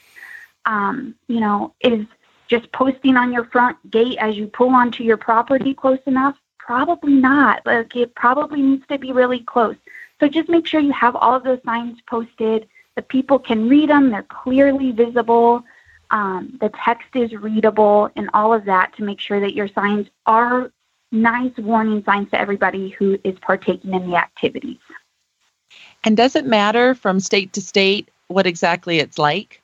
Um, 0.64 1.14
you 1.28 1.38
know, 1.38 1.72
is 1.80 2.06
just 2.48 2.70
posting 2.72 3.16
on 3.16 3.32
your 3.32 3.44
front 3.44 3.76
gate 3.90 4.18
as 4.18 4.36
you 4.36 4.46
pull 4.46 4.70
onto 4.70 5.02
your 5.04 5.16
property 5.16 5.74
close 5.74 5.98
enough? 6.06 6.36
Probably 6.58 7.14
not. 7.14 7.64
Like 7.64 7.94
it 7.96 8.14
probably 8.14 8.62
needs 8.62 8.86
to 8.88 8.98
be 8.98 9.12
really 9.12 9.40
close. 9.40 9.76
So 10.20 10.28
just 10.28 10.48
make 10.48 10.66
sure 10.66 10.80
you 10.80 10.92
have 10.92 11.14
all 11.14 11.34
of 11.34 11.44
those 11.44 11.60
signs 11.64 11.98
posted. 12.08 12.68
The 12.96 13.02
people 13.02 13.38
can 13.38 13.68
read 13.68 13.90
them. 13.90 14.10
They're 14.10 14.22
clearly 14.22 14.90
visible. 14.90 15.64
um, 16.10 16.56
the 16.60 16.70
text 16.84 17.08
is 17.14 17.32
readable, 17.32 18.10
and 18.16 18.30
all 18.32 18.52
of 18.52 18.64
that 18.64 18.96
to 18.96 19.02
make 19.02 19.20
sure 19.20 19.40
that 19.40 19.54
your 19.54 19.68
signs 19.68 20.06
are 20.26 20.70
nice 21.12 21.52
warning 21.58 22.02
signs 22.04 22.30
to 22.30 22.40
everybody 22.40 22.90
who 22.90 23.18
is 23.24 23.36
partaking 23.40 23.94
in 23.94 24.08
the 24.10 24.16
activities. 24.16 24.78
And 26.04 26.16
does 26.16 26.36
it 26.36 26.46
matter 26.46 26.94
from 26.94 27.20
state 27.20 27.52
to 27.54 27.60
state 27.60 28.08
what 28.28 28.46
exactly 28.46 28.98
it's 28.98 29.18
like? 29.18 29.60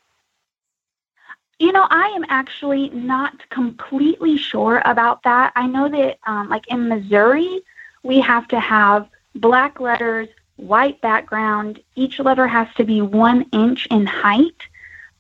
You 1.62 1.70
know, 1.70 1.86
I 1.90 2.09
am 2.16 2.24
actually 2.28 2.89
not 2.89 3.48
completely 3.51 4.36
sure 4.36 4.82
about 4.84 5.22
that. 5.22 5.52
I 5.55 5.68
know 5.68 5.89
that, 5.89 6.18
um, 6.26 6.48
like 6.48 6.66
in 6.66 6.89
Missouri, 6.89 7.62
we 8.02 8.18
have 8.18 8.48
to 8.48 8.59
have 8.59 9.09
black 9.36 9.78
letters, 9.78 10.28
white 10.56 11.01
background. 11.02 11.78
Each 11.94 12.18
letter 12.18 12.48
has 12.48 12.66
to 12.78 12.84
be 12.84 13.01
one 13.01 13.43
inch 13.52 13.86
in 13.93 14.06
height. 14.06 14.60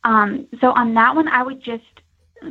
Um, 0.02 0.48
so 0.60 0.72
on 0.72 0.94
that 0.94 1.14
one, 1.14 1.28
I 1.28 1.44
would 1.44 1.60
just, 1.60 2.02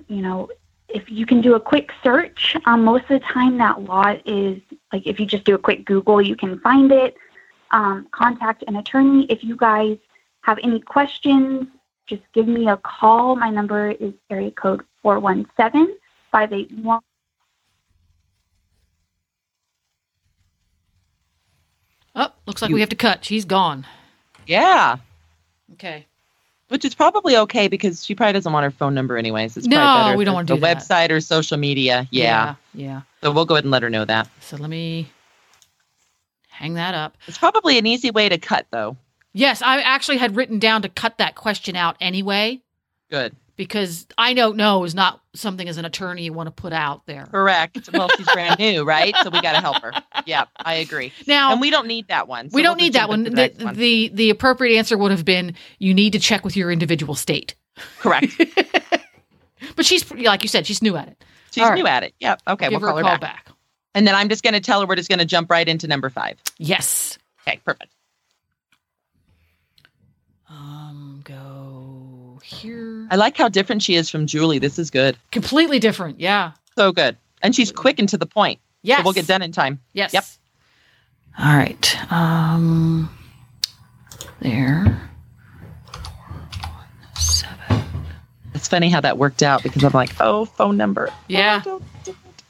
you 0.07 0.21
know, 0.21 0.49
if 0.87 1.11
you 1.11 1.25
can 1.25 1.41
do 1.41 1.55
a 1.55 1.59
quick 1.59 1.91
search, 2.01 2.55
um, 2.63 2.85
most 2.85 3.03
of 3.09 3.19
the 3.19 3.27
time 3.27 3.57
that 3.57 3.81
law 3.81 4.15
is 4.25 4.61
like 4.93 5.05
if 5.05 5.19
you 5.19 5.25
just 5.25 5.43
do 5.43 5.55
a 5.55 5.57
quick 5.67 5.83
Google, 5.83 6.21
you 6.21 6.37
can 6.37 6.61
find 6.61 6.93
it. 6.93 7.17
Um, 7.71 8.07
contact 8.11 8.63
an 8.69 8.77
attorney. 8.77 9.25
If 9.25 9.43
you 9.43 9.57
guys 9.57 9.97
have 10.43 10.59
any 10.63 10.79
questions, 10.79 11.67
just 12.11 12.23
give 12.33 12.47
me 12.47 12.67
a 12.67 12.75
call. 12.77 13.35
My 13.37 13.49
number 13.49 13.91
is 13.91 14.13
area 14.29 14.51
code 14.51 14.83
417 15.01 15.95
581. 16.31 16.99
Oh, 22.13 22.27
looks 22.45 22.61
like 22.61 22.71
we 22.71 22.81
have 22.81 22.89
to 22.89 22.95
cut. 22.97 23.23
She's 23.23 23.45
gone. 23.45 23.85
Yeah. 24.45 24.97
Okay. 25.73 26.05
Which 26.67 26.83
is 26.83 26.93
probably 26.93 27.37
okay 27.37 27.69
because 27.69 28.05
she 28.05 28.13
probably 28.15 28.33
doesn't 28.33 28.51
want 28.51 28.65
her 28.65 28.71
phone 28.71 28.93
number 28.93 29.17
anyways. 29.17 29.55
It's 29.55 29.67
No, 29.67 29.77
probably 29.77 30.03
better 30.09 30.17
we 30.17 30.25
don't 30.25 30.31
it's 30.33 30.35
wanna 30.35 30.47
do 30.47 30.55
the 30.55 30.59
that. 30.61 30.77
website 30.77 31.11
or 31.11 31.21
social 31.21 31.57
media. 31.57 32.07
Yeah. 32.11 32.55
Yeah. 32.73 32.85
yeah. 32.85 33.01
So 33.23 33.31
we'll 33.31 33.45
go 33.45 33.55
ahead 33.55 33.63
and 33.63 33.71
let 33.71 33.83
her 33.83 33.89
know 33.89 34.03
that. 34.03 34.27
So 34.41 34.57
let 34.57 34.69
me 34.69 35.09
hang 36.49 36.73
that 36.73 36.93
up. 36.93 37.17
It's 37.27 37.37
probably 37.37 37.77
an 37.77 37.85
easy 37.85 38.11
way 38.11 38.27
to 38.27 38.37
cut 38.37 38.67
though. 38.71 38.97
Yes, 39.33 39.61
I 39.61 39.81
actually 39.81 40.17
had 40.17 40.35
written 40.35 40.59
down 40.59 40.81
to 40.81 40.89
cut 40.89 41.17
that 41.19 41.35
question 41.35 41.75
out 41.75 41.95
anyway 42.01 42.61
Good. 43.09 43.35
because 43.55 44.05
I 44.17 44.33
don't 44.33 44.57
know 44.57 44.83
is 44.83 44.93
not 44.93 45.21
something 45.33 45.69
as 45.69 45.77
an 45.77 45.85
attorney 45.85 46.23
you 46.23 46.33
want 46.33 46.47
to 46.47 46.51
put 46.51 46.73
out 46.73 47.05
there. 47.05 47.25
Correct. 47.31 47.89
Well, 47.93 48.09
she's 48.17 48.25
brand 48.33 48.59
new, 48.59 48.83
right? 48.85 49.15
So 49.23 49.29
we 49.29 49.41
got 49.41 49.53
to 49.53 49.61
help 49.61 49.81
her. 49.81 49.93
Yeah, 50.25 50.45
I 50.57 50.75
agree. 50.75 51.13
Now- 51.27 51.53
and 51.53 51.61
we 51.61 51.69
don't 51.69 51.87
need 51.87 52.07
that 52.09 52.27
one. 52.27 52.49
so 52.49 52.55
we 52.55 52.61
don't 52.61 52.77
just 52.77 52.83
need 52.87 52.93
that 52.93 53.07
one. 53.09 53.23
The, 53.23 53.29
the 53.55 53.65
one. 53.65 53.75
the 53.75 54.11
the 54.13 54.29
appropriate 54.31 54.77
answer 54.77 54.97
would 54.97 55.11
have 55.11 55.23
been 55.23 55.55
you 55.79 55.93
need 55.93 56.11
to 56.13 56.19
check 56.19 56.43
with 56.43 56.57
your 56.57 56.69
individual 56.71 57.15
state. 57.15 57.55
Correct. 57.99 58.33
But 59.75 59.85
she's 59.85 60.09
like 60.11 60.41
you 60.43 60.49
said, 60.49 60.65
she's 60.65 60.81
new 60.81 60.95
at 60.97 61.07
it. 61.07 61.23
She's 61.51 61.63
right. 61.63 61.75
new 61.75 61.85
at 61.85 62.03
it. 62.03 62.13
Yep. 62.19 62.41
Okay, 62.47 62.69
Give 62.69 62.81
we'll 62.81 62.81
her 62.81 62.87
call 62.87 62.97
a 62.97 63.01
her 63.03 63.09
call 63.09 63.19
back. 63.19 63.45
back. 63.45 63.55
And 63.93 64.07
then 64.07 64.15
I'm 64.15 64.27
just 64.27 64.43
going 64.43 64.53
to 64.53 64.59
tell 64.59 64.81
her 64.81 64.87
we're 64.87 64.95
just 64.95 65.09
going 65.09 65.19
to 65.19 65.25
jump 65.25 65.51
right 65.51 65.67
into 65.67 65.87
number 65.87 66.09
five. 66.09 66.37
Yes. 66.57 67.17
Okay, 67.47 67.59
perfect. 67.63 67.91
Um, 70.61 71.21
go 71.23 72.39
here. 72.43 73.07
I 73.09 73.15
like 73.15 73.35
how 73.35 73.49
different 73.49 73.81
she 73.81 73.95
is 73.95 74.09
from 74.09 74.27
Julie. 74.27 74.59
This 74.59 74.77
is 74.77 74.91
good. 74.91 75.17
Completely 75.31 75.79
different. 75.79 76.19
Yeah. 76.19 76.51
So 76.77 76.91
good. 76.91 77.17
And 77.41 77.55
she's 77.55 77.71
quick 77.71 77.97
and 77.97 78.07
to 78.09 78.17
the 78.17 78.27
point. 78.27 78.59
Yes. 78.83 78.99
So 78.99 79.03
we'll 79.03 79.13
get 79.13 79.25
done 79.27 79.41
in 79.41 79.51
time. 79.51 79.79
Yes. 79.93 80.13
Yep. 80.13 80.25
All 81.39 81.55
right. 81.55 82.11
Um, 82.11 83.09
there. 84.41 85.09
Seven. 87.17 87.83
It's 88.53 88.67
funny 88.67 88.89
how 88.89 89.01
that 89.01 89.17
worked 89.17 89.41
out 89.41 89.63
because 89.63 89.83
I'm 89.83 89.93
like, 89.93 90.11
oh, 90.19 90.45
phone 90.45 90.77
number. 90.77 91.09
Yeah. 91.27 91.61
Oh, 91.65 91.79
don't 91.79 92.03
do 92.03 92.11
it. 92.11 92.43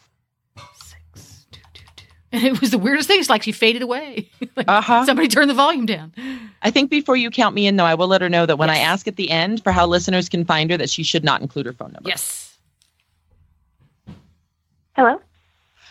Six, 0.75 1.45
two, 1.51 1.61
two, 1.73 1.85
two. 1.95 2.05
And 2.31 2.43
it 2.47 2.61
was 2.61 2.71
the 2.71 2.77
weirdest 2.77 3.07
thing. 3.07 3.19
It's 3.19 3.29
like 3.29 3.43
she 3.43 3.51
faded 3.51 3.81
away. 3.81 4.29
like 4.55 4.67
Uh-huh. 4.67 5.05
Somebody 5.05 5.27
turned 5.27 5.49
the 5.49 5.53
volume 5.55 5.85
down. 5.85 6.13
I 6.61 6.71
think 6.71 6.89
before 6.89 7.15
you 7.15 7.29
count 7.29 7.55
me 7.55 7.67
in, 7.67 7.75
though, 7.75 7.85
I 7.85 7.95
will 7.95 8.07
let 8.07 8.21
her 8.21 8.29
know 8.29 8.45
that 8.45 8.57
when 8.57 8.69
I 8.69 8.77
ask 8.77 9.07
at 9.07 9.15
the 9.15 9.29
end 9.29 9.63
for 9.63 9.71
how 9.71 9.85
listeners 9.87 10.29
can 10.29 10.45
find 10.45 10.71
her, 10.71 10.77
that 10.77 10.89
she 10.89 11.03
should 11.03 11.23
not 11.23 11.41
include 11.41 11.65
her 11.65 11.73
phone 11.73 11.91
number. 11.93 12.09
Yes. 12.09 12.57
Hello? 14.95 15.21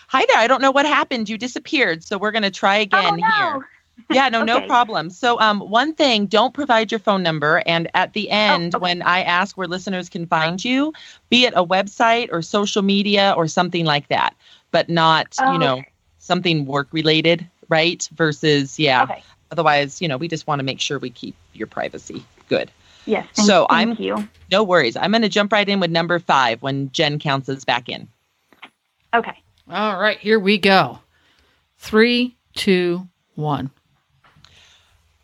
Hi 0.08 0.24
there. 0.28 0.38
I 0.38 0.46
don't 0.46 0.60
know 0.60 0.70
what 0.70 0.86
happened. 0.86 1.28
You 1.28 1.38
disappeared. 1.38 2.02
So 2.04 2.18
we're 2.18 2.32
going 2.32 2.42
to 2.42 2.50
try 2.50 2.76
again 2.78 3.14
oh, 3.14 3.16
no. 3.16 3.26
here. 3.52 3.68
Yeah, 4.10 4.30
no, 4.30 4.42
no 4.42 4.66
problem. 4.66 5.10
So, 5.10 5.38
um, 5.40 5.60
one 5.60 5.94
thing, 5.94 6.24
don't 6.24 6.54
provide 6.54 6.90
your 6.90 6.98
phone 6.98 7.22
number. 7.22 7.62
And 7.66 7.88
at 7.92 8.14
the 8.14 8.30
end, 8.30 8.74
Oh, 8.74 8.78
okay. 8.78 8.82
when 8.82 9.02
I 9.02 9.22
ask 9.22 9.58
where 9.58 9.68
listeners 9.68 10.08
can 10.08 10.26
find 10.26 10.64
you, 10.64 10.94
be 11.28 11.44
it 11.44 11.52
a 11.54 11.62
website 11.64 12.30
or 12.32 12.40
social 12.40 12.80
media 12.80 13.34
or 13.36 13.46
something 13.46 13.84
like 13.84 14.08
that, 14.08 14.34
but 14.70 14.88
not, 14.88 15.36
Oh, 15.38 15.52
you 15.52 15.58
know, 15.58 15.74
okay. 15.74 15.88
Something 16.20 16.64
work 16.66 16.86
related, 16.92 17.46
right? 17.68 18.08
Versus, 18.14 18.78
yeah. 18.78 19.02
Okay. 19.02 19.22
Otherwise, 19.50 20.00
you 20.00 20.06
know, 20.06 20.16
we 20.16 20.28
just 20.28 20.46
want 20.46 20.60
to 20.60 20.62
make 20.62 20.78
sure 20.80 20.98
we 21.00 21.10
keep 21.10 21.34
your 21.54 21.66
privacy 21.66 22.22
good. 22.48 22.70
Yes. 23.06 23.26
Thank, 23.34 23.46
So 23.48 23.66
thank 23.68 23.88
I'm- 23.88 23.96
you. 23.98 24.28
No 24.52 24.62
worries. 24.62 24.96
I'm 24.96 25.10
going 25.10 25.22
to 25.22 25.28
jump 25.28 25.52
right 25.52 25.68
in 25.68 25.80
with 25.80 25.90
number 25.90 26.18
five 26.20 26.62
when 26.62 26.92
Jen 26.92 27.18
counts 27.18 27.48
us 27.48 27.64
back 27.64 27.88
in. 27.88 28.06
Okay. 29.12 29.36
All 29.68 29.98
right. 30.00 30.18
Here 30.18 30.38
we 30.38 30.58
go. 30.58 30.98
Three, 31.78 32.36
two, 32.54 33.08
one. 33.34 33.70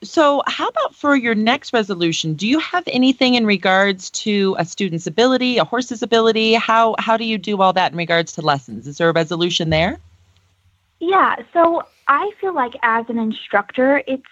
So, 0.02 0.43
how 0.47 0.68
about 0.68 0.94
for 0.94 1.16
your 1.16 1.35
next 1.35 1.73
resolution? 1.73 2.35
Do 2.35 2.47
you 2.47 2.59
have 2.60 2.85
anything 2.86 3.35
in 3.35 3.47
regards 3.47 4.10
to 4.10 4.55
a 4.59 4.64
student's 4.64 5.06
ability, 5.06 5.59
a 5.59 5.64
horse's 5.64 6.02
ability? 6.02 6.52
How 6.55 6.94
how 6.98 7.16
do 7.16 7.24
you 7.24 7.39
do 7.39 7.60
all 7.62 7.73
that 7.73 7.93
in 7.93 7.98
regards 7.98 8.32
to 8.35 8.43
lessons? 8.43 8.86
Is 8.86 8.98
there 8.98 9.09
a 9.09 9.12
resolution 9.12 9.70
there? 9.70 9.98
Yeah, 10.98 11.36
so 11.52 11.82
I 12.09 12.31
feel 12.40 12.55
like 12.55 12.74
as 12.82 13.06
an 13.09 13.18
instructor, 13.18 14.02
it's 14.06 14.24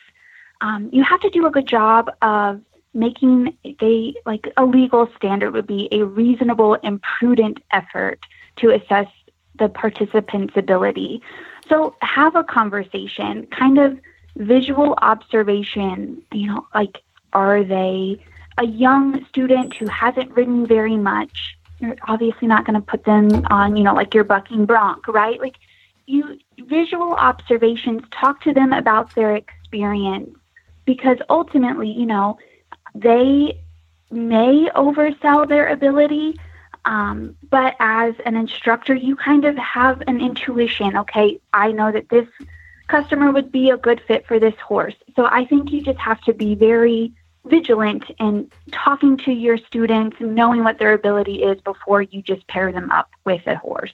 um, 0.60 0.88
you 0.92 1.02
have 1.02 1.20
to 1.20 1.30
do 1.30 1.46
a 1.46 1.50
good 1.50 1.66
job 1.66 2.10
of 2.22 2.60
making 2.94 3.56
they 3.80 4.14
like 4.24 4.52
a 4.56 4.64
legal 4.64 5.10
standard 5.16 5.52
would 5.52 5.66
be 5.66 5.88
a 5.90 6.04
reasonable 6.04 6.78
and 6.82 7.02
prudent 7.02 7.58
effort 7.72 8.20
to 8.56 8.70
assess 8.70 9.08
the 9.58 9.68
participant's 9.68 10.56
ability. 10.56 11.20
So 11.68 11.96
have 12.02 12.36
a 12.36 12.44
conversation, 12.44 13.46
kind 13.46 13.78
of 13.78 13.98
visual 14.36 14.94
observation, 15.02 16.22
you 16.32 16.48
know, 16.48 16.66
like 16.74 17.02
are 17.32 17.64
they 17.64 18.22
a 18.58 18.64
young 18.64 19.24
student 19.26 19.74
who 19.74 19.86
hasn't 19.88 20.30
ridden 20.32 20.66
very 20.66 20.96
much? 20.96 21.56
You're 21.80 21.96
obviously 22.06 22.46
not 22.46 22.64
going 22.64 22.80
to 22.80 22.86
put 22.86 23.04
them 23.04 23.44
on, 23.50 23.76
you 23.76 23.82
know, 23.82 23.94
like 23.94 24.14
your 24.14 24.24
bucking 24.24 24.66
bronc, 24.66 25.08
right? 25.08 25.40
Like 25.40 25.56
you 26.06 26.38
visual 26.58 27.14
observations 27.14 28.02
talk 28.10 28.42
to 28.42 28.52
them 28.52 28.72
about 28.72 29.14
their 29.14 29.36
experience. 29.36 30.30
Because 30.84 31.18
ultimately 31.30 31.90
you 31.90 32.06
know 32.06 32.38
they 32.94 33.58
may 34.10 34.68
oversell 34.76 35.48
their 35.48 35.68
ability 35.68 36.38
um, 36.84 37.34
but 37.50 37.74
as 37.80 38.14
an 38.26 38.36
instructor 38.36 38.94
you 38.94 39.16
kind 39.16 39.44
of 39.44 39.56
have 39.56 40.02
an 40.06 40.20
intuition 40.20 40.96
okay 40.96 41.40
i 41.52 41.72
know 41.72 41.90
that 41.90 42.08
this 42.10 42.28
customer 42.88 43.32
would 43.32 43.50
be 43.50 43.70
a 43.70 43.76
good 43.78 44.00
fit 44.06 44.26
for 44.26 44.38
this 44.38 44.54
horse. 44.56 44.94
So 45.16 45.24
i 45.24 45.44
think 45.44 45.72
you 45.72 45.82
just 45.82 45.98
have 45.98 46.20
to 46.22 46.34
be 46.34 46.54
very 46.54 47.12
vigilant 47.46 48.04
in 48.20 48.50
talking 48.72 49.16
to 49.18 49.32
your 49.32 49.58
students 49.58 50.16
knowing 50.20 50.64
what 50.64 50.78
their 50.78 50.94
ability 50.94 51.42
is 51.42 51.60
before 51.60 52.02
you 52.02 52.22
just 52.22 52.46
pair 52.46 52.72
them 52.72 52.90
up 52.90 53.10
with 53.24 53.46
a 53.46 53.56
horse 53.56 53.92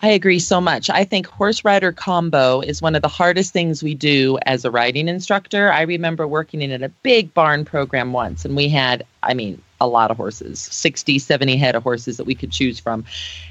I 0.00 0.10
agree 0.10 0.38
so 0.38 0.60
much. 0.60 0.88
I 0.90 1.02
think 1.02 1.26
horse 1.26 1.64
rider 1.64 1.90
combo 1.90 2.60
is 2.60 2.80
one 2.80 2.94
of 2.94 3.02
the 3.02 3.08
hardest 3.08 3.52
things 3.52 3.82
we 3.82 3.94
do 3.94 4.38
as 4.46 4.64
a 4.64 4.70
riding 4.70 5.08
instructor. 5.08 5.72
I 5.72 5.82
remember 5.82 6.28
working 6.28 6.62
in 6.62 6.84
a 6.84 6.88
big 6.88 7.34
barn 7.34 7.64
program 7.64 8.12
once, 8.12 8.44
and 8.44 8.54
we 8.54 8.68
had, 8.68 9.04
I 9.24 9.34
mean, 9.34 9.60
a 9.80 9.88
lot 9.88 10.12
of 10.12 10.16
horses 10.16 10.60
60, 10.60 11.18
70 11.18 11.56
head 11.56 11.74
of 11.74 11.82
horses 11.82 12.16
that 12.16 12.24
we 12.26 12.36
could 12.36 12.52
choose 12.52 12.78
from, 12.78 13.04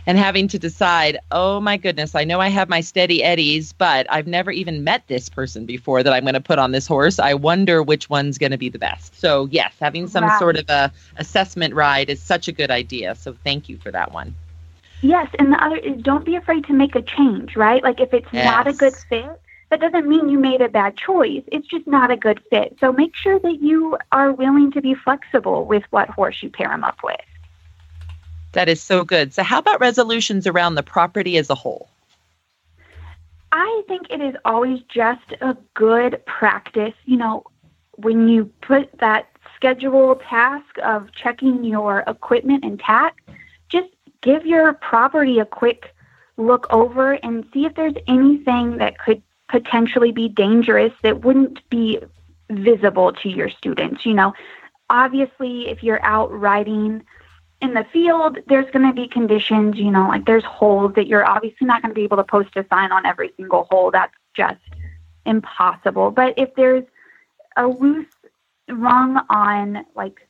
and 0.05 0.17
having 0.17 0.47
to 0.49 0.59
decide, 0.59 1.17
oh 1.31 1.59
my 1.59 1.75
goodness, 1.75 2.15
I 2.15 2.23
know 2.23 2.39
I 2.39 2.47
have 2.47 2.69
my 2.69 2.79
steady 2.79 3.23
eddies, 3.23 3.73
but 3.73 4.07
I've 4.09 4.27
never 4.27 4.51
even 4.51 4.85
met 4.85 5.03
this 5.07 5.27
person 5.27 5.65
before 5.65 6.01
that 6.01 6.13
I'm 6.13 6.23
going 6.23 6.33
to 6.33 6.41
put 6.41 6.59
on 6.59 6.71
this 6.71 6.87
horse. 6.87 7.19
I 7.19 7.33
wonder 7.33 7.83
which 7.83 8.09
one's 8.09 8.37
going 8.37 8.51
to 8.51 8.57
be 8.57 8.69
the 8.69 8.79
best. 8.79 9.19
So, 9.19 9.47
yes, 9.51 9.73
having 9.81 10.07
some 10.07 10.23
Right. 10.23 10.39
sort 10.39 10.55
of 10.57 10.69
a 10.69 10.93
assessment 11.17 11.73
ride 11.73 12.09
is 12.09 12.21
such 12.21 12.47
a 12.47 12.53
good 12.53 12.71
idea. 12.71 13.15
So, 13.15 13.35
thank 13.43 13.67
you 13.67 13.77
for 13.77 13.91
that 13.91 14.13
one. 14.13 14.33
Yes, 15.01 15.29
and 15.37 15.51
the 15.51 15.63
other 15.63 15.77
is 15.77 16.01
don't 16.01 16.25
be 16.25 16.35
afraid 16.35 16.65
to 16.65 16.73
make 16.73 16.95
a 16.95 17.01
change, 17.01 17.55
right? 17.55 17.83
Like 17.83 17.99
if 17.99 18.13
it's 18.13 18.31
not 18.33 18.67
a 18.67 18.73
good 18.73 18.95
fit, 19.09 19.29
that 19.69 19.79
doesn't 19.79 20.07
mean 20.07 20.29
you 20.29 20.39
made 20.39 20.61
a 20.61 20.69
bad 20.69 20.97
choice. 20.97 21.43
It's 21.47 21.67
just 21.67 21.85
not 21.87 22.09
a 22.09 22.17
good 22.17 22.41
fit. 22.49 22.77
So 22.79 22.91
make 22.91 23.15
sure 23.15 23.37
that 23.39 23.61
you 23.61 23.97
are 24.11 24.31
willing 24.31 24.71
to 24.71 24.81
be 24.81 24.95
flexible 24.95 25.65
with 25.65 25.83
what 25.91 26.09
horse 26.09 26.41
you 26.41 26.49
pair 26.49 26.69
them 26.69 26.83
up 26.83 26.97
with. 27.03 27.17
That 28.53 28.69
is 28.69 28.81
so 28.81 29.03
good. 29.03 29.33
So, 29.33 29.43
how 29.43 29.59
about 29.59 29.79
resolutions 29.79 30.47
around 30.47 30.75
the 30.75 30.83
property 30.83 31.37
as 31.37 31.49
a 31.49 31.55
whole? 31.55 31.89
I 33.51 33.83
think 33.87 34.07
it 34.09 34.21
is 34.21 34.35
always 34.45 34.81
just 34.89 35.31
a 35.41 35.55
good 35.73 36.25
practice, 36.25 36.93
you 37.05 37.17
know, 37.17 37.43
when 37.95 38.27
you 38.27 38.51
put 38.61 38.89
that 38.99 39.27
schedule 39.55 40.15
task 40.29 40.77
of 40.83 41.11
checking 41.13 41.63
your 41.63 42.03
equipment 42.07 42.63
and 42.63 42.79
tack, 42.79 43.15
give 44.21 44.45
your 44.45 44.73
property 44.73 45.39
a 45.39 45.45
quick 45.45 45.93
look 46.37 46.67
over 46.69 47.13
and 47.13 47.45
see 47.53 47.65
if 47.65 47.75
there's 47.75 47.95
anything 48.07 48.77
that 48.77 48.97
could 48.99 49.21
potentially 49.49 50.11
be 50.11 50.27
dangerous 50.27 50.93
that 51.03 51.23
wouldn't 51.23 51.67
be 51.69 51.99
visible 52.49 53.13
to 53.13 53.29
your 53.29 53.49
students. 53.49 54.05
You 54.05 54.13
know, 54.13 54.33
obviously, 54.89 55.67
if 55.67 55.83
you're 55.83 56.03
out 56.03 56.31
riding 56.31 57.03
in 57.61 57.73
the 57.73 57.85
field, 57.91 58.37
there's 58.47 58.69
going 58.71 58.87
to 58.87 58.93
be 58.93 59.07
conditions, 59.07 59.77
you 59.77 59.89
know, 59.89 60.07
like 60.07 60.25
there's 60.25 60.43
holes 60.43 60.93
that 60.95 61.07
you're 61.07 61.27
obviously 61.27 61.65
not 61.65 61.81
going 61.81 61.89
to 61.89 61.95
be 61.95 62.03
able 62.03 62.17
to 62.17 62.23
post 62.23 62.55
a 62.55 62.65
sign 62.69 62.91
on 62.91 63.05
every 63.05 63.31
single 63.35 63.67
hole. 63.71 63.89
That's 63.89 64.13
just 64.35 64.59
impossible. 65.25 66.11
But 66.11 66.35
if 66.37 66.53
there's 66.55 66.83
a 67.55 67.67
loose 67.67 68.05
rung 68.69 69.25
on 69.29 69.85
like 69.95 70.27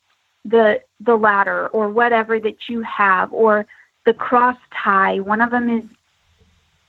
the 0.47 0.81
the 0.99 1.15
ladder 1.15 1.67
or 1.67 1.89
whatever 1.89 2.39
that 2.39 2.69
you 2.69 2.81
have 2.81 3.31
or 3.33 3.65
the 4.05 4.13
cross 4.13 4.57
tie, 4.73 5.19
one 5.19 5.41
of 5.41 5.51
them 5.51 5.69
is 5.69 5.83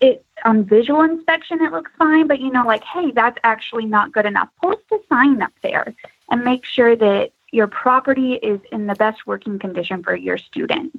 it 0.01 0.25
on 0.45 0.65
visual 0.65 1.03
inspection 1.03 1.61
it 1.61 1.73
looks 1.73 1.91
fine, 1.99 2.27
but 2.29 2.41
you 2.41 2.51
know, 2.51 2.65
like, 2.65 2.85
hey, 2.85 3.11
that's 3.11 3.39
actually 3.43 3.87
not 3.87 4.13
good 4.13 4.27
enough. 4.27 4.49
Post 4.63 4.83
a 4.93 4.99
sign 5.09 5.43
up 5.43 5.53
there 5.63 5.95
and 6.31 6.45
make 6.45 6.65
sure 6.65 6.95
that 6.95 7.33
your 7.51 7.67
property 7.67 8.35
is 8.35 8.61
in 8.71 8.87
the 8.87 8.95
best 8.95 9.27
working 9.27 9.59
condition 9.59 10.03
for 10.03 10.15
your 10.15 10.39
students. 10.39 10.97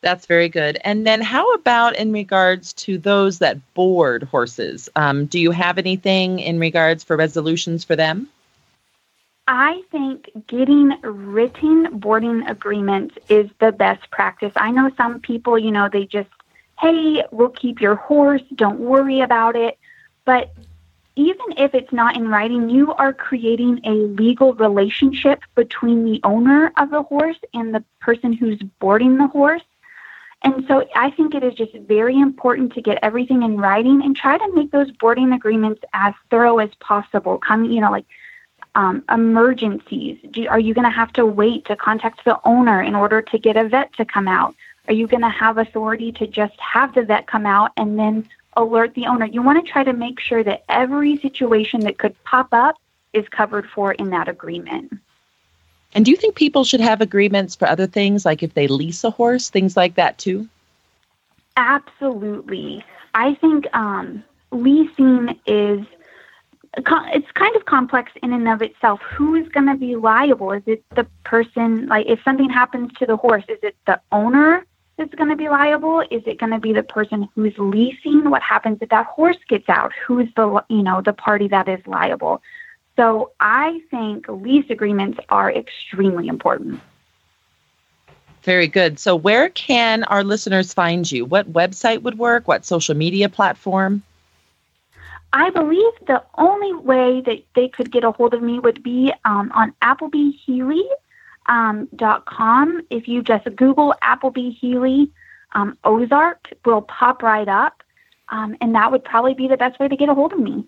That's 0.00 0.26
very 0.26 0.48
good. 0.48 0.78
And 0.84 1.06
then, 1.06 1.20
how 1.20 1.52
about 1.54 1.96
in 1.96 2.12
regards 2.12 2.72
to 2.74 2.98
those 2.98 3.38
that 3.38 3.58
board 3.74 4.24
horses? 4.24 4.88
Um, 4.96 5.26
do 5.26 5.40
you 5.40 5.50
have 5.50 5.78
anything 5.78 6.38
in 6.38 6.58
regards 6.60 7.02
for 7.02 7.16
resolutions 7.16 7.84
for 7.84 7.96
them? 7.96 8.28
I 9.48 9.82
think 9.92 10.30
getting 10.48 11.00
written 11.02 11.98
boarding 11.98 12.46
agreements 12.48 13.14
is 13.28 13.48
the 13.60 13.70
best 13.70 14.10
practice. 14.10 14.52
I 14.56 14.72
know 14.72 14.90
some 14.96 15.20
people, 15.20 15.56
you 15.58 15.70
know, 15.70 15.88
they 15.88 16.04
just, 16.06 16.30
hey, 16.80 17.22
we'll 17.30 17.50
keep 17.50 17.80
your 17.80 17.94
horse, 17.94 18.42
don't 18.56 18.80
worry 18.80 19.20
about 19.20 19.54
it. 19.54 19.78
But 20.24 20.52
even 21.14 21.46
if 21.56 21.74
it's 21.74 21.92
not 21.92 22.16
in 22.16 22.28
writing, 22.28 22.68
you 22.68 22.92
are 22.94 23.12
creating 23.12 23.80
a 23.84 23.90
legal 23.90 24.52
relationship 24.54 25.40
between 25.54 26.04
the 26.04 26.20
owner 26.24 26.72
of 26.76 26.90
the 26.90 27.02
horse 27.02 27.38
and 27.54 27.74
the 27.74 27.84
person 28.00 28.32
who's 28.32 28.60
boarding 28.80 29.16
the 29.16 29.28
horse. 29.28 29.62
And 30.42 30.64
so 30.68 30.86
I 30.94 31.10
think 31.10 31.34
it 31.34 31.42
is 31.42 31.54
just 31.54 31.72
very 31.72 32.20
important 32.20 32.74
to 32.74 32.82
get 32.82 32.98
everything 33.02 33.42
in 33.42 33.56
writing 33.56 34.02
and 34.02 34.14
try 34.14 34.36
to 34.36 34.54
make 34.54 34.70
those 34.72 34.90
boarding 34.90 35.32
agreements 35.32 35.82
as 35.94 36.14
thorough 36.30 36.58
as 36.58 36.70
possible. 36.80 37.38
Come, 37.38 37.64
you 37.64 37.80
know, 37.80 37.90
like 37.90 38.04
um, 38.76 39.02
emergencies. 39.10 40.18
Do, 40.30 40.46
are 40.48 40.60
you 40.60 40.74
going 40.74 40.84
to 40.84 40.90
have 40.90 41.12
to 41.14 41.24
wait 41.24 41.64
to 41.64 41.74
contact 41.74 42.24
the 42.24 42.38
owner 42.44 42.82
in 42.82 42.94
order 42.94 43.22
to 43.22 43.38
get 43.38 43.56
a 43.56 43.66
vet 43.66 43.92
to 43.94 44.04
come 44.04 44.28
out? 44.28 44.54
Are 44.86 44.92
you 44.92 45.08
going 45.08 45.22
to 45.22 45.30
have 45.30 45.56
authority 45.58 46.12
to 46.12 46.26
just 46.26 46.54
have 46.60 46.94
the 46.94 47.02
vet 47.02 47.26
come 47.26 47.46
out 47.46 47.72
and 47.78 47.98
then 47.98 48.28
alert 48.54 48.94
the 48.94 49.06
owner? 49.06 49.24
You 49.24 49.42
want 49.42 49.64
to 49.64 49.72
try 49.72 49.82
to 49.82 49.94
make 49.94 50.20
sure 50.20 50.44
that 50.44 50.64
every 50.68 51.16
situation 51.16 51.80
that 51.80 51.98
could 51.98 52.22
pop 52.24 52.48
up 52.52 52.76
is 53.14 53.26
covered 53.30 53.66
for 53.70 53.92
in 53.92 54.10
that 54.10 54.28
agreement. 54.28 54.92
And 55.94 56.04
do 56.04 56.10
you 56.10 56.16
think 56.18 56.34
people 56.34 56.62
should 56.64 56.80
have 56.80 57.00
agreements 57.00 57.56
for 57.56 57.66
other 57.66 57.86
things, 57.86 58.26
like 58.26 58.42
if 58.42 58.52
they 58.52 58.68
lease 58.68 59.02
a 59.04 59.10
horse, 59.10 59.48
things 59.48 59.74
like 59.74 59.94
that 59.94 60.18
too? 60.18 60.46
Absolutely. 61.56 62.84
I 63.14 63.34
think 63.36 63.66
um, 63.72 64.22
leasing 64.52 65.40
is 65.46 65.86
it's 66.76 67.30
kind 67.32 67.56
of 67.56 67.64
complex 67.64 68.12
in 68.22 68.32
and 68.32 68.48
of 68.48 68.62
itself. 68.62 69.00
Who 69.00 69.34
is 69.34 69.48
going 69.48 69.66
to 69.66 69.76
be 69.76 69.96
liable? 69.96 70.52
Is 70.52 70.62
it 70.66 70.84
the 70.94 71.06
person? 71.24 71.86
Like, 71.86 72.06
if 72.06 72.22
something 72.22 72.50
happens 72.50 72.92
to 72.98 73.06
the 73.06 73.16
horse, 73.16 73.44
is 73.48 73.58
it 73.62 73.76
the 73.86 74.00
owner 74.12 74.64
that's 74.96 75.14
going 75.14 75.30
to 75.30 75.36
be 75.36 75.48
liable? 75.48 76.00
Is 76.10 76.22
it 76.26 76.38
going 76.38 76.52
to 76.52 76.58
be 76.58 76.72
the 76.72 76.82
person 76.82 77.28
who's 77.34 77.54
leasing? 77.58 78.30
What 78.30 78.42
happens 78.42 78.78
if 78.80 78.90
that 78.90 79.06
horse 79.06 79.38
gets 79.48 79.68
out? 79.68 79.92
Who's 80.06 80.28
the 80.36 80.64
you 80.68 80.82
know 80.82 81.00
the 81.00 81.12
party 81.12 81.48
that 81.48 81.68
is 81.68 81.80
liable? 81.86 82.42
So 82.96 83.32
I 83.40 83.80
think 83.90 84.26
lease 84.28 84.70
agreements 84.70 85.18
are 85.28 85.52
extremely 85.52 86.28
important. 86.28 86.80
Very 88.42 88.68
good. 88.68 88.98
So 88.98 89.16
where 89.16 89.48
can 89.50 90.04
our 90.04 90.22
listeners 90.22 90.72
find 90.72 91.10
you? 91.10 91.24
What 91.24 91.52
website 91.52 92.02
would 92.02 92.16
work? 92.16 92.48
What 92.48 92.64
social 92.64 92.94
media 92.94 93.28
platform? 93.28 94.02
I 95.36 95.50
believe 95.50 95.92
the 96.06 96.24
only 96.38 96.72
way 96.72 97.20
that 97.20 97.44
they 97.54 97.68
could 97.68 97.92
get 97.92 98.04
a 98.04 98.10
hold 98.10 98.32
of 98.32 98.40
me 98.40 98.58
would 98.58 98.82
be 98.82 99.12
um, 99.26 99.52
on 99.54 99.74
applebyhealy.com. 99.82 100.88
Um, 102.38 102.80
if 102.88 103.06
you 103.06 103.22
just 103.22 103.44
Google 103.54 103.94
Appleby 104.00 104.48
Healy 104.50 105.12
um, 105.52 105.76
Ozark, 105.84 106.48
will 106.64 106.80
pop 106.80 107.22
right 107.22 107.48
up. 107.48 107.82
Um, 108.30 108.56
and 108.62 108.74
that 108.74 108.90
would 108.90 109.04
probably 109.04 109.34
be 109.34 109.46
the 109.46 109.58
best 109.58 109.78
way 109.78 109.88
to 109.88 109.96
get 109.96 110.08
a 110.08 110.14
hold 110.14 110.32
of 110.32 110.38
me. 110.38 110.66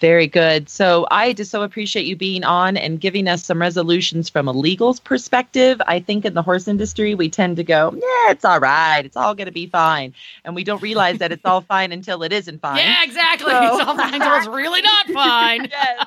Very 0.00 0.26
good. 0.26 0.68
So 0.68 1.06
I 1.10 1.32
just 1.32 1.50
so 1.50 1.62
appreciate 1.62 2.04
you 2.04 2.16
being 2.16 2.44
on 2.44 2.76
and 2.76 3.00
giving 3.00 3.26
us 3.28 3.44
some 3.44 3.60
resolutions 3.60 4.28
from 4.28 4.46
a 4.46 4.52
legal 4.52 4.94
perspective. 5.02 5.80
I 5.86 6.00
think 6.00 6.26
in 6.26 6.34
the 6.34 6.42
horse 6.42 6.68
industry, 6.68 7.14
we 7.14 7.30
tend 7.30 7.56
to 7.56 7.64
go, 7.64 7.92
yeah, 7.94 8.30
it's 8.30 8.44
all 8.44 8.60
right. 8.60 9.00
It's 9.04 9.16
all 9.16 9.34
going 9.34 9.46
to 9.46 9.52
be 9.52 9.66
fine. 9.66 10.12
And 10.44 10.54
we 10.54 10.64
don't 10.64 10.82
realize 10.82 11.18
that 11.18 11.32
it's 11.32 11.44
all 11.46 11.60
fine 11.62 11.92
until 11.92 12.22
it 12.22 12.32
isn't 12.32 12.60
fine. 12.60 12.78
Yeah, 12.78 13.04
exactly. 13.04 13.52
So. 13.52 13.62
It's 13.78 13.86
all 13.86 13.96
fine 13.96 14.14
until 14.14 14.34
it's 14.34 14.46
really 14.46 14.82
not 14.82 15.06
fine. 15.14 15.68
yes. 15.70 16.06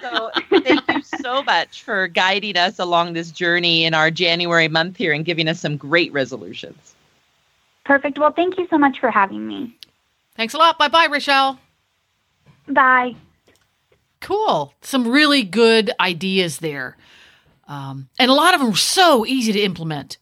So 0.00 0.30
thank 0.60 0.86
you 0.88 1.02
so 1.02 1.42
much 1.42 1.82
for 1.82 2.06
guiding 2.06 2.56
us 2.56 2.78
along 2.78 3.14
this 3.14 3.32
journey 3.32 3.84
in 3.84 3.94
our 3.94 4.10
January 4.12 4.68
month 4.68 4.96
here 4.96 5.12
and 5.12 5.24
giving 5.24 5.48
us 5.48 5.58
some 5.58 5.76
great 5.76 6.12
resolutions. 6.12 6.94
Perfect. 7.84 8.18
Well, 8.18 8.32
thank 8.32 8.56
you 8.56 8.68
so 8.68 8.78
much 8.78 9.00
for 9.00 9.10
having 9.10 9.46
me. 9.46 9.74
Thanks 10.36 10.54
a 10.54 10.58
lot. 10.58 10.78
Bye 10.78 10.88
bye, 10.88 11.08
Rashel. 11.08 11.58
Bye. 12.68 13.14
Cool. 14.20 14.72
Some 14.82 15.08
really 15.08 15.42
good 15.42 15.90
ideas 16.00 16.58
there. 16.58 16.96
Um, 17.68 18.08
and 18.18 18.30
a 18.30 18.34
lot 18.34 18.54
of 18.54 18.60
them 18.60 18.70
are 18.70 18.76
so 18.76 19.26
easy 19.26 19.52
to 19.52 19.60
implement. 19.60 20.18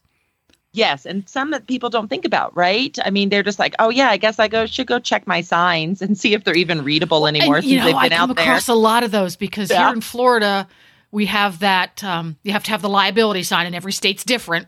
Yes, 0.73 1.05
and 1.05 1.27
some 1.29 1.51
that 1.51 1.67
people 1.67 1.89
don't 1.89 2.09
think 2.09 2.25
about, 2.25 2.55
right? 2.57 2.97
I 3.05 3.09
mean, 3.09 3.29
they're 3.29 3.43
just 3.43 3.59
like, 3.59 3.75
"Oh 3.79 3.89
yeah, 3.89 4.09
I 4.09 4.17
guess 4.17 4.39
I 4.39 4.49
go 4.49 4.65
should 4.65 4.87
go 4.87 4.99
check 4.99 5.25
my 5.25 5.39
signs 5.39 6.01
and 6.01 6.17
see 6.21 6.33
if 6.33 6.43
they're 6.43 6.55
even 6.55 6.83
readable 6.83 7.27
anymore." 7.27 7.57
And, 7.57 7.63
since 7.65 7.77
know, 7.77 7.85
they've 7.85 7.93
been 7.93 8.13
I 8.13 8.17
come 8.17 8.29
out 8.31 8.35
there. 8.35 8.45
across 8.45 8.67
a 8.67 8.73
lot 8.73 9.03
of 9.03 9.11
those 9.11 9.37
because 9.37 9.69
Yeah. 9.69 9.85
here 9.85 9.93
in 9.95 10.01
Florida, 10.01 10.67
we 11.11 11.27
have 11.27 11.59
that. 11.59 12.03
Um, 12.03 12.35
you 12.43 12.51
have 12.51 12.63
to 12.65 12.71
have 12.71 12.81
the 12.81 12.89
liability 12.89 13.43
sign, 13.43 13.67
and 13.67 13.75
every 13.75 13.93
state's 13.93 14.25
different. 14.25 14.67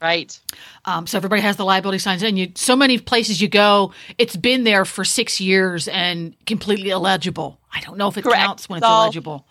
Right. 0.00 0.38
Um, 0.84 1.06
so 1.08 1.16
everybody 1.18 1.42
has 1.42 1.56
the 1.56 1.64
liability 1.64 1.98
signs, 1.98 2.22
and 2.22 2.38
you 2.38 2.52
so 2.54 2.76
many 2.76 2.98
places 2.98 3.40
you 3.42 3.48
go, 3.48 3.92
it's 4.16 4.36
been 4.36 4.62
there 4.62 4.84
for 4.84 5.04
six 5.04 5.40
years 5.40 5.88
and 5.88 6.34
completely 6.46 6.90
illegible. 6.90 7.58
I 7.72 7.80
don't 7.80 7.98
know 7.98 8.06
if 8.08 8.16
it 8.16 8.22
Correct. 8.22 8.38
counts 8.40 8.68
when 8.68 8.76
it's 8.78 8.84
It's 8.84 8.88
all- 8.90 9.02
illegible. 9.04 9.44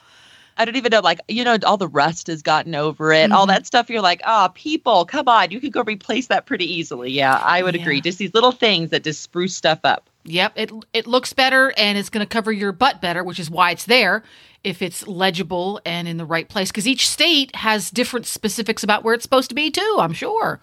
I 0.59 0.65
don't 0.65 0.75
even 0.77 0.89
know, 0.89 1.01
like 1.01 1.19
you 1.27 1.43
know, 1.43 1.57
all 1.65 1.77
the 1.77 1.87
rust 1.89 2.27
has 2.27 2.41
gotten 2.41 2.73
over 2.75 3.11
it, 3.11 3.31
all 3.31 3.45
Mhm. 3.45 3.49
that 3.49 3.67
stuff. 3.67 3.89
You're 3.91 4.01
like, 4.01 4.21
"Oh, 4.25 4.49
people, 4.55 5.05
come 5.05 5.27
on, 5.27 5.51
you 5.51 5.59
could 5.59 5.71
go 5.71 5.83
replace 5.83 6.27
that 6.27 6.45
pretty 6.47 6.65
easily." 6.65 7.11
Yeah, 7.11 7.39
I 7.43 7.61
would 7.61 7.75
agree. 7.75 8.01
Just 8.01 8.17
these 8.17 8.33
little 8.33 8.51
things 8.53 8.89
that 8.89 9.03
just 9.03 9.21
spruce 9.21 9.55
stuff 9.55 9.79
up. 9.83 10.09
Yep, 10.29 10.53
it 10.55 10.71
it 10.93 11.07
looks 11.07 11.31
better 11.33 11.73
and 11.77 11.97
it's 11.97 12.09
going 12.09 12.25
to 12.25 12.29
cover 12.29 12.51
your 12.51 12.71
butt 12.73 13.01
better, 13.01 13.23
which 13.23 13.39
is 13.39 13.49
why 13.49 13.71
it's 13.71 13.85
there 13.85 14.23
if 14.63 14.81
it's 14.81 15.07
legible 15.07 15.79
and 15.85 16.07
in 16.07 16.17
the 16.17 16.25
right 16.25 16.47
place. 16.49 16.69
Because 16.69 16.87
each 16.87 17.07
state 17.09 17.55
has 17.55 17.89
different 17.89 18.25
specifics 18.25 18.83
about 18.83 19.03
where 19.03 19.13
it's 19.13 19.23
supposed 19.23 19.49
to 19.49 19.55
be 19.55 19.71
too. 19.71 19.97
I'm 19.99 20.11
sure. 20.13 20.59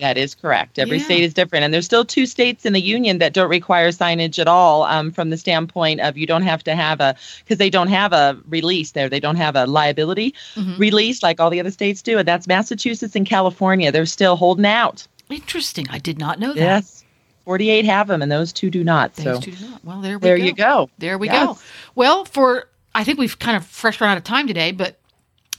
That 0.00 0.18
is 0.18 0.34
correct. 0.34 0.80
Every 0.80 0.98
Yeah. 0.98 1.04
state 1.04 1.22
is 1.22 1.32
different, 1.32 1.64
and 1.64 1.72
there's 1.72 1.84
still 1.84 2.04
two 2.04 2.26
states 2.26 2.66
in 2.66 2.72
the 2.72 2.80
union 2.80 3.18
that 3.18 3.32
don't 3.32 3.48
require 3.48 3.90
signage 3.92 4.40
at 4.40 4.48
all. 4.48 4.82
Um, 4.82 5.12
from 5.12 5.30
the 5.30 5.36
standpoint 5.36 6.00
of 6.00 6.18
you 6.18 6.26
don't 6.26 6.42
have 6.42 6.64
to 6.64 6.74
have 6.74 7.00
a 7.00 7.14
because 7.44 7.58
they 7.58 7.70
don't 7.70 7.86
have 7.86 8.12
a 8.12 8.36
release 8.48 8.90
there. 8.90 9.08
They 9.08 9.20
don't 9.20 9.36
have 9.36 9.54
a 9.54 9.66
liability 9.66 10.34
Mhm. 10.56 10.76
release 10.80 11.22
like 11.22 11.38
all 11.40 11.48
the 11.48 11.60
other 11.60 11.70
states 11.70 12.02
do, 12.02 12.18
and 12.18 12.26
that's 12.26 12.48
Massachusetts 12.48 13.14
and 13.14 13.24
California. 13.24 13.92
They're 13.92 14.04
still 14.06 14.34
holding 14.34 14.66
out. 14.66 15.06
Interesting. 15.30 15.86
I 15.88 15.98
did 15.98 16.18
not 16.18 16.40
know 16.40 16.52
that. 16.54 16.58
Yes, 16.58 17.03
48 17.44 17.84
have 17.84 18.08
them, 18.08 18.22
and 18.22 18.30
those 18.32 18.52
two 18.52 18.70
do 18.70 18.82
not. 18.84 19.14
Those 19.14 19.24
so 19.36 19.40
two 19.40 19.52
do 19.52 19.68
not. 19.68 19.84
Well, 19.84 20.00
there 20.00 20.18
we 20.18 20.22
there 20.22 20.38
go. 20.38 20.44
you 20.44 20.52
go. 20.54 20.90
There 20.98 21.18
we 21.18 21.28
Yes. 21.28 21.46
go. 21.46 21.58
Well, 21.94 22.24
for 22.24 22.68
I 22.94 23.04
think 23.04 23.18
we've 23.18 23.38
kind 23.38 23.56
of 23.56 23.66
fresh 23.66 24.00
run 24.00 24.10
out 24.10 24.16
of 24.16 24.24
time 24.24 24.46
today, 24.46 24.72
but 24.72 24.98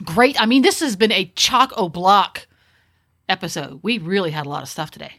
great. 0.04 0.40
I 0.42 0.46
mean, 0.46 0.62
this 0.62 0.80
has 0.80 0.96
been 0.96 1.12
a 1.12 1.32
chock 1.36 1.74
o 1.76 1.90
block 1.90 2.48
episode. 3.30 3.80
We 3.84 3.98
really 3.98 4.32
had 4.32 4.46
a 4.46 4.50
lot 4.50 4.64
of 4.64 4.70
stuff 4.70 4.92
today. 4.92 5.14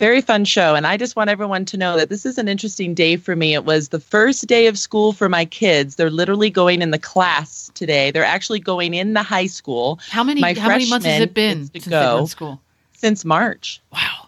Very 0.00 0.20
fun 0.20 0.44
show. 0.44 0.74
And 0.74 0.86
I 0.88 0.96
just 0.96 1.14
want 1.14 1.30
everyone 1.30 1.64
to 1.66 1.76
know 1.76 1.96
that 1.96 2.08
this 2.08 2.26
is 2.26 2.36
an 2.36 2.48
interesting 2.48 2.94
day 2.94 3.16
for 3.16 3.36
me. 3.36 3.54
It 3.54 3.64
was 3.64 3.90
the 3.90 4.00
first 4.00 4.46
day 4.48 4.66
of 4.66 4.76
school 4.76 5.12
for 5.12 5.28
my 5.28 5.44
kids. 5.44 5.94
They're 5.94 6.10
literally 6.10 6.50
going 6.50 6.82
in 6.82 6.90
the 6.90 6.98
class 6.98 7.70
today. 7.74 8.10
They're 8.10 8.24
actually 8.24 8.58
going 8.58 8.94
in 8.94 9.14
the 9.14 9.22
high 9.22 9.46
school. 9.46 10.00
How 10.10 10.24
many 10.24 10.40
My 10.40 10.52
how 10.54 10.68
many 10.68 10.90
months 10.90 11.06
has 11.06 11.20
it 11.20 11.32
been 11.32 11.66
since 11.68 11.84
they've 11.84 11.90
been 11.90 12.18
in 12.18 12.26
school? 12.26 12.60
since 12.92 13.24
March. 13.24 13.80
Wow. 13.92 14.23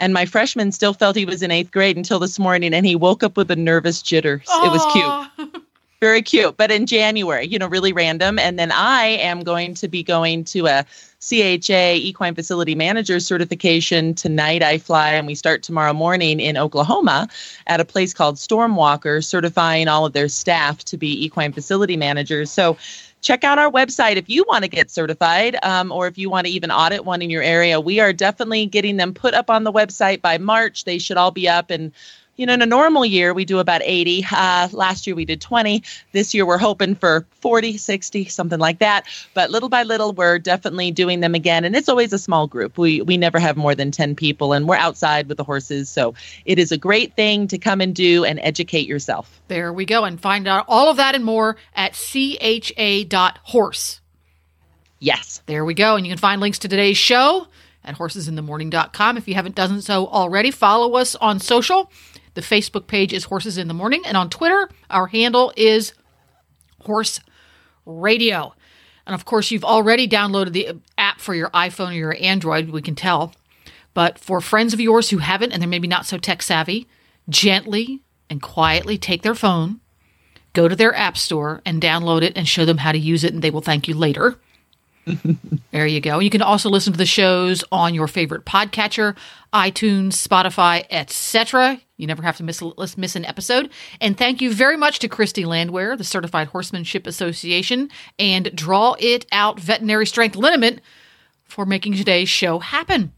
And 0.00 0.14
my 0.14 0.24
freshman 0.24 0.72
still 0.72 0.94
felt 0.94 1.14
he 1.14 1.26
was 1.26 1.42
in 1.42 1.50
eighth 1.50 1.70
grade 1.70 1.96
until 1.96 2.18
this 2.18 2.38
morning, 2.38 2.72
and 2.74 2.86
he 2.86 2.96
woke 2.96 3.22
up 3.22 3.36
with 3.36 3.50
a 3.50 3.56
nervous 3.56 4.02
jitter. 4.02 4.40
It 4.40 4.72
was 4.72 4.84
cute. 4.92 5.62
Very 6.00 6.22
cute. 6.22 6.56
But 6.56 6.70
in 6.70 6.86
January, 6.86 7.46
you 7.46 7.58
know, 7.58 7.66
really 7.66 7.92
random. 7.92 8.38
And 8.38 8.58
then 8.58 8.72
I 8.72 9.04
am 9.04 9.42
going 9.42 9.74
to 9.74 9.86
be 9.86 10.02
going 10.02 10.44
to 10.44 10.66
a 10.66 10.86
CHA 11.20 11.96
Equine 11.96 12.34
Facility 12.34 12.74
Manager 12.74 13.20
certification 13.20 14.14
tonight. 14.14 14.62
I 14.62 14.78
fly 14.78 15.10
and 15.10 15.26
we 15.26 15.34
start 15.34 15.62
tomorrow 15.62 15.92
morning 15.92 16.40
in 16.40 16.56
Oklahoma 16.56 17.28
at 17.66 17.80
a 17.80 17.84
place 17.84 18.14
called 18.14 18.36
Stormwalker, 18.36 19.22
certifying 19.22 19.88
all 19.88 20.06
of 20.06 20.14
their 20.14 20.28
staff 20.28 20.82
to 20.84 20.96
be 20.96 21.22
equine 21.22 21.52
facility 21.52 21.98
managers. 21.98 22.50
So 22.50 22.78
check 23.20 23.44
out 23.44 23.58
our 23.58 23.70
website 23.70 24.16
if 24.16 24.30
you 24.30 24.42
want 24.48 24.64
to 24.64 24.70
get 24.70 24.90
certified 24.90 25.58
um, 25.62 25.92
or 25.92 26.06
if 26.06 26.16
you 26.16 26.30
want 26.30 26.46
to 26.46 26.52
even 26.52 26.70
audit 26.70 27.04
one 27.04 27.20
in 27.20 27.28
your 27.28 27.42
area. 27.42 27.78
We 27.78 28.00
are 28.00 28.14
definitely 28.14 28.64
getting 28.64 28.96
them 28.96 29.12
put 29.12 29.34
up 29.34 29.50
on 29.50 29.64
the 29.64 29.72
website 29.72 30.22
by 30.22 30.38
March. 30.38 30.84
They 30.84 30.96
should 30.98 31.18
all 31.18 31.30
be 31.30 31.46
up 31.46 31.68
and 31.68 31.92
you 32.36 32.46
know, 32.46 32.54
in 32.54 32.62
a 32.62 32.66
normal 32.66 33.04
year, 33.04 33.34
we 33.34 33.44
do 33.44 33.58
about 33.58 33.82
80. 33.84 34.24
Uh, 34.32 34.68
last 34.72 35.06
year, 35.06 35.14
we 35.14 35.26
did 35.26 35.40
20. 35.42 35.82
This 36.12 36.32
year, 36.32 36.46
we're 36.46 36.58
hoping 36.58 36.94
for 36.94 37.26
40, 37.40 37.76
60, 37.76 38.24
something 38.26 38.58
like 38.58 38.78
that. 38.78 39.06
But 39.34 39.50
little 39.50 39.68
by 39.68 39.82
little, 39.82 40.12
we're 40.12 40.38
definitely 40.38 40.90
doing 40.90 41.20
them 41.20 41.34
again. 41.34 41.64
And 41.64 41.76
it's 41.76 41.88
always 41.88 42.12
a 42.14 42.18
small 42.18 42.46
group. 42.46 42.78
We, 42.78 43.02
we 43.02 43.16
never 43.18 43.38
have 43.38 43.56
more 43.56 43.74
than 43.74 43.90
10 43.90 44.16
people, 44.16 44.54
and 44.54 44.66
we're 44.66 44.76
outside 44.76 45.28
with 45.28 45.36
the 45.36 45.44
horses. 45.44 45.90
So 45.90 46.14
it 46.46 46.58
is 46.58 46.72
a 46.72 46.78
great 46.78 47.14
thing 47.14 47.46
to 47.48 47.58
come 47.58 47.80
and 47.82 47.94
do 47.94 48.24
and 48.24 48.40
educate 48.42 48.86
yourself. 48.86 49.40
There 49.48 49.72
we 49.72 49.84
go. 49.84 50.04
And 50.04 50.18
find 50.18 50.48
out 50.48 50.64
all 50.66 50.88
of 50.88 50.96
that 50.96 51.14
and 51.14 51.24
more 51.24 51.56
at 51.74 51.92
cha.horse. 51.92 52.80
Yes. 54.98 55.42
There 55.46 55.64
we 55.64 55.74
go. 55.74 55.96
And 55.96 56.06
you 56.06 56.10
can 56.10 56.18
find 56.18 56.40
links 56.40 56.58
to 56.60 56.68
today's 56.68 56.98
show 56.98 57.48
at 57.84 57.96
horsesinthemorning.com. 57.96 59.16
If 59.16 59.26
you 59.28 59.34
haven't 59.34 59.54
done 59.54 59.80
so 59.80 60.06
already, 60.06 60.50
follow 60.50 60.94
us 60.94 61.16
on 61.16 61.40
social. 61.40 61.90
The 62.34 62.40
Facebook 62.40 62.86
page 62.86 63.12
is 63.12 63.24
Horses 63.24 63.58
in 63.58 63.68
the 63.68 63.74
Morning. 63.74 64.02
And 64.06 64.16
on 64.16 64.30
Twitter, 64.30 64.68
our 64.88 65.06
handle 65.06 65.52
is 65.56 65.94
Horse 66.80 67.20
Radio. 67.84 68.54
And 69.06 69.14
of 69.14 69.24
course, 69.24 69.50
you've 69.50 69.64
already 69.64 70.06
downloaded 70.06 70.52
the 70.52 70.80
app 70.96 71.20
for 71.20 71.34
your 71.34 71.50
iPhone 71.50 71.90
or 71.90 71.94
your 71.94 72.16
Android, 72.20 72.70
we 72.70 72.82
can 72.82 72.94
tell. 72.94 73.34
But 73.94 74.18
for 74.18 74.40
friends 74.40 74.72
of 74.72 74.80
yours 74.80 75.10
who 75.10 75.18
haven't 75.18 75.52
and 75.52 75.60
they're 75.60 75.68
maybe 75.68 75.88
not 75.88 76.06
so 76.06 76.16
tech 76.16 76.42
savvy, 76.42 76.86
gently 77.28 78.02
and 78.28 78.40
quietly 78.40 78.96
take 78.98 79.22
their 79.22 79.34
phone, 79.34 79.80
go 80.52 80.68
to 80.68 80.76
their 80.76 80.94
app 80.94 81.16
store 81.18 81.60
and 81.66 81.82
download 81.82 82.22
it 82.22 82.36
and 82.36 82.46
show 82.46 82.64
them 82.64 82.78
how 82.78 82.92
to 82.92 82.98
use 82.98 83.24
it, 83.24 83.32
and 83.32 83.42
they 83.42 83.50
will 83.50 83.60
thank 83.60 83.88
you 83.88 83.94
later. 83.94 84.38
there 85.70 85.86
you 85.86 86.00
go. 86.00 86.18
You 86.18 86.30
can 86.30 86.42
also 86.42 86.68
listen 86.68 86.92
to 86.92 86.98
the 86.98 87.06
shows 87.06 87.64
on 87.72 87.94
your 87.94 88.08
favorite 88.08 88.44
podcatcher, 88.44 89.16
iTunes, 89.52 90.12
Spotify, 90.12 90.84
etc. 90.90 91.80
You 91.96 92.06
never 92.06 92.22
have 92.22 92.36
to 92.38 92.42
miss 92.42 92.62
miss 92.96 93.16
an 93.16 93.24
episode. 93.24 93.70
And 94.00 94.16
thank 94.16 94.40
you 94.40 94.52
very 94.52 94.76
much 94.76 94.98
to 95.00 95.08
Christy 95.08 95.44
Landwehr, 95.44 95.96
the 95.96 96.04
Certified 96.04 96.48
Horsemanship 96.48 97.06
Association, 97.06 97.90
and 98.18 98.54
Draw 98.54 98.96
It 98.98 99.26
Out 99.32 99.60
Veterinary 99.60 100.06
Strength 100.06 100.36
Liniment 100.36 100.80
for 101.44 101.66
making 101.66 101.94
today's 101.94 102.28
show 102.28 102.58
happen. 102.58 103.12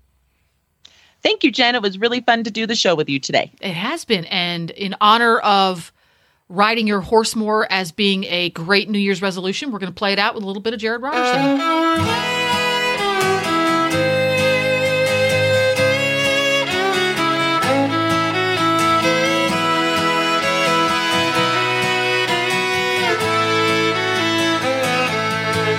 Thank 1.22 1.44
you, 1.44 1.52
Jen. 1.52 1.76
It 1.76 1.82
was 1.82 1.98
really 1.98 2.20
fun 2.20 2.42
to 2.44 2.50
do 2.50 2.66
the 2.66 2.74
show 2.74 2.96
with 2.96 3.08
you 3.08 3.20
today. 3.20 3.52
It 3.60 3.74
has 3.74 4.04
been. 4.04 4.24
And 4.24 4.70
in 4.72 4.96
honor 5.00 5.38
of 5.38 5.92
riding 6.52 6.86
your 6.86 7.00
horse 7.00 7.34
more 7.34 7.66
as 7.70 7.92
being 7.92 8.24
a 8.24 8.50
great 8.50 8.88
New 8.88 8.98
Year's 8.98 9.22
resolution, 9.22 9.72
we're 9.72 9.78
going 9.78 9.92
to 9.92 9.98
play 9.98 10.12
it 10.12 10.18
out 10.18 10.34
with 10.34 10.44
a 10.44 10.46
little 10.46 10.62
bit 10.62 10.74
of 10.74 10.80
Jared 10.80 11.00
Robertson. 11.02 11.58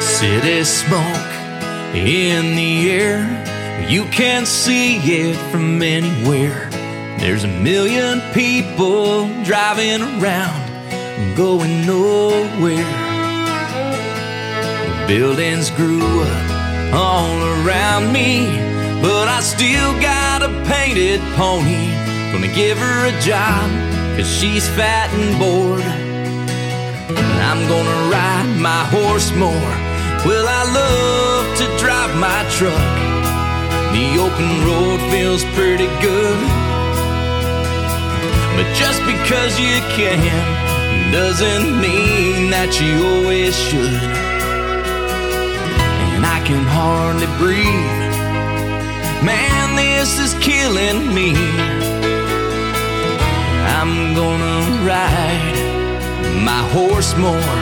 City 0.01 0.63
smoke 0.63 1.03
in 1.93 2.55
the 2.55 2.91
air. 2.91 3.85
You 3.87 4.05
can 4.05 4.45
see 4.45 4.95
it 4.97 5.51
from 5.51 5.81
anywhere. 5.81 6.69
There's 7.23 7.45
a 7.45 7.47
million 7.47 8.19
people 8.33 9.29
driving 9.45 10.01
around, 10.01 11.37
going 11.37 11.85
nowhere. 11.85 12.83
Buildings 15.07 15.71
grew 15.71 16.03
up 16.03 16.93
all 16.93 17.33
around 17.63 18.11
me, 18.11 18.43
but 19.01 19.29
I 19.29 19.39
still 19.39 19.93
got 20.01 20.43
a 20.43 20.49
painted 20.67 21.21
pony. 21.37 21.87
Gonna 22.33 22.53
give 22.53 22.77
her 22.77 23.07
a 23.07 23.17
job, 23.21 23.71
cause 24.17 24.27
she's 24.27 24.67
fat 24.75 25.09
and 25.13 25.39
bored. 25.39 25.79
And 25.79 27.39
I'm 27.41 27.65
gonna 27.69 28.11
ride 28.11 28.53
my 28.59 28.83
horse 28.91 29.31
more. 29.31 29.71
Well, 30.27 30.45
I 30.45 30.63
love 30.75 31.57
to 31.59 31.65
drive 31.79 32.13
my 32.17 32.43
truck. 32.57 32.93
The 33.95 34.19
open 34.19 34.67
road 34.67 34.99
feels 35.09 35.45
pretty 35.55 35.87
good. 36.01 36.72
But 38.55 38.67
just 38.75 39.01
because 39.05 39.59
you 39.59 39.81
can 39.97 41.11
doesn't 41.11 41.81
mean 41.81 42.49
that 42.51 42.79
you 42.79 42.93
always 43.07 43.57
should. 43.57 44.01
And 46.13 46.25
I 46.25 46.39
can 46.45 46.63
hardly 46.65 47.25
breathe. 47.41 48.03
Man, 49.25 49.75
this 49.75 50.19
is 50.19 50.33
killing 50.35 51.13
me. 51.13 51.33
I'm 53.77 54.13
gonna 54.13 54.85
ride 54.85 55.57
my 56.43 56.61
horse 56.75 57.15
more. 57.17 57.59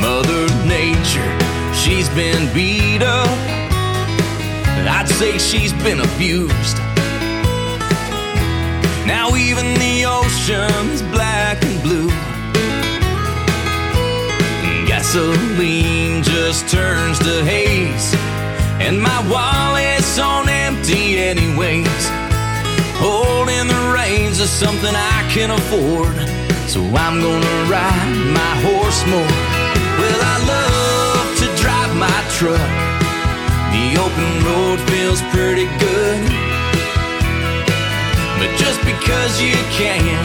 Mother 0.00 0.44
Nature, 0.66 1.32
she's 1.74 2.08
been 2.10 2.52
beat 2.54 3.02
up. 3.02 3.28
I'd 4.88 5.08
say 5.08 5.38
she's 5.38 5.72
been 5.72 6.00
abused. 6.00 6.78
Now 9.10 9.34
even 9.34 9.74
the 9.74 10.06
ocean's 10.06 11.02
black 11.10 11.64
and 11.64 11.82
blue. 11.82 12.10
Gasoline 14.86 16.22
just 16.22 16.68
turns 16.68 17.18
to 17.18 17.42
haze, 17.42 18.14
and 18.78 19.02
my 19.02 19.20
wallet's 19.28 20.16
on 20.20 20.48
empty 20.48 21.18
anyways. 21.18 22.02
Holding 23.02 23.66
the 23.66 23.82
reins 23.92 24.38
is 24.38 24.48
something 24.48 24.94
I 24.94 25.20
can 25.34 25.50
afford, 25.50 26.14
so 26.68 26.80
I'm 27.04 27.20
gonna 27.20 27.56
ride 27.68 28.14
my 28.40 28.52
horse 28.62 29.00
more. 29.12 29.34
Well, 29.98 30.20
I 30.34 30.36
love 30.54 31.26
to 31.40 31.46
drive 31.60 31.92
my 32.06 32.20
truck. 32.38 32.70
The 33.74 33.86
open 34.04 34.30
road 34.46 34.78
feels 34.88 35.20
pretty 35.34 35.66
good. 35.80 36.49
But 38.40 38.56
just 38.56 38.80
because 38.86 39.38
you 39.38 39.52
can 39.70 40.24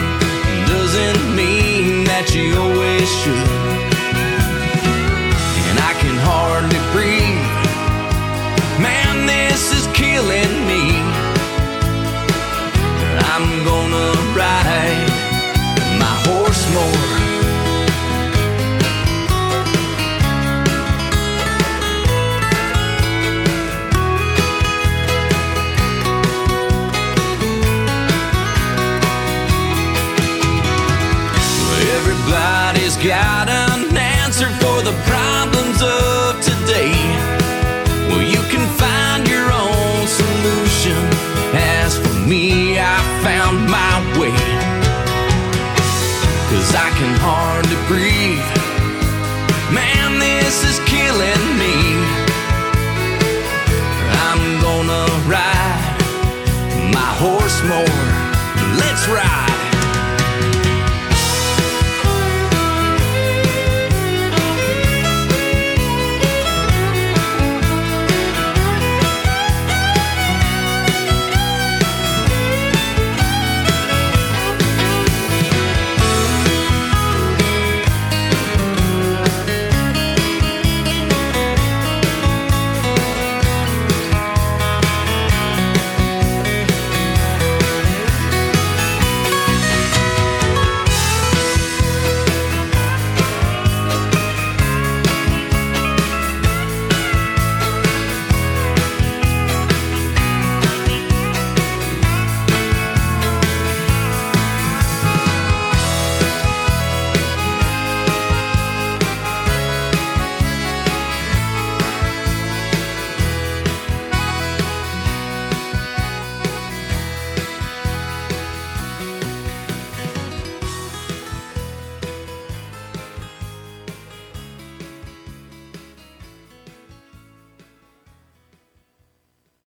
doesn't 0.70 1.36
mean 1.36 2.06
that 2.06 2.34
you 2.34 2.56
always 2.58 3.10
should. 3.20 3.52
And 5.68 5.78
I 5.78 5.92
can 6.00 6.16
hardly 6.24 6.80
breathe. 6.96 7.44
Man, 8.80 9.28
this 9.28 9.74
is 9.76 9.86
killing 9.92 10.56
me. 10.72 11.04
I'm 13.34 13.48
gonna 13.68 14.08
ride 14.32 15.12
my 16.00 16.16
horse 16.24 16.64
more. 16.74 17.05
Got 33.08 33.48
an 33.48 33.96
answer 33.96 34.50
for 34.62 34.82
the 34.82 34.94
problems 35.06 35.80
of 35.80 36.42
today. 36.42 36.92
Well, 38.10 38.24
you 38.24 38.42
can 38.50 38.66
find 38.80 39.28
your 39.28 39.46
own 39.52 40.08
solution. 40.08 40.98
As 41.54 42.00
for 42.00 42.28
me, 42.28 42.80
I 42.80 42.98
found 43.22 43.70
my 43.70 43.96
way. 44.20 44.36
Cause 46.50 46.74
I 46.74 46.90
can 46.98 47.16
hardly 47.20 47.78
breathe. 47.88 48.65